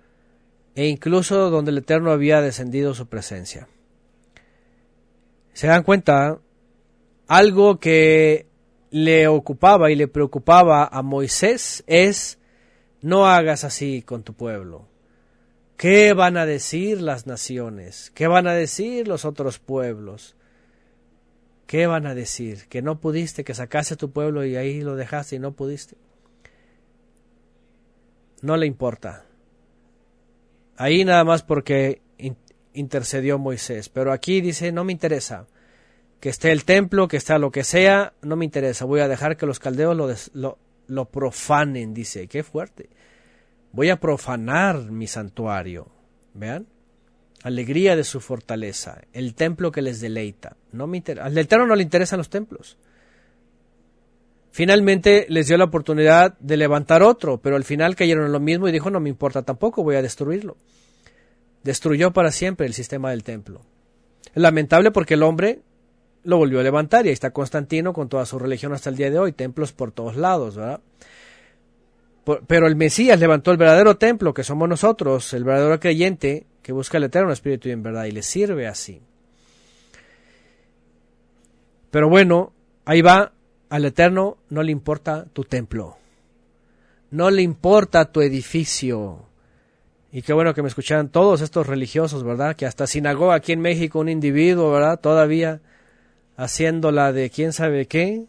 e 0.76 0.88
incluso 0.88 1.49
donde 1.49 1.72
el 1.72 1.80
Eterno 1.80 2.11
había 2.11 2.41
descendido 2.41 2.93
su 2.93 3.07
presencia. 3.07 3.68
¿Se 5.53 5.68
dan 5.68 5.84
cuenta? 5.84 6.39
Algo 7.27 7.80
que 7.80 8.47
le 8.89 9.27
ocupaba 9.27 9.91
y 9.91 9.95
le 9.95 10.09
preocupaba 10.09 10.85
a 10.85 11.01
Moisés 11.01 11.84
es, 11.88 12.38
no 13.01 13.27
hagas 13.27 13.63
así 13.63 14.01
con 14.01 14.23
tu 14.23 14.34
pueblo. 14.34 14.88
¿Qué 15.77 16.13
van 16.13 16.38
a 16.38 16.45
decir 16.45 17.01
las 17.01 17.26
naciones? 17.26 18.11
¿Qué 18.13 18.27
van 18.27 18.47
a 18.47 18.53
decir 18.53 19.07
los 19.07 19.23
otros 19.26 19.59
pueblos? 19.59 20.35
¿Qué 21.72 21.88
van 21.88 22.06
a 22.06 22.14
decir? 22.14 22.68
Que 22.68 22.81
no 22.81 22.99
pudiste, 22.99 23.45
que 23.45 23.53
sacaste 23.53 23.95
tu 23.95 24.11
pueblo 24.11 24.43
y 24.43 24.57
ahí 24.57 24.81
lo 24.81 24.98
dejaste 24.98 25.38
y 25.38 25.39
no 25.39 25.53
pudiste. 25.53 25.95
No 28.41 28.57
le 28.57 28.68
importa. 28.68 29.23
Ahí 30.76 31.06
nada 31.06 31.23
más 31.23 31.43
porque 31.43 32.02
intercedió 32.73 33.39
Moisés. 33.39 33.88
Pero 33.88 34.11
aquí 34.11 34.41
dice, 34.41 34.73
no 34.73 34.84
me 34.84 34.91
interesa 34.91 35.48
que 36.19 36.27
esté 36.27 36.52
el 36.52 36.65
templo, 36.65 37.07
que 37.07 37.15
esté 37.15 37.39
lo 37.39 37.52
que 37.52 37.64
sea, 37.64 38.15
no 38.22 38.35
me 38.35 38.43
interesa, 38.43 38.84
voy 38.84 38.99
a 38.99 39.07
dejar 39.07 39.38
que 39.38 39.45
los 39.45 39.60
caldeos 39.60 39.95
lo, 39.95 40.14
lo, 40.34 40.57
lo 40.88 41.06
profanen, 41.06 41.93
dice, 41.93 42.27
qué 42.27 42.43
fuerte. 42.43 42.89
Voy 43.72 43.91
a 43.91 43.98
profanar 43.98 44.91
mi 44.91 45.07
santuario, 45.07 45.88
vean, 46.34 46.68
alegría 47.43 47.95
de 47.95 48.03
su 48.03 48.19
fortaleza, 48.19 49.01
el 49.13 49.34
templo 49.34 49.72
que 49.72 49.81
les 49.81 49.99
deleita. 50.01 50.57
No 50.72 50.88
me 50.88 50.97
interesa. 50.97 51.26
Al 51.26 51.38
Eterno 51.38 51.68
no 51.68 51.76
le 51.76 51.84
interesan 51.84 52.18
los 52.18 52.30
templos. 52.30 52.77
Finalmente 54.51 55.26
les 55.30 55.47
dio 55.47 55.57
la 55.57 55.63
oportunidad 55.63 56.38
de 56.39 56.57
levantar 56.57 57.03
otro, 57.03 57.41
pero 57.41 57.55
al 57.55 57.63
final 57.63 57.95
cayeron 57.95 58.26
en 58.26 58.34
lo 58.34 58.39
mismo 58.39 58.68
y 58.68 58.72
dijo, 58.72 58.89
no 58.89 58.99
me 58.99 59.09
importa 59.09 59.43
tampoco, 59.43 59.84
voy 59.84 59.95
a 59.95 60.01
destruirlo. 60.01 60.57
Destruyó 61.63 62.11
para 62.11 62.31
siempre 62.31 62.68
el 62.68 62.73
sistema 62.73 63.11
del 63.11 63.23
templo. 63.23 63.61
Es 64.26 64.41
lamentable 64.41 64.91
porque 64.91 65.13
el 65.13 65.23
hombre 65.23 65.61
lo 66.23 66.38
volvió 66.38 66.59
a 66.59 66.63
levantar 66.63 67.05
y 67.05 67.09
ahí 67.09 67.13
está 67.13 67.31
Constantino 67.31 67.93
con 67.93 68.09
toda 68.09 68.26
su 68.26 68.38
religión 68.39 68.73
hasta 68.73 68.89
el 68.89 68.97
día 68.97 69.09
de 69.09 69.19
hoy, 69.19 69.31
templos 69.31 69.72
por 69.72 69.91
todos 69.91 70.15
lados, 70.15 70.57
¿verdad? 70.57 70.81
Pero 72.47 72.67
el 72.67 72.75
Mesías 72.75 73.19
levantó 73.19 73.51
el 73.51 73.57
verdadero 73.57 73.97
templo 73.97 74.33
que 74.33 74.43
somos 74.43 74.67
nosotros, 74.67 75.33
el 75.33 75.43
verdadero 75.43 75.79
creyente 75.79 76.45
que 76.61 76.71
busca 76.71 76.97
el 76.97 77.05
eterno 77.05 77.31
espíritu 77.31 77.69
y 77.69 77.71
en 77.71 77.83
verdad 77.83 78.05
y 78.05 78.11
le 78.11 78.23
sirve 78.23 78.67
así. 78.67 79.01
Pero 81.89 82.09
bueno, 82.09 82.53
ahí 82.85 83.01
va, 83.01 83.33
al 83.69 83.85
eterno 83.85 84.37
no 84.49 84.63
le 84.63 84.71
importa 84.71 85.25
tu 85.33 85.43
templo, 85.43 85.97
no 87.09 87.29
le 87.29 87.41
importa 87.41 88.11
tu 88.11 88.21
edificio, 88.21 89.27
Y 90.13 90.23
qué 90.23 90.33
bueno 90.33 90.53
que 90.53 90.61
me 90.61 90.67
escucharan 90.67 91.09
todos 91.09 91.39
estos 91.39 91.67
religiosos, 91.67 92.23
¿verdad? 92.23 92.55
Que 92.57 92.65
hasta 92.65 92.85
sinagoga 92.85 93.35
aquí 93.35 93.53
en 93.53 93.61
México 93.61 93.99
un 93.99 94.09
individuo, 94.09 94.69
¿verdad? 94.71 94.99
Todavía 94.99 95.61
haciéndola 96.35 97.13
de 97.13 97.29
quién 97.29 97.53
sabe 97.53 97.85
qué. 97.87 98.25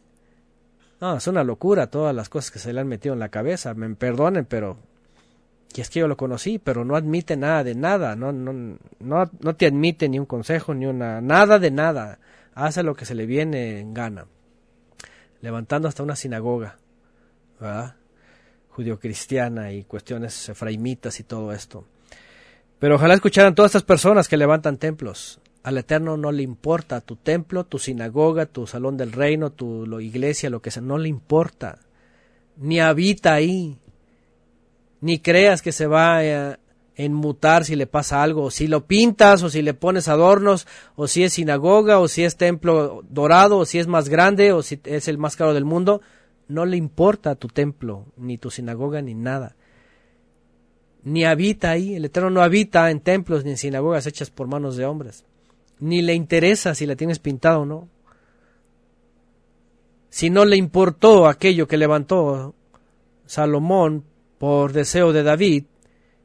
Es 1.03 1.27
una 1.27 1.43
locura 1.43 1.89
todas 1.89 2.15
las 2.15 2.29
cosas 2.29 2.53
que 2.53 2.59
se 2.61 2.73
le 2.73 2.81
han 2.81 2.87
metido 2.87 3.13
en 3.13 3.19
la 3.19 3.29
cabeza. 3.29 3.75
Me 3.75 3.93
perdonen, 3.97 4.45
pero 4.45 4.79
y 5.75 5.81
es 5.81 5.91
que 5.91 6.01
yo 6.01 6.09
lo 6.09 6.17
conocí, 6.17 6.59
pero 6.59 6.85
no 6.85 6.97
admite 6.97 7.37
nada 7.37 7.65
de 7.65 7.75
nada, 7.75 8.15
no, 8.15 8.31
no, 8.31 8.53
no, 9.01 9.31
no 9.41 9.57
te 9.57 9.67
admite 9.67 10.09
ni 10.09 10.19
un 10.19 10.27
consejo, 10.27 10.75
ni 10.75 10.87
una, 10.87 11.21
nada 11.21 11.59
de 11.59 11.71
nada. 11.71 12.19
Hace 12.55 12.83
lo 12.83 12.95
que 12.95 13.07
se 13.07 13.15
le 13.15 13.25
viene 13.25 13.81
en 13.81 13.95
gana. 13.95 14.27
Levantando 15.41 15.89
hasta 15.89 16.03
una 16.03 16.15
sinagoga, 16.15 16.77
¿verdad? 17.59 17.97
Judio-cristiana 18.69 19.73
y 19.73 19.85
cuestiones 19.85 20.49
efraimitas 20.51 21.19
y 21.21 21.25
todo 21.25 21.53
esto. 21.53 21.87
Pero 22.79 22.97
ojalá 22.97 23.15
escucharan 23.15 23.55
todas 23.55 23.71
estas 23.71 23.85
personas 23.85 24.29
que 24.29 24.37
levantan 24.37 24.77
templos. 24.77 25.41
Al 25.63 25.79
Eterno 25.79 26.17
no 26.17 26.33
le 26.33 26.43
importa 26.43 27.01
tu 27.01 27.17
templo, 27.17 27.65
tu 27.65 27.79
sinagoga, 27.79 28.47
tu 28.47 28.67
salón 28.67 28.97
del 28.97 29.13
reino, 29.13 29.53
tu 29.53 30.01
iglesia, 30.01 30.51
lo 30.51 30.61
que 30.61 30.71
sea, 30.71 30.83
no 30.83 30.99
le 30.99 31.09
importa. 31.09 31.79
Ni 32.57 32.81
habita 32.81 33.35
ahí 33.35 33.79
ni 35.01 35.19
creas 35.19 35.63
que 35.63 35.73
se 35.73 35.87
va 35.87 36.19
a 36.19 36.59
enmutar 36.95 37.65
si 37.65 37.77
le 37.77 37.87
pasa 37.87 38.23
algo, 38.23 38.51
si 38.51 38.69
lo 38.69 38.87
pintas 38.87 39.43
o 39.43 39.51
si 39.51 39.63
le 39.63 39.75
pones 39.75 40.09
adornos, 40.09 40.67
o 40.95 41.09
si 41.09 41.25
es 41.25 41.35
sinagoga, 41.35 41.99
o 41.99 42.09
si 42.09 42.25
es 42.25 42.37
templo 42.37 43.03
dorado, 43.09 43.59
o 43.59 43.65
si 43.65 43.79
es 43.79 43.87
más 43.87 44.09
grande, 44.09 44.53
o 44.53 44.63
si 44.63 44.81
es 44.85 45.09
el 45.09 45.19
más 45.19 45.37
caro 45.37 45.55
del 45.55 45.65
mundo, 45.65 46.03
no 46.49 46.67
le 46.67 46.77
importa 46.77 47.35
tu 47.35 47.49
templo, 47.49 48.07
ni 48.17 48.39
tu 48.39 48.51
sinagoga, 48.51 49.03
ni 49.03 49.15
nada. 49.15 49.57
Ni 51.03 51.25
habita 51.25 51.71
ahí, 51.71 51.97
el 51.97 52.05
Eterno 52.05 52.31
no 52.31 52.43
habita 52.43 52.91
en 52.91 53.01
templos 53.01 53.45
ni 53.45 53.51
en 53.51 53.57
sinagogas 53.57 54.07
hechas 54.07 54.31
por 54.31 54.47
manos 54.47 54.77
de 54.77 54.87
hombres. 54.87 55.25
Ni 55.81 56.03
le 56.03 56.15
interesa 56.15 56.75
si 56.75 56.87
la 56.87 56.97
tienes 56.97 57.19
pintada 57.19 57.59
o 57.59 57.67
no. 57.67 57.89
Si 60.11 60.31
no 60.31 60.45
le 60.45 60.57
importó 60.57 61.27
aquello 61.27 61.67
que 61.67 61.77
levantó 61.77 62.55
Salomón 63.27 64.05
por 64.39 64.73
deseo 64.73 65.13
de 65.13 65.23
David, 65.23 65.65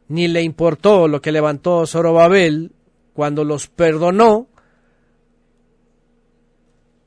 ni 0.09 0.27
le 0.27 0.41
importó 0.41 1.07
lo 1.07 1.21
que 1.21 1.31
levantó 1.31 1.85
Zorobabel 1.85 2.73
cuando 3.13 3.43
los 3.43 3.67
perdonó. 3.67 4.47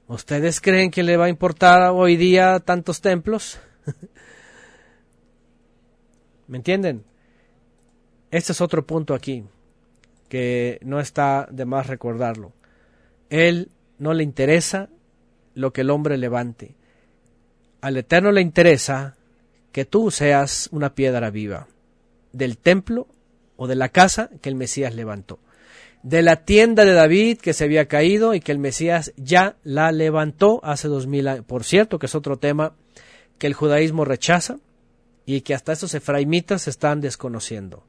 ¿Ustedes 0.08 0.60
creen 0.60 0.90
que 0.90 1.02
le 1.02 1.16
va 1.16 1.26
a 1.26 1.28
importar 1.28 1.92
hoy 1.92 2.16
día 2.16 2.58
tantos 2.60 3.00
templos? 3.00 3.60
¿Me 6.48 6.56
entienden? 6.56 7.04
Este 8.30 8.52
es 8.52 8.60
otro 8.60 8.86
punto 8.86 9.14
aquí, 9.14 9.44
que 10.31 10.78
no 10.82 11.01
está 11.01 11.48
de 11.51 11.66
más 11.66 11.89
recordarlo. 11.89 12.52
Él 13.28 13.69
no 13.98 14.15
le 14.15 14.23
interesa 14.23 14.89
lo 15.55 15.73
que 15.73 15.82
el 15.82 15.90
hombre 15.90 16.16
levante. 16.16 16.77
Al 17.82 17.97
Eterno 17.97 18.31
le 18.31 18.40
interesa 18.40 19.16
que 19.73 19.85
tú 19.85 20.11
seas 20.11 20.69
una 20.73 20.94
piedra 20.94 21.31
viva 21.31 21.66
del 22.32 22.59
templo 22.59 23.09
o 23.57 23.66
de 23.66 23.74
la 23.74 23.89
casa 23.89 24.31
que 24.40 24.48
el 24.48 24.55
Mesías 24.55 24.94
levantó, 24.94 25.40
de 26.05 26.23
la 26.23 26.44
tienda 26.44 26.85
de 26.85 26.93
David 26.93 27.39
que 27.39 27.52
se 27.52 27.65
había 27.65 27.89
caído 27.89 28.32
y 28.32 28.40
que 28.40 28.52
el 28.52 28.59
Mesías 28.59 29.12
ya 29.16 29.57
la 29.65 29.90
levantó 29.90 30.61
hace 30.62 30.86
dos 30.86 31.09
mil 31.09 31.27
años. 31.27 31.44
Por 31.44 31.65
cierto, 31.65 31.98
que 31.98 32.07
es 32.07 32.15
otro 32.15 32.39
tema 32.39 32.74
que 33.36 33.48
el 33.48 33.55
judaísmo 33.55 34.05
rechaza 34.05 34.59
y 35.27 35.40
que 35.40 35.55
hasta 35.55 35.73
estos 35.73 35.94
efraimitas 35.94 36.69
están 36.69 37.01
desconociendo. 37.01 37.85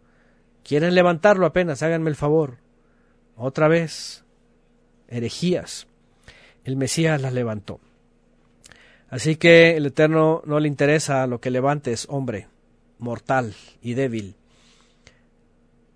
Quieren 0.64 0.96
levantarlo 0.96 1.46
apenas, 1.46 1.84
háganme 1.84 2.10
el 2.10 2.16
favor. 2.16 2.58
Otra 3.36 3.68
vez, 3.68 4.24
herejías. 5.08 5.88
El 6.64 6.78
Mesías 6.78 7.22
las 7.22 7.34
levantó. 7.34 7.80
Así 9.10 9.36
que 9.36 9.76
el 9.76 9.88
Eterno 9.88 10.42
no 10.46 10.60
le 10.60 10.68
interesa 10.68 11.28
lo 11.28 11.42
que 11.42 11.52
levantes, 11.52 12.06
hombre, 12.10 12.48
mortal 12.98 13.54
y 13.82 13.94
débil. 13.94 14.36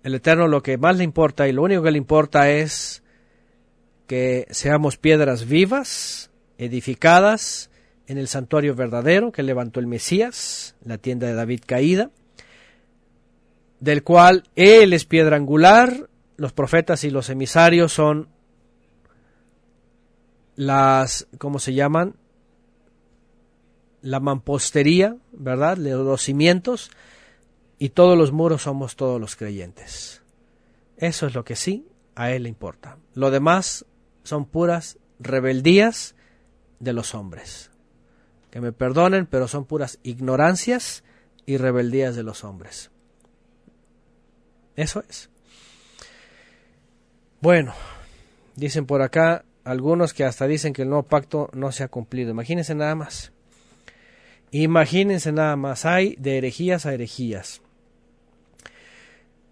El 0.02 0.14
Eterno 0.14 0.48
lo 0.48 0.62
que 0.62 0.76
más 0.76 0.96
le 0.98 1.04
importa 1.04 1.48
y 1.48 1.52
lo 1.52 1.62
único 1.62 1.82
que 1.82 1.90
le 1.90 1.98
importa 1.98 2.50
es 2.50 3.02
que 4.06 4.46
seamos 4.50 4.98
piedras 4.98 5.48
vivas, 5.48 6.30
edificadas 6.58 7.70
en 8.06 8.18
el 8.18 8.28
santuario 8.28 8.74
verdadero 8.74 9.32
que 9.32 9.42
levantó 9.42 9.80
el 9.80 9.86
Mesías, 9.86 10.76
la 10.84 10.98
tienda 10.98 11.26
de 11.26 11.34
David 11.34 11.60
caída, 11.66 12.10
del 13.80 14.02
cual 14.02 14.44
Él 14.54 14.92
es 14.92 15.04
piedra 15.04 15.36
angular, 15.36 16.08
los 16.36 16.52
profetas 16.52 17.04
y 17.04 17.10
los 17.10 17.30
emisarios 17.30 17.92
son 17.92 18.28
las, 20.56 21.28
¿cómo 21.38 21.58
se 21.58 21.74
llaman? 21.74 22.16
la 24.06 24.20
mampostería, 24.20 25.16
¿verdad? 25.32 25.76
Los 25.78 26.22
cimientos 26.22 26.92
y 27.76 27.88
todos 27.90 28.16
los 28.16 28.30
muros 28.30 28.62
somos 28.62 28.94
todos 28.94 29.20
los 29.20 29.34
creyentes. 29.34 30.22
Eso 30.96 31.26
es 31.26 31.34
lo 31.34 31.44
que 31.44 31.56
sí 31.56 31.88
a 32.14 32.30
él 32.30 32.44
le 32.44 32.48
importa. 32.48 32.98
Lo 33.14 33.32
demás 33.32 33.84
son 34.22 34.44
puras 34.44 34.98
rebeldías 35.18 36.14
de 36.78 36.92
los 36.92 37.16
hombres. 37.16 37.72
Que 38.50 38.60
me 38.60 38.70
perdonen, 38.70 39.26
pero 39.26 39.48
son 39.48 39.64
puras 39.64 39.98
ignorancias 40.04 41.02
y 41.44 41.56
rebeldías 41.56 42.14
de 42.14 42.22
los 42.22 42.44
hombres. 42.44 42.92
Eso 44.76 45.02
es. 45.08 45.30
Bueno, 47.40 47.74
dicen 48.54 48.86
por 48.86 49.02
acá 49.02 49.44
algunos 49.64 50.14
que 50.14 50.24
hasta 50.24 50.46
dicen 50.46 50.72
que 50.72 50.82
el 50.82 50.88
nuevo 50.88 51.02
pacto 51.02 51.50
no 51.52 51.72
se 51.72 51.82
ha 51.82 51.88
cumplido. 51.88 52.30
Imagínense 52.30 52.74
nada 52.74 52.94
más. 52.94 53.32
Imagínense 54.52 55.32
nada 55.32 55.56
más, 55.56 55.84
hay 55.84 56.14
de 56.18 56.38
herejías 56.38 56.86
a 56.86 56.94
herejías. 56.94 57.62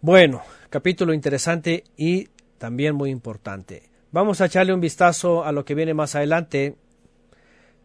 Bueno, 0.00 0.42
capítulo 0.70 1.12
interesante 1.12 1.84
y 1.96 2.28
también 2.58 2.94
muy 2.94 3.10
importante. 3.10 3.82
Vamos 4.12 4.40
a 4.40 4.46
echarle 4.46 4.72
un 4.72 4.80
vistazo 4.80 5.44
a 5.44 5.50
lo 5.50 5.64
que 5.64 5.74
viene 5.74 5.94
más 5.94 6.14
adelante 6.14 6.76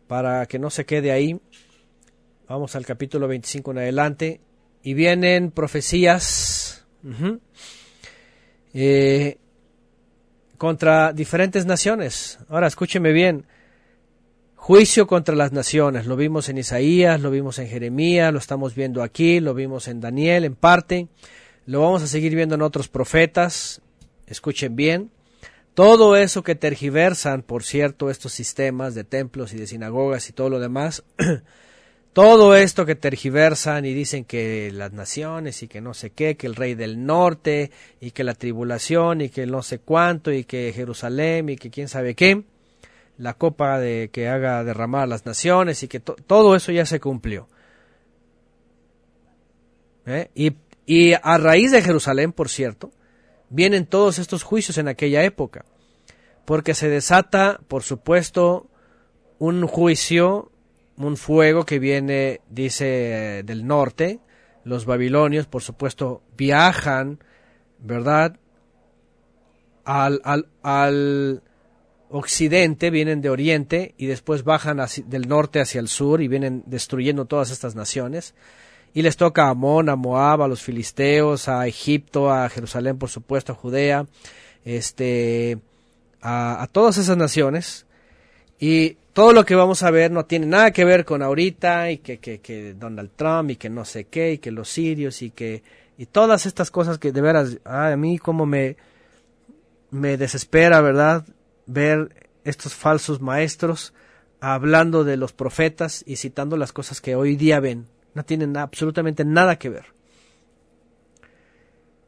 para 0.08 0.46
que 0.46 0.60
no 0.60 0.70
se 0.70 0.86
quede 0.86 1.12
ahí. 1.12 1.40
Vamos 2.48 2.76
al 2.76 2.86
capítulo 2.86 3.28
25 3.28 3.72
en 3.72 3.78
adelante. 3.80 4.42
Y 4.82 4.94
vienen 4.94 5.52
profecías 5.52 6.59
eh, 8.74 9.38
contra 10.58 11.14
diferentes 11.14 11.66
naciones. 11.66 12.40
Ahora 12.50 12.68
escúcheme 12.68 13.12
bien. 13.12 13.46
Juicio 14.56 15.08
contra 15.08 15.36
las 15.36 15.52
naciones, 15.52 16.06
lo 16.06 16.16
vimos 16.16 16.50
en 16.50 16.58
Isaías, 16.58 17.22
lo 17.22 17.32
vimos 17.32 17.58
en 17.60 17.68
Jeremías, 17.68 18.32
lo 18.32 18.40
estamos 18.40 18.76
viendo 18.76 19.02
aquí, 19.02 19.40
lo 19.40 19.54
vimos 19.54 19.88
en 19.88 20.02
Daniel 20.02 20.44
en 20.44 20.54
parte, 20.54 21.08
lo 21.66 21.82
vamos 21.82 22.04
a 22.04 22.08
seguir 22.08 22.36
viendo 22.36 22.56
en 22.56 22.62
otros 22.62 22.88
profetas, 22.90 23.82
escuchen 24.28 24.76
bien. 24.76 25.12
Todo 25.74 26.18
eso 26.18 26.44
que 26.44 26.56
tergiversan, 26.56 27.42
por 27.42 27.64
cierto, 27.64 28.10
estos 28.10 28.34
sistemas 28.34 28.96
de 28.96 29.06
templos 29.06 29.54
y 29.54 29.58
de 29.58 29.66
sinagogas 29.66 30.30
y 30.30 30.34
todo 30.34 30.50
lo 30.50 30.60
demás, 30.60 31.04
todo 32.22 32.54
esto 32.54 32.86
que 32.86 32.96
tergiversan 32.96 33.86
y 33.86 33.94
dicen 33.94 34.26
que 34.26 34.74
las 34.74 34.92
naciones 34.92 35.64
y 35.64 35.70
que 35.70 35.80
no 35.80 35.94
sé 35.94 36.10
qué, 36.10 36.36
que 36.36 36.48
el 36.48 36.56
rey 36.58 36.76
del 36.76 37.06
norte 37.06 37.72
y 38.02 38.12
que 38.12 38.26
la 38.26 38.34
tribulación 38.34 39.22
y 39.22 39.30
que 39.30 39.46
no 39.46 39.64
sé 39.64 39.80
cuánto 39.80 40.30
y 40.30 40.44
que 40.44 40.74
Jerusalén 40.76 41.48
y 41.48 41.56
que 41.56 41.70
quién 41.70 41.88
sabe 41.88 42.16
qué, 42.16 42.44
la 43.18 43.36
copa 43.36 43.80
de 43.80 44.10
que 44.12 44.28
haga 44.28 44.66
derramar 44.66 45.08
las 45.08 45.26
naciones 45.26 45.82
y 45.82 45.88
que 45.88 46.02
todo 46.02 46.58
eso 46.58 46.74
ya 46.74 46.86
se 46.86 47.00
cumplió. 47.00 47.48
¿Eh? 50.06 50.30
Y, 50.36 50.58
y 50.86 51.14
a 51.14 51.38
raíz 51.38 51.72
de 51.72 51.82
Jerusalén, 51.82 52.34
por 52.34 52.50
cierto, 52.50 52.92
vienen 53.50 53.86
todos 53.86 54.20
estos 54.20 54.44
juicios 54.44 54.78
en 54.78 54.90
aquella 54.90 55.24
época, 55.24 55.64
porque 56.44 56.74
se 56.74 56.90
desata, 56.90 57.62
por 57.70 57.84
supuesto, 57.84 58.68
un 59.38 59.66
juicio, 59.68 60.52
un 61.08 61.18
fuego 61.18 61.66
que 61.66 61.80
viene, 61.80 62.42
dice, 62.50 63.42
del 63.46 63.66
norte, 63.66 64.20
los 64.64 64.86
babilonios, 64.86 65.48
por 65.48 65.64
supuesto, 65.64 66.22
viajan, 66.38 67.20
¿verdad? 67.80 68.38
Al, 69.86 70.22
al, 70.24 70.48
al, 70.62 71.42
occidente, 72.10 72.90
vienen 72.90 73.22
de 73.22 73.30
oriente 73.30 73.94
y 73.98 74.08
después 74.08 74.44
bajan 74.44 74.80
del 75.06 75.28
norte 75.28 75.62
hacia 75.62 75.80
el 75.80 75.88
sur 75.88 76.22
y 76.22 76.28
vienen 76.28 76.64
destruyendo 76.66 77.26
todas 77.26 77.52
estas 77.52 77.76
naciones. 77.76 78.34
Y 78.94 79.04
les 79.04 79.18
toca 79.18 79.46
a 79.46 79.50
Amón, 79.52 79.90
a 79.90 79.96
Moab, 79.96 80.42
a 80.42 80.48
los 80.48 80.64
filisteos, 80.64 81.48
a 81.48 81.68
Egipto, 81.68 82.32
a 82.32 82.50
Jerusalén, 82.50 82.98
por 82.98 83.10
supuesto, 83.10 83.52
a 83.52 83.56
Judea, 83.56 84.08
este, 84.66 85.60
a, 86.22 86.68
todas 86.72 86.98
esas 86.98 87.16
naciones. 87.16 87.86
Y 88.60 88.98
todo 89.20 89.34
lo 89.34 89.46
que 89.46 89.54
vamos 89.54 89.84
a 89.84 89.92
ver 89.92 90.12
no 90.12 90.24
tiene 90.24 90.46
nada 90.46 90.72
que 90.72 90.86
ver 90.86 91.04
con 91.04 91.22
ahorita 91.22 91.92
y 91.92 91.98
que, 91.98 92.20
que, 92.20 92.40
que 92.40 92.74
Donald 92.74 93.12
Trump 93.18 93.50
y 93.50 93.58
que 93.58 93.70
no 93.70 93.84
sé 93.84 94.06
qué 94.06 94.32
y 94.32 94.38
que 94.38 94.50
los 94.50 94.70
sirios 94.70 95.22
y 95.22 95.32
que 95.32 95.62
Y 95.98 96.06
todas 96.06 96.46
estas 96.46 96.72
cosas 96.72 97.00
que 97.00 97.12
de 97.12 97.20
veras, 97.20 97.58
a 97.66 97.94
mí 97.98 98.18
como 98.18 98.46
me, 98.46 98.78
me 99.92 100.16
desespera, 100.16 100.80
¿verdad? 100.80 101.26
Ver 101.66 102.30
estos 102.46 102.74
falsos 102.74 103.20
maestros 103.20 103.94
hablando 104.40 105.04
de 105.04 105.18
los 105.18 105.34
profetas 105.34 106.02
y 106.08 106.16
citando 106.16 106.56
las 106.56 106.72
cosas 106.72 107.02
que 107.02 107.16
hoy 107.16 107.36
día 107.36 107.60
ven. 107.60 107.88
No 108.14 108.24
tienen 108.24 108.56
absolutamente 108.56 109.26
nada 109.26 109.60
que 109.60 109.68
ver. 109.68 109.88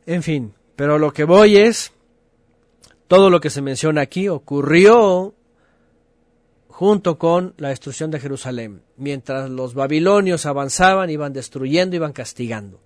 En 0.05 0.23
fin, 0.23 0.53
pero 0.77 0.97
lo 0.97 1.11
que 1.11 1.25
voy 1.25 1.57
es, 1.57 1.91
todo 3.09 3.29
lo 3.29 3.41
que 3.41 3.49
se 3.49 3.61
menciona 3.61 3.99
aquí 3.99 4.29
ocurrió 4.29 5.35
junto 6.82 7.20
con 7.20 7.53
la 7.58 7.70
destrucción 7.70 8.10
de 8.10 8.20
Jerusalén. 8.20 8.82
Mientras 8.98 9.52
los 9.52 9.76
babilonios 9.76 10.48
avanzaban, 10.48 11.12
iban 11.12 11.32
destruyendo, 11.32 11.95
iban 11.95 12.12
castigando. 12.12 12.82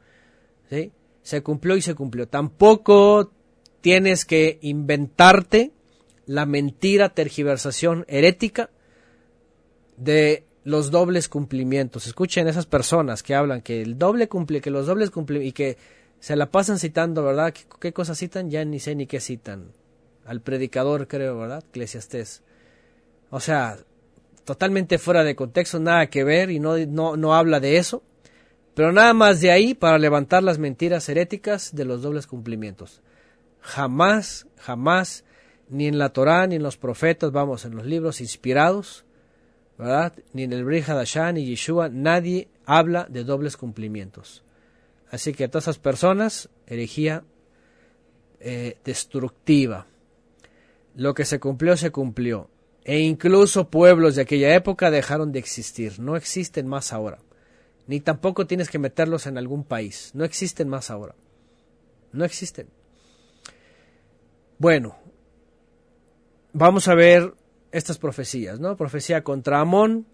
¿sí? 0.70 0.92
Se 1.22 1.42
cumplió 1.42 1.78
y 1.78 1.82
se 1.82 1.96
cumplió. 1.96 2.28
Tampoco 2.28 3.32
tienes 3.80 4.26
que 4.26 4.60
inventarte 4.64 5.72
la 6.26 6.46
mentira, 6.46 7.08
tergiversación 7.08 8.04
herética 8.10 8.70
de 9.96 10.44
los 10.66 10.92
dobles 10.92 11.30
cumplimientos. 11.30 12.06
Escuchen 12.06 12.50
esas 12.50 12.66
personas 12.66 13.24
que 13.24 13.34
hablan 13.34 13.62
que 13.62 13.82
el 13.82 13.98
doble 13.98 14.28
cumple, 14.28 14.60
que 14.60 14.72
los 14.72 14.88
dobles 14.88 15.10
cumplimientos 15.10 15.52
y 15.52 15.54
que 15.54 15.78
se 16.20 16.36
la 16.36 16.52
pasan 16.52 16.80
citando, 16.80 17.24
¿verdad? 17.24 17.54
¿Qué, 17.80 17.94
cosas 17.94 18.20
citan? 18.20 18.50
Ya 18.50 18.66
ni 18.66 18.82
sé 18.82 18.94
ni 18.94 19.08
qué 19.08 19.22
citan. 19.22 19.72
Al 20.26 20.42
predicador, 20.42 21.08
creo, 21.08 21.38
¿verdad? 21.38 21.64
Eclesiastés. 21.70 22.44
O 23.36 23.42
sea, 23.42 23.78
totalmente 24.46 24.98
fuera 24.98 25.26
de 25.26 25.36
contexto, 25.36 25.78
nada 25.78 26.08
que 26.08 26.24
ver 26.24 26.50
y 26.52 26.62
no, 26.62 26.78
no, 26.78 27.18
no 27.18 27.36
habla 27.36 27.60
de 27.60 27.76
eso. 27.76 28.02
Pero 28.74 28.94
nada 28.94 29.14
más 29.14 29.42
de 29.42 29.52
ahí 29.52 29.74
para 29.74 29.98
levantar 29.98 30.42
las 30.42 30.58
mentiras 30.58 31.10
heréticas 31.10 31.76
de 31.76 31.84
los 31.84 32.02
dobles 32.02 32.28
cumplimientos. 32.28 33.02
Jamás, 33.60 34.48
jamás, 34.56 35.26
ni 35.68 35.86
en 35.86 35.98
la 35.98 36.14
Torá, 36.14 36.48
ni 36.48 36.56
en 36.56 36.64
los 36.64 36.78
profetas, 36.78 37.34
vamos, 37.34 37.66
en 37.66 37.76
los 37.76 37.86
libros 37.86 38.22
inspirados, 38.22 39.04
¿verdad? 39.78 40.14
Ni 40.32 40.44
en 40.44 40.54
el 40.54 40.64
Brihadashah, 40.64 41.34
ni 41.34 41.46
Yeshua, 41.46 41.90
nadie 41.90 42.48
habla 42.66 43.06
de 43.10 43.26
dobles 43.26 43.58
cumplimientos. 43.58 44.46
Así 45.12 45.34
que 45.34 45.44
a 45.44 45.50
todas 45.50 45.66
esas 45.66 45.80
personas, 45.80 46.48
herejía 46.68 47.26
eh, 48.40 48.78
destructiva. 48.86 49.88
Lo 50.96 51.14
que 51.14 51.26
se 51.26 51.42
cumplió, 51.42 51.76
se 51.76 51.92
cumplió. 51.92 52.50
E 52.86 53.00
incluso 53.00 53.70
pueblos 53.70 54.16
de 54.16 54.22
aquella 54.22 54.56
época 54.56 54.92
dejaron 54.92 55.32
de 55.32 55.40
existir. 55.40 56.00
No 56.00 56.16
existen 56.16 56.68
más 56.68 56.94
ahora. 56.94 57.18
Ni 57.88 58.00
tampoco 58.00 58.48
tienes 58.48 58.70
que 58.70 58.80
meterlos 58.80 59.26
en 59.26 59.38
algún 59.38 59.64
país. 59.64 60.12
No 60.14 60.24
existen 60.24 60.70
más 60.70 60.90
ahora. 60.92 61.16
No 62.12 62.24
existen. 62.24 62.68
Bueno, 64.60 64.96
vamos 66.54 66.88
a 66.88 66.96
ver 66.96 67.34
estas 67.72 67.98
profecías, 67.98 68.60
¿no? 68.60 68.78
Profecía 68.78 69.24
contra 69.24 69.60
Amón, 69.60 70.06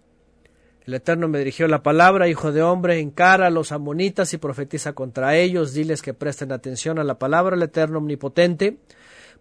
el 0.84 0.94
Eterno 0.94 1.28
me 1.28 1.38
dirigió 1.38 1.68
la 1.68 1.84
palabra, 1.84 2.28
hijo 2.28 2.50
de 2.50 2.62
hombre, 2.62 2.98
encara 2.98 3.46
a 3.46 3.50
los 3.50 3.70
amonitas 3.70 4.34
y 4.34 4.38
profetiza 4.38 4.94
contra 4.94 5.36
ellos, 5.36 5.74
diles 5.74 6.02
que 6.02 6.12
presten 6.12 6.50
atención 6.50 6.98
a 6.98 7.04
la 7.04 7.20
palabra 7.20 7.54
del 7.54 7.62
Eterno 7.62 7.98
omnipotente, 7.98 8.78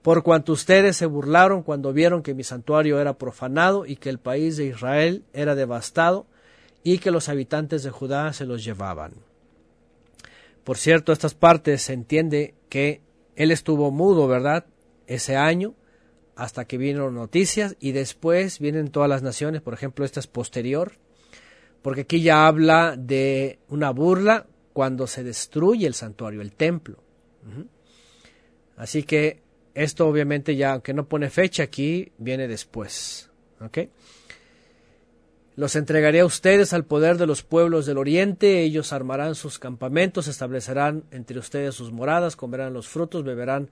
por 0.01 0.23
cuanto 0.23 0.53
ustedes 0.53 0.97
se 0.97 1.05
burlaron 1.05 1.63
cuando 1.63 1.93
vieron 1.93 2.23
que 2.23 2.33
mi 2.33 2.43
santuario 2.43 2.99
era 2.99 3.17
profanado 3.17 3.85
y 3.85 3.97
que 3.97 4.09
el 4.09 4.17
país 4.17 4.57
de 4.57 4.65
Israel 4.65 5.23
era 5.33 5.55
devastado 5.55 6.25
y 6.83 6.97
que 6.97 7.11
los 7.11 7.29
habitantes 7.29 7.83
de 7.83 7.91
Judá 7.91 8.33
se 8.33 8.45
los 8.45 8.63
llevaban. 8.63 9.13
Por 10.63 10.77
cierto, 10.77 11.11
estas 11.11 11.33
partes 11.33 11.83
se 11.83 11.93
entiende 11.93 12.55
que 12.69 13.01
él 13.35 13.51
estuvo 13.51 13.91
mudo, 13.91 14.27
¿verdad? 14.27 14.65
Ese 15.07 15.35
año, 15.35 15.75
hasta 16.35 16.65
que 16.65 16.77
vino 16.77 17.11
noticias 17.11 17.75
y 17.79 17.91
después 17.91 18.59
vienen 18.59 18.89
todas 18.89 19.09
las 19.09 19.21
naciones, 19.21 19.61
por 19.61 19.73
ejemplo, 19.73 20.05
esta 20.05 20.19
es 20.19 20.27
posterior, 20.27 20.93
porque 21.81 22.01
aquí 22.01 22.21
ya 22.21 22.47
habla 22.47 22.95
de 22.97 23.59
una 23.67 23.91
burla 23.91 24.47
cuando 24.73 25.07
se 25.07 25.23
destruye 25.23 25.85
el 25.85 25.93
santuario, 25.93 26.41
el 26.41 26.53
templo. 26.53 27.03
Así 28.77 29.03
que 29.03 29.40
esto 29.73 30.07
obviamente 30.07 30.55
ya, 30.55 30.73
aunque 30.73 30.93
no 30.93 31.07
pone 31.07 31.29
fecha 31.29 31.63
aquí, 31.63 32.11
viene 32.17 32.47
después. 32.47 33.29
Los 35.55 35.75
entregaré 35.75 36.21
a 36.21 36.25
ustedes 36.25 36.73
al 36.73 36.85
poder 36.85 37.17
de 37.17 37.27
los 37.27 37.43
pueblos 37.43 37.85
del 37.85 37.97
oriente, 37.97 38.61
ellos 38.61 38.93
armarán 38.93 39.35
sus 39.35 39.59
campamentos, 39.59 40.27
establecerán 40.27 41.03
entre 41.11 41.37
ustedes 41.37 41.75
sus 41.75 41.91
moradas, 41.91 42.35
comerán 42.35 42.73
los 42.73 42.87
frutos, 42.87 43.23
beberán 43.23 43.69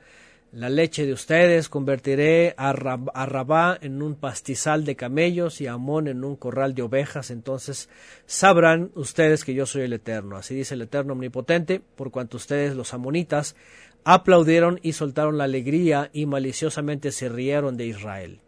la 0.51 0.69
leche 0.69 1.05
de 1.05 1.13
ustedes, 1.13 1.69
convertiré 1.69 2.55
a, 2.57 2.73
Rabá 2.73 3.77
en 3.81 4.01
un 4.01 4.15
pastizal 4.15 4.83
de 4.83 4.95
camellos 4.95 5.61
y 5.61 5.67
a 5.67 5.73
Amón 5.73 6.07
en 6.07 6.23
un 6.23 6.35
corral 6.35 6.73
de 6.73 6.81
ovejas, 6.81 7.29
entonces 7.29 7.87
sabrán 8.25 8.91
ustedes 8.95 9.43
que 9.43 9.53
yo 9.53 9.65
soy 9.65 9.83
el 9.83 9.93
Eterno. 9.93 10.37
Así 10.37 10.55
dice 10.55 10.73
el 10.73 10.81
Eterno 10.81 11.13
Omnipotente, 11.13 11.81
por 11.95 12.09
cuanto 12.09 12.37
ustedes, 12.37 12.75
los 12.75 12.93
amonitas, 12.93 13.55
aplaudieron 14.03 14.79
y 14.81 14.93
soltaron 14.93 15.37
la 15.37 15.43
alegría 15.45 16.09
y 16.13 16.25
maliciosamente 16.25 17.11
se 17.11 17.29
rieron 17.29 17.77
de 17.77 17.87
Israel. 17.87 18.41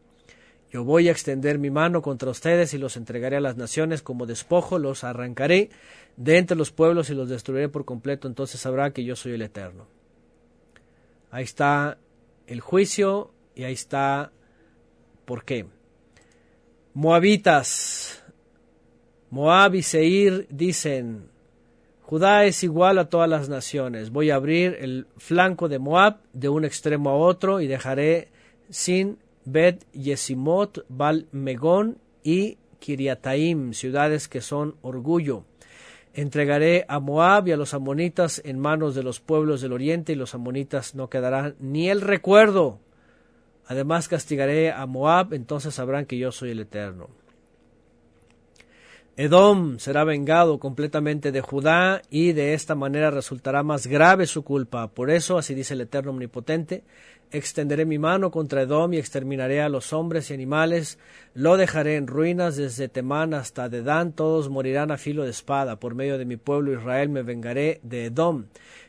Yo 0.72 0.86
voy 0.86 1.10
a 1.10 1.12
extender 1.12 1.60
mi 1.60 1.70
mano 1.70 2.02
contra 2.02 2.30
ustedes 2.30 2.74
y 2.74 2.78
los 2.78 2.96
entregaré 2.96 3.36
a 3.36 3.42
las 3.42 3.58
naciones 3.58 4.02
como 4.02 4.26
despojo, 4.26 4.80
los 4.80 5.04
arrancaré 5.04 5.70
de 6.16 6.38
entre 6.38 6.56
los 6.56 6.72
pueblos 6.72 7.10
y 7.10 7.14
los 7.14 7.28
destruiré 7.28 7.68
por 7.68 7.84
completo, 7.84 8.28
entonces 8.28 8.62
sabrá 8.62 8.92
que 8.92 9.04
yo 9.04 9.16
soy 9.16 9.34
el 9.34 9.42
Eterno. 9.42 9.88
Ahí 11.30 11.44
está 11.44 11.98
el 12.48 12.62
juicio 12.62 13.34
y 13.54 13.64
ahí 13.64 13.74
está 13.74 14.32
por 15.26 15.44
qué. 15.44 15.66
Moabitas, 16.94 18.24
Moab 19.30 19.76
y 19.76 19.82
Seir 19.82 20.48
dicen, 20.50 21.31
Judá 22.12 22.44
es 22.44 22.62
igual 22.66 23.00
a 23.00 23.08
todas 23.08 23.30
las 23.30 23.48
naciones. 23.48 24.12
Voy 24.12 24.32
a 24.32 24.36
abrir 24.36 24.76
el 24.82 25.08
flanco 25.16 25.70
de 25.70 25.80
Moab 25.80 26.18
de 26.34 26.50
un 26.50 26.66
extremo 26.66 27.10
a 27.10 27.16
otro 27.16 27.62
y 27.62 27.68
dejaré 27.68 28.28
sin 28.70 29.18
Bet 29.46 29.86
Yesimot, 29.94 30.84
Bal 30.90 31.28
Megón 31.32 32.00
y 32.22 32.58
Kiriataim, 32.80 33.72
ciudades 33.72 34.28
que 34.28 34.42
son 34.42 34.76
orgullo. 34.82 35.46
Entregaré 36.14 36.84
a 36.90 37.00
Moab 37.00 37.48
y 37.48 37.54
a 37.54 37.58
los 37.58 37.74
amonitas 37.74 38.42
en 38.44 38.60
manos 38.60 38.94
de 38.94 39.04
los 39.04 39.22
pueblos 39.22 39.62
del 39.62 39.72
oriente 39.72 40.12
y 40.12 40.16
los 40.16 40.36
amonitas 40.36 40.96
no 40.96 41.10
quedarán 41.10 41.56
ni 41.62 41.90
el 41.90 42.02
recuerdo. 42.02 42.82
Además 43.68 44.10
castigaré 44.10 44.74
a 44.74 44.86
Moab, 44.86 45.34
entonces 45.34 45.76
sabrán 45.76 46.06
que 46.06 46.18
yo 46.18 46.34
soy 46.34 46.52
el 46.52 46.60
Eterno. 46.60 47.21
Edom 49.18 49.78
será 49.78 50.06
vengado 50.06 50.58
completamente 50.58 51.34
de 51.34 51.42
Judá 51.42 52.02
y 52.10 52.32
de 52.32 52.54
esta 52.54 52.76
manera 52.76 53.12
resultará 53.12 53.62
más 53.62 53.86
grave 53.86 54.26
su 54.26 54.44
culpa. 54.44 54.88
Por 54.88 55.12
eso, 55.12 55.38
así 55.38 55.54
dice 55.54 55.74
el 55.74 55.82
Eterno 55.82 56.12
Omnipotente, 56.12 56.84
extenderé 57.30 57.86
mi 57.86 58.00
mano 58.00 58.32
contra 58.32 58.62
Edom 58.62 58.94
y 58.94 58.98
exterminaré 59.00 59.62
a 59.62 59.68
los 59.68 59.92
hombres 59.92 60.32
y 60.32 60.34
animales, 60.34 60.98
lo 61.34 61.58
dejaré 61.58 61.98
en 61.98 62.08
ruinas 62.08 62.56
desde 62.56 62.88
Temán 62.88 63.34
hasta 63.34 63.68
Dedán, 63.68 64.14
todos 64.14 64.50
morirán 64.50 64.92
a 64.92 64.98
filo 64.98 65.26
de 65.26 65.32
espada. 65.32 65.76
Por 65.76 65.94
medio 65.94 66.18
de 66.18 66.26
mi 66.26 66.38
pueblo 66.38 66.72
Israel 66.72 67.10
me 67.10 67.22
vengaré 67.22 67.82
de 67.84 68.06
Edom. 68.06 68.46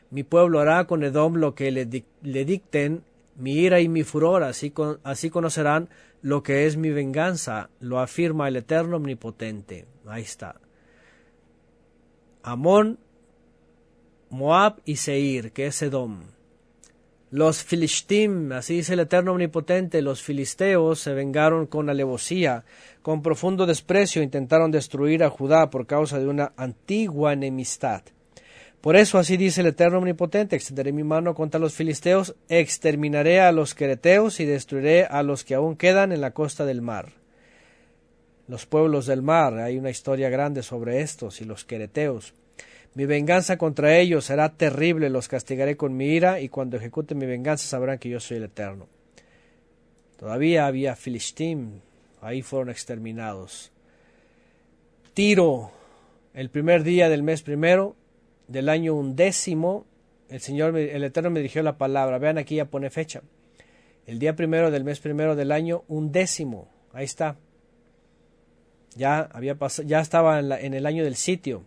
Mi 0.09 0.23
pueblo 0.23 0.61
hará 0.61 0.85
con 0.85 1.03
Edom 1.03 1.35
lo 1.35 1.53
que 1.53 1.69
le, 1.69 1.85
dicten 2.45 3.03
mi 3.35 3.55
ira 3.55 3.81
y 3.81 3.89
mi 3.89 4.03
furor, 4.03 4.43
así, 4.43 4.73
así 5.03 5.29
conocerán 5.29 5.89
lo 6.21 6.43
que 6.43 6.65
es 6.65 6.77
mi 6.77 6.91
venganza, 6.91 7.69
lo 7.81 7.99
afirma 7.99 8.47
el 8.47 8.55
Eterno 8.55 8.95
Omnipotente. 8.95 9.92
Ahí 10.05 10.23
está. 10.23 10.55
Amón, 12.41 12.99
Moab 14.29 14.81
y 14.83 14.97
Seir, 14.97 15.51
que 15.51 15.67
es 15.67 15.81
Edom. 15.81 16.23
Los 17.31 17.63
filistim, 17.63 18.51
así 18.51 18.75
dice 18.75 18.93
el 18.93 18.99
Eterno 18.99 19.31
Omnipotente, 19.31 20.01
los 20.01 20.21
filisteos 20.21 20.99
se 20.99 21.13
vengaron 21.13 21.65
con 21.65 21.89
alevosía, 21.89 22.63
con 23.01 23.23
profundo 23.23 23.65
desprecio 23.65 24.21
intentaron 24.21 24.69
destruir 24.69 25.23
a 25.23 25.29
Judá 25.29 25.69
por 25.69 25.87
causa 25.87 26.19
de 26.19 26.27
una 26.27 26.53
antigua 26.57 27.33
enemistad. 27.33 28.03
Por 28.81 28.95
eso 28.95 29.17
así 29.17 29.37
dice 29.37 29.61
el 29.61 29.67
Eterno 29.67 29.99
Omnipotente, 29.99 30.55
extenderé 30.55 30.91
mi 30.91 31.03
mano 31.03 31.33
contra 31.33 31.59
los 31.59 31.73
filisteos, 31.73 32.35
exterminaré 32.49 33.39
a 33.39 33.51
los 33.51 33.73
quereteos 33.73 34.39
y 34.39 34.45
destruiré 34.45 35.05
a 35.05 35.23
los 35.23 35.43
que 35.43 35.55
aún 35.55 35.75
quedan 35.75 36.11
en 36.11 36.21
la 36.21 36.31
costa 36.31 36.65
del 36.65 36.81
mar 36.81 37.22
los 38.47 38.65
pueblos 38.65 39.05
del 39.05 39.21
mar. 39.21 39.57
Hay 39.59 39.77
una 39.77 39.89
historia 39.89 40.29
grande 40.29 40.63
sobre 40.63 41.01
estos 41.01 41.41
y 41.41 41.45
los 41.45 41.65
quereteos. 41.65 42.33
Mi 42.95 43.05
venganza 43.05 43.57
contra 43.57 43.97
ellos 43.97 44.25
será 44.25 44.49
terrible, 44.49 45.09
los 45.09 45.27
castigaré 45.27 45.75
con 45.75 45.97
mi 45.97 46.07
ira, 46.07 46.39
y 46.39 46.49
cuando 46.49 46.77
ejecute 46.77 47.15
mi 47.15 47.25
venganza 47.25 47.67
sabrán 47.67 47.97
que 47.97 48.09
yo 48.09 48.19
soy 48.19 48.37
el 48.37 48.43
Eterno. 48.43 48.87
Todavía 50.19 50.67
había 50.67 50.95
Filistim, 50.95 51.79
ahí 52.21 52.43
fueron 52.43 52.69
exterminados. 52.69 53.71
Tiro, 55.15 55.71
el 56.33 56.49
primer 56.49 56.83
día 56.83 57.09
del 57.09 57.23
mes 57.23 57.41
primero 57.41 57.95
del 58.47 58.69
año 58.69 58.93
undécimo, 58.93 59.85
el 60.29 60.39
Señor, 60.41 60.77
el 60.77 61.03
Eterno 61.03 61.29
me 61.29 61.39
dirigió 61.39 61.61
la 61.61 61.77
palabra. 61.77 62.17
Vean 62.17 62.39
aquí 62.39 62.55
ya 62.55 62.65
pone 62.65 62.89
fecha. 62.89 63.21
El 64.07 64.17
día 64.17 64.35
primero 64.35 64.71
del 64.71 64.83
mes 64.83 64.99
primero 64.99 65.35
del 65.35 65.51
año, 65.51 65.83
un 65.87 66.11
décimo. 66.11 66.69
Ahí 66.91 67.05
está. 67.05 67.37
Ya 68.95 69.21
había 69.31 69.57
ya 69.85 69.99
estaba 69.99 70.39
en, 70.39 70.51
en 70.51 70.73
el 70.73 70.85
año 70.85 71.03
del 71.03 71.15
sitio. 71.15 71.63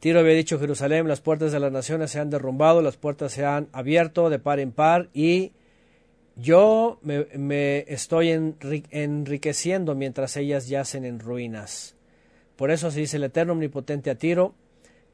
Tiro 0.00 0.20
había 0.20 0.34
dicho 0.34 0.58
Jerusalén, 0.58 1.08
las 1.08 1.20
puertas 1.20 1.52
de 1.52 1.60
las 1.60 1.72
naciones 1.72 2.10
se 2.10 2.20
han 2.20 2.30
derrumbado, 2.30 2.82
las 2.82 2.96
puertas 2.96 3.32
se 3.32 3.44
han 3.44 3.68
abierto 3.72 4.28
de 4.30 4.38
par 4.38 4.60
en 4.60 4.72
par 4.72 5.08
y 5.14 5.52
yo 6.36 6.98
me, 7.02 7.84
estoy 7.88 8.28
enriqueciendo 8.90 9.94
mientras 9.94 10.36
ellas 10.36 10.68
yacen 10.68 11.06
en 11.06 11.18
ruinas. 11.18 11.96
Por 12.56 12.70
eso 12.70 12.90
se 12.90 13.00
dice 13.00 13.16
el 13.16 13.24
Eterno 13.24 13.54
Omnipotente 13.54 14.10
a 14.10 14.16
Tiro, 14.16 14.54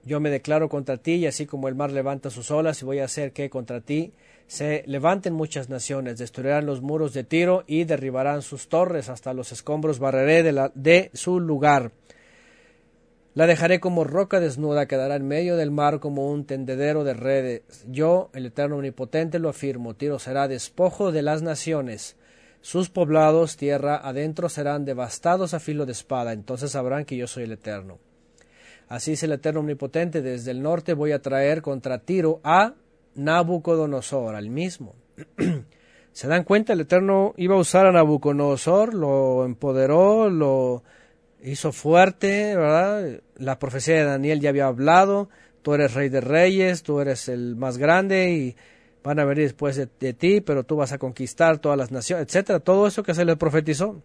yo 0.04 0.18
me 0.18 0.30
declaro 0.30 0.68
contra 0.68 0.96
ti, 0.96 1.14
y 1.14 1.26
así 1.26 1.46
como 1.46 1.68
el 1.68 1.76
mar 1.76 1.92
levanta 1.92 2.30
sus 2.30 2.50
olas, 2.50 2.82
y 2.82 2.84
voy 2.84 2.98
a 2.98 3.04
hacer 3.04 3.32
que 3.32 3.50
contra 3.50 3.80
ti 3.80 4.12
se 4.52 4.84
levanten 4.86 5.32
muchas 5.32 5.70
naciones, 5.70 6.18
destruirán 6.18 6.66
los 6.66 6.82
muros 6.82 7.14
de 7.14 7.24
Tiro 7.24 7.64
y 7.66 7.84
derribarán 7.84 8.42
sus 8.42 8.68
torres, 8.68 9.08
hasta 9.08 9.32
los 9.32 9.50
escombros 9.50 9.98
barreré 9.98 10.42
de, 10.42 11.10
su 11.14 11.40
lugar. 11.40 11.92
La 13.32 13.46
dejaré 13.46 13.80
como 13.80 14.04
roca 14.04 14.40
desnuda, 14.40 14.84
quedará 14.84 15.16
en 15.16 15.26
medio 15.26 15.56
del 15.56 15.70
mar 15.70 16.00
como 16.00 16.30
un 16.30 16.44
tendedero 16.44 17.02
de 17.02 17.14
redes. 17.14 17.62
Yo, 17.88 18.28
el 18.34 18.44
Eterno 18.44 18.76
Omnipotente, 18.76 19.38
lo 19.38 19.48
afirmo. 19.48 19.94
Tiro 19.94 20.18
será 20.18 20.48
despojo 20.48 21.12
de 21.12 21.22
las 21.22 21.40
naciones. 21.40 22.16
Sus 22.60 22.90
poblados, 22.90 23.56
tierra 23.56 24.06
adentro, 24.06 24.50
serán 24.50 24.84
devastados 24.84 25.54
a 25.54 25.60
filo 25.60 25.86
de 25.86 25.92
espada. 25.92 26.34
Entonces 26.34 26.72
sabrán 26.72 27.06
que 27.06 27.16
yo 27.16 27.26
soy 27.26 27.44
el 27.44 27.52
Eterno. 27.52 28.00
Así 28.86 29.12
es 29.12 29.22
el 29.22 29.32
Eterno 29.32 29.60
Omnipotente. 29.60 30.20
Desde 30.20 30.50
el 30.50 30.60
norte 30.60 30.92
voy 30.92 31.12
a 31.12 31.22
traer 31.22 31.62
contra 31.62 32.00
Tiro 32.00 32.42
a 32.44 32.74
Nabucodonosor, 33.14 34.34
al 34.34 34.48
mismo. 34.50 34.94
¿Se 36.12 36.28
dan 36.28 36.44
cuenta? 36.44 36.74
El 36.74 36.80
Eterno 36.80 37.34
iba 37.36 37.54
a 37.54 37.58
usar 37.58 37.86
a 37.86 37.92
Nabucodonosor, 37.92 38.94
lo 38.94 39.44
empoderó, 39.44 40.28
lo 40.28 40.82
hizo 41.42 41.72
fuerte, 41.72 42.56
¿verdad? 42.56 43.20
La 43.36 43.58
profecía 43.58 43.96
de 43.96 44.04
Daniel 44.04 44.40
ya 44.40 44.50
había 44.50 44.66
hablado, 44.66 45.28
tú 45.62 45.74
eres 45.74 45.94
rey 45.94 46.08
de 46.08 46.20
reyes, 46.20 46.82
tú 46.82 47.00
eres 47.00 47.28
el 47.28 47.56
más 47.56 47.78
grande 47.78 48.30
y 48.30 48.56
van 49.02 49.18
a 49.18 49.24
venir 49.24 49.44
después 49.44 49.76
de, 49.76 50.12
ti, 50.12 50.40
pero 50.40 50.64
tú 50.64 50.76
vas 50.76 50.92
a 50.92 50.98
conquistar 50.98 51.58
todas 51.58 51.78
las 51.78 51.90
naciones, 51.90 52.26
etcétera, 52.26 52.60
todo 52.60 52.86
eso 52.86 53.02
que 53.02 53.14
se 53.14 53.24
le 53.24 53.36
profetizó. 53.36 54.00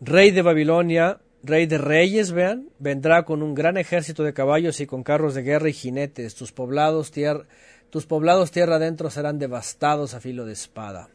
Rey 0.00 0.30
de 0.30 0.42
Babilonia, 0.42 1.20
rey 1.46 1.66
de 1.66 1.78
reyes, 1.78 2.32
vean, 2.32 2.68
vendrá 2.78 3.24
con 3.24 3.42
un 3.42 3.54
gran 3.54 3.76
ejército 3.76 4.22
de 4.22 4.32
caballos 4.32 4.80
y 4.80 4.86
con 4.86 5.02
carros 5.02 5.34
de 5.34 5.42
guerra 5.42 5.68
y 5.68 5.72
jinetes. 5.72 6.34
Tus 6.34 6.52
poblados, 6.52 7.12
tus 7.90 8.06
poblados 8.06 8.50
tierra 8.50 8.76
adentro 8.76 9.10
serán 9.10 9.38
devastados 9.38 10.14
a 10.14 10.20
filo 10.20 10.44
de 10.44 10.52
espada. 10.52 11.08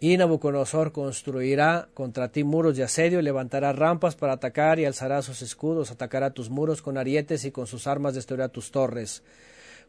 Y 0.00 0.16
Nabucodonosor 0.16 0.92
construirá 0.92 1.88
contra 1.94 2.28
ti 2.28 2.44
muros 2.44 2.76
de 2.76 2.84
asedio, 2.84 3.18
y 3.18 3.22
levantará 3.22 3.72
rampas 3.72 4.14
para 4.14 4.34
atacar 4.34 4.78
y 4.78 4.84
alzará 4.84 5.22
sus 5.22 5.42
escudos, 5.42 5.90
atacará 5.90 6.30
tus 6.30 6.50
muros 6.50 6.82
con 6.82 6.98
arietes 6.98 7.44
y 7.44 7.50
con 7.50 7.66
sus 7.66 7.88
armas 7.88 8.14
destruirá 8.14 8.48
tus 8.48 8.70
torres. 8.70 9.22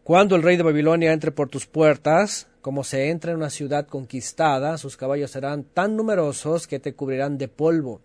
Cuando 0.04 0.36
el 0.36 0.42
rey 0.42 0.58
de 0.58 0.64
Babilonia 0.64 1.14
entre 1.14 1.32
por 1.32 1.50
tus 1.50 1.68
puertas, 1.68 2.48
como 2.62 2.84
se 2.84 3.10
entra 3.10 3.32
en 3.32 3.38
una 3.38 3.52
ciudad 3.52 3.86
conquistada, 3.86 4.78
sus 4.80 4.98
caballos 4.98 5.30
serán 5.30 5.64
tan 5.64 5.96
numerosos 5.96 6.66
que 6.66 6.80
te 6.80 6.96
cubrirán 6.96 7.38
de 7.38 7.48
polvo, 7.48 8.02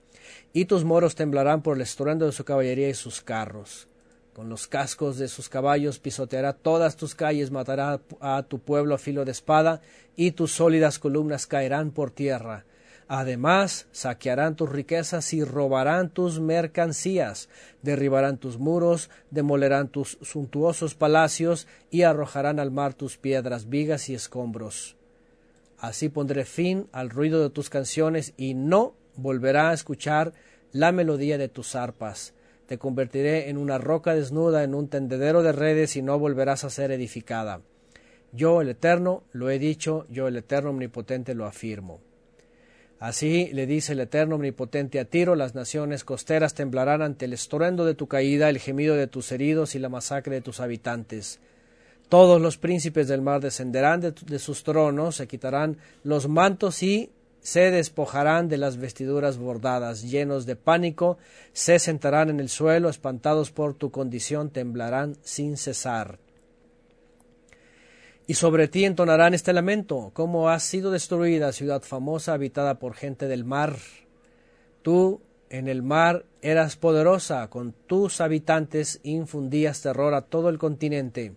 y 0.55 0.64
tus 0.64 0.85
moros 0.85 1.16
temblarán 1.16 1.60
por 1.60 1.76
el 1.76 1.82
estruendo 1.82 2.24
de 2.24 2.32
su 2.32 2.44
caballería 2.44 2.89
y 2.89 2.94
sus 2.94 3.20
carros. 3.20 3.89
Con 4.32 4.48
los 4.48 4.66
cascos 4.68 5.18
de 5.18 5.28
sus 5.28 5.48
caballos 5.48 5.98
pisoteará 5.98 6.52
todas 6.55 6.97
tus 6.97 7.14
calles, 7.14 7.51
matará 7.51 8.01
a 8.20 8.43
tu 8.44 8.60
pueblo 8.60 8.94
a 8.94 8.98
filo 8.98 9.24
de 9.24 9.32
espada, 9.32 9.82
y 10.16 10.31
tus 10.31 10.52
sólidas 10.52 10.98
columnas 10.98 11.47
caerán 11.47 11.90
por 11.90 12.12
tierra. 12.12 12.64
Además, 13.09 13.86
saquearán 13.93 14.55
tus 14.55 14.70
riquezas 14.70 15.35
y 15.35 15.44
robarán 15.44 16.09
tus 16.09 16.40
mercancías, 16.40 17.48
derribarán 17.82 18.39
tus 18.39 18.59
muros, 18.59 19.10
demolerán 19.31 19.89
tus 19.89 20.18
suntuosos 20.22 20.94
palacios 20.94 21.66
y 21.90 22.02
arrojarán 22.02 22.60
al 22.60 22.70
mar 22.70 22.94
tus 22.94 23.18
piedras, 23.18 23.68
vigas 23.68 24.09
y 24.09 24.14
escombros. 24.14 24.97
Así 25.78 26.09
pondré 26.09 26.44
fin 26.44 26.89
al 26.93 27.10
ruido 27.10 27.43
de 27.43 27.51
tus 27.51 27.68
canciones 27.68 28.32
y 28.36 28.55
no 28.55 28.94
volverá 29.16 29.70
a 29.70 29.74
escuchar 29.74 30.32
la 30.73 30.93
melodía 30.93 31.39
de 31.39 31.49
tus 31.49 31.74
arpas 31.74 32.35
te 32.66 32.78
convertiré 32.78 33.51
en 33.51 33.59
una 33.59 33.78
roca 33.78 34.15
desnuda, 34.15 34.65
en 34.65 34.74
un 34.74 34.89
tendedero 34.89 35.43
de 35.43 35.53
redes, 35.53 35.97
y 35.97 36.03
no 36.03 36.19
volverás 36.19 36.65
a 36.65 36.70
ser 36.70 36.91
edificada. 36.93 37.61
Yo, 38.32 38.61
el 38.61 38.70
Eterno, 38.70 39.23
lo 39.32 39.51
he 39.51 39.59
dicho, 39.59 40.07
yo, 40.09 40.28
el 40.28 40.36
Eterno 40.36 40.70
Omnipotente, 40.70 41.35
lo 41.35 41.47
afirmo. 41.47 42.01
Así 42.99 43.51
le 43.53 43.66
dice 43.66 43.93
el 43.93 44.01
Eterno 44.01 44.36
Omnipotente 44.36 44.99
a 44.99 45.05
Tiro, 45.05 45.35
las 45.35 45.55
naciones 45.55 46.05
costeras 46.05 46.55
temblarán 46.55 47.03
ante 47.03 47.27
el 47.27 47.35
estruendo 47.35 47.85
de 47.85 47.95
tu 47.95 48.07
caída, 48.07 48.49
el 48.49 48.59
gemido 48.59 48.97
de 48.97 49.09
tus 49.09 49.31
heridos 49.31 49.74
y 49.74 49.78
la 49.78 49.91
masacre 49.91 50.36
de 50.36 50.41
tus 50.41 50.61
habitantes. 50.61 51.41
Todos 52.09 52.41
los 52.41 52.57
príncipes 52.57 53.09
del 53.09 53.20
mar 53.20 53.41
descenderán 53.41 54.01
de 54.01 54.39
sus 54.39 54.62
tronos, 54.62 55.16
se 55.16 55.27
quitarán 55.27 55.77
los 56.03 56.28
mantos 56.28 56.82
y 56.82 57.11
se 57.45 57.71
despojarán 57.71 58.49
de 58.49 58.57
las 58.57 58.79
vestiduras 58.79 59.37
bordadas, 59.37 60.01
llenos 60.03 60.47
de 60.47 60.57
pánico, 60.57 61.19
se 61.53 61.79
sentarán 61.79 62.31
en 62.31 62.41
el 62.41 62.49
suelo, 62.49 62.89
espantados 62.89 63.51
por 63.51 63.75
tu 63.75 63.91
condición, 63.91 64.49
temblarán 64.49 65.19
sin 65.21 65.59
cesar. 65.59 66.19
Y 68.27 68.33
sobre 68.33 68.66
ti 68.69 68.87
entonarán 68.87 69.35
este 69.35 69.53
lamento, 69.53 70.11
cómo 70.15 70.49
has 70.49 70.62
sido 70.62 70.91
destruida, 70.91 71.53
ciudad 71.53 71.83
famosa, 71.83 72.33
habitada 72.33 72.79
por 72.79 72.95
gente 72.95 73.29
del 73.29 73.45
mar. 73.45 73.77
Tú 74.81 75.21
en 75.51 75.69
el 75.69 75.83
mar 75.83 76.25
eras 76.41 76.77
poderosa, 76.77 77.51
con 77.51 77.75
tus 77.87 78.23
habitantes 78.23 79.01
infundías 79.03 79.83
terror 79.83 80.15
a 80.15 80.23
todo 80.23 80.49
el 80.49 80.57
continente. 80.57 81.35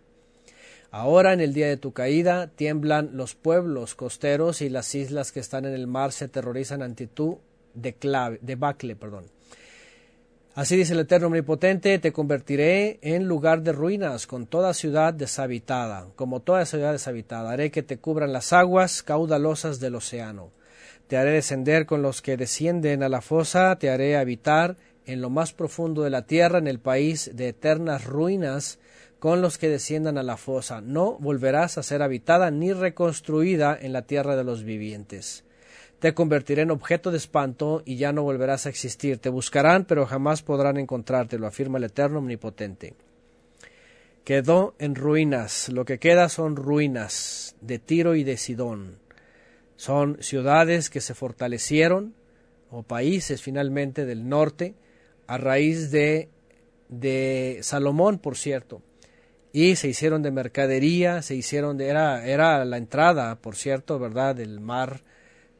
Ahora 0.92 1.34
en 1.34 1.42
el 1.42 1.54
día 1.54 1.68
de 1.68 1.78
tu 1.78 1.92
caída 1.92 2.48
tiemblan 2.48 3.12
los 3.14 3.36
pueblos 3.36 3.96
costeros 3.96 4.62
y 4.62 4.70
las 4.70 4.96
islas 4.96 5.32
que 5.32 5.40
están 5.40 5.66
en 5.66 5.74
el 5.74 5.88
mar 5.88 6.12
se 6.12 6.26
aterrorizan 6.26 6.82
ante 6.82 7.08
tu 7.08 7.40
debacle. 7.74 8.96
Perdón. 8.96 9.26
Así 10.58 10.76
dice 10.76 10.94
el 10.94 11.02
Eterno 11.02 11.28
Omnipotente, 11.28 12.00
te 12.00 12.12
convertiré 12.12 12.98
en 13.04 13.28
lugar 13.28 13.62
de 13.62 13.74
ruinas, 13.74 14.26
con 14.26 14.48
toda 14.48 14.74
ciudad 14.74 15.14
deshabitada, 15.14 16.08
como 16.16 16.40
toda 16.40 16.66
ciudad 16.66 16.94
deshabitada. 16.94 17.52
Haré 17.52 17.70
que 17.70 17.84
te 17.84 18.00
cubran 18.00 18.34
las 18.34 18.54
aguas 18.54 19.04
caudalosas 19.04 19.80
del 19.80 19.94
océano. 19.94 20.50
Te 21.06 21.16
haré 21.16 21.34
descender 21.34 21.86
con 21.86 22.02
los 22.02 22.24
que 22.24 22.38
descienden 22.38 23.04
a 23.04 23.10
la 23.10 23.22
fosa, 23.22 23.78
te 23.78 23.92
haré 23.92 24.18
habitar 24.18 24.78
en 25.06 25.22
lo 25.22 25.30
más 25.30 25.54
profundo 25.54 26.02
de 26.02 26.10
la 26.10 26.24
tierra, 26.24 26.58
en 26.58 26.68
el 26.68 26.80
país 26.80 27.30
de 27.36 27.50
eternas 27.50 28.06
ruinas, 28.06 28.80
con 29.20 29.42
los 29.42 29.58
que 29.58 29.70
desciendan 29.70 30.18
a 30.18 30.24
la 30.24 30.38
fosa. 30.38 30.82
No 30.82 31.18
volverás 31.20 31.78
a 31.78 31.84
ser 31.84 32.02
habitada 32.02 32.52
ni 32.52 32.74
reconstruida 32.74 33.78
en 33.80 33.94
la 33.94 34.04
tierra 34.04 34.36
de 34.36 34.44
los 34.44 34.64
vivientes. 34.64 35.44
Te 36.00 36.14
convertiré 36.14 36.62
en 36.62 36.72
objeto 36.72 37.10
de 37.10 37.18
espanto 37.18 37.82
y 37.84 37.96
ya 37.96 38.14
no 38.14 38.22
volverás 38.22 38.66
a 38.66 38.70
existir. 38.70 39.18
Te 39.18 39.30
buscarán, 39.30 39.86
pero 39.86 40.06
jamás 40.06 40.44
podrán 40.44 40.78
encontrarte, 40.78 41.40
lo 41.40 41.48
afirma 41.48 41.80
el 41.80 41.86
Eterno 41.86 42.20
Omnipotente. 42.20 42.94
Quedó 44.24 44.76
en 44.78 44.94
ruinas. 44.94 45.70
Lo 45.70 45.86
que 45.86 45.98
queda 45.98 46.30
son 46.30 46.56
ruinas 46.56 47.56
de 47.62 47.80
Tiro 47.80 48.14
y 48.14 48.24
de 48.24 48.38
Sidón. 48.38 49.00
Son 49.76 50.18
ciudades 50.22 50.90
que 50.90 51.02
se 51.02 51.16
fortalecieron, 51.16 52.14
o 52.70 52.84
países 52.84 53.42
finalmente 53.42 54.06
del 54.06 54.28
norte, 54.28 54.76
a 55.26 55.38
raíz 55.38 55.90
de, 55.90 56.30
de 56.90 57.60
Salomón, 57.62 58.20
por 58.20 58.38
cierto 58.38 58.82
y 59.58 59.76
se 59.76 59.88
hicieron 59.88 60.22
de 60.22 60.30
mercadería, 60.30 61.24
se 61.24 61.34
hicieron 61.34 61.78
de 61.78 61.88
era 61.88 62.28
era 62.28 62.64
la 62.64 62.78
entrada, 62.78 63.38
por 63.42 63.56
cierto, 63.56 63.98
¿verdad? 63.98 64.36
del 64.36 64.60
mar, 64.60 65.02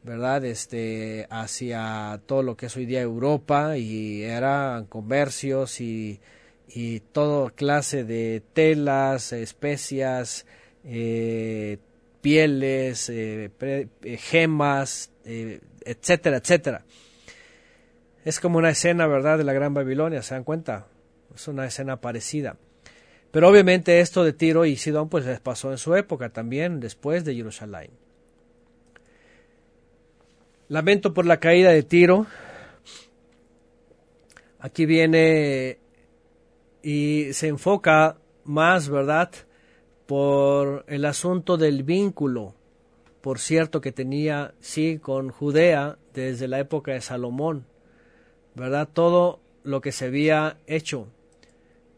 ¿verdad? 0.04 0.44
Este 0.44 1.26
hacia 1.30 2.20
todo 2.26 2.44
lo 2.44 2.56
que 2.56 2.66
es 2.66 2.76
hoy 2.76 2.86
día 2.86 3.00
Europa 3.00 3.76
y 3.76 4.22
eran 4.22 4.84
comercios 4.86 5.80
y 5.80 6.20
y 6.68 7.00
todo 7.00 7.50
clase 7.50 8.04
de 8.04 8.40
telas, 8.52 9.32
especias, 9.32 10.46
eh, 10.84 11.78
pieles, 12.20 13.08
eh, 13.08 13.50
eh, 13.60 14.16
gemas, 14.16 15.10
etcétera, 15.24 16.36
etcétera. 16.36 16.84
Es 18.24 18.38
como 18.38 18.58
una 18.58 18.70
escena, 18.70 19.08
¿verdad?, 19.08 19.38
de 19.38 19.44
la 19.44 19.54
Gran 19.54 19.74
Babilonia, 19.74 20.22
¿se 20.22 20.34
dan 20.34 20.44
cuenta? 20.44 20.86
Es 21.34 21.48
una 21.48 21.66
escena 21.66 22.00
parecida. 22.00 22.58
Pero 23.30 23.48
obviamente 23.48 24.00
esto 24.00 24.24
de 24.24 24.32
Tiro 24.32 24.64
y 24.64 24.76
Sidón 24.76 25.08
pues 25.08 25.26
les 25.26 25.40
pasó 25.40 25.70
en 25.70 25.78
su 25.78 25.94
época 25.94 26.30
también, 26.30 26.80
después 26.80 27.24
de 27.24 27.34
Jerusalén. 27.34 27.90
Lamento 30.68 31.14
por 31.14 31.26
la 31.26 31.38
caída 31.38 31.70
de 31.70 31.82
Tiro. 31.82 32.26
Aquí 34.60 34.86
viene 34.86 35.78
y 36.82 37.32
se 37.32 37.48
enfoca 37.48 38.16
más, 38.44 38.88
¿verdad?, 38.88 39.30
por 40.06 40.86
el 40.88 41.04
asunto 41.04 41.58
del 41.58 41.82
vínculo, 41.82 42.54
por 43.20 43.38
cierto, 43.38 43.82
que 43.82 43.92
tenía, 43.92 44.54
sí, 44.58 44.98
con 44.98 45.28
Judea 45.28 45.98
desde 46.14 46.48
la 46.48 46.58
época 46.60 46.92
de 46.92 47.02
Salomón, 47.02 47.66
¿verdad? 48.54 48.88
Todo 48.90 49.40
lo 49.64 49.82
que 49.82 49.92
se 49.92 50.06
había 50.06 50.56
hecho. 50.66 51.08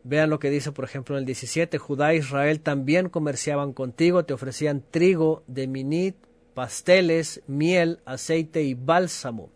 Vean 0.03 0.31
lo 0.31 0.39
que 0.39 0.51
dice, 0.51 0.73
por 0.73 0.85
ejemplo, 0.85 1.17
en 1.17 1.21
el 1.21 1.27
17, 1.27 1.79
Judá 1.79 2.13
e 2.13 2.17
Israel 2.17 2.61
también 2.61 3.09
comerciaban 3.11 3.73
contigo, 3.73 4.25
te 4.25 4.33
ofrecían 4.33 4.83
trigo 4.91 5.43
de 5.47 5.67
minit, 5.67 6.17
pasteles, 6.55 7.43
miel, 7.47 8.01
aceite 8.07 8.63
y 8.63 8.75
bálsamo. 8.75 9.51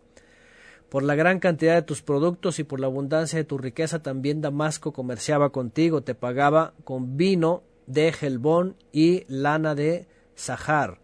Por 0.89 1.03
la 1.03 1.15
gran 1.15 1.39
cantidad 1.39 1.73
de 1.75 1.81
tus 1.81 2.01
productos 2.01 2.59
y 2.59 2.63
por 2.63 2.79
la 2.79 2.87
abundancia 2.87 3.37
de 3.37 3.43
tu 3.43 3.57
riqueza 3.57 4.03
también 4.03 4.41
Damasco 4.41 4.93
comerciaba 4.93 5.49
contigo, 5.49 6.03
te 6.03 6.15
pagaba 6.15 6.73
con 6.83 7.17
vino 7.17 7.63
de 7.87 8.13
Gelbón 8.13 8.75
y 8.91 9.25
lana 9.27 9.75
de 9.75 10.07
Sahar. 10.35 10.99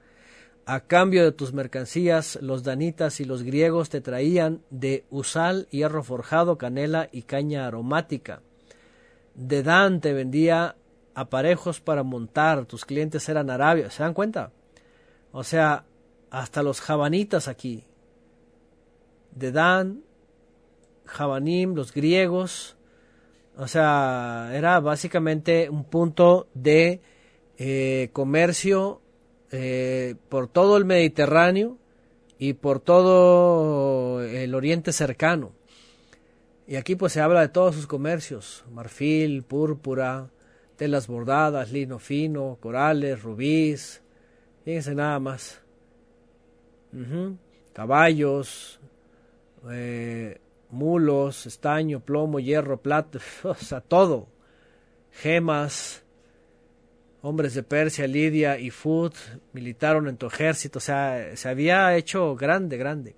A 0.65 0.81
cambio 0.81 1.23
de 1.23 1.31
tus 1.31 1.51
mercancías, 1.51 2.37
los 2.41 2.63
danitas 2.63 3.19
y 3.19 3.25
los 3.25 3.41
griegos 3.41 3.89
te 3.89 4.01
traían 4.01 4.61
de 4.69 5.03
usal, 5.09 5.67
hierro 5.71 6.03
forjado, 6.03 6.57
canela 6.57 7.09
y 7.11 7.23
caña 7.23 7.65
aromática. 7.65 8.43
De 9.35 9.63
Dan 9.63 10.01
te 10.01 10.13
vendía 10.13 10.75
aparejos 11.13 11.79
para 11.81 12.03
montar, 12.03 12.65
tus 12.65 12.85
clientes 12.85 13.27
eran 13.29 13.49
arabios, 13.49 13.93
¿se 13.93 14.03
dan 14.03 14.13
cuenta? 14.13 14.51
O 15.31 15.43
sea, 15.43 15.85
hasta 16.29 16.63
los 16.63 16.81
jabanitas 16.81 17.47
aquí, 17.47 17.83
de 19.35 19.51
Dan, 19.51 20.03
Jabanim, 21.05 21.75
los 21.75 21.93
griegos. 21.93 22.75
O 23.57 23.67
sea, 23.67 24.51
era 24.53 24.79
básicamente 24.79 25.69
un 25.69 25.83
punto 25.83 26.47
de 26.53 27.01
eh, 27.57 28.09
comercio 28.13 29.01
eh, 29.51 30.15
por 30.29 30.47
todo 30.47 30.77
el 30.77 30.85
Mediterráneo 30.85 31.77
y 32.39 32.53
por 32.53 32.79
todo 32.79 34.23
el 34.23 34.55
Oriente 34.55 34.93
cercano. 34.93 35.51
Y 36.71 36.77
aquí 36.77 36.95
pues 36.95 37.11
se 37.11 37.19
habla 37.19 37.41
de 37.41 37.49
todos 37.49 37.75
sus 37.75 37.85
comercios, 37.85 38.63
marfil, 38.71 39.43
púrpura, 39.43 40.29
telas 40.77 41.05
bordadas, 41.05 41.69
lino 41.69 41.99
fino, 41.99 42.57
corales, 42.61 43.23
rubíes, 43.23 44.01
fíjense 44.63 44.95
nada 44.95 45.19
más, 45.19 45.61
caballos, 47.73 48.79
eh, 49.69 50.39
mulos, 50.69 51.45
estaño, 51.45 51.99
plomo, 51.99 52.39
hierro, 52.39 52.81
plata, 52.81 53.19
o 53.43 53.55
sea, 53.55 53.81
todo. 53.81 54.29
Gemas, 55.11 56.05
hombres 57.21 57.53
de 57.53 57.63
Persia, 57.63 58.07
Lidia 58.07 58.57
y 58.57 58.69
Fud 58.69 59.11
militaron 59.51 60.07
en 60.07 60.15
tu 60.15 60.27
ejército, 60.27 60.79
o 60.79 60.81
sea, 60.81 61.35
se 61.35 61.49
había 61.49 61.97
hecho 61.97 62.33
grande, 62.37 62.77
grande. 62.77 63.17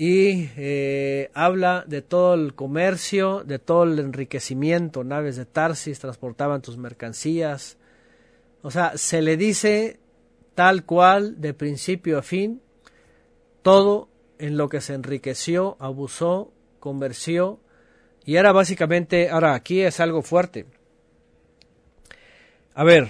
Y 0.00 0.48
eh, 0.56 1.28
habla 1.34 1.84
de 1.84 2.02
todo 2.02 2.34
el 2.34 2.54
comercio, 2.54 3.42
de 3.42 3.58
todo 3.58 3.82
el 3.82 3.98
enriquecimiento, 3.98 5.02
naves 5.02 5.34
de 5.34 5.44
Tarsis 5.44 5.98
transportaban 5.98 6.62
tus 6.62 6.76
mercancías. 6.76 7.78
O 8.62 8.70
sea, 8.70 8.96
se 8.96 9.22
le 9.22 9.36
dice 9.36 9.98
tal 10.54 10.84
cual, 10.84 11.40
de 11.40 11.52
principio 11.52 12.16
a 12.16 12.22
fin, 12.22 12.62
todo 13.62 14.08
en 14.38 14.56
lo 14.56 14.68
que 14.68 14.80
se 14.80 14.94
enriqueció, 14.94 15.76
abusó, 15.80 16.52
conversió, 16.78 17.58
y 18.24 18.36
era 18.36 18.52
básicamente, 18.52 19.30
ahora 19.30 19.54
aquí 19.54 19.80
es 19.80 19.98
algo 19.98 20.22
fuerte. 20.22 20.66
A 22.72 22.84
ver, 22.84 23.08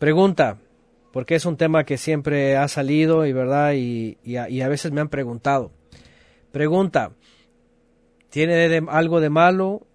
pregunta, 0.00 0.58
porque 1.12 1.36
es 1.36 1.46
un 1.46 1.56
tema 1.56 1.84
que 1.84 1.98
siempre 1.98 2.56
ha 2.56 2.66
salido 2.66 3.26
y 3.26 3.32
verdad, 3.32 3.74
y, 3.74 4.18
a, 4.36 4.68
veces 4.68 4.92
me 4.92 5.00
han 5.00 5.08
preguntado. 5.08 5.70
Pregunta, 6.56 7.12
¿tiene 8.30 8.82
algo 8.88 9.20
de 9.20 9.28
malo 9.28 9.86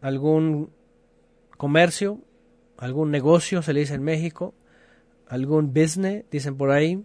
algún 0.00 0.72
comercio, 1.56 2.18
algún 2.76 3.12
negocio, 3.12 3.62
se 3.62 3.72
le 3.72 3.78
dice 3.78 3.94
en 3.94 4.02
México, 4.02 4.52
algún 5.28 5.72
business, 5.72 6.24
dicen 6.28 6.56
por 6.56 6.72
ahí, 6.72 7.04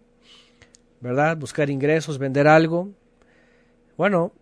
¿verdad? 0.99 1.37
Buscar 1.37 1.69
ingresos, 1.69 2.17
vender 2.17 2.47
algo. 2.47 2.89
Bueno, 3.97 4.33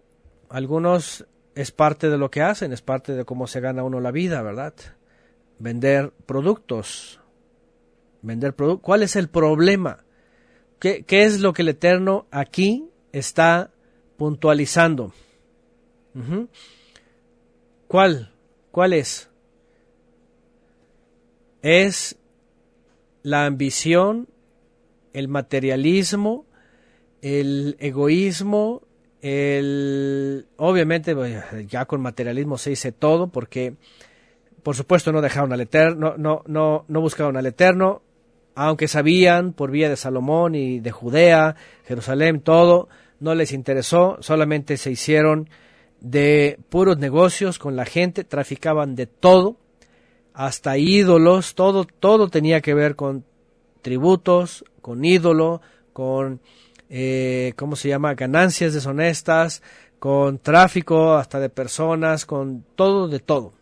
algunos 0.48 1.28
es 1.54 1.72
parte 1.74 2.10
de 2.10 2.18
lo 2.18 2.32
que 2.32 2.44
hacen, 2.44 2.72
es 2.72 2.82
parte 2.82 3.16
de 3.16 3.26
cómo 3.26 3.46
se 3.46 3.60
gana 3.60 3.84
uno 3.84 4.00
la 4.00 4.12
vida, 4.12 4.42
¿verdad? 4.42 4.74
Vender 5.60 6.14
productos. 6.26 7.20
Vender 8.22 8.56
productos. 8.56 8.86
¿Cuál 8.86 9.04
es 9.04 9.18
el 9.18 9.28
problema? 9.28 10.06
¿Qué, 10.80 11.04
¿Qué, 11.04 11.24
es 11.24 11.42
lo 11.42 11.52
que 11.52 11.64
el 11.64 11.68
Eterno 11.68 12.26
aquí 12.32 12.90
está 13.12 13.73
puntualizando? 14.24 15.12
¿Cuál? 17.90 18.32
¿Cuál 18.72 18.94
es? 18.94 19.30
Es 21.62 22.16
la 23.22 23.46
ambición 23.46 24.30
el 25.12 25.28
materialismo, 25.28 26.46
el 27.22 27.76
egoísmo, 27.80 28.84
el 29.22 30.48
obviamente 30.56 31.14
ya 31.68 31.84
con 31.84 32.00
materialismo 32.00 32.58
se 32.58 32.70
dice 32.70 32.94
todo 32.94 33.28
porque 33.28 33.76
por 34.64 34.78
supuesto 34.78 35.12
no 35.12 35.20
dejaron 35.20 35.52
al 35.52 35.60
eterno, 35.60 36.16
no, 36.18 36.44
no, 36.48 36.86
no 36.88 37.02
buscaron 37.02 37.36
al 37.36 37.46
eterno, 37.46 38.02
aunque 38.56 38.88
sabían 38.88 39.52
por 39.52 39.70
vía 39.70 39.90
de 39.90 39.98
Salomón 39.98 40.56
y 40.56 40.80
de 40.80 40.92
Judea, 40.92 41.58
Jerusalén, 41.84 42.40
todo, 42.40 42.88
no 43.24 43.36
les 43.36 43.54
interesó, 43.54 44.18
solamente 44.20 44.76
se 44.76 44.92
hicieron 44.92 45.50
de 46.02 46.60
puros 46.70 46.98
negocios 46.98 47.58
con 47.58 47.78
la 47.78 47.86
gente, 47.86 48.26
traficaban 48.26 48.96
de 48.96 49.08
todo, 49.08 49.56
hasta 50.34 50.78
ídolos, 50.78 51.56
todo, 51.56 51.86
todo 51.86 52.28
tenía 52.28 52.60
que 52.60 52.74
ver 52.74 52.98
con 52.98 53.24
tributos, 53.82 54.66
con 54.82 55.06
ídolo, 55.06 55.62
con, 55.94 56.42
eh, 56.90 57.54
¿cómo 57.56 57.78
se 57.78 57.88
llama?, 57.88 58.14
ganancias 58.14 58.74
deshonestas, 58.74 59.64
con 60.00 60.40
tráfico 60.40 61.14
hasta 61.14 61.40
de 61.40 61.50
personas, 61.50 62.26
con 62.26 62.66
todo 62.76 63.08
de 63.08 63.20
todo. 63.20 63.54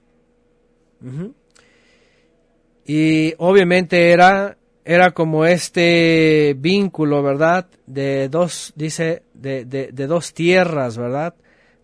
Y 2.83 3.35
obviamente 3.37 4.11
era, 4.11 4.57
era 4.93 5.11
como 5.11 5.45
este 5.45 6.53
vínculo, 6.57 7.23
¿verdad? 7.23 7.65
De 7.85 8.27
dos, 8.27 8.73
dice, 8.75 9.23
de, 9.33 9.63
de, 9.63 9.93
de 9.93 10.05
dos 10.05 10.33
tierras, 10.33 10.97
¿verdad? 10.97 11.33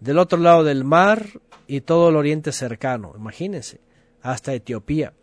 Del 0.01 0.19
otro 0.19 0.37
lado 0.37 0.65
del 0.65 0.83
mar 0.83 1.25
y 1.67 1.79
todo 1.79 2.09
el 2.09 2.17
oriente 2.17 2.51
cercano, 2.51 3.13
imagínense, 3.15 3.79
hasta 4.21 4.53
Etiopía. 4.53 5.13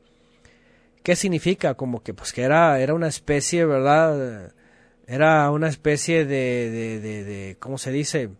¿Qué 1.02 1.15
significa? 1.15 1.74
Como 1.74 2.02
que 2.02 2.15
pues 2.15 2.32
que 2.32 2.40
era, 2.40 2.81
era 2.81 2.94
una 2.94 3.09
especie, 3.09 3.66
¿verdad? 3.66 4.55
Era 5.06 5.51
una 5.51 5.69
especie 5.69 6.24
de, 6.24 6.70
de, 6.70 7.01
de, 7.01 7.24
de, 7.24 7.56
¿cómo 7.59 7.77
se 7.77 7.93
dice? 7.93 8.31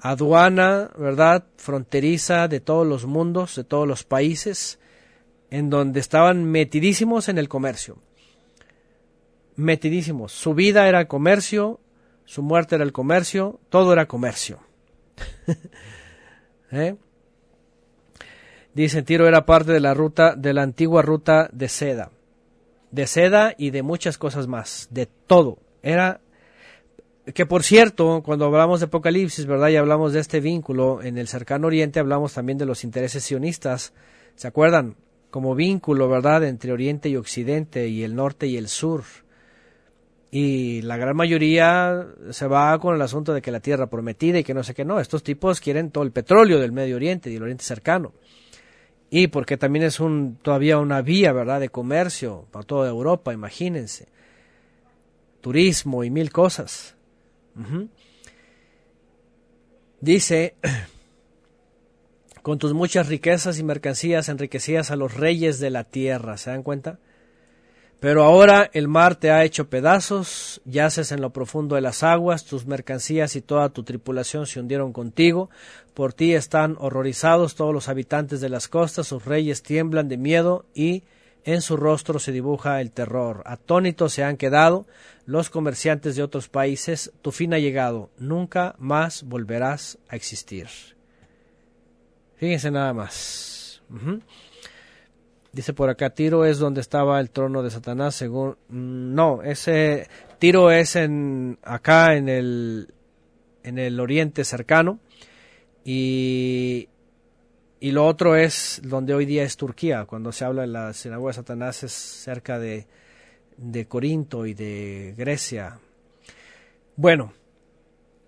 Aduana, 0.00 0.90
¿verdad? 0.96 1.44
Fronteriza 1.58 2.48
de 2.48 2.60
todos 2.60 2.86
los 2.86 3.04
mundos, 3.04 3.54
de 3.54 3.64
todos 3.64 3.86
los 3.86 4.04
países, 4.04 4.78
en 5.50 5.68
donde 5.68 6.00
estaban 6.00 6.44
metidísimos 6.44 7.28
en 7.28 7.36
el 7.36 7.50
comercio. 7.50 7.98
Metidísimos. 9.58 10.30
Su 10.30 10.54
vida 10.54 10.88
era 10.88 11.00
el 11.00 11.08
comercio, 11.08 11.80
su 12.24 12.44
muerte 12.44 12.76
era 12.76 12.84
el 12.84 12.92
comercio, 12.92 13.58
todo 13.70 13.92
era 13.92 14.06
comercio. 14.06 14.60
¿Eh? 16.70 16.94
Dice, 18.72 19.02
Tiro 19.02 19.26
era 19.26 19.44
parte 19.46 19.72
de 19.72 19.80
la 19.80 19.94
ruta, 19.94 20.36
de 20.36 20.54
la 20.54 20.62
antigua 20.62 21.02
ruta 21.02 21.50
de 21.52 21.68
seda. 21.68 22.12
De 22.92 23.08
seda 23.08 23.52
y 23.58 23.70
de 23.70 23.82
muchas 23.82 24.16
cosas 24.16 24.46
más. 24.46 24.86
De 24.92 25.06
todo. 25.06 25.58
Era 25.82 26.20
que 27.34 27.44
por 27.44 27.64
cierto, 27.64 28.22
cuando 28.24 28.44
hablamos 28.44 28.78
de 28.78 28.86
Apocalipsis, 28.86 29.44
¿verdad? 29.46 29.70
Y 29.70 29.76
hablamos 29.76 30.12
de 30.12 30.20
este 30.20 30.38
vínculo 30.38 31.02
en 31.02 31.18
el 31.18 31.26
cercano 31.26 31.66
oriente, 31.66 31.98
hablamos 31.98 32.32
también 32.32 32.58
de 32.58 32.64
los 32.64 32.84
intereses 32.84 33.24
sionistas. 33.24 33.92
¿Se 34.36 34.46
acuerdan? 34.46 34.94
Como 35.30 35.56
vínculo, 35.56 36.08
¿verdad? 36.08 36.44
Entre 36.44 36.70
Oriente 36.70 37.08
y 37.08 37.16
Occidente 37.16 37.88
y 37.88 38.04
el 38.04 38.14
norte 38.14 38.46
y 38.46 38.56
el 38.56 38.68
sur. 38.68 39.02
Y 40.30 40.82
la 40.82 40.96
gran 40.98 41.16
mayoría 41.16 42.06
se 42.30 42.46
va 42.46 42.78
con 42.78 42.94
el 42.94 43.02
asunto 43.02 43.32
de 43.32 43.40
que 43.40 43.50
la 43.50 43.60
tierra 43.60 43.88
prometida 43.88 44.38
y 44.38 44.44
que 44.44 44.52
no 44.52 44.62
sé 44.62 44.74
qué 44.74 44.84
no. 44.84 45.00
Estos 45.00 45.22
tipos 45.22 45.60
quieren 45.60 45.90
todo 45.90 46.04
el 46.04 46.12
petróleo 46.12 46.60
del 46.60 46.72
Medio 46.72 46.96
Oriente 46.96 47.30
y 47.30 47.34
del 47.34 47.44
Oriente 47.44 47.64
cercano 47.64 48.12
y 49.10 49.28
porque 49.28 49.56
también 49.56 49.84
es 49.84 50.00
un 50.00 50.36
todavía 50.42 50.78
una 50.78 51.00
vía, 51.02 51.32
¿verdad?, 51.32 51.60
de 51.60 51.70
comercio 51.70 52.46
para 52.50 52.66
toda 52.66 52.88
Europa, 52.88 53.32
imagínense. 53.32 54.08
Turismo 55.40 56.04
y 56.04 56.10
mil 56.10 56.30
cosas. 56.30 56.94
Dice, 60.00 60.56
Con 62.42 62.58
tus 62.58 62.72
muchas 62.72 63.08
riquezas 63.08 63.58
y 63.58 63.62
mercancías 63.62 64.28
enriquecías 64.28 64.90
a 64.90 64.96
los 64.96 65.12
reyes 65.14 65.58
de 65.58 65.68
la 65.70 65.84
tierra. 65.84 66.38
¿Se 66.38 66.50
dan 66.50 66.62
cuenta? 66.62 66.98
Pero 68.00 68.22
ahora 68.22 68.70
el 68.74 68.86
mar 68.86 69.16
te 69.16 69.32
ha 69.32 69.44
hecho 69.44 69.68
pedazos, 69.68 70.60
yaces 70.64 71.10
en 71.10 71.20
lo 71.20 71.30
profundo 71.30 71.74
de 71.74 71.80
las 71.80 72.04
aguas, 72.04 72.44
tus 72.44 72.64
mercancías 72.64 73.34
y 73.34 73.40
toda 73.40 73.70
tu 73.70 73.82
tripulación 73.82 74.46
se 74.46 74.60
hundieron 74.60 74.92
contigo, 74.92 75.50
por 75.94 76.12
ti 76.12 76.32
están 76.32 76.76
horrorizados 76.78 77.56
todos 77.56 77.74
los 77.74 77.88
habitantes 77.88 78.40
de 78.40 78.50
las 78.50 78.68
costas, 78.68 79.08
sus 79.08 79.24
reyes 79.24 79.64
tiemblan 79.64 80.08
de 80.08 80.16
miedo 80.16 80.64
y 80.74 81.02
en 81.44 81.60
su 81.60 81.76
rostro 81.76 82.20
se 82.20 82.30
dibuja 82.30 82.80
el 82.80 82.92
terror. 82.92 83.42
Atónitos 83.46 84.12
se 84.12 84.22
han 84.22 84.36
quedado 84.36 84.86
los 85.26 85.50
comerciantes 85.50 86.14
de 86.14 86.22
otros 86.22 86.48
países, 86.48 87.12
tu 87.20 87.32
fin 87.32 87.52
ha 87.52 87.58
llegado, 87.58 88.10
nunca 88.16 88.76
más 88.78 89.24
volverás 89.24 89.98
a 90.08 90.14
existir. 90.14 90.68
Fíjense 92.36 92.70
nada 92.70 92.92
más. 92.92 93.82
Dice 95.58 95.72
por 95.72 95.90
acá, 95.90 96.10
Tiro 96.10 96.44
es 96.44 96.60
donde 96.60 96.80
estaba 96.80 97.18
el 97.18 97.30
trono 97.30 97.64
de 97.64 97.70
Satanás, 97.72 98.14
según... 98.14 98.56
No, 98.68 99.42
ese 99.42 100.06
Tiro 100.38 100.70
es 100.70 100.94
en 100.94 101.58
acá 101.64 102.14
en 102.14 102.28
el, 102.28 102.94
en 103.64 103.76
el 103.80 103.98
oriente 103.98 104.44
cercano 104.44 105.00
y, 105.84 106.88
y 107.80 107.90
lo 107.90 108.06
otro 108.06 108.36
es 108.36 108.80
donde 108.84 109.14
hoy 109.14 109.26
día 109.26 109.42
es 109.42 109.56
Turquía, 109.56 110.04
cuando 110.04 110.30
se 110.30 110.44
habla 110.44 110.62
de 110.62 110.68
la 110.68 110.92
sinagoga 110.92 111.30
de 111.30 111.34
Satanás 111.34 111.82
es 111.82 111.90
cerca 111.90 112.60
de, 112.60 112.86
de 113.56 113.88
Corinto 113.88 114.46
y 114.46 114.54
de 114.54 115.12
Grecia. 115.18 115.80
Bueno, 116.94 117.32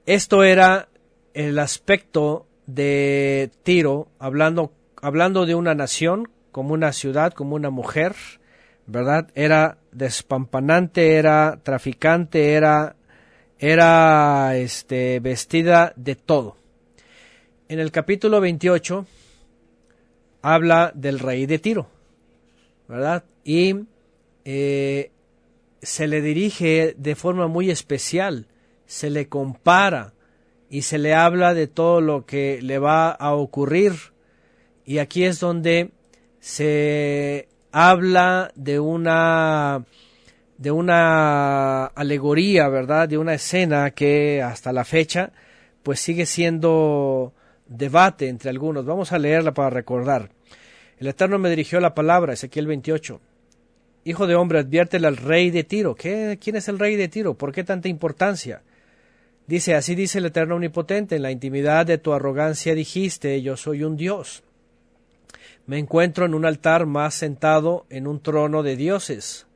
esto 0.05 0.43
era 0.43 0.89
el 1.33 1.61
aspecto 1.61 2.49
de 2.67 3.53
Tiro, 3.63 4.09
hablando, 4.19 4.73
hablando 5.01 5.47
de 5.47 5.55
una 5.55 5.77
nación 5.77 6.29
como 6.53 6.75
una 6.75 6.93
ciudad, 6.93 7.33
como 7.33 7.57
una 7.57 7.71
mujer, 7.71 8.15
¿verdad? 8.87 9.31
Era 9.35 9.79
despampanante, 9.93 11.15
era 11.15 11.61
traficante, 11.63 12.53
era, 12.55 12.97
era 13.59 14.57
este, 14.57 15.21
vestida 15.21 15.93
de 15.97 16.17
todo. 16.17 16.57
En 17.69 17.79
el 17.79 17.93
capítulo 17.93 18.41
28 18.41 19.07
habla 20.43 20.93
del 20.95 21.19
rey 21.19 21.47
de 21.47 21.59
Tiro, 21.59 21.89
¿verdad? 22.89 23.25
Y 23.45 23.77
eh, 24.45 25.11
se 25.83 26.07
le 26.07 26.21
dirige 26.21 26.95
de 26.99 27.15
forma 27.15 27.47
muy 27.47 27.71
especial, 27.71 28.47
se 28.87 29.11
le 29.11 29.29
compara 29.29 30.13
y 30.69 30.83
se 30.83 30.99
le 30.99 31.15
habla 31.15 31.55
de 31.55 31.67
todo 31.67 32.01
lo 32.01 32.27
que 32.27 32.61
le 32.63 32.79
va 32.79 33.11
a 33.11 33.35
ocurrir. 33.35 33.93
Y 34.85 34.99
aquí 34.99 35.25
es 35.25 35.41
donde 35.41 35.91
se 36.41 37.49
habla 37.71 38.51
de 38.57 38.81
una 38.81 39.85
de 40.59 40.71
una 40.71 41.87
alegoría, 41.87 42.69
¿verdad? 42.69 43.09
De 43.09 43.17
una 43.17 43.33
escena 43.33 43.93
que 43.93 44.43
hasta 44.43 44.73
la 44.73 44.85
fecha 44.85 45.33
pues 45.83 46.01
sigue 46.01 46.27
siendo 46.27 47.33
debate 47.67 48.29
entre 48.29 48.51
algunos. 48.51 48.85
Vamos 48.85 49.13
a 49.13 49.19
leerla 49.19 49.55
para 49.55 49.71
recordar. 49.71 50.31
El 50.99 51.07
Eterno 51.07 51.39
me 51.39 51.49
dirigió 51.49 51.81
la 51.81 51.95
palabra, 51.95 52.35
Ezequiel 52.35 52.67
28. 52.67 53.21
Hijo 54.05 54.27
de 54.27 54.35
hombre, 54.35 54.59
adviértele 54.59 55.07
al 55.07 55.17
rey 55.17 55.51
de 55.51 55.65
Tiro. 55.65 55.95
¿Qué? 55.95 56.39
¿Quién 56.43 56.57
es 56.57 56.69
el 56.69 56.79
rey 56.79 56.97
de 56.97 57.09
Tiro? 57.09 57.35
¿Por 57.35 57.53
qué 57.53 57.65
tanta 57.65 57.89
importancia? 57.89 58.63
Dice, 59.47 59.75
así 59.75 59.95
dice 59.95 60.19
el 60.19 60.27
Eterno 60.27 60.57
Omnipotente, 60.57 61.17
en 61.17 61.23
la 61.23 61.31
intimidad 61.31 61.87
de 61.87 61.99
tu 61.99 62.13
arrogancia 62.13 62.75
dijiste, 62.75 63.41
yo 63.41 63.57
soy 63.57 63.83
un 63.83 63.97
Dios. 63.97 64.43
Me 65.71 65.79
encuentro 65.79 66.27
en 66.27 66.35
un 66.35 66.47
altar 66.47 66.85
más 66.87 67.15
sentado 67.15 67.87
en 67.91 68.09
un 68.09 68.21
trono 68.21 68.65
de 68.65 68.75
dioses. 68.75 69.47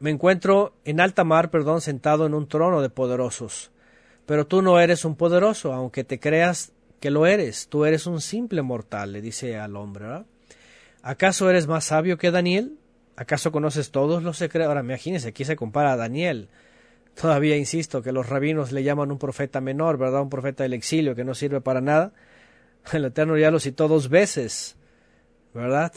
Me 0.00 0.08
encuentro 0.08 0.72
en 0.86 1.00
alta 1.00 1.22
mar, 1.22 1.50
perdón, 1.50 1.82
sentado 1.82 2.24
en 2.24 2.32
un 2.32 2.48
trono 2.48 2.80
de 2.80 2.88
poderosos. 2.88 3.70
Pero 4.24 4.46
tú 4.46 4.62
no 4.62 4.80
eres 4.80 5.04
un 5.04 5.16
poderoso, 5.16 5.74
aunque 5.74 6.02
te 6.02 6.18
creas 6.18 6.72
que 6.98 7.10
lo 7.10 7.26
eres. 7.26 7.68
Tú 7.68 7.84
eres 7.84 8.06
un 8.06 8.22
simple 8.22 8.62
mortal, 8.62 9.12
le 9.12 9.20
dice 9.20 9.58
al 9.58 9.76
hombre. 9.76 10.06
¿verdad? 10.06 10.26
¿Acaso 11.02 11.50
eres 11.50 11.66
más 11.66 11.84
sabio 11.84 12.16
que 12.16 12.30
Daniel? 12.30 12.78
¿Acaso 13.16 13.52
conoces 13.52 13.90
todos 13.90 14.22
los 14.22 14.38
secretos? 14.38 14.68
Ahora, 14.68 14.80
imagínense, 14.80 15.28
aquí 15.28 15.44
se 15.44 15.56
compara 15.56 15.92
a 15.92 15.96
Daniel. 15.98 16.48
Todavía 17.20 17.58
insisto 17.58 18.00
que 18.00 18.12
los 18.12 18.26
rabinos 18.26 18.72
le 18.72 18.82
llaman 18.82 19.10
un 19.12 19.18
profeta 19.18 19.60
menor, 19.60 19.98
¿verdad? 19.98 20.22
Un 20.22 20.30
profeta 20.30 20.62
del 20.62 20.72
exilio 20.72 21.14
que 21.14 21.24
no 21.24 21.34
sirve 21.34 21.60
para 21.60 21.82
nada. 21.82 22.14
El 22.92 23.04
Eterno 23.04 23.36
ya 23.36 23.50
lo 23.50 23.60
citó 23.60 23.88
dos 23.88 24.08
veces, 24.08 24.76
¿verdad? 25.54 25.92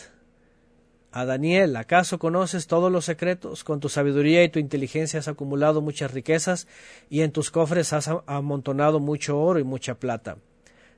A 1.11 1.25
Daniel, 1.25 1.75
¿acaso 1.75 2.19
conoces 2.19 2.67
todos 2.67 2.91
los 2.91 3.05
secretos? 3.05 3.63
Con 3.65 3.81
tu 3.81 3.89
sabiduría 3.89 4.43
y 4.43 4.49
tu 4.49 4.59
inteligencia 4.59 5.19
has 5.19 5.27
acumulado 5.27 5.81
muchas 5.81 6.13
riquezas 6.13 6.67
y 7.09 7.21
en 7.21 7.31
tus 7.31 7.51
cofres 7.51 7.91
has 7.91 8.09
amontonado 8.27 9.01
mucho 9.01 9.37
oro 9.37 9.59
y 9.59 9.63
mucha 9.65 9.95
plata. 9.95 10.37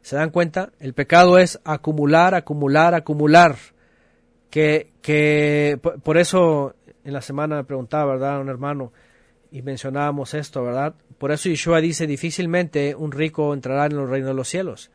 ¿Se 0.03 0.15
dan 0.15 0.29
cuenta? 0.29 0.71
El 0.79 0.93
pecado 0.93 1.39
es 1.39 1.59
acumular, 1.63 2.35
acumular, 2.35 2.93
acumular. 2.93 3.55
Que, 4.51 4.91
que 5.01 5.79
por 6.03 6.17
eso 6.17 6.75
en 7.03 7.13
la 7.13 7.21
semana 7.21 7.55
me 7.55 7.63
preguntaba, 7.63 8.13
¿verdad? 8.13 8.39
Un 8.39 8.49
hermano, 8.49 8.91
y 9.51 9.61
mencionábamos 9.61 10.33
esto, 10.33 10.63
¿verdad? 10.63 10.93
Por 11.17 11.31
eso 11.31 11.49
Yeshua 11.49 11.79
dice, 11.79 12.05
difícilmente 12.05 12.95
un 12.95 13.11
rico 13.11 13.53
entrará 13.53 13.85
en 13.85 13.93
el 13.93 14.07
reino 14.07 14.27
de 14.27 14.33
los 14.33 14.47
cielos. 14.47 14.91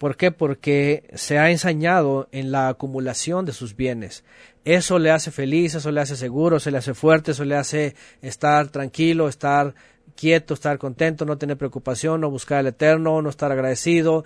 ¿Por 0.00 0.16
qué? 0.16 0.30
Porque 0.30 1.04
se 1.12 1.38
ha 1.38 1.50
ensañado 1.50 2.26
en 2.32 2.52
la 2.52 2.68
acumulación 2.68 3.44
de 3.44 3.52
sus 3.52 3.76
bienes. 3.76 4.24
Eso 4.64 4.98
le 4.98 5.10
hace 5.10 5.30
feliz, 5.30 5.74
eso 5.74 5.92
le 5.92 6.00
hace 6.00 6.16
seguro, 6.16 6.58
se 6.58 6.70
le 6.70 6.78
hace 6.78 6.94
fuerte, 6.94 7.32
eso 7.32 7.44
le 7.44 7.54
hace 7.54 7.94
estar 8.22 8.68
tranquilo, 8.68 9.28
estar 9.28 9.74
quieto, 10.16 10.54
estar 10.54 10.78
contento, 10.78 11.26
no 11.26 11.36
tener 11.36 11.58
preocupación, 11.58 12.22
no 12.22 12.30
buscar 12.30 12.60
el 12.60 12.68
eterno, 12.68 13.20
no 13.20 13.28
estar 13.28 13.52
agradecido, 13.52 14.24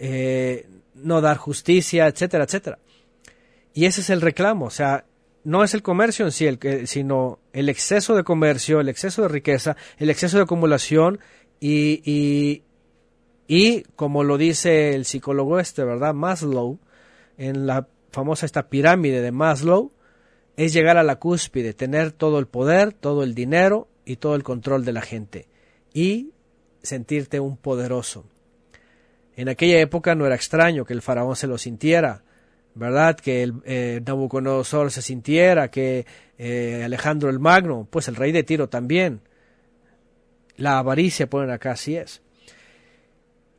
eh, 0.00 0.66
no 0.96 1.20
dar 1.20 1.36
justicia, 1.36 2.08
etcétera, 2.08 2.42
etcétera. 2.42 2.80
Y 3.74 3.84
ese 3.84 4.00
es 4.00 4.10
el 4.10 4.22
reclamo, 4.22 4.64
o 4.64 4.70
sea, 4.70 5.04
no 5.44 5.62
es 5.62 5.72
el 5.74 5.82
comercio 5.82 6.24
en 6.24 6.32
sí, 6.32 6.48
el, 6.48 6.88
sino 6.88 7.38
el 7.52 7.68
exceso 7.68 8.16
de 8.16 8.24
comercio, 8.24 8.80
el 8.80 8.88
exceso 8.88 9.22
de 9.22 9.28
riqueza, 9.28 9.76
el 9.98 10.10
exceso 10.10 10.38
de 10.38 10.42
acumulación 10.42 11.20
y, 11.60 12.02
y 12.04 12.64
como 13.96 14.24
lo 14.24 14.38
dice 14.38 14.94
el 14.94 15.04
psicólogo 15.04 15.58
este, 15.58 15.84
¿verdad? 15.84 16.14
Maslow, 16.14 16.78
en 17.36 17.66
la 17.66 17.86
famosa 18.10 18.46
esta 18.46 18.68
pirámide 18.68 19.20
de 19.20 19.32
Maslow, 19.32 19.92
es 20.56 20.72
llegar 20.72 20.96
a 20.96 21.02
la 21.02 21.16
cúspide, 21.16 21.74
tener 21.74 22.12
todo 22.12 22.38
el 22.38 22.46
poder, 22.46 22.92
todo 22.92 23.22
el 23.22 23.34
dinero 23.34 23.88
y 24.04 24.16
todo 24.16 24.34
el 24.34 24.42
control 24.42 24.84
de 24.84 24.92
la 24.92 25.02
gente 25.02 25.48
y 25.92 26.32
sentirte 26.82 27.40
un 27.40 27.56
poderoso. 27.56 28.24
En 29.36 29.48
aquella 29.48 29.80
época 29.80 30.14
no 30.14 30.26
era 30.26 30.34
extraño 30.34 30.84
que 30.84 30.92
el 30.92 31.02
faraón 31.02 31.36
se 31.36 31.46
lo 31.46 31.56
sintiera, 31.56 32.22
¿verdad? 32.74 33.16
Que 33.16 33.42
el 33.42 33.54
eh, 33.64 34.00
Nabucodonosor 34.04 34.90
se 34.90 35.02
sintiera, 35.02 35.70
que 35.70 36.06
eh, 36.38 36.82
Alejandro 36.84 37.30
el 37.30 37.38
Magno, 37.38 37.86
pues 37.90 38.08
el 38.08 38.16
rey 38.16 38.32
de 38.32 38.42
Tiro 38.42 38.68
también. 38.68 39.20
La 40.56 40.78
avaricia, 40.78 41.28
ponen 41.28 41.50
acá, 41.50 41.72
así 41.72 41.96
es. 41.96 42.22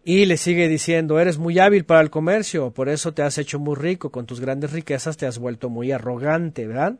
Y 0.05 0.25
le 0.25 0.35
sigue 0.35 0.67
diciendo, 0.67 1.19
eres 1.19 1.37
muy 1.37 1.59
hábil 1.59 1.85
para 1.85 2.01
el 2.01 2.09
comercio, 2.09 2.71
por 2.71 2.89
eso 2.89 3.13
te 3.13 3.21
has 3.21 3.37
hecho 3.37 3.57
muy 3.57 3.75
rico, 3.75 4.09
con 4.09 4.25
tus 4.25 4.41
grandes 4.41 4.73
riquezas 4.73 5.15
te 5.15 5.25
has 5.25 5.39
vuelto 5.39 5.69
muy 5.69 5.93
arrogante, 5.93 6.67
¿verdad? 6.67 6.95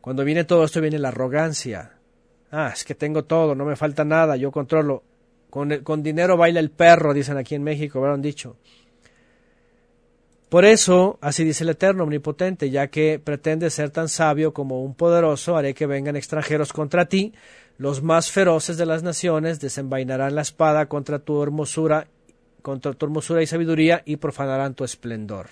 Cuando 0.00 0.24
viene 0.24 0.44
todo 0.44 0.64
esto 0.64 0.80
viene 0.80 1.00
la 1.00 1.08
arrogancia. 1.08 1.98
Ah, 2.52 2.70
es 2.72 2.84
que 2.84 2.94
tengo 2.94 3.24
todo, 3.24 3.56
no 3.56 3.64
me 3.64 3.74
falta 3.74 4.04
nada, 4.04 4.36
yo 4.36 4.52
controlo. 4.52 5.02
Con, 5.50 5.78
con 5.78 6.02
dinero 6.02 6.36
baila 6.36 6.60
el 6.60 6.70
perro, 6.70 7.12
dicen 7.12 7.38
aquí 7.38 7.56
en 7.56 7.64
México, 7.64 8.00
¿verdad? 8.00 8.18
dicho. 8.20 8.56
Por 10.48 10.64
eso, 10.64 11.18
así 11.20 11.42
dice 11.44 11.64
el 11.64 11.70
Eterno 11.70 12.04
Omnipotente, 12.04 12.70
ya 12.70 12.86
que 12.86 13.20
pretende 13.22 13.68
ser 13.68 13.90
tan 13.90 14.08
sabio 14.08 14.54
como 14.54 14.82
un 14.82 14.94
poderoso, 14.94 15.56
haré 15.56 15.74
que 15.74 15.86
vengan 15.86 16.16
extranjeros 16.16 16.72
contra 16.72 17.06
ti, 17.06 17.34
los 17.76 18.02
más 18.02 18.30
feroces 18.30 18.76
de 18.76 18.86
las 18.86 19.02
naciones 19.02 19.60
desenvainarán 19.60 20.34
la 20.34 20.42
espada 20.42 20.86
contra 20.86 21.18
tu 21.18 21.42
hermosura 21.42 22.06
contra 22.68 22.92
tu 22.92 23.06
hermosura 23.06 23.42
y 23.42 23.46
sabiduría 23.46 24.02
y 24.04 24.16
profanarán 24.16 24.74
tu 24.74 24.84
esplendor. 24.84 25.46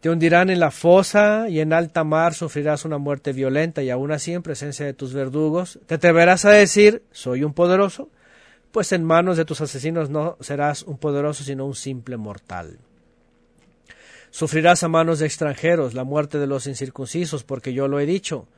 Te 0.00 0.10
hundirán 0.10 0.50
en 0.50 0.60
la 0.60 0.70
fosa 0.70 1.48
y 1.48 1.60
en 1.60 1.72
alta 1.72 2.04
mar 2.04 2.34
sufrirás 2.34 2.84
una 2.84 2.98
muerte 2.98 3.32
violenta 3.32 3.82
y 3.82 3.88
aún 3.88 4.12
así 4.12 4.34
en 4.34 4.42
presencia 4.42 4.84
de 4.84 4.92
tus 4.92 5.14
verdugos 5.14 5.78
te 5.86 5.94
atreverás 5.94 6.44
a 6.44 6.50
decir 6.50 7.02
soy 7.12 7.44
un 7.44 7.54
poderoso, 7.54 8.10
pues 8.72 8.92
en 8.92 9.02
manos 9.02 9.38
de 9.38 9.46
tus 9.46 9.62
asesinos 9.62 10.10
no 10.10 10.36
serás 10.40 10.82
un 10.82 10.98
poderoso 10.98 11.44
sino 11.44 11.64
un 11.64 11.74
simple 11.74 12.18
mortal. 12.18 12.76
Sufrirás 14.28 14.82
a 14.82 14.88
manos 14.88 15.20
de 15.20 15.24
extranjeros 15.24 15.94
la 15.94 16.04
muerte 16.04 16.38
de 16.38 16.46
los 16.46 16.66
incircuncisos, 16.66 17.42
porque 17.42 17.72
yo 17.72 17.88
lo 17.88 18.00
he 18.00 18.04
dicho, 18.04 18.48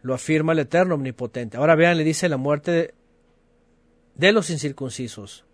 lo 0.00 0.14
afirma 0.14 0.54
el 0.54 0.60
Eterno 0.60 0.94
Omnipotente. 0.94 1.58
Ahora 1.58 1.76
vean, 1.76 1.98
le 1.98 2.04
dice 2.04 2.30
la 2.30 2.38
muerte 2.38 2.70
de, 2.70 2.94
de 4.14 4.32
los 4.32 4.48
incircuncisos 4.48 5.44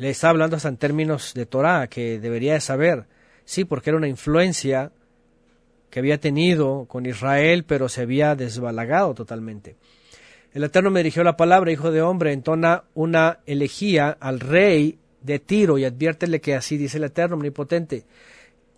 Le 0.00 0.08
está 0.08 0.30
hablando 0.30 0.56
hasta 0.56 0.70
en 0.70 0.78
términos 0.78 1.34
de 1.34 1.44
Torah, 1.44 1.86
que 1.88 2.18
debería 2.18 2.54
de 2.54 2.62
saber. 2.62 3.04
Sí, 3.44 3.66
porque 3.66 3.90
era 3.90 3.98
una 3.98 4.08
influencia 4.08 4.92
que 5.90 5.98
había 5.98 6.18
tenido 6.18 6.86
con 6.86 7.04
Israel, 7.04 7.64
pero 7.64 7.86
se 7.90 8.00
había 8.00 8.34
desbalagado 8.34 9.12
totalmente. 9.12 9.76
El 10.54 10.64
Eterno 10.64 10.90
me 10.90 11.00
dirigió 11.00 11.22
la 11.22 11.36
palabra, 11.36 11.70
hijo 11.70 11.90
de 11.90 12.00
hombre, 12.00 12.32
entona 12.32 12.84
una 12.94 13.40
elegía 13.44 14.16
al 14.18 14.40
rey 14.40 14.98
de 15.20 15.38
Tiro 15.38 15.76
y 15.76 15.84
adviértele 15.84 16.40
que 16.40 16.54
así 16.54 16.78
dice 16.78 16.96
el 16.96 17.04
Eterno 17.04 17.36
omnipotente. 17.36 18.06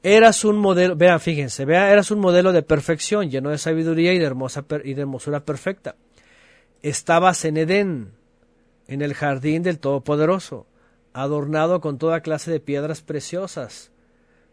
Eras 0.02 0.44
un 0.44 0.56
modelo, 0.56 0.96
vean, 0.96 1.20
fíjense, 1.20 1.64
vean, 1.64 1.88
eras 1.88 2.10
un 2.10 2.18
modelo 2.18 2.50
de 2.50 2.64
perfección, 2.64 3.30
lleno 3.30 3.50
de 3.50 3.58
sabiduría 3.58 4.12
y 4.12 4.18
de, 4.18 4.24
hermosa, 4.24 4.64
y 4.82 4.94
de 4.94 5.02
hermosura 5.02 5.44
perfecta. 5.44 5.94
Estabas 6.82 7.44
en 7.44 7.58
Edén, 7.58 8.10
en 8.88 9.02
el 9.02 9.14
jardín 9.14 9.62
del 9.62 9.78
Todopoderoso, 9.78 10.66
adornado 11.12 11.80
con 11.80 11.98
toda 11.98 12.20
clase 12.20 12.50
de 12.50 12.60
piedras 12.60 13.02
preciosas, 13.02 13.90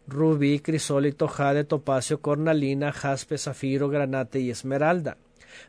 rubí, 0.06 0.60
crisólito, 0.60 1.28
jade, 1.28 1.64
topacio, 1.64 2.20
cornalina, 2.20 2.92
jaspe, 2.92 3.38
zafiro, 3.38 3.88
granate 3.88 4.40
y 4.40 4.50
esmeralda. 4.50 5.16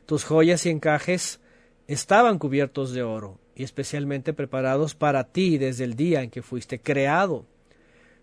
Tus 0.05 0.23
joyas 0.25 0.65
y 0.65 0.69
encajes 0.69 1.39
estaban 1.87 2.39
cubiertos 2.39 2.93
de 2.93 3.03
oro, 3.03 3.39
y 3.55 3.63
especialmente 3.63 4.33
preparados 4.33 4.95
para 4.95 5.25
ti 5.25 5.57
desde 5.57 5.83
el 5.83 5.95
día 5.95 6.23
en 6.23 6.29
que 6.29 6.41
fuiste 6.41 6.79
creado. 6.79 7.45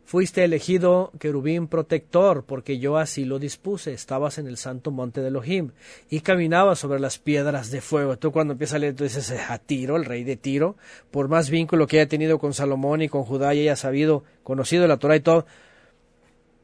Fuiste 0.09 0.43
elegido 0.43 1.12
querubín 1.18 1.66
protector, 1.66 2.43
porque 2.47 2.78
yo 2.78 2.97
así 2.97 3.26
lo 3.26 3.39
dispuse. 3.39 3.93
Estabas 3.93 4.39
en 4.39 4.47
el 4.47 4.56
santo 4.56 4.90
monte 4.90 5.20
de 5.20 5.28
Elohim 5.28 5.72
y 6.09 6.20
caminabas 6.20 6.78
sobre 6.78 6.98
las 6.98 7.18
piedras 7.18 7.70
de 7.70 7.82
fuego. 7.82 8.16
Tú 8.16 8.32
cuando 8.32 8.52
empiezas 8.52 8.76
a 8.76 8.78
leer, 8.78 8.94
tú 8.94 9.05
dices, 9.05 9.30
a 9.30 9.59
Tiro, 9.59 9.97
el 9.97 10.06
rey 10.06 10.24
de 10.24 10.36
Tiro, 10.36 10.76
por 11.10 11.28
más 11.28 11.51
vínculo 11.51 11.86
que 11.86 12.01
haya 12.01 12.09
tenido 12.09 12.39
con 12.39 12.55
Salomón 12.55 13.02
y 13.02 13.10
con 13.10 13.24
Judá 13.24 13.52
y 13.52 13.60
haya 13.60 13.76
sabido, 13.76 14.24
conocido 14.44 14.89
la 14.89 14.97
Torah 14.97 15.16
y 15.16 15.20
todo, 15.20 15.44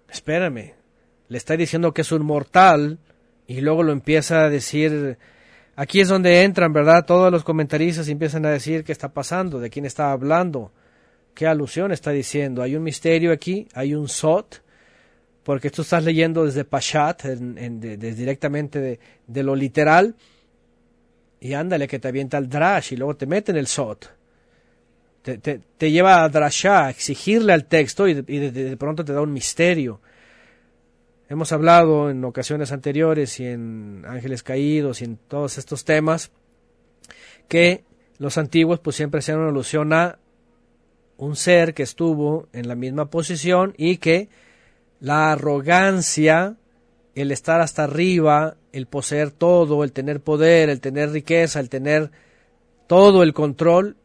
espérame, 0.08 0.72
le 1.28 1.36
está 1.36 1.54
diciendo 1.54 1.92
que 1.92 2.00
es 2.00 2.12
un 2.12 2.24
mortal 2.24 2.98
y 3.46 3.60
luego 3.60 3.82
lo 3.82 3.92
empieza 3.92 4.42
a 4.46 4.48
decir 4.48 5.18
Aquí 5.76 6.00
es 6.00 6.08
donde 6.08 6.44
entran, 6.44 6.72
¿verdad? 6.72 7.04
Todos 7.04 7.30
los 7.30 7.44
comentaristas 7.44 8.08
empiezan 8.08 8.46
a 8.46 8.50
decir 8.50 8.84
qué 8.84 8.92
está 8.92 9.12
pasando, 9.12 9.60
de 9.60 9.68
quién 9.68 9.84
está 9.84 10.12
hablando, 10.12 10.72
qué 11.34 11.46
alusión 11.46 11.92
está 11.92 12.10
diciendo. 12.12 12.62
Hay 12.62 12.76
un 12.76 12.82
misterio 12.82 13.32
aquí, 13.32 13.68
hay 13.74 13.94
un 13.94 14.08
sot, 14.08 14.62
porque 15.42 15.70
tú 15.70 15.82
estás 15.82 16.04
leyendo 16.04 16.46
desde 16.46 16.64
Pashat, 16.64 17.24
directamente 17.24 18.98
de, 19.26 19.42
lo 19.42 19.54
literal, 19.54 20.14
y 21.40 21.52
ándale 21.52 21.86
que 21.86 21.98
te 21.98 22.08
avienta 22.08 22.38
el 22.38 22.48
drash 22.48 22.94
y 22.94 22.96
luego 22.96 23.16
te 23.16 23.26
mete 23.26 23.52
en 23.52 23.58
el 23.58 23.66
sot. 23.66 24.10
Te, 25.22 25.90
lleva 25.90 26.22
a 26.22 26.28
drashá, 26.28 26.86
a 26.86 26.90
exigirle 26.90 27.52
al 27.52 27.66
texto 27.66 28.06
y, 28.06 28.14
de 28.14 28.76
pronto 28.76 29.04
te 29.04 29.12
da 29.12 29.20
un 29.20 29.32
misterio. 29.32 30.00
Hemos 31.28 31.52
hablado 31.52 32.10
en 32.10 32.22
ocasiones 32.24 32.70
anteriores 32.72 33.40
y 33.40 33.46
en 33.46 34.04
Ángeles 34.06 34.42
Caídos 34.42 35.00
y 35.00 35.04
en 35.04 35.16
todos 35.16 35.56
estos 35.56 35.84
temas 35.84 36.30
que 37.48 37.84
los 38.18 38.38
antiguos 38.38 38.80
pues 38.80 38.96
siempre 38.96 39.18
hacían 39.18 39.38
una 39.38 39.48
alusión 39.48 39.92
a 39.92 40.18
un 41.16 41.36
ser 41.36 41.74
que 41.74 41.82
estuvo 41.82 42.48
en 42.52 42.68
la 42.68 42.74
misma 42.74 43.10
posición 43.10 43.74
y 43.76 43.98
que 43.98 44.28
la 45.00 45.32
arrogancia, 45.32 46.56
el 47.14 47.30
estar 47.30 47.60
hasta 47.60 47.84
arriba, 47.84 48.56
el 48.72 48.86
poseer 48.86 49.30
todo, 49.30 49.84
el 49.84 49.92
tener 49.92 50.20
poder, 50.20 50.70
el 50.70 50.80
tener 50.80 51.10
riqueza, 51.10 51.60
el 51.60 51.68
tener 51.68 52.10
todo 52.86 53.22
el 53.22 53.32
control, 53.32 53.96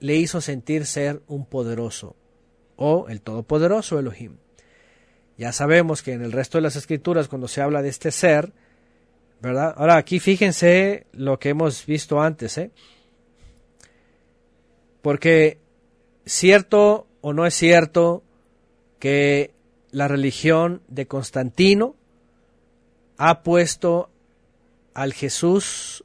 le 0.00 0.16
hizo 0.16 0.40
sentir 0.40 0.86
ser 0.86 1.22
un 1.26 1.46
poderoso 1.46 2.16
o 2.76 3.08
el 3.08 3.20
todopoderoso 3.20 3.98
Elohim. 3.98 4.36
Ya 5.36 5.52
sabemos 5.52 6.02
que 6.02 6.12
en 6.12 6.22
el 6.22 6.32
resto 6.32 6.58
de 6.58 6.62
las 6.62 6.76
escrituras, 6.76 7.28
cuando 7.28 7.48
se 7.48 7.60
habla 7.60 7.82
de 7.82 7.88
este 7.88 8.10
ser, 8.10 8.52
¿verdad? 9.40 9.74
Ahora 9.76 9.96
aquí 9.96 10.18
fíjense 10.18 11.06
lo 11.12 11.38
que 11.38 11.50
hemos 11.50 11.86
visto 11.86 12.20
antes, 12.20 12.58
¿eh? 12.58 12.70
Porque 15.02 15.58
cierto 16.32 17.06
o 17.20 17.32
no 17.32 17.46
es 17.46 17.54
cierto 17.54 18.22
que 18.98 19.52
la 19.90 20.08
religión 20.08 20.82
de 20.88 21.06
Constantino 21.06 21.96
ha 23.16 23.42
puesto 23.42 24.10
al 24.94 25.12
Jesús 25.12 26.04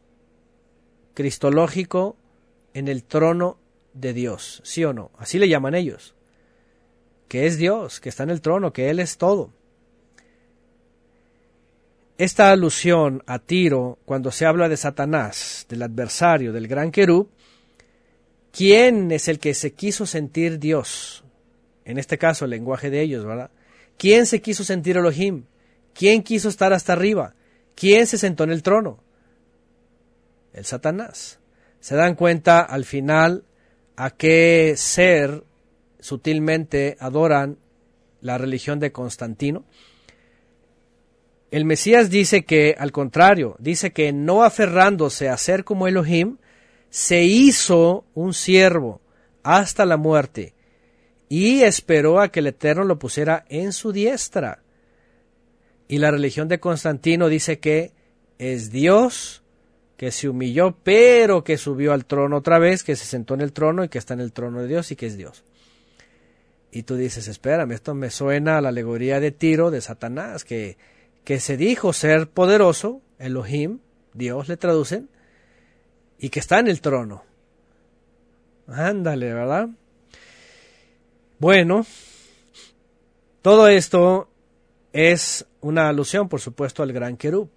cristológico 1.13 2.15
en 2.73 2.87
el 2.87 3.03
trono 3.03 3.57
de 3.93 4.13
Dios, 4.13 4.61
¿sí 4.63 4.83
o 4.83 4.93
no? 4.93 5.11
Así 5.17 5.37
le 5.37 5.49
llaman 5.49 5.75
ellos 5.75 6.15
que 7.33 7.47
es 7.47 7.57
Dios, 7.57 7.99
que 7.99 8.09
está 8.09 8.21
en 8.21 8.29
el 8.29 8.41
trono, 8.41 8.73
que 8.73 8.91
Él 8.91 8.99
es 8.99 9.17
todo. 9.17 9.49
Esta 12.19 12.51
alusión 12.51 13.23
a 13.25 13.39
Tiro, 13.39 13.97
cuando 14.05 14.29
se 14.29 14.45
habla 14.45 14.69
de 14.69 14.77
Satanás, 14.77 15.65
del 15.67 15.81
adversario, 15.81 16.53
del 16.53 16.67
gran 16.67 16.91
querub, 16.91 17.31
¿quién 18.53 19.11
es 19.11 19.27
el 19.27 19.39
que 19.39 19.53
se 19.53 19.73
quiso 19.73 20.05
sentir 20.05 20.59
Dios? 20.59 21.25
En 21.83 21.97
este 21.97 22.17
caso, 22.17 22.45
el 22.45 22.51
lenguaje 22.51 22.89
de 22.89 23.01
ellos, 23.01 23.25
¿verdad? 23.25 23.51
¿Quién 23.97 24.25
se 24.25 24.41
quiso 24.41 24.63
sentir 24.63 24.95
Elohim? 24.95 25.43
¿Quién 25.93 26.23
quiso 26.23 26.47
estar 26.47 26.71
hasta 26.71 26.93
arriba? 26.93 27.35
¿Quién 27.75 28.07
se 28.07 28.17
sentó 28.17 28.43
en 28.45 28.51
el 28.51 28.63
trono? 28.63 28.99
El 30.53 30.65
Satanás. 30.65 31.39
Se 31.79 31.95
dan 31.95 32.15
cuenta 32.15 32.61
al 32.61 32.85
final 32.85 33.43
a 33.95 34.11
qué 34.11 34.75
ser 34.77 35.43
sutilmente 35.99 36.95
adoran 36.99 37.57
la 38.21 38.37
religión 38.37 38.79
de 38.79 38.91
Constantino. 38.91 39.65
El 41.51 41.65
Mesías 41.65 42.09
dice 42.09 42.45
que, 42.45 42.75
al 42.79 42.91
contrario, 42.91 43.55
dice 43.59 43.91
que 43.91 44.11
no 44.11 44.43
aferrándose 44.43 45.29
a 45.29 45.37
ser 45.37 45.63
como 45.63 45.87
Elohim, 45.87 46.37
se 46.93 47.23
hizo 47.23 48.05
un 48.13 48.35
siervo 48.35 49.01
hasta 49.41 49.83
la 49.83 49.97
muerte 49.97 50.53
y 51.27 51.63
esperó 51.63 52.19
a 52.19 52.27
que 52.27 52.41
el 52.41 52.45
Eterno 52.45 52.83
lo 52.83 52.99
pusiera 52.99 53.45
en 53.49 53.73
su 53.73 53.91
diestra. 53.91 54.61
Y 55.87 55.97
la 55.97 56.11
religión 56.11 56.47
de 56.47 56.59
Constantino 56.59 57.29
dice 57.29 57.57
que 57.57 57.93
es 58.37 58.69
Dios 58.69 59.43
que 59.97 60.11
se 60.11 60.29
humilló, 60.29 60.77
pero 60.83 61.43
que 61.43 61.57
subió 61.57 61.93
al 61.93 62.05
trono 62.05 62.37
otra 62.37 62.59
vez, 62.59 62.83
que 62.83 62.95
se 62.95 63.05
sentó 63.05 63.33
en 63.33 63.41
el 63.41 63.53
trono 63.53 63.83
y 63.83 63.89
que 63.89 63.97
está 63.97 64.13
en 64.13 64.19
el 64.19 64.31
trono 64.31 64.61
de 64.61 64.67
Dios 64.67 64.91
y 64.91 64.95
que 64.95 65.07
es 65.07 65.17
Dios. 65.17 65.43
Y 66.69 66.83
tú 66.83 66.95
dices, 66.95 67.27
espérame, 67.27 67.71
esto 67.71 67.95
me 67.95 68.11
suena 68.11 68.59
a 68.59 68.61
la 68.61 68.69
alegoría 68.69 69.19
de 69.19 69.31
Tiro 69.31 69.71
de 69.71 69.81
Satanás, 69.81 70.45
que, 70.45 70.77
que 71.23 71.39
se 71.39 71.57
dijo 71.57 71.91
ser 71.91 72.29
poderoso, 72.29 73.01
Elohim, 73.17 73.79
Dios 74.13 74.47
le 74.47 74.57
traducen, 74.57 75.09
y 76.23 76.29
que 76.29 76.39
está 76.39 76.59
en 76.59 76.69
el 76.69 76.79
trono. 76.79 77.21
Ándale, 78.67 79.33
¿verdad? 79.33 79.67
Bueno, 81.37 81.85
todo 83.41 83.67
esto 83.67 84.29
es 84.93 85.45
una 85.59 85.89
alusión, 85.89 86.29
por 86.29 86.39
supuesto, 86.39 86.81
al 86.81 86.93
gran 86.93 87.17
querub. 87.17 87.49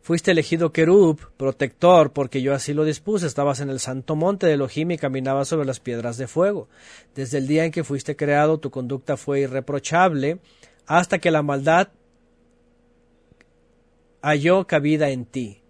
Fuiste 0.00 0.30
elegido 0.30 0.72
querub, 0.72 1.18
protector, 1.36 2.12
porque 2.12 2.40
yo 2.40 2.54
así 2.54 2.72
lo 2.72 2.84
dispuse. 2.84 3.26
Estabas 3.26 3.58
en 3.58 3.68
el 3.68 3.80
santo 3.80 4.14
monte 4.14 4.46
de 4.46 4.52
Elohim 4.52 4.92
y 4.92 4.98
caminabas 4.98 5.48
sobre 5.48 5.66
las 5.66 5.80
piedras 5.80 6.16
de 6.16 6.28
fuego. 6.28 6.68
Desde 7.16 7.38
el 7.38 7.48
día 7.48 7.64
en 7.64 7.72
que 7.72 7.82
fuiste 7.82 8.14
creado, 8.14 8.58
tu 8.58 8.70
conducta 8.70 9.16
fue 9.16 9.40
irreprochable, 9.40 10.38
hasta 10.86 11.18
que 11.18 11.32
la 11.32 11.42
maldad 11.42 11.88
halló 14.22 14.68
cabida 14.68 15.10
en 15.10 15.24
ti. 15.24 15.63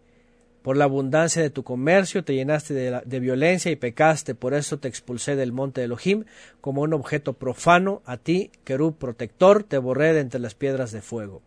Por 0.65 0.79
la 0.79 0.85
abundancia 0.85 1.43
de 1.43 1.51
tu 1.51 1.63
comercio 1.63 2.25
te 2.25 2.33
llenaste 2.33 2.73
de, 2.73 3.21
violencia 3.21 3.71
y 3.71 3.77
pecaste, 3.77 4.35
por 4.35 4.55
eso 4.55 4.79
te 4.79 4.89
expulsé 4.89 5.37
del 5.37 5.53
monte 5.53 5.83
de 5.83 5.85
Elohim 5.85 6.25
como 6.63 6.81
un 6.81 6.95
objeto 6.95 7.35
profano, 7.35 8.01
a 8.07 8.17
ti, 8.17 8.51
querub 8.65 8.97
protector, 8.97 9.65
te 9.65 9.77
borré 9.77 10.15
de 10.15 10.21
entre 10.21 10.41
las 10.41 10.55
piedras 10.55 10.91
de 10.91 11.03
fuego. 11.03 11.43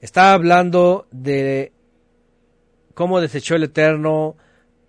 Está 0.00 0.32
hablando 0.32 1.08
de 1.10 1.72
cómo 2.94 3.20
desechó 3.20 3.56
el 3.56 3.64
Eterno 3.64 4.36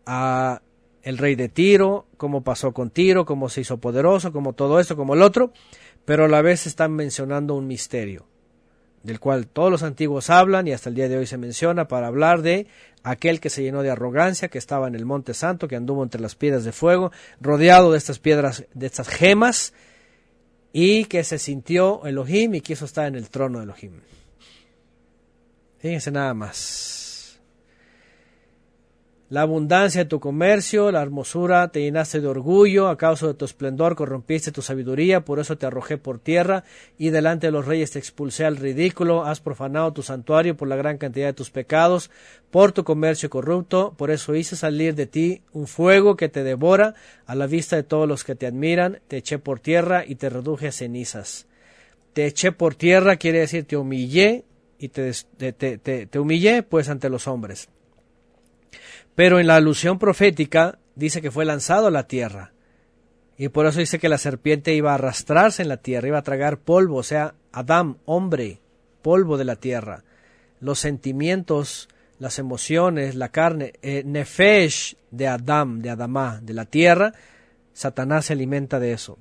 a 0.05 0.61
el 1.01 1.17
rey 1.17 1.33
de 1.33 1.49
Tiro, 1.49 2.05
cómo 2.17 2.43
pasó 2.43 2.73
con 2.73 2.91
Tiro, 2.91 3.25
cómo 3.25 3.49
se 3.49 3.61
hizo 3.61 3.79
poderoso, 3.79 4.31
como 4.31 4.53
todo 4.53 4.79
esto, 4.79 4.95
como 4.95 5.15
el 5.15 5.23
otro, 5.23 5.51
pero 6.05 6.25
a 6.25 6.27
la 6.27 6.43
vez 6.43 6.67
están 6.67 6.93
mencionando 6.93 7.55
un 7.55 7.65
misterio, 7.65 8.27
del 9.03 9.19
cual 9.19 9.47
todos 9.47 9.71
los 9.71 9.83
antiguos 9.83 10.29
hablan 10.29 10.67
y 10.67 10.73
hasta 10.73 10.89
el 10.89 10.95
día 10.95 11.09
de 11.09 11.17
hoy 11.17 11.25
se 11.25 11.37
menciona 11.37 11.87
para 11.87 12.07
hablar 12.07 12.41
de 12.41 12.67
aquel 13.03 13.39
que 13.39 13.49
se 13.49 13.63
llenó 13.63 13.83
de 13.83 13.89
arrogancia, 13.89 14.49
que 14.49 14.57
estaba 14.57 14.87
en 14.87 14.95
el 14.95 15.05
monte 15.05 15.33
santo, 15.33 15.67
que 15.67 15.75
anduvo 15.75 16.03
entre 16.03 16.21
las 16.21 16.35
piedras 16.35 16.63
de 16.63 16.71
fuego, 16.71 17.11
rodeado 17.39 17.91
de 17.91 17.97
estas 17.97 18.19
piedras, 18.19 18.65
de 18.73 18.85
estas 18.85 19.07
gemas, 19.07 19.73
y 20.73 21.05
que 21.05 21.23
se 21.23 21.39
sintió 21.39 22.05
Elohim 22.05 22.55
y 22.55 22.61
quiso 22.61 22.85
estar 22.85 23.07
en 23.07 23.15
el 23.15 23.29
trono 23.29 23.59
de 23.59 23.65
Elohim. 23.65 24.01
Fíjense 25.79 26.11
nada 26.11 26.33
más. 26.33 26.96
La 29.29 29.41
abundancia 29.41 30.05
de 30.05 30.09
tu 30.09 30.21
comercio, 30.21 30.89
la 30.89 31.01
hermosura, 31.01 31.67
te 31.67 31.81
llenaste 31.81 32.21
de 32.21 32.27
orgullo, 32.27 32.87
a 32.87 32.97
causa 32.97 33.27
de 33.27 33.33
tu 33.33 33.43
esplendor 33.43 33.95
corrompiste 33.95 34.53
tu 34.53 34.61
sabiduría, 34.61 35.25
por 35.25 35.39
eso 35.39 35.57
te 35.57 35.65
arrojé 35.65 35.97
por 35.97 36.19
tierra, 36.19 36.63
y 36.97 37.09
delante 37.09 37.47
de 37.47 37.51
los 37.51 37.65
reyes 37.65 37.91
te 37.91 37.99
expulsé 37.99 38.45
al 38.45 38.55
ridículo, 38.55 39.25
has 39.25 39.41
profanado 39.41 39.91
tu 39.91 40.01
santuario 40.01 40.55
por 40.55 40.69
la 40.69 40.77
gran 40.77 40.97
cantidad 40.97 41.27
de 41.27 41.33
tus 41.33 41.51
pecados, 41.51 42.09
por 42.51 42.71
tu 42.71 42.85
comercio 42.85 43.29
corrupto, 43.29 43.93
por 43.97 44.11
eso 44.11 44.33
hice 44.33 44.55
salir 44.55 44.95
de 44.95 45.07
ti 45.07 45.41
un 45.51 45.67
fuego 45.67 46.15
que 46.15 46.29
te 46.29 46.45
devora, 46.45 46.95
a 47.25 47.35
la 47.35 47.47
vista 47.47 47.75
de 47.75 47.83
todos 47.83 48.07
los 48.07 48.23
que 48.23 48.35
te 48.35 48.47
admiran, 48.47 49.01
te 49.09 49.17
eché 49.17 49.39
por 49.39 49.59
tierra 49.59 50.05
y 50.07 50.15
te 50.15 50.29
reduje 50.29 50.69
a 50.69 50.71
cenizas. 50.71 51.47
Te 52.13 52.25
eché 52.27 52.53
por 52.53 52.75
tierra 52.75 53.17
quiere 53.17 53.39
decir 53.39 53.65
te 53.65 53.75
humillé 53.75 54.45
y 54.79 54.87
te, 54.87 55.11
te, 55.37 56.07
te 56.07 56.19
humillé 56.19 56.63
pues 56.63 56.87
ante 56.87 57.09
los 57.09 57.27
hombres 57.27 57.69
pero 59.17 59.39
en 59.39 59.47
la 59.47 59.55
alusión 59.55 59.97
profética 59.97 60.77
dice 60.93 61.23
que 61.23 61.31
fue 61.31 61.43
lanzado 61.43 61.87
a 61.87 61.91
la 61.91 62.05
tierra. 62.05 62.53
Y 63.35 63.49
por 63.49 63.65
eso 63.65 63.79
dice 63.79 63.97
que 63.97 64.09
la 64.09 64.19
serpiente 64.19 64.75
iba 64.75 64.91
a 64.91 64.93
arrastrarse 64.93 65.63
en 65.63 65.69
la 65.69 65.77
tierra, 65.77 66.07
iba 66.07 66.19
a 66.19 66.23
tragar 66.23 66.59
polvo, 66.59 66.97
o 66.97 67.03
sea, 67.03 67.33
Adán, 67.51 67.97
hombre, 68.05 68.61
polvo 69.01 69.39
de 69.39 69.45
la 69.45 69.55
tierra. 69.55 70.03
Los 70.59 70.77
sentimientos, 70.77 71.89
las 72.19 72.37
emociones, 72.37 73.15
la 73.15 73.29
carne, 73.29 73.73
eh, 73.81 74.03
nefesh 74.05 74.97
de 75.09 75.27
Adán, 75.27 75.81
de 75.81 75.89
Adamá, 75.89 76.39
de 76.43 76.53
la 76.53 76.65
tierra, 76.65 77.11
Satanás 77.73 78.25
se 78.25 78.33
alimenta 78.33 78.79
de 78.79 78.91
eso. 78.91 79.17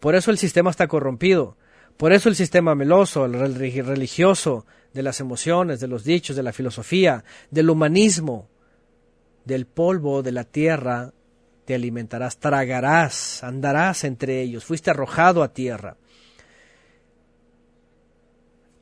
Por 0.00 0.14
eso 0.14 0.30
el 0.30 0.38
sistema 0.38 0.70
está 0.70 0.88
corrompido. 0.88 1.58
Por 1.98 2.14
eso 2.14 2.30
el 2.30 2.36
sistema 2.36 2.74
meloso, 2.74 3.26
el 3.26 3.54
religioso, 3.54 4.64
de 4.94 5.02
las 5.02 5.20
emociones, 5.20 5.78
de 5.78 5.88
los 5.88 6.04
dichos, 6.04 6.36
de 6.36 6.42
la 6.42 6.54
filosofía, 6.54 7.22
del 7.50 7.68
humanismo, 7.68 8.48
del 9.46 9.64
polvo 9.66 10.22
de 10.22 10.32
la 10.32 10.44
tierra 10.44 11.12
te 11.64 11.74
alimentarás, 11.74 12.38
tragarás, 12.38 13.42
andarás 13.42 14.04
entre 14.04 14.42
ellos, 14.42 14.64
fuiste 14.64 14.90
arrojado 14.90 15.42
a 15.42 15.52
tierra. 15.52 15.96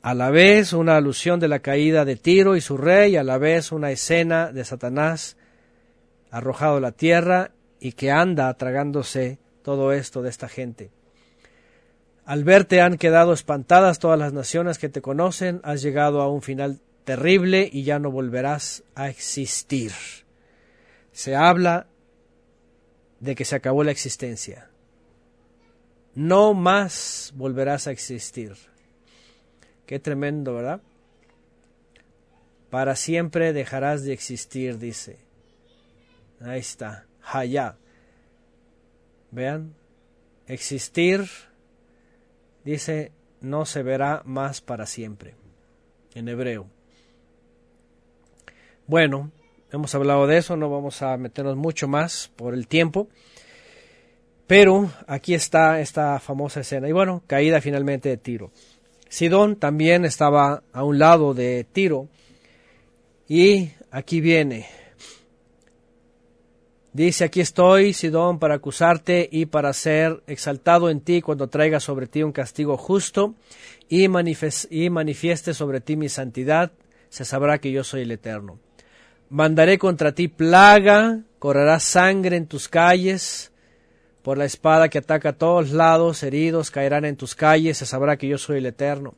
A 0.01 0.13
la 0.13 0.29
vez 0.29 0.73
una 0.73 0.97
alusión 0.97 1.39
de 1.39 1.47
la 1.47 1.59
caída 1.59 2.05
de 2.05 2.15
Tiro 2.15 2.55
y 2.55 2.61
su 2.61 2.77
rey, 2.77 3.15
a 3.15 3.23
la 3.23 3.37
vez 3.37 3.71
una 3.71 3.91
escena 3.91 4.51
de 4.51 4.65
Satanás 4.65 5.37
arrojado 6.29 6.77
a 6.77 6.81
la 6.81 6.91
tierra 6.91 7.51
y 7.79 7.93
que 7.93 8.11
anda 8.11 8.53
tragándose 8.55 9.39
todo 9.63 9.93
esto 9.93 10.21
de 10.21 10.29
esta 10.29 10.47
gente. 10.47 10.91
Al 12.23 12.43
verte 12.43 12.81
han 12.81 12.97
quedado 12.97 13.33
espantadas 13.33 13.99
todas 13.99 14.19
las 14.19 14.33
naciones 14.33 14.77
que 14.77 14.89
te 14.89 15.01
conocen, 15.01 15.59
has 15.63 15.81
llegado 15.81 16.21
a 16.21 16.29
un 16.29 16.41
final 16.41 16.81
terrible 17.03 17.69
y 17.71 17.83
ya 17.83 17.99
no 17.99 18.11
volverás 18.11 18.83
a 18.95 19.09
existir 19.09 19.91
se 21.15 21.33
habla 21.33 21.87
de 23.21 23.35
que 23.35 23.45
se 23.45 23.55
acabó 23.55 23.85
la 23.85 23.91
existencia. 23.91 24.69
No 26.13 26.53
más 26.53 27.31
volverás 27.37 27.87
a 27.87 27.91
existir. 27.91 28.53
Qué 29.85 29.97
tremendo, 29.97 30.53
¿verdad? 30.53 30.81
Para 32.69 32.97
siempre 32.97 33.53
dejarás 33.53 34.03
de 34.03 34.11
existir, 34.11 34.77
dice. 34.77 35.17
Ahí 36.41 36.59
está. 36.59 37.05
Hayá. 37.23 37.77
Vean. 39.31 39.73
Existir, 40.47 41.29
dice, 42.65 43.13
no 43.39 43.65
se 43.65 43.83
verá 43.83 44.21
más 44.25 44.59
para 44.59 44.85
siempre. 44.85 45.35
En 46.13 46.27
hebreo. 46.27 46.67
Bueno, 48.85 49.31
Hemos 49.75 49.93
hablado 49.93 50.25
de 50.25 50.37
eso, 50.37 50.55
no 50.55 50.69
vamos 50.69 51.01
a 51.01 51.17
meternos 51.17 51.57
mucho 51.57 51.89
más 51.89 52.31
por 52.37 52.53
el 52.53 52.65
tiempo. 52.65 53.09
Pero 54.47 54.89
aquí 55.05 55.33
está 55.33 55.81
esta 55.81 56.17
famosa 56.21 56.61
escena. 56.61 56.87
Y 56.87 56.93
bueno, 56.93 57.23
caída 57.27 57.59
finalmente 57.59 58.07
de 58.07 58.15
Tiro. 58.15 58.51
Sidón 59.09 59.57
también 59.57 60.05
estaba 60.05 60.63
a 60.71 60.83
un 60.85 60.97
lado 60.97 61.33
de 61.33 61.65
Tiro. 61.69 62.07
Y 63.27 63.71
aquí 63.91 64.21
viene. 64.21 64.65
Dice, 66.93 67.25
aquí 67.25 67.41
estoy, 67.41 67.91
Sidón, 67.91 68.39
para 68.39 68.55
acusarte 68.55 69.27
y 69.29 69.47
para 69.47 69.73
ser 69.73 70.23
exaltado 70.25 70.89
en 70.89 71.01
ti 71.01 71.21
cuando 71.21 71.49
traiga 71.49 71.81
sobre 71.81 72.07
ti 72.07 72.23
un 72.23 72.31
castigo 72.31 72.77
justo 72.77 73.35
y, 73.89 74.07
manifieste 74.07 75.53
sobre 75.53 75.81
ti 75.81 75.97
mi 75.97 76.07
santidad, 76.07 76.71
se 77.09 77.25
sabrá 77.25 77.57
que 77.57 77.73
yo 77.73 77.83
soy 77.83 78.03
el 78.03 78.11
Eterno. 78.11 78.57
Mandaré 79.29 79.77
contra 79.77 80.13
ti 80.13 80.27
plaga, 80.27 81.21
correrá 81.39 81.79
sangre 81.79 82.37
en 82.37 82.47
tus 82.47 82.69
calles, 82.69 83.51
por 84.25 84.39
la 84.39 84.45
espada 84.45 84.89
que 84.89 84.97
ataca 84.97 85.29
a 85.29 85.37
todos 85.37 85.71
lados, 85.71 86.23
heridos 86.23 86.71
caerán 86.71 87.05
en 87.05 87.15
tus 87.15 87.35
calles, 87.35 87.77
se 87.77 87.85
sabrá 87.85 88.17
que 88.17 88.27
yo 88.27 88.39
soy 88.39 88.57
el 88.57 88.65
Eterno. 88.65 89.13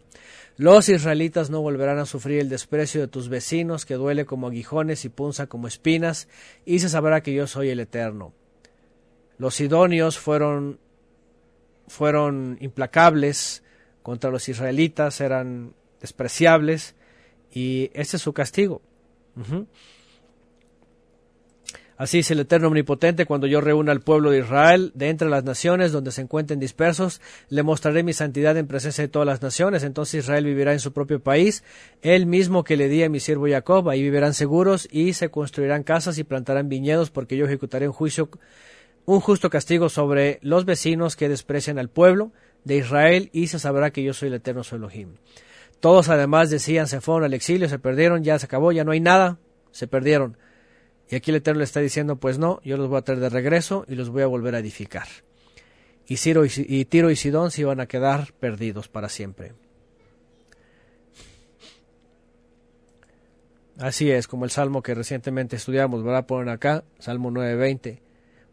Los 0.58 0.90
israelitas 0.90 1.50
no 1.50 1.62
volverán 1.62 2.00
a 2.00 2.06
sufrir 2.06 2.40
el 2.40 2.50
desprecio 2.50 3.00
de 3.00 3.08
tus 3.08 3.30
vecinos, 3.30 3.86
que 3.86 3.94
duele 3.94 4.26
como 4.26 4.48
aguijones 4.48 5.06
y 5.06 5.10
punza 5.10 5.48
como 5.48 5.68
espinas, 5.68 6.28
y 6.66 6.80
se 6.80 6.90
sabrá 6.90 7.22
que 7.22 7.34
yo 7.34 7.48
soy 7.48 7.70
el 7.70 7.80
Eterno. 7.80 8.34
Los 9.38 9.56
sidonios 9.56 10.18
fueron, 10.18 10.80
fueron 11.88 12.58
implacables 12.60 13.64
contra 14.04 14.30
los 14.30 14.50
israelitas, 14.50 15.22
eran 15.22 15.74
despreciables, 16.02 16.96
y 17.50 17.92
este 17.94 18.18
es 18.18 18.24
su 18.24 18.34
castigo. 18.34 18.82
Así 21.98 22.20
es 22.20 22.30
el 22.30 22.40
Eterno 22.40 22.68
Omnipotente, 22.68 23.26
cuando 23.26 23.48
yo 23.48 23.60
reúna 23.60 23.92
al 23.92 24.02
pueblo 24.02 24.30
de 24.30 24.40
Israel 24.40 24.92
de 24.94 25.10
entre 25.10 25.30
las 25.30 25.44
naciones 25.44 25.92
donde 25.92 26.12
se 26.12 26.22
encuentren 26.22 26.60
dispersos, 26.60 27.22
le 27.50 27.64
mostraré 27.64 28.04
mi 28.04 28.14
santidad 28.14 28.56
en 28.56 28.68
presencia 28.68 29.04
de 29.04 29.08
todas 29.08 29.26
las 29.26 29.42
naciones. 29.42 29.84
Entonces 29.84 30.24
Israel 30.24 30.46
vivirá 30.46 30.74
en 30.74 30.80
su 30.80 30.94
propio 30.94 31.20
país, 31.20 31.64
el 32.04 32.28
mismo 32.28 32.64
que 32.64 32.78
le 32.78 32.88
di 32.88 33.02
a 33.02 33.10
mi 33.10 33.20
siervo 33.20 33.48
Jacob. 33.50 33.90
Ahí 33.90 34.04
vivirán 34.04 34.36
seguros 34.36 34.88
y 34.92 35.14
se 35.14 35.30
construirán 35.30 35.82
casas 35.82 36.20
y 36.20 36.24
plantarán 36.24 36.70
viñedos, 36.70 37.10
porque 37.10 37.36
yo 37.36 37.46
ejecutaré 37.46 37.88
un 37.88 37.94
juicio, 37.94 38.30
un 39.06 39.20
justo 39.20 39.50
castigo 39.50 39.90
sobre 39.90 40.38
los 40.44 40.66
vecinos 40.66 41.16
que 41.16 41.30
desprecian 41.30 41.80
al 41.80 41.90
pueblo 41.90 42.32
de 42.64 42.78
Israel 42.78 43.32
y 43.34 43.48
se 43.48 43.58
sabrá 43.58 43.90
que 43.90 44.04
yo 44.04 44.14
soy 44.14 44.28
el 44.28 44.36
Eterno 44.36 44.64
su 44.64 44.76
Elohim. 44.76 45.16
Todos 45.80 46.10
además 46.10 46.52
decían, 46.52 46.86
se 46.86 47.02
fueron 47.02 47.24
al 47.24 47.34
exilio, 47.34 47.68
se 47.70 47.80
perdieron, 47.80 48.24
ya 48.24 48.38
se 48.38 48.46
acabó, 48.46 48.72
ya 48.72 48.84
no 48.84 48.92
hay 48.92 49.00
nada, 49.00 49.40
se 49.72 49.88
perdieron. 49.88 50.38
Y 51.10 51.16
aquí 51.16 51.32
el 51.32 51.38
Eterno 51.38 51.60
le 51.60 51.64
está 51.64 51.80
diciendo, 51.80 52.18
pues 52.18 52.38
no, 52.38 52.60
yo 52.64 52.78
los 52.78 52.90
voy 52.90 52.98
a 52.98 53.02
traer 53.02 53.20
de 53.20 53.30
regreso 53.30 53.86
y 53.88 53.96
los 53.96 54.10
voy 54.10 54.24
a 54.24 54.28
volver 54.28 54.56
a 54.56 54.60
edificar. 54.60 55.08
Y, 56.06 56.18
Ciro 56.18 56.44
y, 56.46 56.86
Tiro 56.86 57.10
y 57.10 57.16
Sidón 57.16 57.52
se 57.52 57.62
iban 57.62 57.80
a 57.80 57.88
quedar 57.88 58.34
perdidos 58.40 58.88
para 58.88 59.10
siempre. 59.10 59.54
Así 63.78 64.10
es, 64.10 64.28
como 64.28 64.46
el 64.46 64.52
salmo 64.52 64.82
que 64.82 64.96
recientemente 64.96 65.56
estudiamos, 65.56 66.04
¿verdad? 66.04 66.26
Ponen 66.26 66.50
acá, 66.50 66.84
Salmo 66.98 67.30
9:20. 67.30 68.00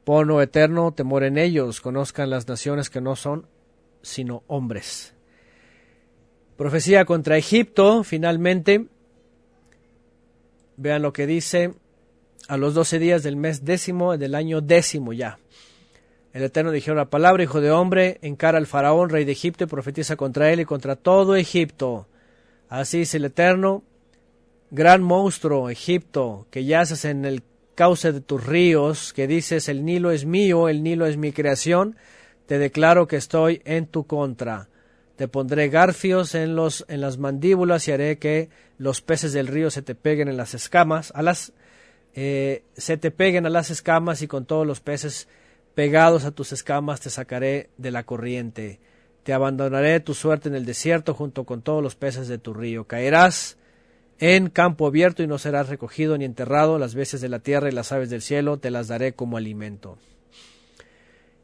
Pono 0.05 0.43
eterno 0.43 0.93
temor 0.93 1.24
en 1.24 1.39
ellos, 1.39 1.81
conozcan 1.81 2.28
las 2.28 2.47
naciones 2.47 2.90
que 2.90 3.01
no 3.01 3.16
son 3.16 3.47
sino 4.02 4.43
hombres. 4.48 5.14
Profecía 6.56 7.05
contra 7.05 7.39
Egipto, 7.39 8.05
finalmente. 8.05 8.86
Vean 10.76 11.02
lo 11.02 11.12
que 11.12 11.26
dice 11.26 11.72
a 12.48 12.56
los 12.56 12.74
doce 12.74 12.98
días 12.98 13.22
del 13.22 13.36
mes 13.36 13.64
décimo 13.64 14.16
del 14.16 14.34
año 14.34 14.60
décimo 14.60 15.12
ya. 15.12 15.38
El 16.32 16.42
Eterno 16.42 16.72
dijo 16.72 16.94
la 16.94 17.10
palabra, 17.10 17.44
hijo 17.44 17.60
de 17.60 17.70
hombre, 17.70 18.18
encara 18.20 18.58
al 18.58 18.66
faraón, 18.66 19.08
rey 19.08 19.24
de 19.24 19.32
Egipto, 19.32 19.64
y 19.64 19.66
profetiza 19.68 20.16
contra 20.16 20.52
él 20.52 20.60
y 20.60 20.64
contra 20.64 20.96
todo 20.96 21.36
Egipto. 21.36 22.08
Así 22.68 22.98
dice 22.98 23.18
el 23.18 23.26
Eterno, 23.26 23.84
gran 24.70 25.02
monstruo, 25.02 25.70
Egipto, 25.70 26.48
que 26.50 26.64
yaces 26.64 27.04
en 27.04 27.24
el 27.24 27.44
cauce 27.76 28.10
de 28.10 28.20
tus 28.20 28.44
ríos, 28.44 29.12
que 29.12 29.28
dices, 29.28 29.68
el 29.68 29.84
Nilo 29.84 30.10
es 30.10 30.24
mío, 30.24 30.68
el 30.68 30.82
Nilo 30.82 31.06
es 31.06 31.16
mi 31.16 31.32
creación, 31.32 31.96
te 32.46 32.58
declaro 32.58 33.06
que 33.06 33.16
estoy 33.16 33.62
en 33.64 33.86
tu 33.86 34.04
contra. 34.04 34.68
Te 35.14 35.28
pondré 35.28 35.68
garfios 35.68 36.34
en, 36.34 36.56
los, 36.56 36.84
en 36.88 37.00
las 37.00 37.18
mandíbulas 37.18 37.86
y 37.86 37.92
haré 37.92 38.18
que 38.18 38.48
los 38.76 39.00
peces 39.00 39.32
del 39.32 39.46
río 39.46 39.70
se 39.70 39.82
te 39.82 39.94
peguen 39.94 40.28
en 40.28 40.36
las 40.36 40.54
escamas, 40.54 41.12
a 41.14 41.22
las 41.22 41.52
eh, 42.15 42.62
se 42.77 42.97
te 42.97 43.11
peguen 43.11 43.45
a 43.45 43.51
las 43.51 43.70
escamas 43.70 44.23
y 44.23 44.28
con 44.28 44.47
todos 44.47 44.66
los 44.66 44.81
peces 44.81 45.28
pegados 45.74 46.24
a 46.24 46.31
tus 46.31 46.53
escamas 46.53 47.01
te 47.01 47.11
sacaré 47.11 47.70
de 47.77 47.91
la 47.91 48.05
corriente. 48.05 48.78
Te 49.24 49.32
abandonaré 49.32 49.99
tu 50.01 50.15
suerte 50.15 50.49
en 50.49 50.55
el 50.55 50.65
desierto 50.65 51.15
junto 51.15 51.45
con 51.45 51.62
todos 51.62 51.82
los 51.82 51.97
peces 51.97 52.28
de 52.28 52.39
tu 52.39 52.55
río. 52.55 52.85
Caerás 52.85 53.57
en 54.20 54.49
campo 54.49 54.86
abierto 54.86 55.23
y 55.23 55.27
no 55.27 55.39
serás 55.39 55.69
recogido 55.69 56.16
ni 56.16 56.24
enterrado. 56.24 56.78
Las 56.78 56.95
bestias 56.95 57.20
de 57.20 57.28
la 57.28 57.41
tierra 57.41 57.69
y 57.69 57.73
las 57.73 57.91
aves 57.91 58.11
del 58.11 58.23
cielo 58.23 58.59
te 58.59 58.70
las 58.70 58.86
daré 58.86 59.15
como 59.15 59.36
alimento. 59.36 59.99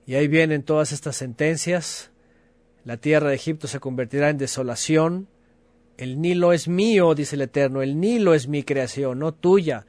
Y 0.07 0.15
ahí 0.15 0.29
vienen 0.29 0.63
todas 0.63 0.93
estas 0.93 1.17
sentencias. 1.17 2.11
La 2.85 2.97
tierra 2.97 3.31
de 3.31 3.35
Egipto 3.35 3.67
se 3.67 3.81
convertirá 3.81 4.31
en 4.31 4.39
desolación. 4.39 5.27
El 5.97 6.21
Nilo 6.21 6.53
es 6.53 6.69
mío, 6.69 7.15
dice 7.15 7.35
el 7.35 7.43
Eterno. 7.43 7.83
El 7.83 7.99
Nilo 7.99 8.35
es 8.35 8.47
mi 8.47 8.63
creación, 8.63 9.19
no 9.19 9.33
tuya 9.33 9.87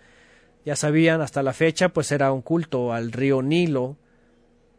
ya 0.66 0.76
sabían, 0.76 1.22
hasta 1.22 1.44
la 1.44 1.54
fecha, 1.54 1.90
pues 1.90 2.12
era 2.12 2.32
un 2.32 2.42
culto 2.42 2.94
al 2.94 3.12
río 3.12 3.42
Nilo, 3.42 3.98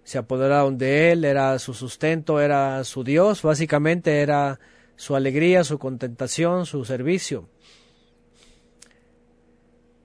se 0.05 0.19
apoderaron 0.19 0.79
de 0.79 1.13
él, 1.13 1.25
era 1.25 1.59
su 1.59 1.75
sustento, 1.75 2.41
era 2.41 2.83
su 2.85 3.05
Dios, 3.05 3.43
básicamente 3.43 4.21
era 4.21 4.59
su 4.97 5.17
alegría, 5.17 5.65
su 5.65 5.79
contentación, 5.79 6.67
su 6.67 6.85
servicio. 6.85 7.49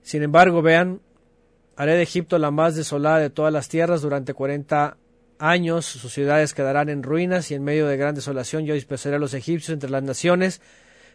Sin 0.02 0.22
embargo, 0.22 0.62
vean, 0.62 1.00
haré 1.76 1.94
de 1.94 2.02
Egipto 2.02 2.38
la 2.38 2.50
más 2.50 2.74
desolada 2.74 3.18
de 3.18 3.30
todas 3.30 3.52
las 3.52 3.68
tierras 3.68 4.02
durante 4.02 4.34
cuarenta 4.34 4.96
años, 5.38 5.84
sus 5.84 6.12
ciudades 6.12 6.54
quedarán 6.54 6.88
en 6.88 7.02
ruinas 7.02 7.50
y 7.50 7.54
en 7.54 7.62
medio 7.62 7.86
de 7.86 7.96
gran 7.96 8.14
desolación 8.14 8.64
yo 8.64 8.74
dispersaré 8.74 9.16
a 9.16 9.20
los 9.20 9.34
egipcios 9.34 9.74
entre 9.74 9.90
las 9.90 10.02
naciones, 10.02 10.60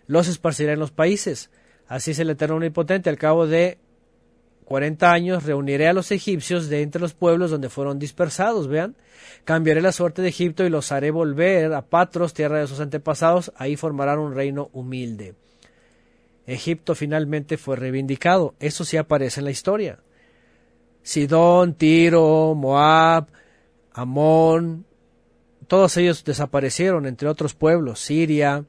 los 0.07 0.27
esparciré 0.27 0.73
en 0.73 0.79
los 0.79 0.91
países. 0.91 1.49
Así 1.87 2.11
es 2.11 2.19
el 2.19 2.29
Eterno 2.29 2.55
Omnipotente, 2.55 3.09
al 3.09 3.17
cabo 3.17 3.47
de 3.47 3.79
cuarenta 4.63 5.11
años 5.11 5.43
reuniré 5.43 5.87
a 5.87 5.93
los 5.93 6.11
egipcios 6.11 6.69
de 6.69 6.81
entre 6.81 7.01
los 7.01 7.13
pueblos 7.13 7.51
donde 7.51 7.69
fueron 7.69 7.99
dispersados, 7.99 8.67
vean, 8.67 8.95
cambiaré 9.43 9.81
la 9.81 9.91
suerte 9.91 10.21
de 10.21 10.29
Egipto 10.29 10.65
y 10.65 10.69
los 10.69 10.91
haré 10.91 11.11
volver 11.11 11.73
a 11.73 11.81
Patros, 11.81 12.33
tierra 12.33 12.59
de 12.59 12.67
sus 12.67 12.79
antepasados, 12.79 13.51
ahí 13.55 13.75
formarán 13.75 14.19
un 14.19 14.33
reino 14.33 14.69
humilde. 14.73 15.35
Egipto 16.45 16.95
finalmente 16.95 17.57
fue 17.57 17.75
reivindicado, 17.75 18.55
eso 18.59 18.83
sí 18.83 18.97
aparece 18.97 19.39
en 19.39 19.45
la 19.45 19.51
historia. 19.51 19.99
Sidón, 21.01 21.75
Tiro, 21.75 22.55
Moab, 22.55 23.27
Amón, 23.93 24.85
todos 25.67 25.95
ellos 25.97 26.23
desaparecieron, 26.23 27.05
entre 27.05 27.27
otros 27.27 27.53
pueblos, 27.53 27.99
Siria, 27.99 28.65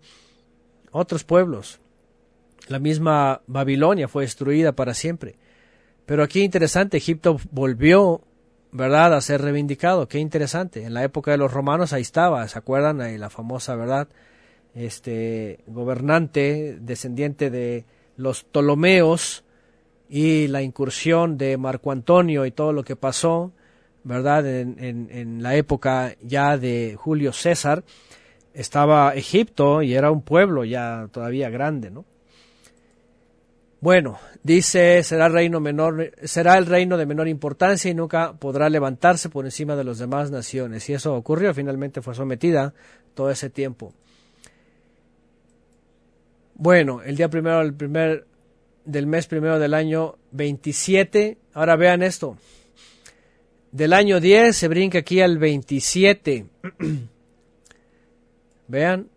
otros 0.90 1.24
pueblos. 1.24 1.80
La 2.68 2.78
misma 2.78 3.42
Babilonia 3.46 4.08
fue 4.08 4.22
destruida 4.22 4.72
para 4.72 4.94
siempre. 4.94 5.36
Pero 6.06 6.22
aquí 6.22 6.43
interesante, 6.43 6.97
Egipto 6.97 7.39
volvió, 7.51 8.20
¿verdad?, 8.72 9.14
a 9.14 9.20
ser 9.20 9.40
reivindicado. 9.40 10.06
Qué 10.09 10.18
interesante. 10.18 10.85
En 10.85 10.94
la 10.94 11.02
época 11.05 11.31
de 11.31 11.39
los 11.39 11.52
romanos 11.52 11.93
ahí 11.93 12.02
estaba, 12.02 12.47
¿se 12.48 12.59
acuerdan? 12.59 13.01
Ahí 13.01 13.16
la 13.16 13.31
famosa, 13.31 13.74
¿verdad? 13.74 14.09
Este 14.74 15.60
gobernante, 15.66 16.76
descendiente 16.81 17.51
de 17.51 17.85
los 18.16 18.44
Ptolomeos 18.44 19.44
y 20.09 20.48
la 20.48 20.62
incursión 20.62 21.39
de 21.39 21.56
Marco 21.56 21.90
Antonio 21.90 22.44
y 22.44 22.51
todo 22.51 22.72
lo 22.72 22.85
que 22.85 22.97
pasó, 22.97 23.52
¿verdad? 24.02 24.47
En, 24.47 24.76
en, 24.78 25.09
en 25.10 25.43
la 25.43 25.56
época 25.56 26.16
ya 26.20 26.59
de 26.59 26.97
Julio 26.98 27.32
César, 27.32 27.82
estaba 28.52 29.14
Egipto 29.14 29.82
y 29.82 29.94
era 29.94 30.10
un 30.10 30.22
pueblo 30.22 30.64
ya 30.64 31.09
todavía 31.10 31.51
grande, 31.51 31.90
¿no? 31.90 32.05
Bueno, 33.85 34.19
dice, 34.43 35.02
será, 35.02 35.28
reino 35.28 35.61
menor, 35.61 36.11
será 36.23 36.56
el 36.56 36.65
reino 36.65 36.97
de 36.97 37.05
menor 37.05 37.28
importancia 37.28 37.90
y 37.90 37.94
nunca 37.94 38.32
podrá 38.32 38.70
levantarse 38.70 39.28
por 39.28 39.44
encima 39.44 39.77
de 39.77 39.85
las 39.85 39.98
demás 39.98 40.31
naciones. 40.31 40.89
Y 40.89 40.94
eso 40.94 41.15
ocurrió, 41.15 41.52
finalmente 41.52 42.01
fue 42.01 42.15
sometida 42.15 42.73
todo 43.12 43.31
ese 43.31 43.51
tiempo. 43.51 43.93
Bueno, 46.55 47.02
el 47.02 47.15
día 47.15 47.28
primero 47.28 47.59
del, 47.59 47.74
primer, 47.74 48.27
del 48.86 49.06
mes 49.06 49.27
primero 49.27 49.59
del 49.59 49.74
año 49.74 50.16
27, 50.31 51.36
ahora 51.52 51.77
vean 51.77 52.02
esto, 52.02 52.39
del 53.70 53.93
año 53.93 54.19
10 54.19 54.56
se 54.56 54.69
brinca 54.69 55.01
aquí 55.01 55.20
al 55.20 55.36
27. 55.36 56.47
vean, 58.69 59.11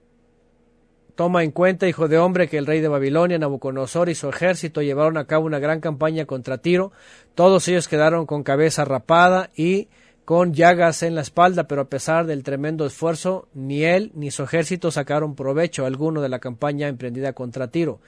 Toma 1.18 1.44
en 1.44 1.50
cuenta, 1.50 1.88
hijo 1.88 2.08
de 2.08 2.20
hombre, 2.20 2.48
que 2.48 2.60
el 2.60 2.68
rey 2.68 2.80
de 2.80 2.90
Babilonia, 2.90 3.40
Nabucodonosor 3.40 4.08
y 4.08 4.14
su 4.14 4.30
ejército 4.30 4.84
llevaron 4.84 5.18
a 5.18 5.26
cabo 5.26 5.48
una 5.48 5.58
gran 5.58 5.80
campaña 5.80 6.26
contra 6.26 6.60
Tiro. 6.60 6.92
Todos 7.34 7.68
ellos 7.68 7.88
quedaron 7.88 8.28
con 8.28 8.44
cabeza 8.44 8.86
rapada 8.86 9.50
y 9.56 9.88
con 10.26 10.54
llagas 10.54 11.02
en 11.02 11.16
la 11.16 11.22
espalda, 11.22 11.68
pero 11.68 11.82
a 11.82 11.90
pesar 11.90 12.28
del 12.28 12.44
tremendo 12.44 12.86
esfuerzo, 12.86 13.48
ni 13.56 13.84
él 13.84 14.12
ni 14.14 14.30
su 14.30 14.44
ejército 14.44 14.92
sacaron 14.92 15.34
provecho 15.34 15.88
alguno 15.88 16.22
de 16.22 16.30
la 16.30 16.38
campaña 16.38 16.88
emprendida 16.88 17.34
contra 17.34 17.72
Tiro. 17.72 18.00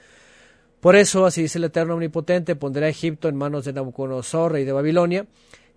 Por 0.78 0.94
eso, 0.94 1.26
así 1.26 1.42
dice 1.42 1.58
el 1.58 1.64
Eterno 1.64 1.94
Omnipotente, 1.94 2.54
pondrá 2.54 2.86
a 2.86 2.90
Egipto 2.90 3.28
en 3.28 3.34
manos 3.34 3.64
de 3.64 3.72
Nabucodonosor, 3.72 4.52
rey 4.52 4.64
de 4.64 4.70
Babilonia, 4.70 5.26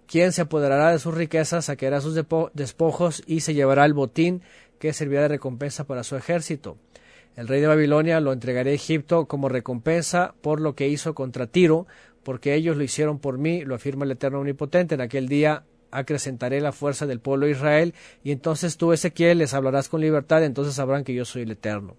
quien 0.05 0.33
se 0.33 0.43
apoderará 0.43 0.91
de 0.91 0.99
sus 0.99 1.15
riquezas, 1.15 1.65
saqueará 1.65 1.99
sus 1.99 2.13
despojos 2.53 3.23
y 3.25 3.39
se 3.39 3.55
llevará 3.55 3.85
el 3.85 3.95
botín 3.95 4.43
que 4.77 4.93
servirá 4.93 5.23
de 5.23 5.29
recompensa 5.29 5.85
para 5.85 6.03
su 6.03 6.15
ejército. 6.15 6.77
El 7.35 7.47
rey 7.47 7.61
de 7.61 7.67
Babilonia 7.67 8.19
lo 8.19 8.31
entregaré 8.31 8.71
a 8.71 8.75
Egipto 8.75 9.25
como 9.25 9.49
recompensa 9.49 10.35
por 10.41 10.61
lo 10.61 10.75
que 10.75 10.87
hizo 10.87 11.15
contra 11.15 11.47
Tiro, 11.47 11.87
porque 12.23 12.53
ellos 12.53 12.77
lo 12.77 12.83
hicieron 12.83 13.19
por 13.19 13.37
mí, 13.37 13.65
lo 13.65 13.75
afirma 13.75 14.05
el 14.05 14.11
Eterno 14.11 14.39
Omnipotente. 14.39 14.95
En 14.95 15.01
aquel 15.01 15.27
día 15.27 15.63
acrecentaré 15.91 16.61
la 16.61 16.71
fuerza 16.71 17.05
del 17.05 17.19
pueblo 17.19 17.45
de 17.45 17.53
Israel, 17.53 17.93
y 18.23 18.31
entonces 18.31 18.77
tú, 18.77 18.93
Ezequiel, 18.93 19.39
les 19.39 19.53
hablarás 19.53 19.89
con 19.89 20.01
libertad, 20.01 20.43
entonces 20.43 20.75
sabrán 20.75 21.03
que 21.03 21.13
yo 21.13 21.25
soy 21.25 21.43
el 21.43 21.51
Eterno. 21.51 21.95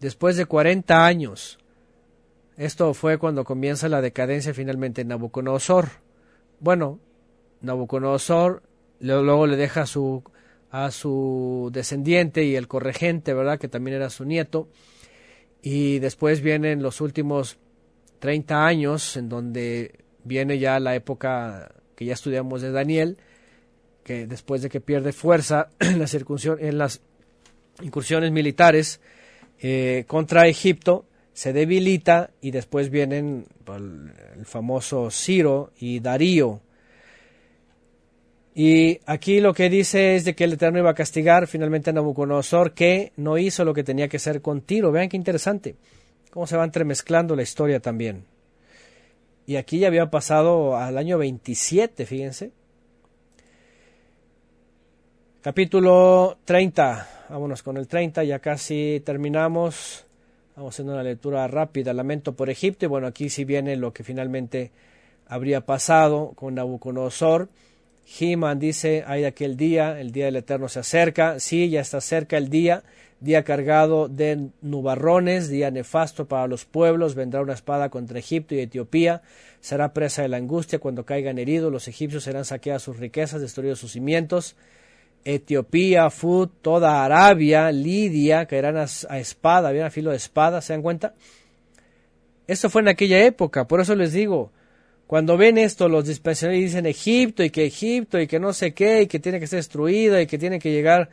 Después 0.00 0.36
de 0.36 0.46
cuarenta 0.46 1.04
años, 1.04 1.58
esto 2.56 2.94
fue 2.94 3.18
cuando 3.18 3.44
comienza 3.44 3.88
la 3.88 4.00
decadencia 4.00 4.54
finalmente 4.54 5.02
en 5.02 5.08
Nabucodonosor. 5.08 5.88
Bueno, 6.60 7.00
Nabucodonosor 7.60 8.62
luego 9.00 9.46
le 9.46 9.56
deja 9.56 9.86
su 9.86 10.22
a 10.70 10.90
su 10.90 11.70
descendiente 11.72 12.44
y 12.44 12.56
el 12.56 12.68
corregente, 12.68 13.34
¿verdad? 13.34 13.58
Que 13.58 13.68
también 13.68 13.96
era 13.96 14.10
su 14.10 14.24
nieto. 14.24 14.68
Y 15.62 15.98
después 15.98 16.40
vienen 16.40 16.82
los 16.82 17.00
últimos 17.00 17.58
30 18.20 18.66
años 18.66 19.16
en 19.16 19.28
donde 19.28 20.00
viene 20.24 20.58
ya 20.58 20.78
la 20.80 20.94
época 20.94 21.72
que 21.94 22.04
ya 22.04 22.14
estudiamos 22.14 22.62
de 22.62 22.70
Daniel, 22.70 23.18
que 24.04 24.26
después 24.26 24.62
de 24.62 24.68
que 24.68 24.80
pierde 24.80 25.12
fuerza 25.12 25.70
en 25.80 25.98
las, 25.98 26.14
en 26.14 26.78
las 26.78 27.00
incursiones 27.82 28.30
militares 28.30 29.00
eh, 29.60 30.04
contra 30.06 30.46
Egipto, 30.46 31.06
se 31.32 31.52
debilita 31.52 32.30
y 32.40 32.50
después 32.50 32.90
vienen 32.90 33.46
el 34.36 34.44
famoso 34.44 35.10
Ciro 35.10 35.72
y 35.78 36.00
Darío, 36.00 36.60
y 38.60 38.98
aquí 39.06 39.40
lo 39.40 39.54
que 39.54 39.70
dice 39.70 40.16
es 40.16 40.24
de 40.24 40.34
que 40.34 40.42
el 40.42 40.54
Eterno 40.54 40.80
iba 40.80 40.90
a 40.90 40.94
castigar 40.94 41.46
finalmente 41.46 41.90
a 41.90 41.92
Nabucodonosor, 41.92 42.72
que 42.72 43.12
no 43.16 43.38
hizo 43.38 43.64
lo 43.64 43.72
que 43.72 43.84
tenía 43.84 44.08
que 44.08 44.16
hacer 44.16 44.42
con 44.42 44.62
Tiro. 44.62 44.90
Vean 44.90 45.08
qué 45.08 45.16
interesante, 45.16 45.76
cómo 46.32 46.44
se 46.44 46.56
va 46.56 46.64
entremezclando 46.64 47.36
la 47.36 47.42
historia 47.42 47.78
también. 47.78 48.24
Y 49.46 49.54
aquí 49.54 49.78
ya 49.78 49.86
había 49.86 50.10
pasado 50.10 50.76
al 50.76 50.98
año 50.98 51.18
27, 51.18 52.04
fíjense. 52.04 52.50
Capítulo 55.40 56.38
30, 56.44 57.28
vámonos 57.28 57.62
con 57.62 57.76
el 57.76 57.86
30, 57.86 58.24
ya 58.24 58.40
casi 58.40 59.00
terminamos. 59.06 60.04
Vamos 60.56 60.74
haciendo 60.74 60.94
una 60.94 61.04
lectura 61.04 61.46
rápida, 61.46 61.92
lamento 61.92 62.32
por 62.32 62.50
Egipto. 62.50 62.86
Y 62.86 62.88
bueno, 62.88 63.06
aquí 63.06 63.30
sí 63.30 63.44
viene 63.44 63.76
lo 63.76 63.92
que 63.92 64.02
finalmente 64.02 64.72
habría 65.28 65.60
pasado 65.60 66.32
con 66.34 66.56
Nabucodonosor 66.56 67.48
He-Man 68.08 68.58
dice, 68.58 69.04
hay 69.06 69.24
aquel 69.24 69.56
día, 69.56 70.00
el 70.00 70.12
día 70.12 70.26
del 70.26 70.36
Eterno 70.36 70.68
se 70.68 70.80
acerca, 70.80 71.40
sí, 71.40 71.68
ya 71.68 71.80
está 71.80 72.00
cerca 72.00 72.38
el 72.38 72.48
día, 72.48 72.82
día 73.20 73.44
cargado 73.44 74.08
de 74.08 74.48
nubarrones, 74.62 75.48
día 75.48 75.70
nefasto 75.70 76.26
para 76.26 76.46
los 76.46 76.64
pueblos, 76.64 77.14
vendrá 77.14 77.42
una 77.42 77.52
espada 77.52 77.90
contra 77.90 78.18
Egipto 78.18 78.54
y 78.54 78.60
Etiopía, 78.60 79.22
será 79.60 79.92
presa 79.92 80.22
de 80.22 80.28
la 80.28 80.38
angustia 80.38 80.78
cuando 80.78 81.04
caigan 81.04 81.38
heridos, 81.38 81.70
los 81.70 81.86
egipcios 81.86 82.24
serán 82.24 82.44
saqueadas 82.44 82.82
sus 82.82 82.96
riquezas, 82.98 83.42
destruidos 83.42 83.78
sus 83.78 83.92
cimientos, 83.92 84.56
Etiopía, 85.24 86.08
Fud, 86.08 86.48
toda 86.62 87.04
Arabia, 87.04 87.70
Lidia, 87.72 88.46
caerán 88.46 88.78
a, 88.78 88.86
a 89.08 89.18
espada, 89.18 89.70
bien 89.70 89.84
a 89.84 89.90
filo 89.90 90.10
de 90.10 90.16
espada, 90.16 90.62
¿se 90.62 90.72
dan 90.72 90.82
cuenta? 90.82 91.14
Esto 92.46 92.70
fue 92.70 92.80
en 92.80 92.88
aquella 92.88 93.22
época, 93.22 93.68
por 93.68 93.80
eso 93.80 93.94
les 93.94 94.14
digo, 94.14 94.50
cuando 95.08 95.38
ven 95.38 95.56
esto, 95.56 95.88
los 95.88 96.06
dispensadores 96.06 96.60
dicen 96.60 96.84
Egipto 96.84 97.42
y 97.42 97.48
que 97.48 97.64
Egipto 97.64 98.20
y 98.20 98.26
que 98.26 98.38
no 98.38 98.52
sé 98.52 98.74
qué 98.74 99.00
y 99.00 99.06
que 99.06 99.18
tiene 99.18 99.40
que 99.40 99.46
ser 99.46 99.60
destruida 99.60 100.20
y 100.20 100.26
que 100.26 100.36
tiene 100.36 100.58
que 100.58 100.70
llegar. 100.70 101.08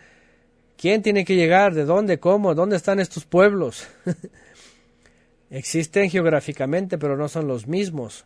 ¿Quién 0.76 1.02
tiene 1.02 1.24
que 1.24 1.38
llegar? 1.38 1.74
¿De 1.74 1.86
dónde? 1.86 2.20
¿Cómo? 2.20 2.54
¿Dónde 2.56 2.76
están 2.76 3.00
estos 3.00 3.24
pueblos? 3.24 3.88
Existen 5.50 6.10
geográficamente, 6.10 6.98
pero 6.98 7.16
no 7.16 7.30
son 7.30 7.48
los 7.48 7.68
mismos. 7.68 8.26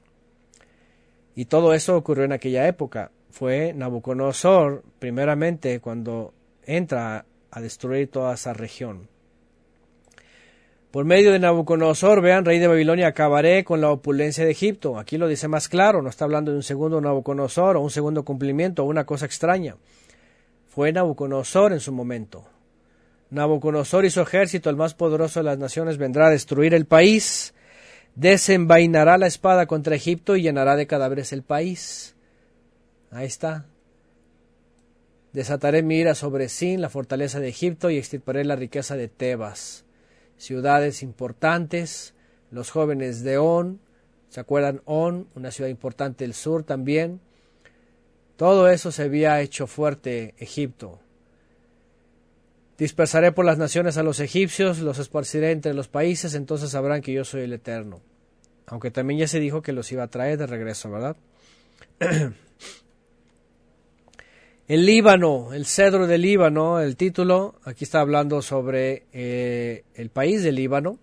Y 1.35 1.45
todo 1.45 1.75
eso 1.75 1.95
ocurrió 1.95 2.23
en 2.25 2.31
aquella 2.31 2.67
época. 2.67 3.11
Fue 3.29 3.71
Nabucodonosor, 3.71 4.83
primeramente, 4.97 5.79
cuando 5.79 6.33
entra 6.65 7.27
a 7.51 7.61
destruir 7.61 8.09
toda 8.09 8.33
esa 8.33 8.53
región. 8.53 9.07
Por 10.91 11.05
medio 11.05 11.31
de 11.31 11.37
Nabucodonosor, 11.37 12.19
vean, 12.19 12.45
rey 12.45 12.57
de 12.57 12.67
Babilonia, 12.67 13.07
acabaré 13.07 13.63
con 13.63 13.79
la 13.79 13.91
opulencia 13.91 14.43
de 14.43 14.51
Egipto. 14.51 14.97
Aquí 14.97 15.19
lo 15.19 15.27
dice 15.27 15.47
más 15.47 15.69
claro, 15.69 16.01
no 16.01 16.09
está 16.09 16.25
hablando 16.25 16.49
de 16.49 16.57
un 16.57 16.63
segundo 16.63 16.99
Nabucodonosor 16.99 17.77
o 17.77 17.81
un 17.81 17.91
segundo 17.91 18.25
cumplimiento 18.25 18.83
o 18.83 18.87
una 18.87 19.05
cosa 19.05 19.27
extraña. 19.27 19.75
Fue 20.67 20.91
Nabucodonosor 20.91 21.73
en 21.73 21.79
su 21.79 21.91
momento. 21.91 22.45
Nabucodonosor 23.29 24.05
y 24.05 24.09
su 24.09 24.21
ejército, 24.21 24.71
el 24.71 24.77
más 24.77 24.95
poderoso 24.95 25.41
de 25.41 25.43
las 25.43 25.59
naciones, 25.59 25.99
vendrá 25.99 26.25
a 26.25 26.31
destruir 26.31 26.73
el 26.73 26.87
país. 26.87 27.53
Desenvainará 28.15 29.19
la 29.19 29.27
espada 29.27 29.67
contra 29.67 29.95
Egipto 29.95 30.35
y 30.35 30.41
llenará 30.41 30.75
de 30.75 30.87
cadáveres 30.87 31.33
el 31.33 31.43
país. 31.43 32.15
Ahí 33.11 33.27
está. 33.27 33.67
Desataré 35.33 35.83
mi 35.83 35.97
ira 35.97 36.15
sobre 36.15 36.49
Sin, 36.49 36.81
la 36.81 36.89
fortaleza 36.89 37.39
de 37.39 37.49
Egipto, 37.49 37.91
y 37.91 37.97
extirparé 37.99 38.43
la 38.43 38.55
riqueza 38.55 38.95
de 38.95 39.07
Tebas. 39.07 39.85
Ciudades 40.39 41.03
importantes, 41.03 42.15
los 42.49 42.71
jóvenes 42.71 43.23
de 43.23 43.37
On, 43.37 43.79
¿se 44.29 44.39
acuerdan 44.39 44.81
On? 44.85 45.27
Una 45.35 45.51
ciudad 45.51 45.69
importante 45.69 46.23
del 46.23 46.33
sur 46.33 46.63
también. 46.63 47.19
Todo 48.37 48.69
eso 48.69 48.91
se 48.91 49.03
había 49.03 49.41
hecho 49.41 49.67
fuerte 49.67 50.33
Egipto. 50.37 50.99
Dispersaré 52.77 53.33
por 53.33 53.43
las 53.43 53.57
naciones 53.57 53.97
a 53.97 54.03
los 54.03 54.21
egipcios, 54.21 54.79
los 54.79 54.97
esparciré 54.97 55.51
entre 55.51 55.73
los 55.73 55.89
países, 55.89 56.33
entonces 56.33 56.69
sabrán 56.69 57.01
que 57.01 57.11
yo 57.11 57.25
soy 57.25 57.41
el 57.41 57.51
Eterno. 57.51 57.99
Aunque 58.67 58.91
también 58.91 59.19
ya 59.19 59.27
se 59.27 59.41
dijo 59.41 59.61
que 59.61 59.73
los 59.73 59.91
iba 59.91 60.03
a 60.03 60.07
traer 60.07 60.39
de 60.39 60.47
regreso, 60.47 60.89
¿verdad? 60.89 61.17
El 64.69 64.85
Líbano, 64.85 65.51
el 65.51 65.65
cedro 65.65 66.05
del 66.05 66.21
Líbano, 66.21 66.79
el 66.79 66.95
título, 66.95 67.55
aquí 67.63 67.85
está 67.85 68.01
hablando 68.01 68.43
sobre 68.43 69.07
eh, 69.13 69.83
el 69.95 70.11
país 70.11 70.43
del 70.43 70.57
Líbano. 70.57 70.99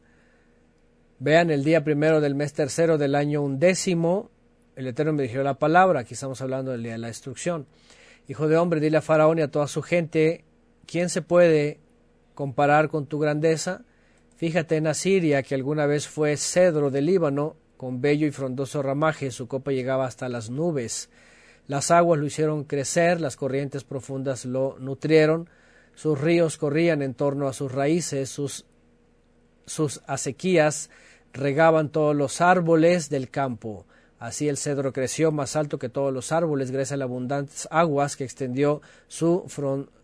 Vean 1.19 1.51
el 1.51 1.65
día 1.65 1.83
primero 1.83 2.21
del 2.21 2.37
mes 2.37 2.53
tercero 2.53 2.97
del 2.97 3.17
año 3.17 3.43
undécimo, 3.43 4.31
el 4.77 4.87
Eterno 4.87 5.15
me 5.15 5.25
dijo 5.25 5.43
la 5.43 5.59
palabra, 5.59 5.99
aquí 5.99 6.15
estamos 6.15 6.41
hablando 6.43 6.71
del 6.71 6.85
día 6.85 6.93
de 6.93 6.99
la 6.99 7.09
destrucción. 7.09 7.67
Hijo 8.29 8.47
de 8.47 8.57
hombre, 8.57 8.79
dile 8.79 8.99
a 8.99 9.03
Faraón 9.03 9.41
y 9.41 9.43
a 9.43 9.51
toda 9.51 9.67
su 9.67 9.83
gente, 9.83 10.45
¿quién 10.87 11.09
se 11.09 11.23
puede 11.23 11.81
comparar 12.35 12.89
con 12.89 13.07
tu 13.07 13.19
grandeza? 13.19 13.83
Fíjate 14.37 14.77
en 14.77 14.87
Asiria, 14.87 15.43
que 15.43 15.57
alguna 15.57 15.87
vez 15.87 16.07
fue 16.07 16.37
cedro 16.37 16.93
del 16.93 17.07
Líbano, 17.07 17.57
con 17.77 18.01
bello 18.01 18.29
y 18.29 18.31
frondoso 18.31 18.81
ramaje, 18.81 19.33
su 19.33 19.49
copa 19.49 19.73
llegaba 19.73 20.07
hasta 20.07 20.29
las 20.29 20.51
nubes. 20.51 21.11
Las 21.67 21.91
aguas 21.91 22.21
lo 22.21 22.27
hicieron 22.27 22.65
crecer, 22.65 23.21
las 23.21 23.37
corrientes 23.37 23.85
profundas 23.85 24.45
lo 24.45 24.77
nutrieron, 24.79 25.49
sus 25.95 26.21
ríos 26.21 26.59
corrían 26.59 27.03
en 27.03 27.15
torno 27.15 27.49
a 27.49 27.53
sus 27.53 27.73
raíces, 27.73 28.29
sus, 28.29 28.67
sus 29.67 30.01
acequias 30.07 30.91
regaban 31.33 31.91
todos 31.91 32.15
los 32.15 32.41
árboles 32.41 33.09
del 33.11 33.31
campo. 33.31 33.85
Así 34.19 34.49
el 34.49 34.57
cedro 34.57 34.93
creció 34.93 35.31
más 35.33 35.57
alto 35.57 35.79
que 35.79 35.89
todos 35.89 36.13
los 36.13 36.33
árboles 36.33 36.71
gracias 36.71 36.93
a 36.93 36.97
las 36.97 37.07
abundantes 37.07 37.69
aguas 37.71 38.17
que 38.17 38.25
extendió 38.25 38.81
su 39.09 39.45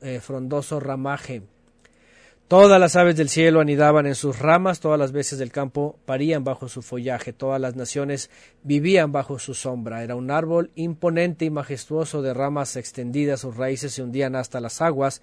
eh, 0.03 0.21
frondoso 0.21 0.81
ramaje. 0.81 1.43
Todas 2.53 2.79
las 2.79 2.97
aves 2.97 3.17
del 3.17 3.31
cielo 3.31 3.61
anidaban 3.61 4.05
en 4.05 4.15
sus 4.15 4.39
ramas, 4.39 4.81
todas 4.81 4.99
las 4.99 5.11
bestias 5.11 5.39
del 5.39 5.51
campo 5.51 5.99
parían 6.05 6.45
bajo 6.45 6.69
su 6.69 6.83
follaje, 6.83 7.33
todas 7.33 7.59
las 7.59 7.77
naciones 7.77 8.29
vivían 8.63 9.11
bajo 9.11 9.39
su 9.39 9.55
sombra. 9.55 10.05
Era 10.05 10.17
un 10.17 10.31
árbol 10.31 10.71
imponente 10.75 11.47
y 11.47 11.51
majestuoso 11.51 12.21
de 12.21 12.35
ramas 12.35 12.77
extendidas, 12.77 13.41
sus 13.41 13.57
raíces 13.57 13.95
se 13.95 14.03
hundían 14.03 14.37
hasta 14.37 14.61
las 14.61 14.83
aguas 14.83 15.23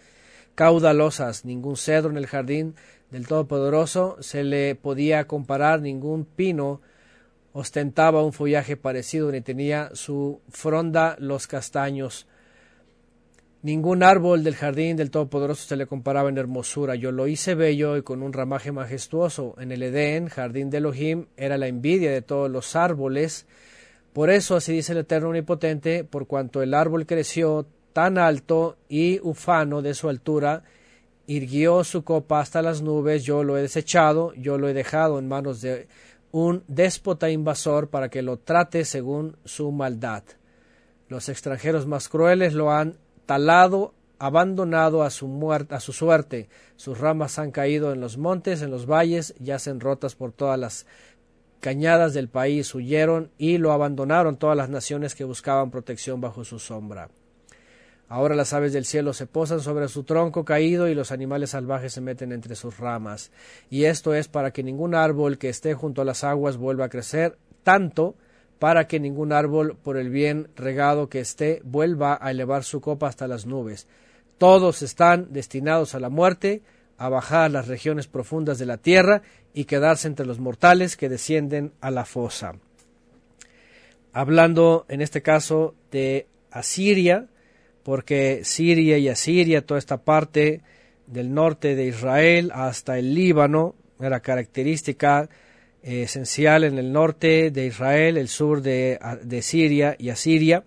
caudalosas. 0.56 1.46
Ningún 1.46 1.78
cedro 1.78 2.10
en 2.10 2.18
el 2.18 2.26
jardín 2.26 2.74
del 3.12 3.28
Todopoderoso 3.28 4.18
se 4.22 4.44
le 4.44 4.74
podía 4.74 5.28
comparar, 5.28 5.82
ningún 5.82 6.26
pino 6.26 6.82
ostentaba 7.54 8.24
un 8.24 8.34
follaje 8.34 8.76
parecido 8.76 9.32
ni 9.32 9.42
tenía 9.42 9.92
su 9.94 10.42
fronda 10.50 11.16
los 11.20 11.46
castaños 11.46 12.26
Ningún 13.62 14.04
árbol 14.04 14.46
del 14.46 14.56
jardín 14.56 14.96
del 14.96 15.12
Todopoderoso 15.12 15.68
se 15.68 15.76
le 15.76 15.86
comparaba 15.86 16.30
en 16.30 16.38
hermosura. 16.38 16.96
Yo 16.96 17.12
lo 17.12 17.28
hice 17.28 17.56
bello 17.56 17.98
y 17.98 18.04
con 18.04 18.24
un 18.24 18.32
ramaje 18.32 18.72
majestuoso. 18.72 19.56
En 19.60 19.74
el 19.74 19.84
Edén, 19.84 20.30
jardín 20.30 20.70
de 20.70 20.78
Elohim, 20.78 21.26
era 21.36 21.58
la 21.58 21.68
envidia 21.68 22.10
de 22.10 22.22
todos 22.22 22.50
los 22.50 22.78
árboles. 22.78 23.48
Por 24.14 24.30
eso, 24.30 24.56
así 24.56 24.72
dice 24.72 24.94
el 24.94 25.00
Eterno 25.00 25.28
Omnipotente, 25.28 26.06
por 26.06 26.26
cuanto 26.26 26.62
el 26.62 26.74
árbol 26.74 27.06
creció 27.06 27.66
tan 27.92 28.18
alto 28.18 28.78
y 28.88 29.20
ufano 29.22 29.82
de 29.82 29.94
su 29.94 30.08
altura, 30.08 30.64
irguió 31.28 31.84
su 31.84 32.06
copa 32.06 32.40
hasta 32.40 32.62
las 32.62 32.82
nubes, 32.82 33.26
yo 33.26 33.44
lo 33.44 33.58
he 33.58 33.62
desechado, 33.62 34.34
yo 34.36 34.58
lo 34.58 34.70
he 34.70 34.74
dejado 34.74 35.20
en 35.20 35.28
manos 35.28 35.60
de 35.60 35.88
un 36.32 36.64
déspota 36.70 37.30
invasor 37.30 37.90
para 37.90 38.08
que 38.08 38.22
lo 38.22 38.38
trate 38.38 38.86
según 38.86 39.36
su 39.44 39.72
maldad. 39.72 40.24
Los 41.10 41.28
extranjeros 41.28 41.88
más 41.88 42.08
crueles 42.08 42.54
lo 42.54 42.72
han 42.72 42.98
talado, 43.30 43.94
abandonado 44.18 45.04
a 45.04 45.12
su, 45.12 45.28
muerte, 45.28 45.76
a 45.76 45.80
su 45.80 45.94
suerte. 45.94 46.50
Sus 46.78 46.98
ramas 46.98 47.38
han 47.38 47.52
caído 47.52 47.94
en 47.94 48.02
los 48.02 48.18
montes, 48.18 48.64
en 48.64 48.72
los 48.72 48.88
valles, 48.88 49.36
yacen 49.38 49.80
rotas 49.80 50.16
por 50.16 50.32
todas 50.32 50.58
las 50.58 50.88
cañadas 51.60 52.16
del 52.16 52.28
país, 52.28 52.74
huyeron 52.74 53.30
y 53.38 53.60
lo 53.60 53.72
abandonaron 53.72 54.38
todas 54.38 54.58
las 54.58 54.70
naciones 54.70 55.14
que 55.14 55.26
buscaban 55.26 55.70
protección 55.70 56.20
bajo 56.22 56.44
su 56.44 56.58
sombra. 56.58 57.12
Ahora 58.08 58.34
las 58.34 58.52
aves 58.54 58.74
del 58.74 58.86
cielo 58.86 59.14
se 59.14 59.28
posan 59.28 59.60
sobre 59.60 59.90
su 59.90 60.06
tronco 60.06 60.44
caído 60.44 60.88
y 60.88 60.96
los 60.96 61.12
animales 61.12 61.52
salvajes 61.52 61.94
se 61.94 62.02
meten 62.02 62.32
entre 62.32 62.56
sus 62.56 62.80
ramas. 62.80 63.32
Y 63.70 63.84
esto 63.84 64.16
es 64.16 64.28
para 64.28 64.50
que 64.50 64.64
ningún 64.64 64.96
árbol 64.96 65.38
que 65.38 65.50
esté 65.50 65.76
junto 65.76 66.02
a 66.02 66.06
las 66.06 66.24
aguas 66.24 66.58
vuelva 66.58 66.86
a 66.86 66.90
crecer 66.90 67.38
tanto 67.62 68.16
para 68.60 68.88
que 68.88 69.00
ningún 69.00 69.32
árbol, 69.32 69.78
por 69.82 69.98
el 69.98 70.10
bien 70.10 70.50
regado 70.56 71.08
que 71.08 71.22
esté, 71.22 71.62
vuelva 71.64 72.20
a 72.22 72.32
elevar 72.32 72.66
su 72.66 72.82
copa 72.82 73.08
hasta 73.08 73.28
las 73.28 73.46
nubes. 73.46 73.88
Todos 74.38 74.82
están 74.82 75.32
destinados 75.32 75.96
a 75.96 76.00
la 76.00 76.10
muerte, 76.10 76.62
a 76.98 77.08
bajar 77.08 77.46
a 77.46 77.50
las 77.50 77.68
regiones 77.70 78.08
profundas 78.08 78.60
de 78.60 78.66
la 78.66 78.78
tierra 78.78 79.22
y 79.54 79.64
quedarse 79.64 80.08
entre 80.08 80.26
los 80.26 80.40
mortales 80.40 80.98
que 80.98 81.08
descienden 81.08 81.72
a 81.80 81.90
la 81.90 82.04
fosa. 82.04 82.56
Hablando 84.12 84.86
en 84.90 85.02
este 85.02 85.22
caso 85.22 85.76
de 85.92 86.28
Asiria, 86.52 87.28
porque 87.84 88.42
Siria 88.44 88.98
y 88.98 89.08
Asiria, 89.08 89.66
toda 89.66 89.78
esta 89.78 90.04
parte 90.04 90.62
del 91.08 91.34
norte 91.34 91.76
de 91.76 91.86
Israel 91.86 92.52
hasta 92.54 93.00
el 93.00 93.14
Líbano, 93.16 93.76
era 94.00 94.20
característica 94.20 95.30
esencial 95.84 96.64
en 96.64 96.78
el 96.78 96.92
norte 96.92 97.52
de 97.52 97.66
Israel, 97.66 98.18
el 98.18 98.28
sur 98.28 98.62
de, 98.62 99.40
Siria 99.42 99.96
y 99.98 100.10
Asiria, 100.10 100.64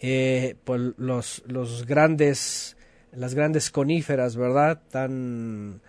eh, 0.00 0.56
por 0.64 0.94
los, 0.98 1.42
los, 1.46 1.86
grandes, 1.86 2.76
las 3.12 3.34
grandes 3.34 3.70
coníferas, 3.70 4.36
¿verdad? 4.36 4.82
Tan 4.90 5.80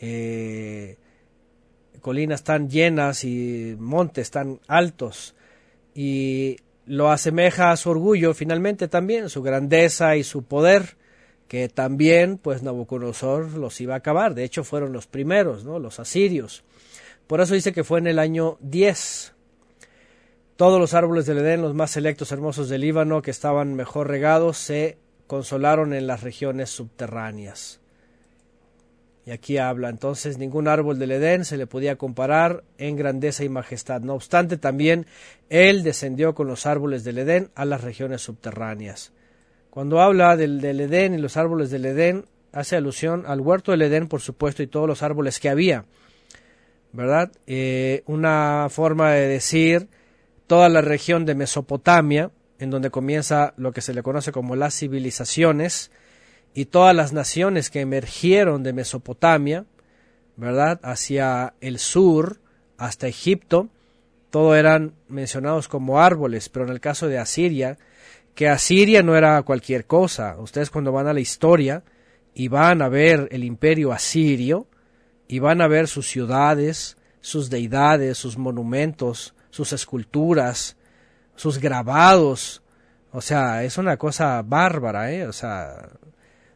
eh, 0.00 0.96
colinas 2.02 2.42
tan 2.42 2.68
llenas 2.68 3.24
y 3.24 3.76
montes 3.78 4.30
tan 4.30 4.60
altos 4.66 5.34
y 5.94 6.56
lo 6.84 7.10
asemeja 7.10 7.70
a 7.70 7.76
su 7.76 7.90
orgullo 7.90 8.34
finalmente 8.34 8.88
también, 8.88 9.30
su 9.30 9.42
grandeza 9.42 10.16
y 10.16 10.24
su 10.24 10.42
poder 10.42 10.96
que 11.48 11.68
también 11.68 12.38
pues 12.38 12.62
Nabucodonosor 12.62 13.52
los 13.52 13.80
iba 13.80 13.94
a 13.94 13.98
acabar, 13.98 14.34
de 14.34 14.44
hecho 14.44 14.64
fueron 14.64 14.92
los 14.92 15.06
primeros, 15.06 15.64
¿no? 15.64 15.78
los 15.78 16.00
asirios. 16.00 16.64
Por 17.26 17.40
eso 17.40 17.54
dice 17.54 17.72
que 17.72 17.84
fue 17.84 17.98
en 17.98 18.06
el 18.06 18.18
año 18.18 18.58
10. 18.60 19.34
Todos 20.56 20.78
los 20.78 20.94
árboles 20.94 21.26
del 21.26 21.38
Edén, 21.38 21.62
los 21.62 21.74
más 21.74 21.90
selectos, 21.90 22.30
hermosos 22.30 22.68
del 22.68 22.82
Líbano, 22.82 23.22
que 23.22 23.30
estaban 23.30 23.74
mejor 23.74 24.08
regados, 24.08 24.58
se 24.58 24.98
consolaron 25.26 25.94
en 25.94 26.06
las 26.06 26.22
regiones 26.22 26.70
subterráneas. 26.70 27.80
Y 29.24 29.30
aquí 29.30 29.56
habla, 29.56 29.88
entonces, 29.88 30.36
ningún 30.36 30.66
árbol 30.66 30.98
del 30.98 31.12
Edén 31.12 31.44
se 31.44 31.56
le 31.56 31.68
podía 31.68 31.96
comparar 31.96 32.64
en 32.76 32.96
grandeza 32.96 33.44
y 33.44 33.48
majestad. 33.48 34.00
No 34.00 34.14
obstante, 34.14 34.56
también 34.56 35.06
él 35.48 35.84
descendió 35.84 36.34
con 36.34 36.48
los 36.48 36.66
árboles 36.66 37.04
del 37.04 37.18
Edén 37.18 37.50
a 37.54 37.64
las 37.64 37.82
regiones 37.82 38.20
subterráneas. 38.22 39.12
Cuando 39.70 40.00
habla 40.00 40.36
del, 40.36 40.60
del 40.60 40.80
Edén 40.80 41.14
y 41.14 41.18
los 41.18 41.36
árboles 41.36 41.70
del 41.70 41.86
Edén, 41.86 42.26
hace 42.52 42.76
alusión 42.76 43.24
al 43.26 43.40
huerto 43.40 43.70
del 43.70 43.82
Edén, 43.82 44.08
por 44.08 44.20
supuesto, 44.20 44.62
y 44.62 44.66
todos 44.66 44.88
los 44.88 45.02
árboles 45.02 45.38
que 45.38 45.48
había. 45.48 45.84
¿Verdad? 46.92 47.32
Eh, 47.46 48.02
una 48.06 48.68
forma 48.70 49.12
de 49.12 49.26
decir 49.26 49.88
toda 50.46 50.68
la 50.68 50.80
región 50.80 51.24
de 51.24 51.34
Mesopotamia, 51.34 52.30
en 52.58 52.70
donde 52.70 52.90
comienza 52.90 53.54
lo 53.56 53.72
que 53.72 53.80
se 53.80 53.94
le 53.94 54.02
conoce 54.02 54.32
como 54.32 54.56
las 54.56 54.78
civilizaciones, 54.78 55.90
y 56.54 56.66
todas 56.66 56.94
las 56.94 57.12
naciones 57.12 57.70
que 57.70 57.80
emergieron 57.80 58.62
de 58.62 58.72
Mesopotamia, 58.72 59.64
¿verdad? 60.36 60.80
Hacia 60.82 61.54
el 61.60 61.78
sur, 61.78 62.40
hasta 62.76 63.08
Egipto, 63.08 63.68
todo 64.30 64.54
eran 64.54 64.94
mencionados 65.08 65.68
como 65.68 66.00
árboles, 66.00 66.48
pero 66.48 66.66
en 66.66 66.72
el 66.72 66.80
caso 66.80 67.08
de 67.08 67.18
Asiria, 67.18 67.78
que 68.34 68.48
Asiria 68.48 69.02
no 69.02 69.16
era 69.16 69.42
cualquier 69.42 69.86
cosa. 69.86 70.36
Ustedes 70.38 70.70
cuando 70.70 70.92
van 70.92 71.06
a 71.06 71.12
la 71.12 71.20
historia 71.20 71.82
y 72.34 72.48
van 72.48 72.82
a 72.82 72.88
ver 72.88 73.28
el 73.30 73.44
imperio 73.44 73.92
asirio, 73.92 74.66
y 75.32 75.38
van 75.38 75.62
a 75.62 75.66
ver 75.66 75.88
sus 75.88 76.08
ciudades, 76.08 76.98
sus 77.22 77.48
deidades, 77.48 78.18
sus 78.18 78.36
monumentos, 78.36 79.34
sus 79.48 79.72
esculturas, 79.72 80.76
sus 81.36 81.58
grabados. 81.58 82.62
O 83.12 83.22
sea, 83.22 83.64
es 83.64 83.78
una 83.78 83.96
cosa 83.96 84.42
bárbara, 84.42 85.10
¿eh? 85.10 85.26
O 85.26 85.32
sea, 85.32 85.88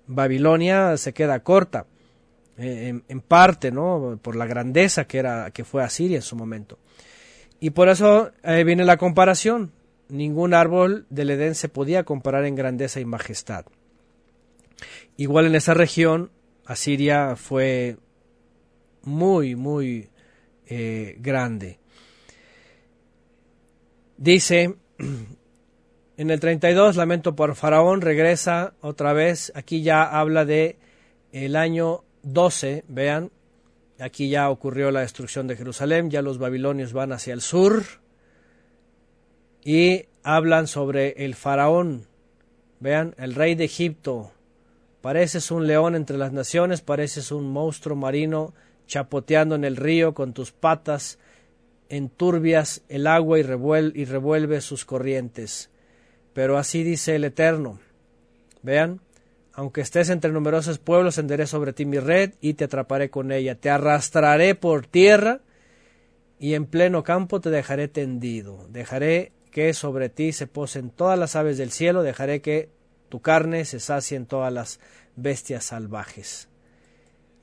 Babilonia 0.06 0.98
se 0.98 1.14
queda 1.14 1.40
corta, 1.40 1.86
eh, 2.58 3.00
en, 3.08 3.20
parte, 3.22 3.72
¿no? 3.72 4.18
Por 4.20 4.36
la 4.36 4.44
grandeza 4.44 5.06
que, 5.06 5.20
era, 5.20 5.50
que 5.52 5.64
fue 5.64 5.82
Asiria 5.82 6.16
en 6.16 6.22
su 6.22 6.36
momento. 6.36 6.78
Y 7.58 7.70
por 7.70 7.88
eso 7.88 8.30
viene 8.44 8.84
la 8.84 8.98
comparación. 8.98 9.72
Ningún 10.10 10.52
árbol 10.52 11.06
del 11.08 11.30
Edén 11.30 11.54
se 11.54 11.70
podía 11.70 12.04
comparar 12.04 12.44
en 12.44 12.56
grandeza 12.56 13.00
y 13.00 13.06
majestad. 13.06 13.64
Igual 15.16 15.46
en 15.46 15.54
esa 15.54 15.72
región, 15.72 16.30
Asiria 16.66 17.36
fue 17.36 17.96
muy, 19.06 19.56
muy 19.56 20.10
eh, 20.66 21.16
grande. 21.20 21.78
Dice 24.18 24.74
en 26.16 26.30
el 26.30 26.40
32, 26.40 26.96
lamento 26.96 27.36
por 27.36 27.54
Faraón, 27.54 28.00
regresa 28.00 28.74
otra 28.80 29.12
vez. 29.12 29.52
Aquí 29.54 29.82
ya 29.82 30.02
habla 30.02 30.44
de 30.44 30.78
el 31.32 31.56
año 31.56 32.04
12, 32.22 32.84
vean, 32.88 33.30
aquí 34.00 34.28
ya 34.28 34.50
ocurrió 34.50 34.90
la 34.90 35.00
destrucción 35.00 35.46
de 35.46 35.56
Jerusalén, 35.56 36.10
ya 36.10 36.22
los 36.22 36.38
babilonios 36.38 36.92
van 36.92 37.12
hacia 37.12 37.34
el 37.34 37.40
sur 37.40 37.84
y 39.62 40.06
hablan 40.22 40.66
sobre 40.66 41.24
el 41.24 41.34
faraón. 41.34 42.06
Vean, 42.80 43.14
el 43.18 43.34
rey 43.34 43.54
de 43.54 43.64
Egipto. 43.64 44.32
Pareces 45.00 45.50
un 45.50 45.66
león 45.66 45.94
entre 45.94 46.16
las 46.16 46.32
naciones, 46.32 46.80
pareces 46.80 47.30
un 47.30 47.50
monstruo 47.52 47.96
marino 47.96 48.54
chapoteando 48.86 49.54
en 49.54 49.64
el 49.64 49.76
río 49.76 50.14
con 50.14 50.32
tus 50.32 50.52
patas 50.52 51.18
enturbias 51.88 52.82
el 52.88 53.06
agua 53.06 53.38
y, 53.38 53.42
revuelve, 53.42 53.98
y 53.98 54.04
revuelve 54.04 54.60
sus 54.60 54.84
corrientes. 54.84 55.70
Pero 56.32 56.58
así 56.58 56.82
dice 56.82 57.16
el 57.16 57.24
Eterno. 57.24 57.78
Vean, 58.62 59.00
aunque 59.52 59.80
estés 59.80 60.10
entre 60.10 60.32
numerosos 60.32 60.78
pueblos, 60.78 61.18
enderé 61.18 61.46
sobre 61.46 61.72
ti 61.72 61.86
mi 61.86 61.98
red 61.98 62.34
y 62.40 62.54
te 62.54 62.64
atraparé 62.64 63.10
con 63.10 63.32
ella. 63.32 63.54
Te 63.54 63.70
arrastraré 63.70 64.54
por 64.54 64.86
tierra 64.86 65.40
y 66.38 66.54
en 66.54 66.66
pleno 66.66 67.02
campo 67.02 67.40
te 67.40 67.50
dejaré 67.50 67.88
tendido. 67.88 68.66
Dejaré 68.68 69.32
que 69.50 69.72
sobre 69.72 70.10
ti 70.10 70.32
se 70.32 70.46
posen 70.46 70.90
todas 70.90 71.18
las 71.18 71.36
aves 71.36 71.56
del 71.56 71.70
cielo, 71.70 72.02
dejaré 72.02 72.42
que 72.42 72.68
tu 73.08 73.22
carne 73.22 73.64
se 73.64 73.80
sacie 73.80 74.16
en 74.16 74.26
todas 74.26 74.52
las 74.52 74.80
bestias 75.14 75.64
salvajes. 75.64 76.48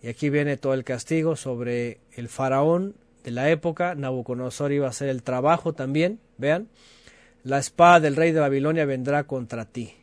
Y 0.04 0.10
aquí 0.10 0.30
viene 0.30 0.58
todo 0.58 0.76
el 0.76 0.84
castigo 0.84 1.36
sobre 1.36 2.02
el 2.12 2.30
faraón 2.30 2.94
de 3.24 3.32
la 3.32 3.50
época. 3.50 3.96
Nabucodonosor 3.96 4.72
iba 4.72 4.86
a 4.86 4.92
hacer 4.92 5.10
el 5.10 5.24
trabajo 5.24 5.74
también. 5.74 6.20
Vean, 6.38 6.68
la 7.44 7.58
espada 7.58 8.02
del 8.02 8.16
rey 8.16 8.32
de 8.32 8.42
Babilonia 8.42 8.86
vendrá 8.86 9.24
contra 9.24 9.66
ti 9.66 9.96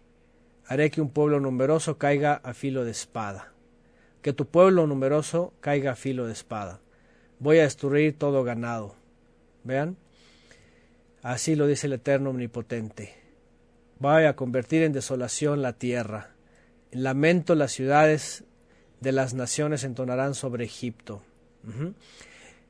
haré 0.71 0.93
que 0.93 1.01
un 1.01 1.11
pueblo 1.11 1.41
numeroso 1.41 1.99
caiga 1.99 2.35
a 2.45 2.55
filo 2.55 2.85
de 2.85 2.93
espada. 2.93 3.53
Que 4.23 4.33
tu 4.33 4.47
pueblo 4.47 4.87
numeroso 4.87 5.53
caiga 5.59 5.91
a 5.91 5.97
filo 5.97 6.29
de 6.29 6.33
espada. 6.33 6.79
Voy 7.41 7.59
a 7.59 7.65
destruir 7.65 8.17
todo 8.17 8.45
ganado. 8.45 8.95
Vean. 9.65 9.97
Así 11.23 11.57
lo 11.57 11.67
dice 11.67 11.89
el 11.89 11.95
Eterno 11.95 12.31
Omnipotente. 12.31 13.15
Voy 13.99 14.27
a 14.27 14.37
convertir 14.37 14.85
en 14.85 14.93
desolación 14.93 15.61
la 15.61 15.73
tierra. 15.73 16.35
En 16.93 17.03
lamento 17.03 17.57
las 17.57 17.73
ciudades 17.73 18.45
de 19.01 19.13
las 19.13 19.35
naciones 19.35 19.85
entonarán 19.85 20.35
sobre 20.35 20.65
Egipto. 20.65 21.23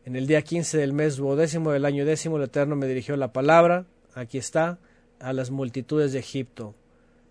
En 0.05 0.17
el 0.17 0.27
día 0.27 0.43
quince 0.43 0.79
del 0.79 0.93
mes 0.93 1.17
duodécimo 1.17 1.73
del 1.73 1.85
año 1.85 2.05
décimo, 2.05 2.37
el 2.37 2.45
Eterno 2.45 2.77
me 2.77 2.87
dirigió 2.87 3.17
la 3.17 3.33
palabra, 3.33 3.87
aquí 4.15 4.39
está, 4.39 4.79
a 5.19 5.33
las 5.33 5.51
multitudes 5.51 6.13
de 6.13 6.19
Egipto. 6.19 6.75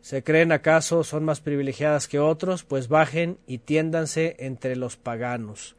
¿Se 0.02 0.24
creen 0.24 0.52
acaso 0.52 1.04
son 1.04 1.26
más 1.26 1.42
privilegiadas 1.42 2.08
que 2.08 2.20
otros? 2.20 2.64
Pues 2.64 2.88
bajen 2.88 3.38
y 3.48 3.58
tiéndanse 3.58 4.36
entre 4.40 4.76
los 4.76 4.96
paganos. 4.96 5.76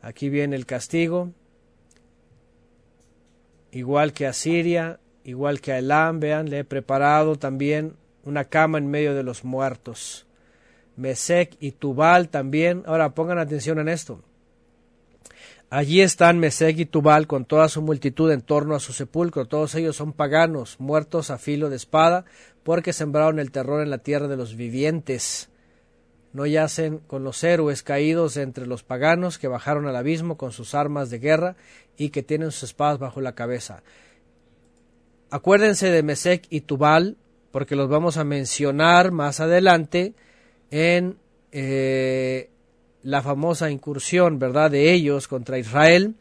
Aquí 0.00 0.28
viene 0.28 0.56
el 0.56 0.66
castigo. 0.66 1.30
Igual 3.70 4.12
que 4.12 4.26
a 4.26 4.32
Siria, 4.32 4.98
igual 5.24 5.60
que 5.60 5.72
a 5.72 5.78
Elam, 5.78 6.18
vean, 6.18 6.50
le 6.50 6.60
he 6.60 6.64
preparado 6.64 7.36
también 7.36 7.94
una 8.24 8.44
cama 8.44 8.78
en 8.78 8.88
medio 8.88 9.14
de 9.14 9.22
los 9.22 9.44
muertos. 9.44 10.26
Mesec 10.96 11.56
y 11.60 11.72
Tubal 11.72 12.28
también. 12.28 12.82
Ahora 12.86 13.14
pongan 13.14 13.38
atención 13.38 13.78
en 13.78 13.88
esto. 13.88 14.22
Allí 15.70 16.02
están 16.02 16.38
Mesec 16.38 16.78
y 16.78 16.84
Tubal 16.84 17.26
con 17.26 17.46
toda 17.46 17.68
su 17.70 17.80
multitud 17.80 18.30
en 18.30 18.42
torno 18.42 18.74
a 18.74 18.80
su 18.80 18.92
sepulcro. 18.92 19.46
Todos 19.46 19.74
ellos 19.74 19.96
son 19.96 20.12
paganos, 20.12 20.78
muertos 20.78 21.30
a 21.30 21.38
filo 21.38 21.70
de 21.70 21.76
espada, 21.76 22.26
porque 22.62 22.92
sembraron 22.92 23.38
el 23.38 23.50
terror 23.50 23.82
en 23.82 23.88
la 23.88 23.96
tierra 23.98 24.28
de 24.28 24.36
los 24.36 24.54
vivientes. 24.54 25.48
No 26.34 26.44
yacen 26.44 26.98
con 26.98 27.24
los 27.24 27.42
héroes 27.42 27.82
caídos 27.82 28.36
entre 28.36 28.66
los 28.66 28.82
paganos 28.82 29.38
que 29.38 29.48
bajaron 29.48 29.86
al 29.86 29.96
abismo 29.96 30.36
con 30.36 30.52
sus 30.52 30.74
armas 30.74 31.08
de 31.08 31.18
guerra 31.18 31.56
y 31.96 32.10
que 32.10 32.22
tienen 32.22 32.50
sus 32.50 32.64
espadas 32.64 32.98
bajo 32.98 33.22
la 33.22 33.34
cabeza. 33.34 33.82
Acuérdense 35.30 35.90
de 35.90 36.02
Mesec 36.02 36.46
y 36.50 36.60
Tubal, 36.60 37.16
porque 37.50 37.76
los 37.76 37.88
vamos 37.88 38.18
a 38.18 38.24
mencionar 38.24 39.10
más 39.10 39.40
adelante 39.40 40.14
en 40.72 41.18
eh, 41.52 42.50
la 43.02 43.22
famosa 43.22 43.70
incursión, 43.70 44.38
¿verdad?, 44.40 44.70
de 44.70 44.92
ellos 44.92 45.28
contra 45.28 45.58
Israel. 45.58 46.16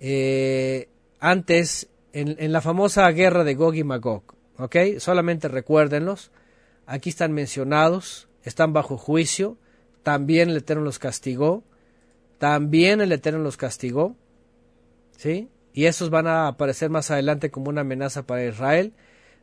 Eh, 0.00 0.88
antes, 1.20 1.88
en, 2.12 2.36
en, 2.38 2.52
la 2.52 2.62
famosa 2.62 3.08
guerra 3.10 3.44
de 3.44 3.54
Gog 3.54 3.74
y 3.74 3.84
Magog. 3.84 4.22
¿ok? 4.58 4.76
Solamente 4.98 5.48
recuérdenlos. 5.48 6.30
Aquí 6.86 7.10
están 7.10 7.32
mencionados, 7.32 8.28
están 8.42 8.72
bajo 8.72 8.96
juicio. 8.96 9.58
También 10.02 10.50
el 10.50 10.56
Eterno 10.56 10.82
los 10.82 10.98
castigó. 10.98 11.62
También 12.38 13.02
el 13.02 13.12
Eterno 13.12 13.40
los 13.40 13.58
castigó. 13.58 14.16
¿Sí? 15.18 15.48
Y 15.74 15.84
esos 15.84 16.08
van 16.08 16.26
a 16.26 16.48
aparecer 16.48 16.88
más 16.88 17.10
adelante 17.10 17.50
como 17.50 17.68
una 17.68 17.82
amenaza 17.82 18.26
para 18.26 18.46
Israel. 18.46 18.94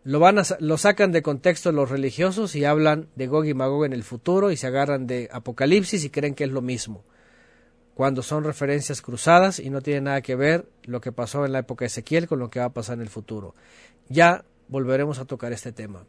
Lo, 0.04 0.20
van 0.20 0.42
lo 0.60 0.78
sacan 0.78 1.12
de 1.12 1.22
contexto 1.22 1.72
los 1.72 1.90
religiosos 1.90 2.56
y 2.56 2.66
hablan 2.66 3.08
de 3.16 3.28
Gog 3.28 3.46
y 3.46 3.54
Magog 3.54 3.86
en 3.86 3.94
el 3.94 4.04
futuro 4.04 4.52
y 4.52 4.58
se 4.58 4.68
agarran 4.68 5.08
de 5.08 5.30
Apocalipsis 5.32 6.04
y 6.04 6.10
creen 6.10 6.36
que 6.36 6.44
es 6.44 6.52
lo 6.52 6.62
mismo. 6.62 7.04
Cuando 7.96 8.22
son 8.22 8.44
referencias 8.44 9.02
cruzadas 9.02 9.60
y 9.60 9.70
no 9.70 9.82
tiene 9.82 10.02
nada 10.02 10.22
que 10.22 10.36
ver 10.36 10.66
lo 10.84 11.00
que 11.00 11.12
pasó 11.12 11.46
en 11.46 11.54
la 11.54 11.60
época 11.60 11.84
de 11.84 11.88
Ezequiel 11.88 12.28
con 12.28 12.40
lo 12.40 12.50
que 12.50 12.60
va 12.60 12.66
a 12.66 12.74
pasar 12.74 12.96
en 12.96 13.02
el 13.02 13.10
futuro. 13.10 13.56
Ya 14.10 14.44
volveremos 14.68 15.20
a 15.20 15.26
tocar 15.26 15.54
este 15.54 15.72
tema. 15.72 16.06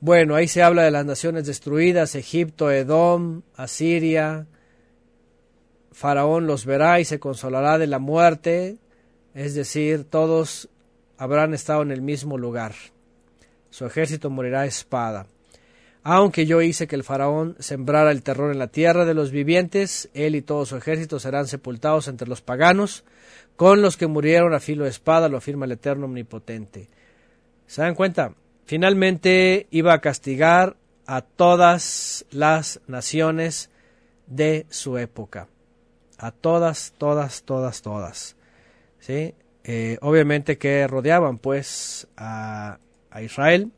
Bueno, 0.00 0.34
ahí 0.34 0.48
se 0.48 0.62
habla 0.62 0.82
de 0.84 0.90
las 0.90 1.04
naciones 1.04 1.46
destruidas, 1.46 2.14
Egipto, 2.14 2.70
Edom, 2.70 3.42
Asiria. 3.54 4.46
Faraón 5.92 6.46
los 6.46 6.64
verá 6.64 7.00
y 7.00 7.04
se 7.04 7.18
consolará 7.18 7.76
de 7.78 7.86
la 7.86 7.98
muerte, 7.98 8.78
es 9.34 9.54
decir, 9.54 10.04
todos 10.04 10.70
habrán 11.20 11.52
estado 11.52 11.82
en 11.82 11.90
el 11.90 12.00
mismo 12.00 12.38
lugar. 12.38 12.72
Su 13.68 13.84
ejército 13.84 14.30
morirá 14.30 14.62
a 14.62 14.66
espada. 14.66 15.26
Aunque 16.02 16.46
yo 16.46 16.62
hice 16.62 16.86
que 16.86 16.96
el 16.96 17.04
faraón 17.04 17.56
sembrara 17.58 18.10
el 18.10 18.22
terror 18.22 18.50
en 18.50 18.58
la 18.58 18.68
tierra 18.68 19.04
de 19.04 19.12
los 19.12 19.30
vivientes, 19.30 20.08
él 20.14 20.34
y 20.34 20.40
todo 20.40 20.64
su 20.64 20.78
ejército 20.78 21.20
serán 21.20 21.46
sepultados 21.46 22.08
entre 22.08 22.26
los 22.26 22.40
paganos, 22.40 23.04
con 23.54 23.82
los 23.82 23.98
que 23.98 24.06
murieron 24.06 24.54
a 24.54 24.60
filo 24.60 24.84
de 24.84 24.90
espada, 24.90 25.28
lo 25.28 25.36
afirma 25.36 25.66
el 25.66 25.72
Eterno 25.72 26.06
Omnipotente. 26.06 26.88
¿Se 27.66 27.82
dan 27.82 27.94
cuenta? 27.94 28.32
Finalmente 28.64 29.66
iba 29.70 29.92
a 29.92 30.00
castigar 30.00 30.74
a 31.04 31.20
todas 31.20 32.24
las 32.30 32.80
naciones 32.86 33.68
de 34.26 34.64
su 34.70 34.96
época. 34.96 35.48
A 36.16 36.30
todas, 36.30 36.94
todas, 36.96 37.42
todas, 37.42 37.82
todas. 37.82 38.36
¿Sí? 39.00 39.34
Eh, 39.64 39.98
obviamente 40.00 40.58
que 40.58 40.86
rodeaban 40.86 41.38
pues 41.38 42.08
a, 42.16 42.78
Israel. 43.22 43.70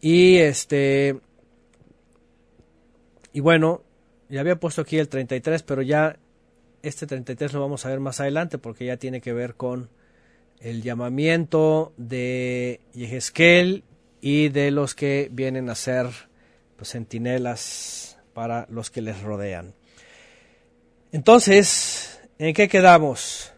Y 0.00 0.38
este. 0.38 1.18
Y 3.32 3.40
bueno, 3.40 3.82
ya 4.28 4.40
había 4.40 4.58
puesto 4.58 4.82
aquí 4.82 4.98
el 4.98 5.08
33, 5.08 5.62
pero 5.62 5.82
ya 5.82 6.18
este 6.82 7.06
33 7.06 7.52
lo 7.52 7.60
vamos 7.60 7.84
a 7.84 7.90
ver 7.90 8.00
más 8.00 8.20
adelante 8.20 8.58
porque 8.58 8.86
ya 8.86 8.96
tiene 8.96 9.20
que 9.20 9.32
ver 9.32 9.54
con 9.54 9.90
el 10.60 10.82
llamamiento 10.82 11.92
de 11.96 12.80
Yehezkel 12.94 13.84
y 14.20 14.48
de 14.48 14.70
los 14.70 14.94
que 14.94 15.28
vienen 15.30 15.68
a 15.68 15.74
ser 15.74 16.06
pues, 16.76 16.90
centinelas 16.90 18.18
para 18.32 18.66
los 18.70 18.90
que 18.90 19.02
les 19.02 19.20
rodean. 19.20 19.74
Entonces, 21.12 22.20
¿en 22.38 22.54
qué 22.54 22.68
quedamos? 22.68 23.52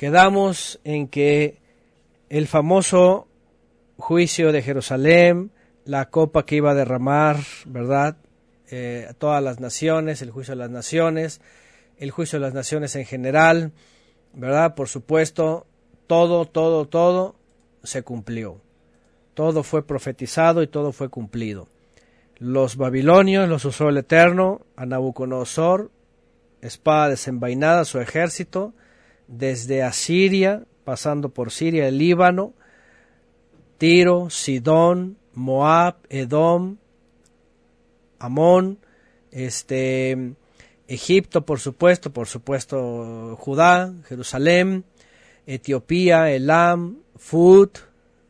Quedamos 0.00 0.80
en 0.82 1.08
que 1.08 1.58
el 2.30 2.46
famoso 2.46 3.28
juicio 3.98 4.50
de 4.50 4.62
Jerusalén, 4.62 5.50
la 5.84 6.08
copa 6.08 6.46
que 6.46 6.56
iba 6.56 6.70
a 6.70 6.74
derramar, 6.74 7.36
¿verdad? 7.66 8.16
Eh, 8.70 9.06
a 9.10 9.12
todas 9.12 9.44
las 9.44 9.60
naciones, 9.60 10.22
el 10.22 10.30
juicio 10.30 10.52
de 10.52 10.58
las 10.58 10.70
naciones, 10.70 11.42
el 11.98 12.12
juicio 12.12 12.38
de 12.38 12.46
las 12.46 12.54
naciones 12.54 12.96
en 12.96 13.04
general, 13.04 13.72
¿verdad? 14.32 14.74
Por 14.74 14.88
supuesto, 14.88 15.66
todo, 16.06 16.46
todo, 16.46 16.88
todo 16.88 17.34
se 17.82 18.02
cumplió. 18.02 18.58
Todo 19.34 19.62
fue 19.62 19.86
profetizado 19.86 20.62
y 20.62 20.66
todo 20.66 20.92
fue 20.92 21.10
cumplido. 21.10 21.68
Los 22.38 22.76
babilonios 22.78 23.50
los 23.50 23.66
usó 23.66 23.90
el 23.90 23.98
Eterno, 23.98 24.62
a 24.76 24.86
Nabucodonosor, 24.86 25.90
espada 26.62 27.10
desenvainada, 27.10 27.84
su 27.84 28.00
ejército, 28.00 28.72
desde 29.30 29.82
Asiria, 29.82 30.64
pasando 30.84 31.28
por 31.30 31.52
Siria, 31.52 31.88
el 31.88 31.98
Líbano, 31.98 32.52
Tiro, 33.78 34.28
Sidón, 34.28 35.16
Moab, 35.34 35.96
Edom, 36.10 36.76
Amón, 38.18 38.78
este, 39.30 40.34
Egipto, 40.88 41.46
por 41.46 41.60
supuesto, 41.60 42.12
por 42.12 42.26
supuesto, 42.26 43.36
Judá, 43.38 43.94
Jerusalén, 44.08 44.84
Etiopía, 45.46 46.30
Elam, 46.30 46.98
Fud, 47.16 47.70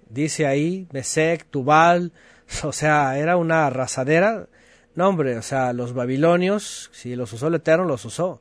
dice 0.09 0.47
ahí, 0.47 0.87
Mesec, 0.93 1.47
Tubal, 1.47 2.13
o 2.63 2.73
sea, 2.73 3.19
era 3.19 3.37
una 3.37 3.67
arrasadera. 3.67 4.47
No, 4.95 5.09
hombre, 5.09 5.39
o 5.39 5.43
sea, 5.43 5.73
los 5.73 5.95
babilonios, 5.95 6.91
si 6.93 7.17
los 7.17 7.33
usó 7.33 7.49
el 7.49 7.55
Eterno, 7.55 7.85
los 7.85 8.05
usó. 8.05 8.41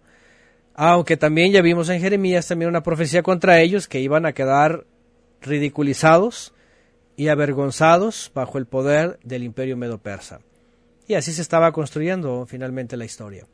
Aunque 0.81 1.17
también 1.17 1.51
ya 1.51 1.61
vimos 1.61 1.89
en 1.89 1.99
Jeremías 1.99 2.47
también 2.47 2.69
una 2.69 2.83
profecía 2.83 3.21
contra 3.21 3.59
ellos 3.59 3.89
que 3.89 3.99
iban 3.99 4.25
a 4.25 4.31
quedar 4.31 4.85
ridiculizados 5.41 6.53
y 7.17 7.27
avergonzados 7.27 8.31
bajo 8.33 8.57
el 8.57 8.65
poder 8.65 9.19
del 9.25 9.43
imperio 9.43 9.75
medo-persa. 9.75 10.39
Y 11.05 11.15
así 11.15 11.33
se 11.33 11.41
estaba 11.41 11.73
construyendo 11.73 12.45
finalmente 12.45 12.95
la 12.95 13.03
historia. 13.03 13.45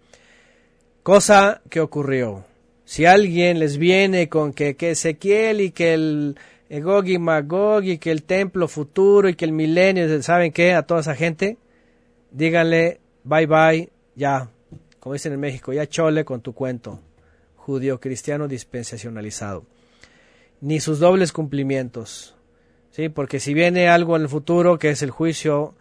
Cosa 1.02 1.64
que 1.68 1.80
ocurrió. 1.80 2.46
Si 2.84 3.08
alguien 3.08 3.58
les 3.58 3.80
viene 3.80 4.30
con 4.30 4.54
que, 4.54 4.76
Ezequiel 4.80 5.62
y 5.62 5.72
que 5.72 5.96
el 5.96 6.38
Egog 6.70 7.08
y 7.08 7.18
Magog 7.18 7.86
y 7.86 7.98
que 7.98 8.12
el 8.12 8.22
templo 8.22 8.68
futuro 8.68 9.30
y 9.30 9.34
que 9.34 9.46
el 9.46 9.52
milenio, 9.52 10.22
¿saben 10.22 10.52
qué? 10.52 10.76
A 10.76 10.84
toda 10.84 11.02
esa 11.02 11.16
gente, 11.16 11.58
díganle 12.30 13.00
bye 13.24 13.48
bye, 13.48 13.90
ya, 14.16 14.48
como 15.00 15.14
dicen 15.14 15.34
en 15.34 15.40
México, 15.40 15.74
ya 15.74 15.88
chole 15.88 16.24
con 16.24 16.42
tu 16.42 16.54
cuento, 16.54 17.00
judío 17.66 18.00
cristiano 18.00 18.48
dispensacionalizado. 18.48 19.66
Ni 20.62 20.80
sus 20.80 21.00
dobles 21.00 21.32
cumplimientos, 21.32 22.36
¿sí? 22.92 23.10
Porque 23.10 23.40
si 23.40 23.54
viene 23.54 23.90
algo 23.90 24.16
en 24.16 24.24
el 24.24 24.30
futuro 24.30 24.80
que 24.80 24.90
es 24.90 25.02
el 25.02 25.12
juicio 25.12 25.76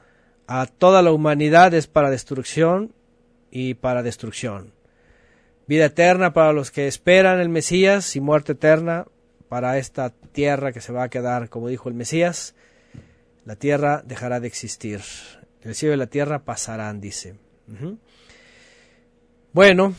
a 0.47 0.67
toda 0.67 1.03
la 1.03 1.13
humanidad 1.13 1.75
es 1.75 1.87
para 1.87 2.11
destrucción 2.11 2.93
y 3.51 3.75
para 3.75 4.03
destrucción 4.03 4.73
vida 5.67 5.87
eterna 5.87 6.33
para 6.33 6.53
los 6.53 6.71
que 6.71 6.87
esperan 6.87 7.41
el 7.41 7.49
Mesías 7.49 8.17
y 8.17 8.21
muerte 8.21 8.53
eterna 8.53 9.07
para 9.49 9.79
esta 9.79 10.11
tierra 10.11 10.73
que 10.73 10.81
se 10.81 10.93
va 10.93 11.05
a 11.05 11.09
quedar, 11.09 11.49
como 11.49 11.69
dijo 11.69 11.89
el 11.89 11.95
Mesías, 11.95 12.55
la 13.45 13.57
tierra 13.57 14.03
dejará 14.05 14.41
de 14.41 14.49
existir. 14.49 15.01
El 15.63 15.75
cielo 15.75 15.95
y 15.95 15.99
la 15.99 16.07
tierra 16.07 16.45
pasarán, 16.45 17.01
dice. 17.01 17.37
Bueno, 19.53 19.95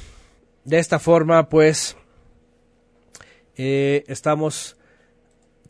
de 0.66 0.80
esta 0.80 1.00
forma, 1.00 1.48
pues, 1.48 1.96
eh, 3.56 4.04
estamos 4.08 4.76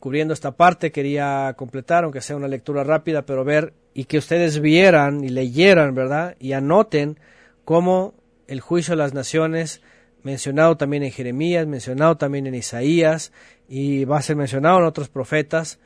cubriendo 0.00 0.34
esta 0.34 0.52
parte. 0.52 0.90
Quería 0.90 1.54
completar, 1.56 2.04
aunque 2.04 2.20
sea 2.20 2.36
una 2.36 2.48
lectura 2.48 2.82
rápida, 2.82 3.22
pero 3.22 3.44
ver 3.44 3.74
y 3.94 4.04
que 4.04 4.18
ustedes 4.18 4.60
vieran 4.60 5.24
y 5.24 5.28
leyeran, 5.28 5.94
¿verdad? 5.94 6.36
Y 6.40 6.52
anoten 6.52 7.18
cómo 7.64 8.14
el 8.46 8.60
juicio 8.60 8.92
de 8.92 8.98
las 8.98 9.14
naciones, 9.14 9.80
mencionado 10.22 10.76
también 10.76 11.02
en 11.02 11.12
Jeremías, 11.12 11.66
mencionado 11.66 12.16
también 12.16 12.46
en 12.46 12.54
Isaías, 12.54 13.32
y 13.68 14.04
va 14.04 14.18
a 14.18 14.22
ser 14.22 14.36
mencionado 14.36 14.78
en 14.78 14.84
otros 14.84 15.08
profetas, 15.08 15.78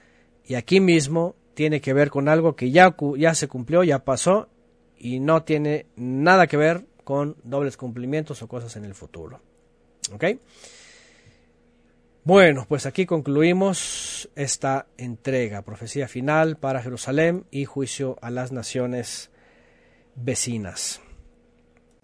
y 0.45 0.55
aquí 0.55 0.81
mismo 0.81 1.37
tiene 1.55 1.81
que 1.81 1.93
ver 1.93 2.11
con 2.11 2.29
algo 2.29 2.57
que 2.57 2.71
ya, 2.71 2.97
ya 3.17 3.35
se 3.35 3.49
cumplió, 3.49 3.85
ya 3.85 4.01
pasó, 4.01 4.49
y 4.99 5.21
no 5.21 5.45
tiene 5.45 5.87
nada 5.97 6.47
que 6.47 6.57
ver 6.57 6.85
con 7.11 7.35
dobles 7.43 7.77
cumplimientos 7.77 8.41
o 8.41 8.47
cosas 8.47 8.77
en 8.77 8.85
el 8.85 8.95
futuro. 8.95 9.41
¿Ok? 10.13 10.27
Bueno, 12.23 12.67
pues 12.69 12.87
aquí 12.87 13.05
concluimos 13.05 14.31
esta 14.37 14.87
entrega, 14.97 15.63
profecía 15.63 16.07
final 16.07 16.57
para 16.57 16.81
Jerusalén 16.81 17.47
y 17.51 17.65
juicio 17.65 18.17
a 18.23 18.31
las 18.31 18.53
naciones 18.53 19.33
vecinas. 20.15 21.01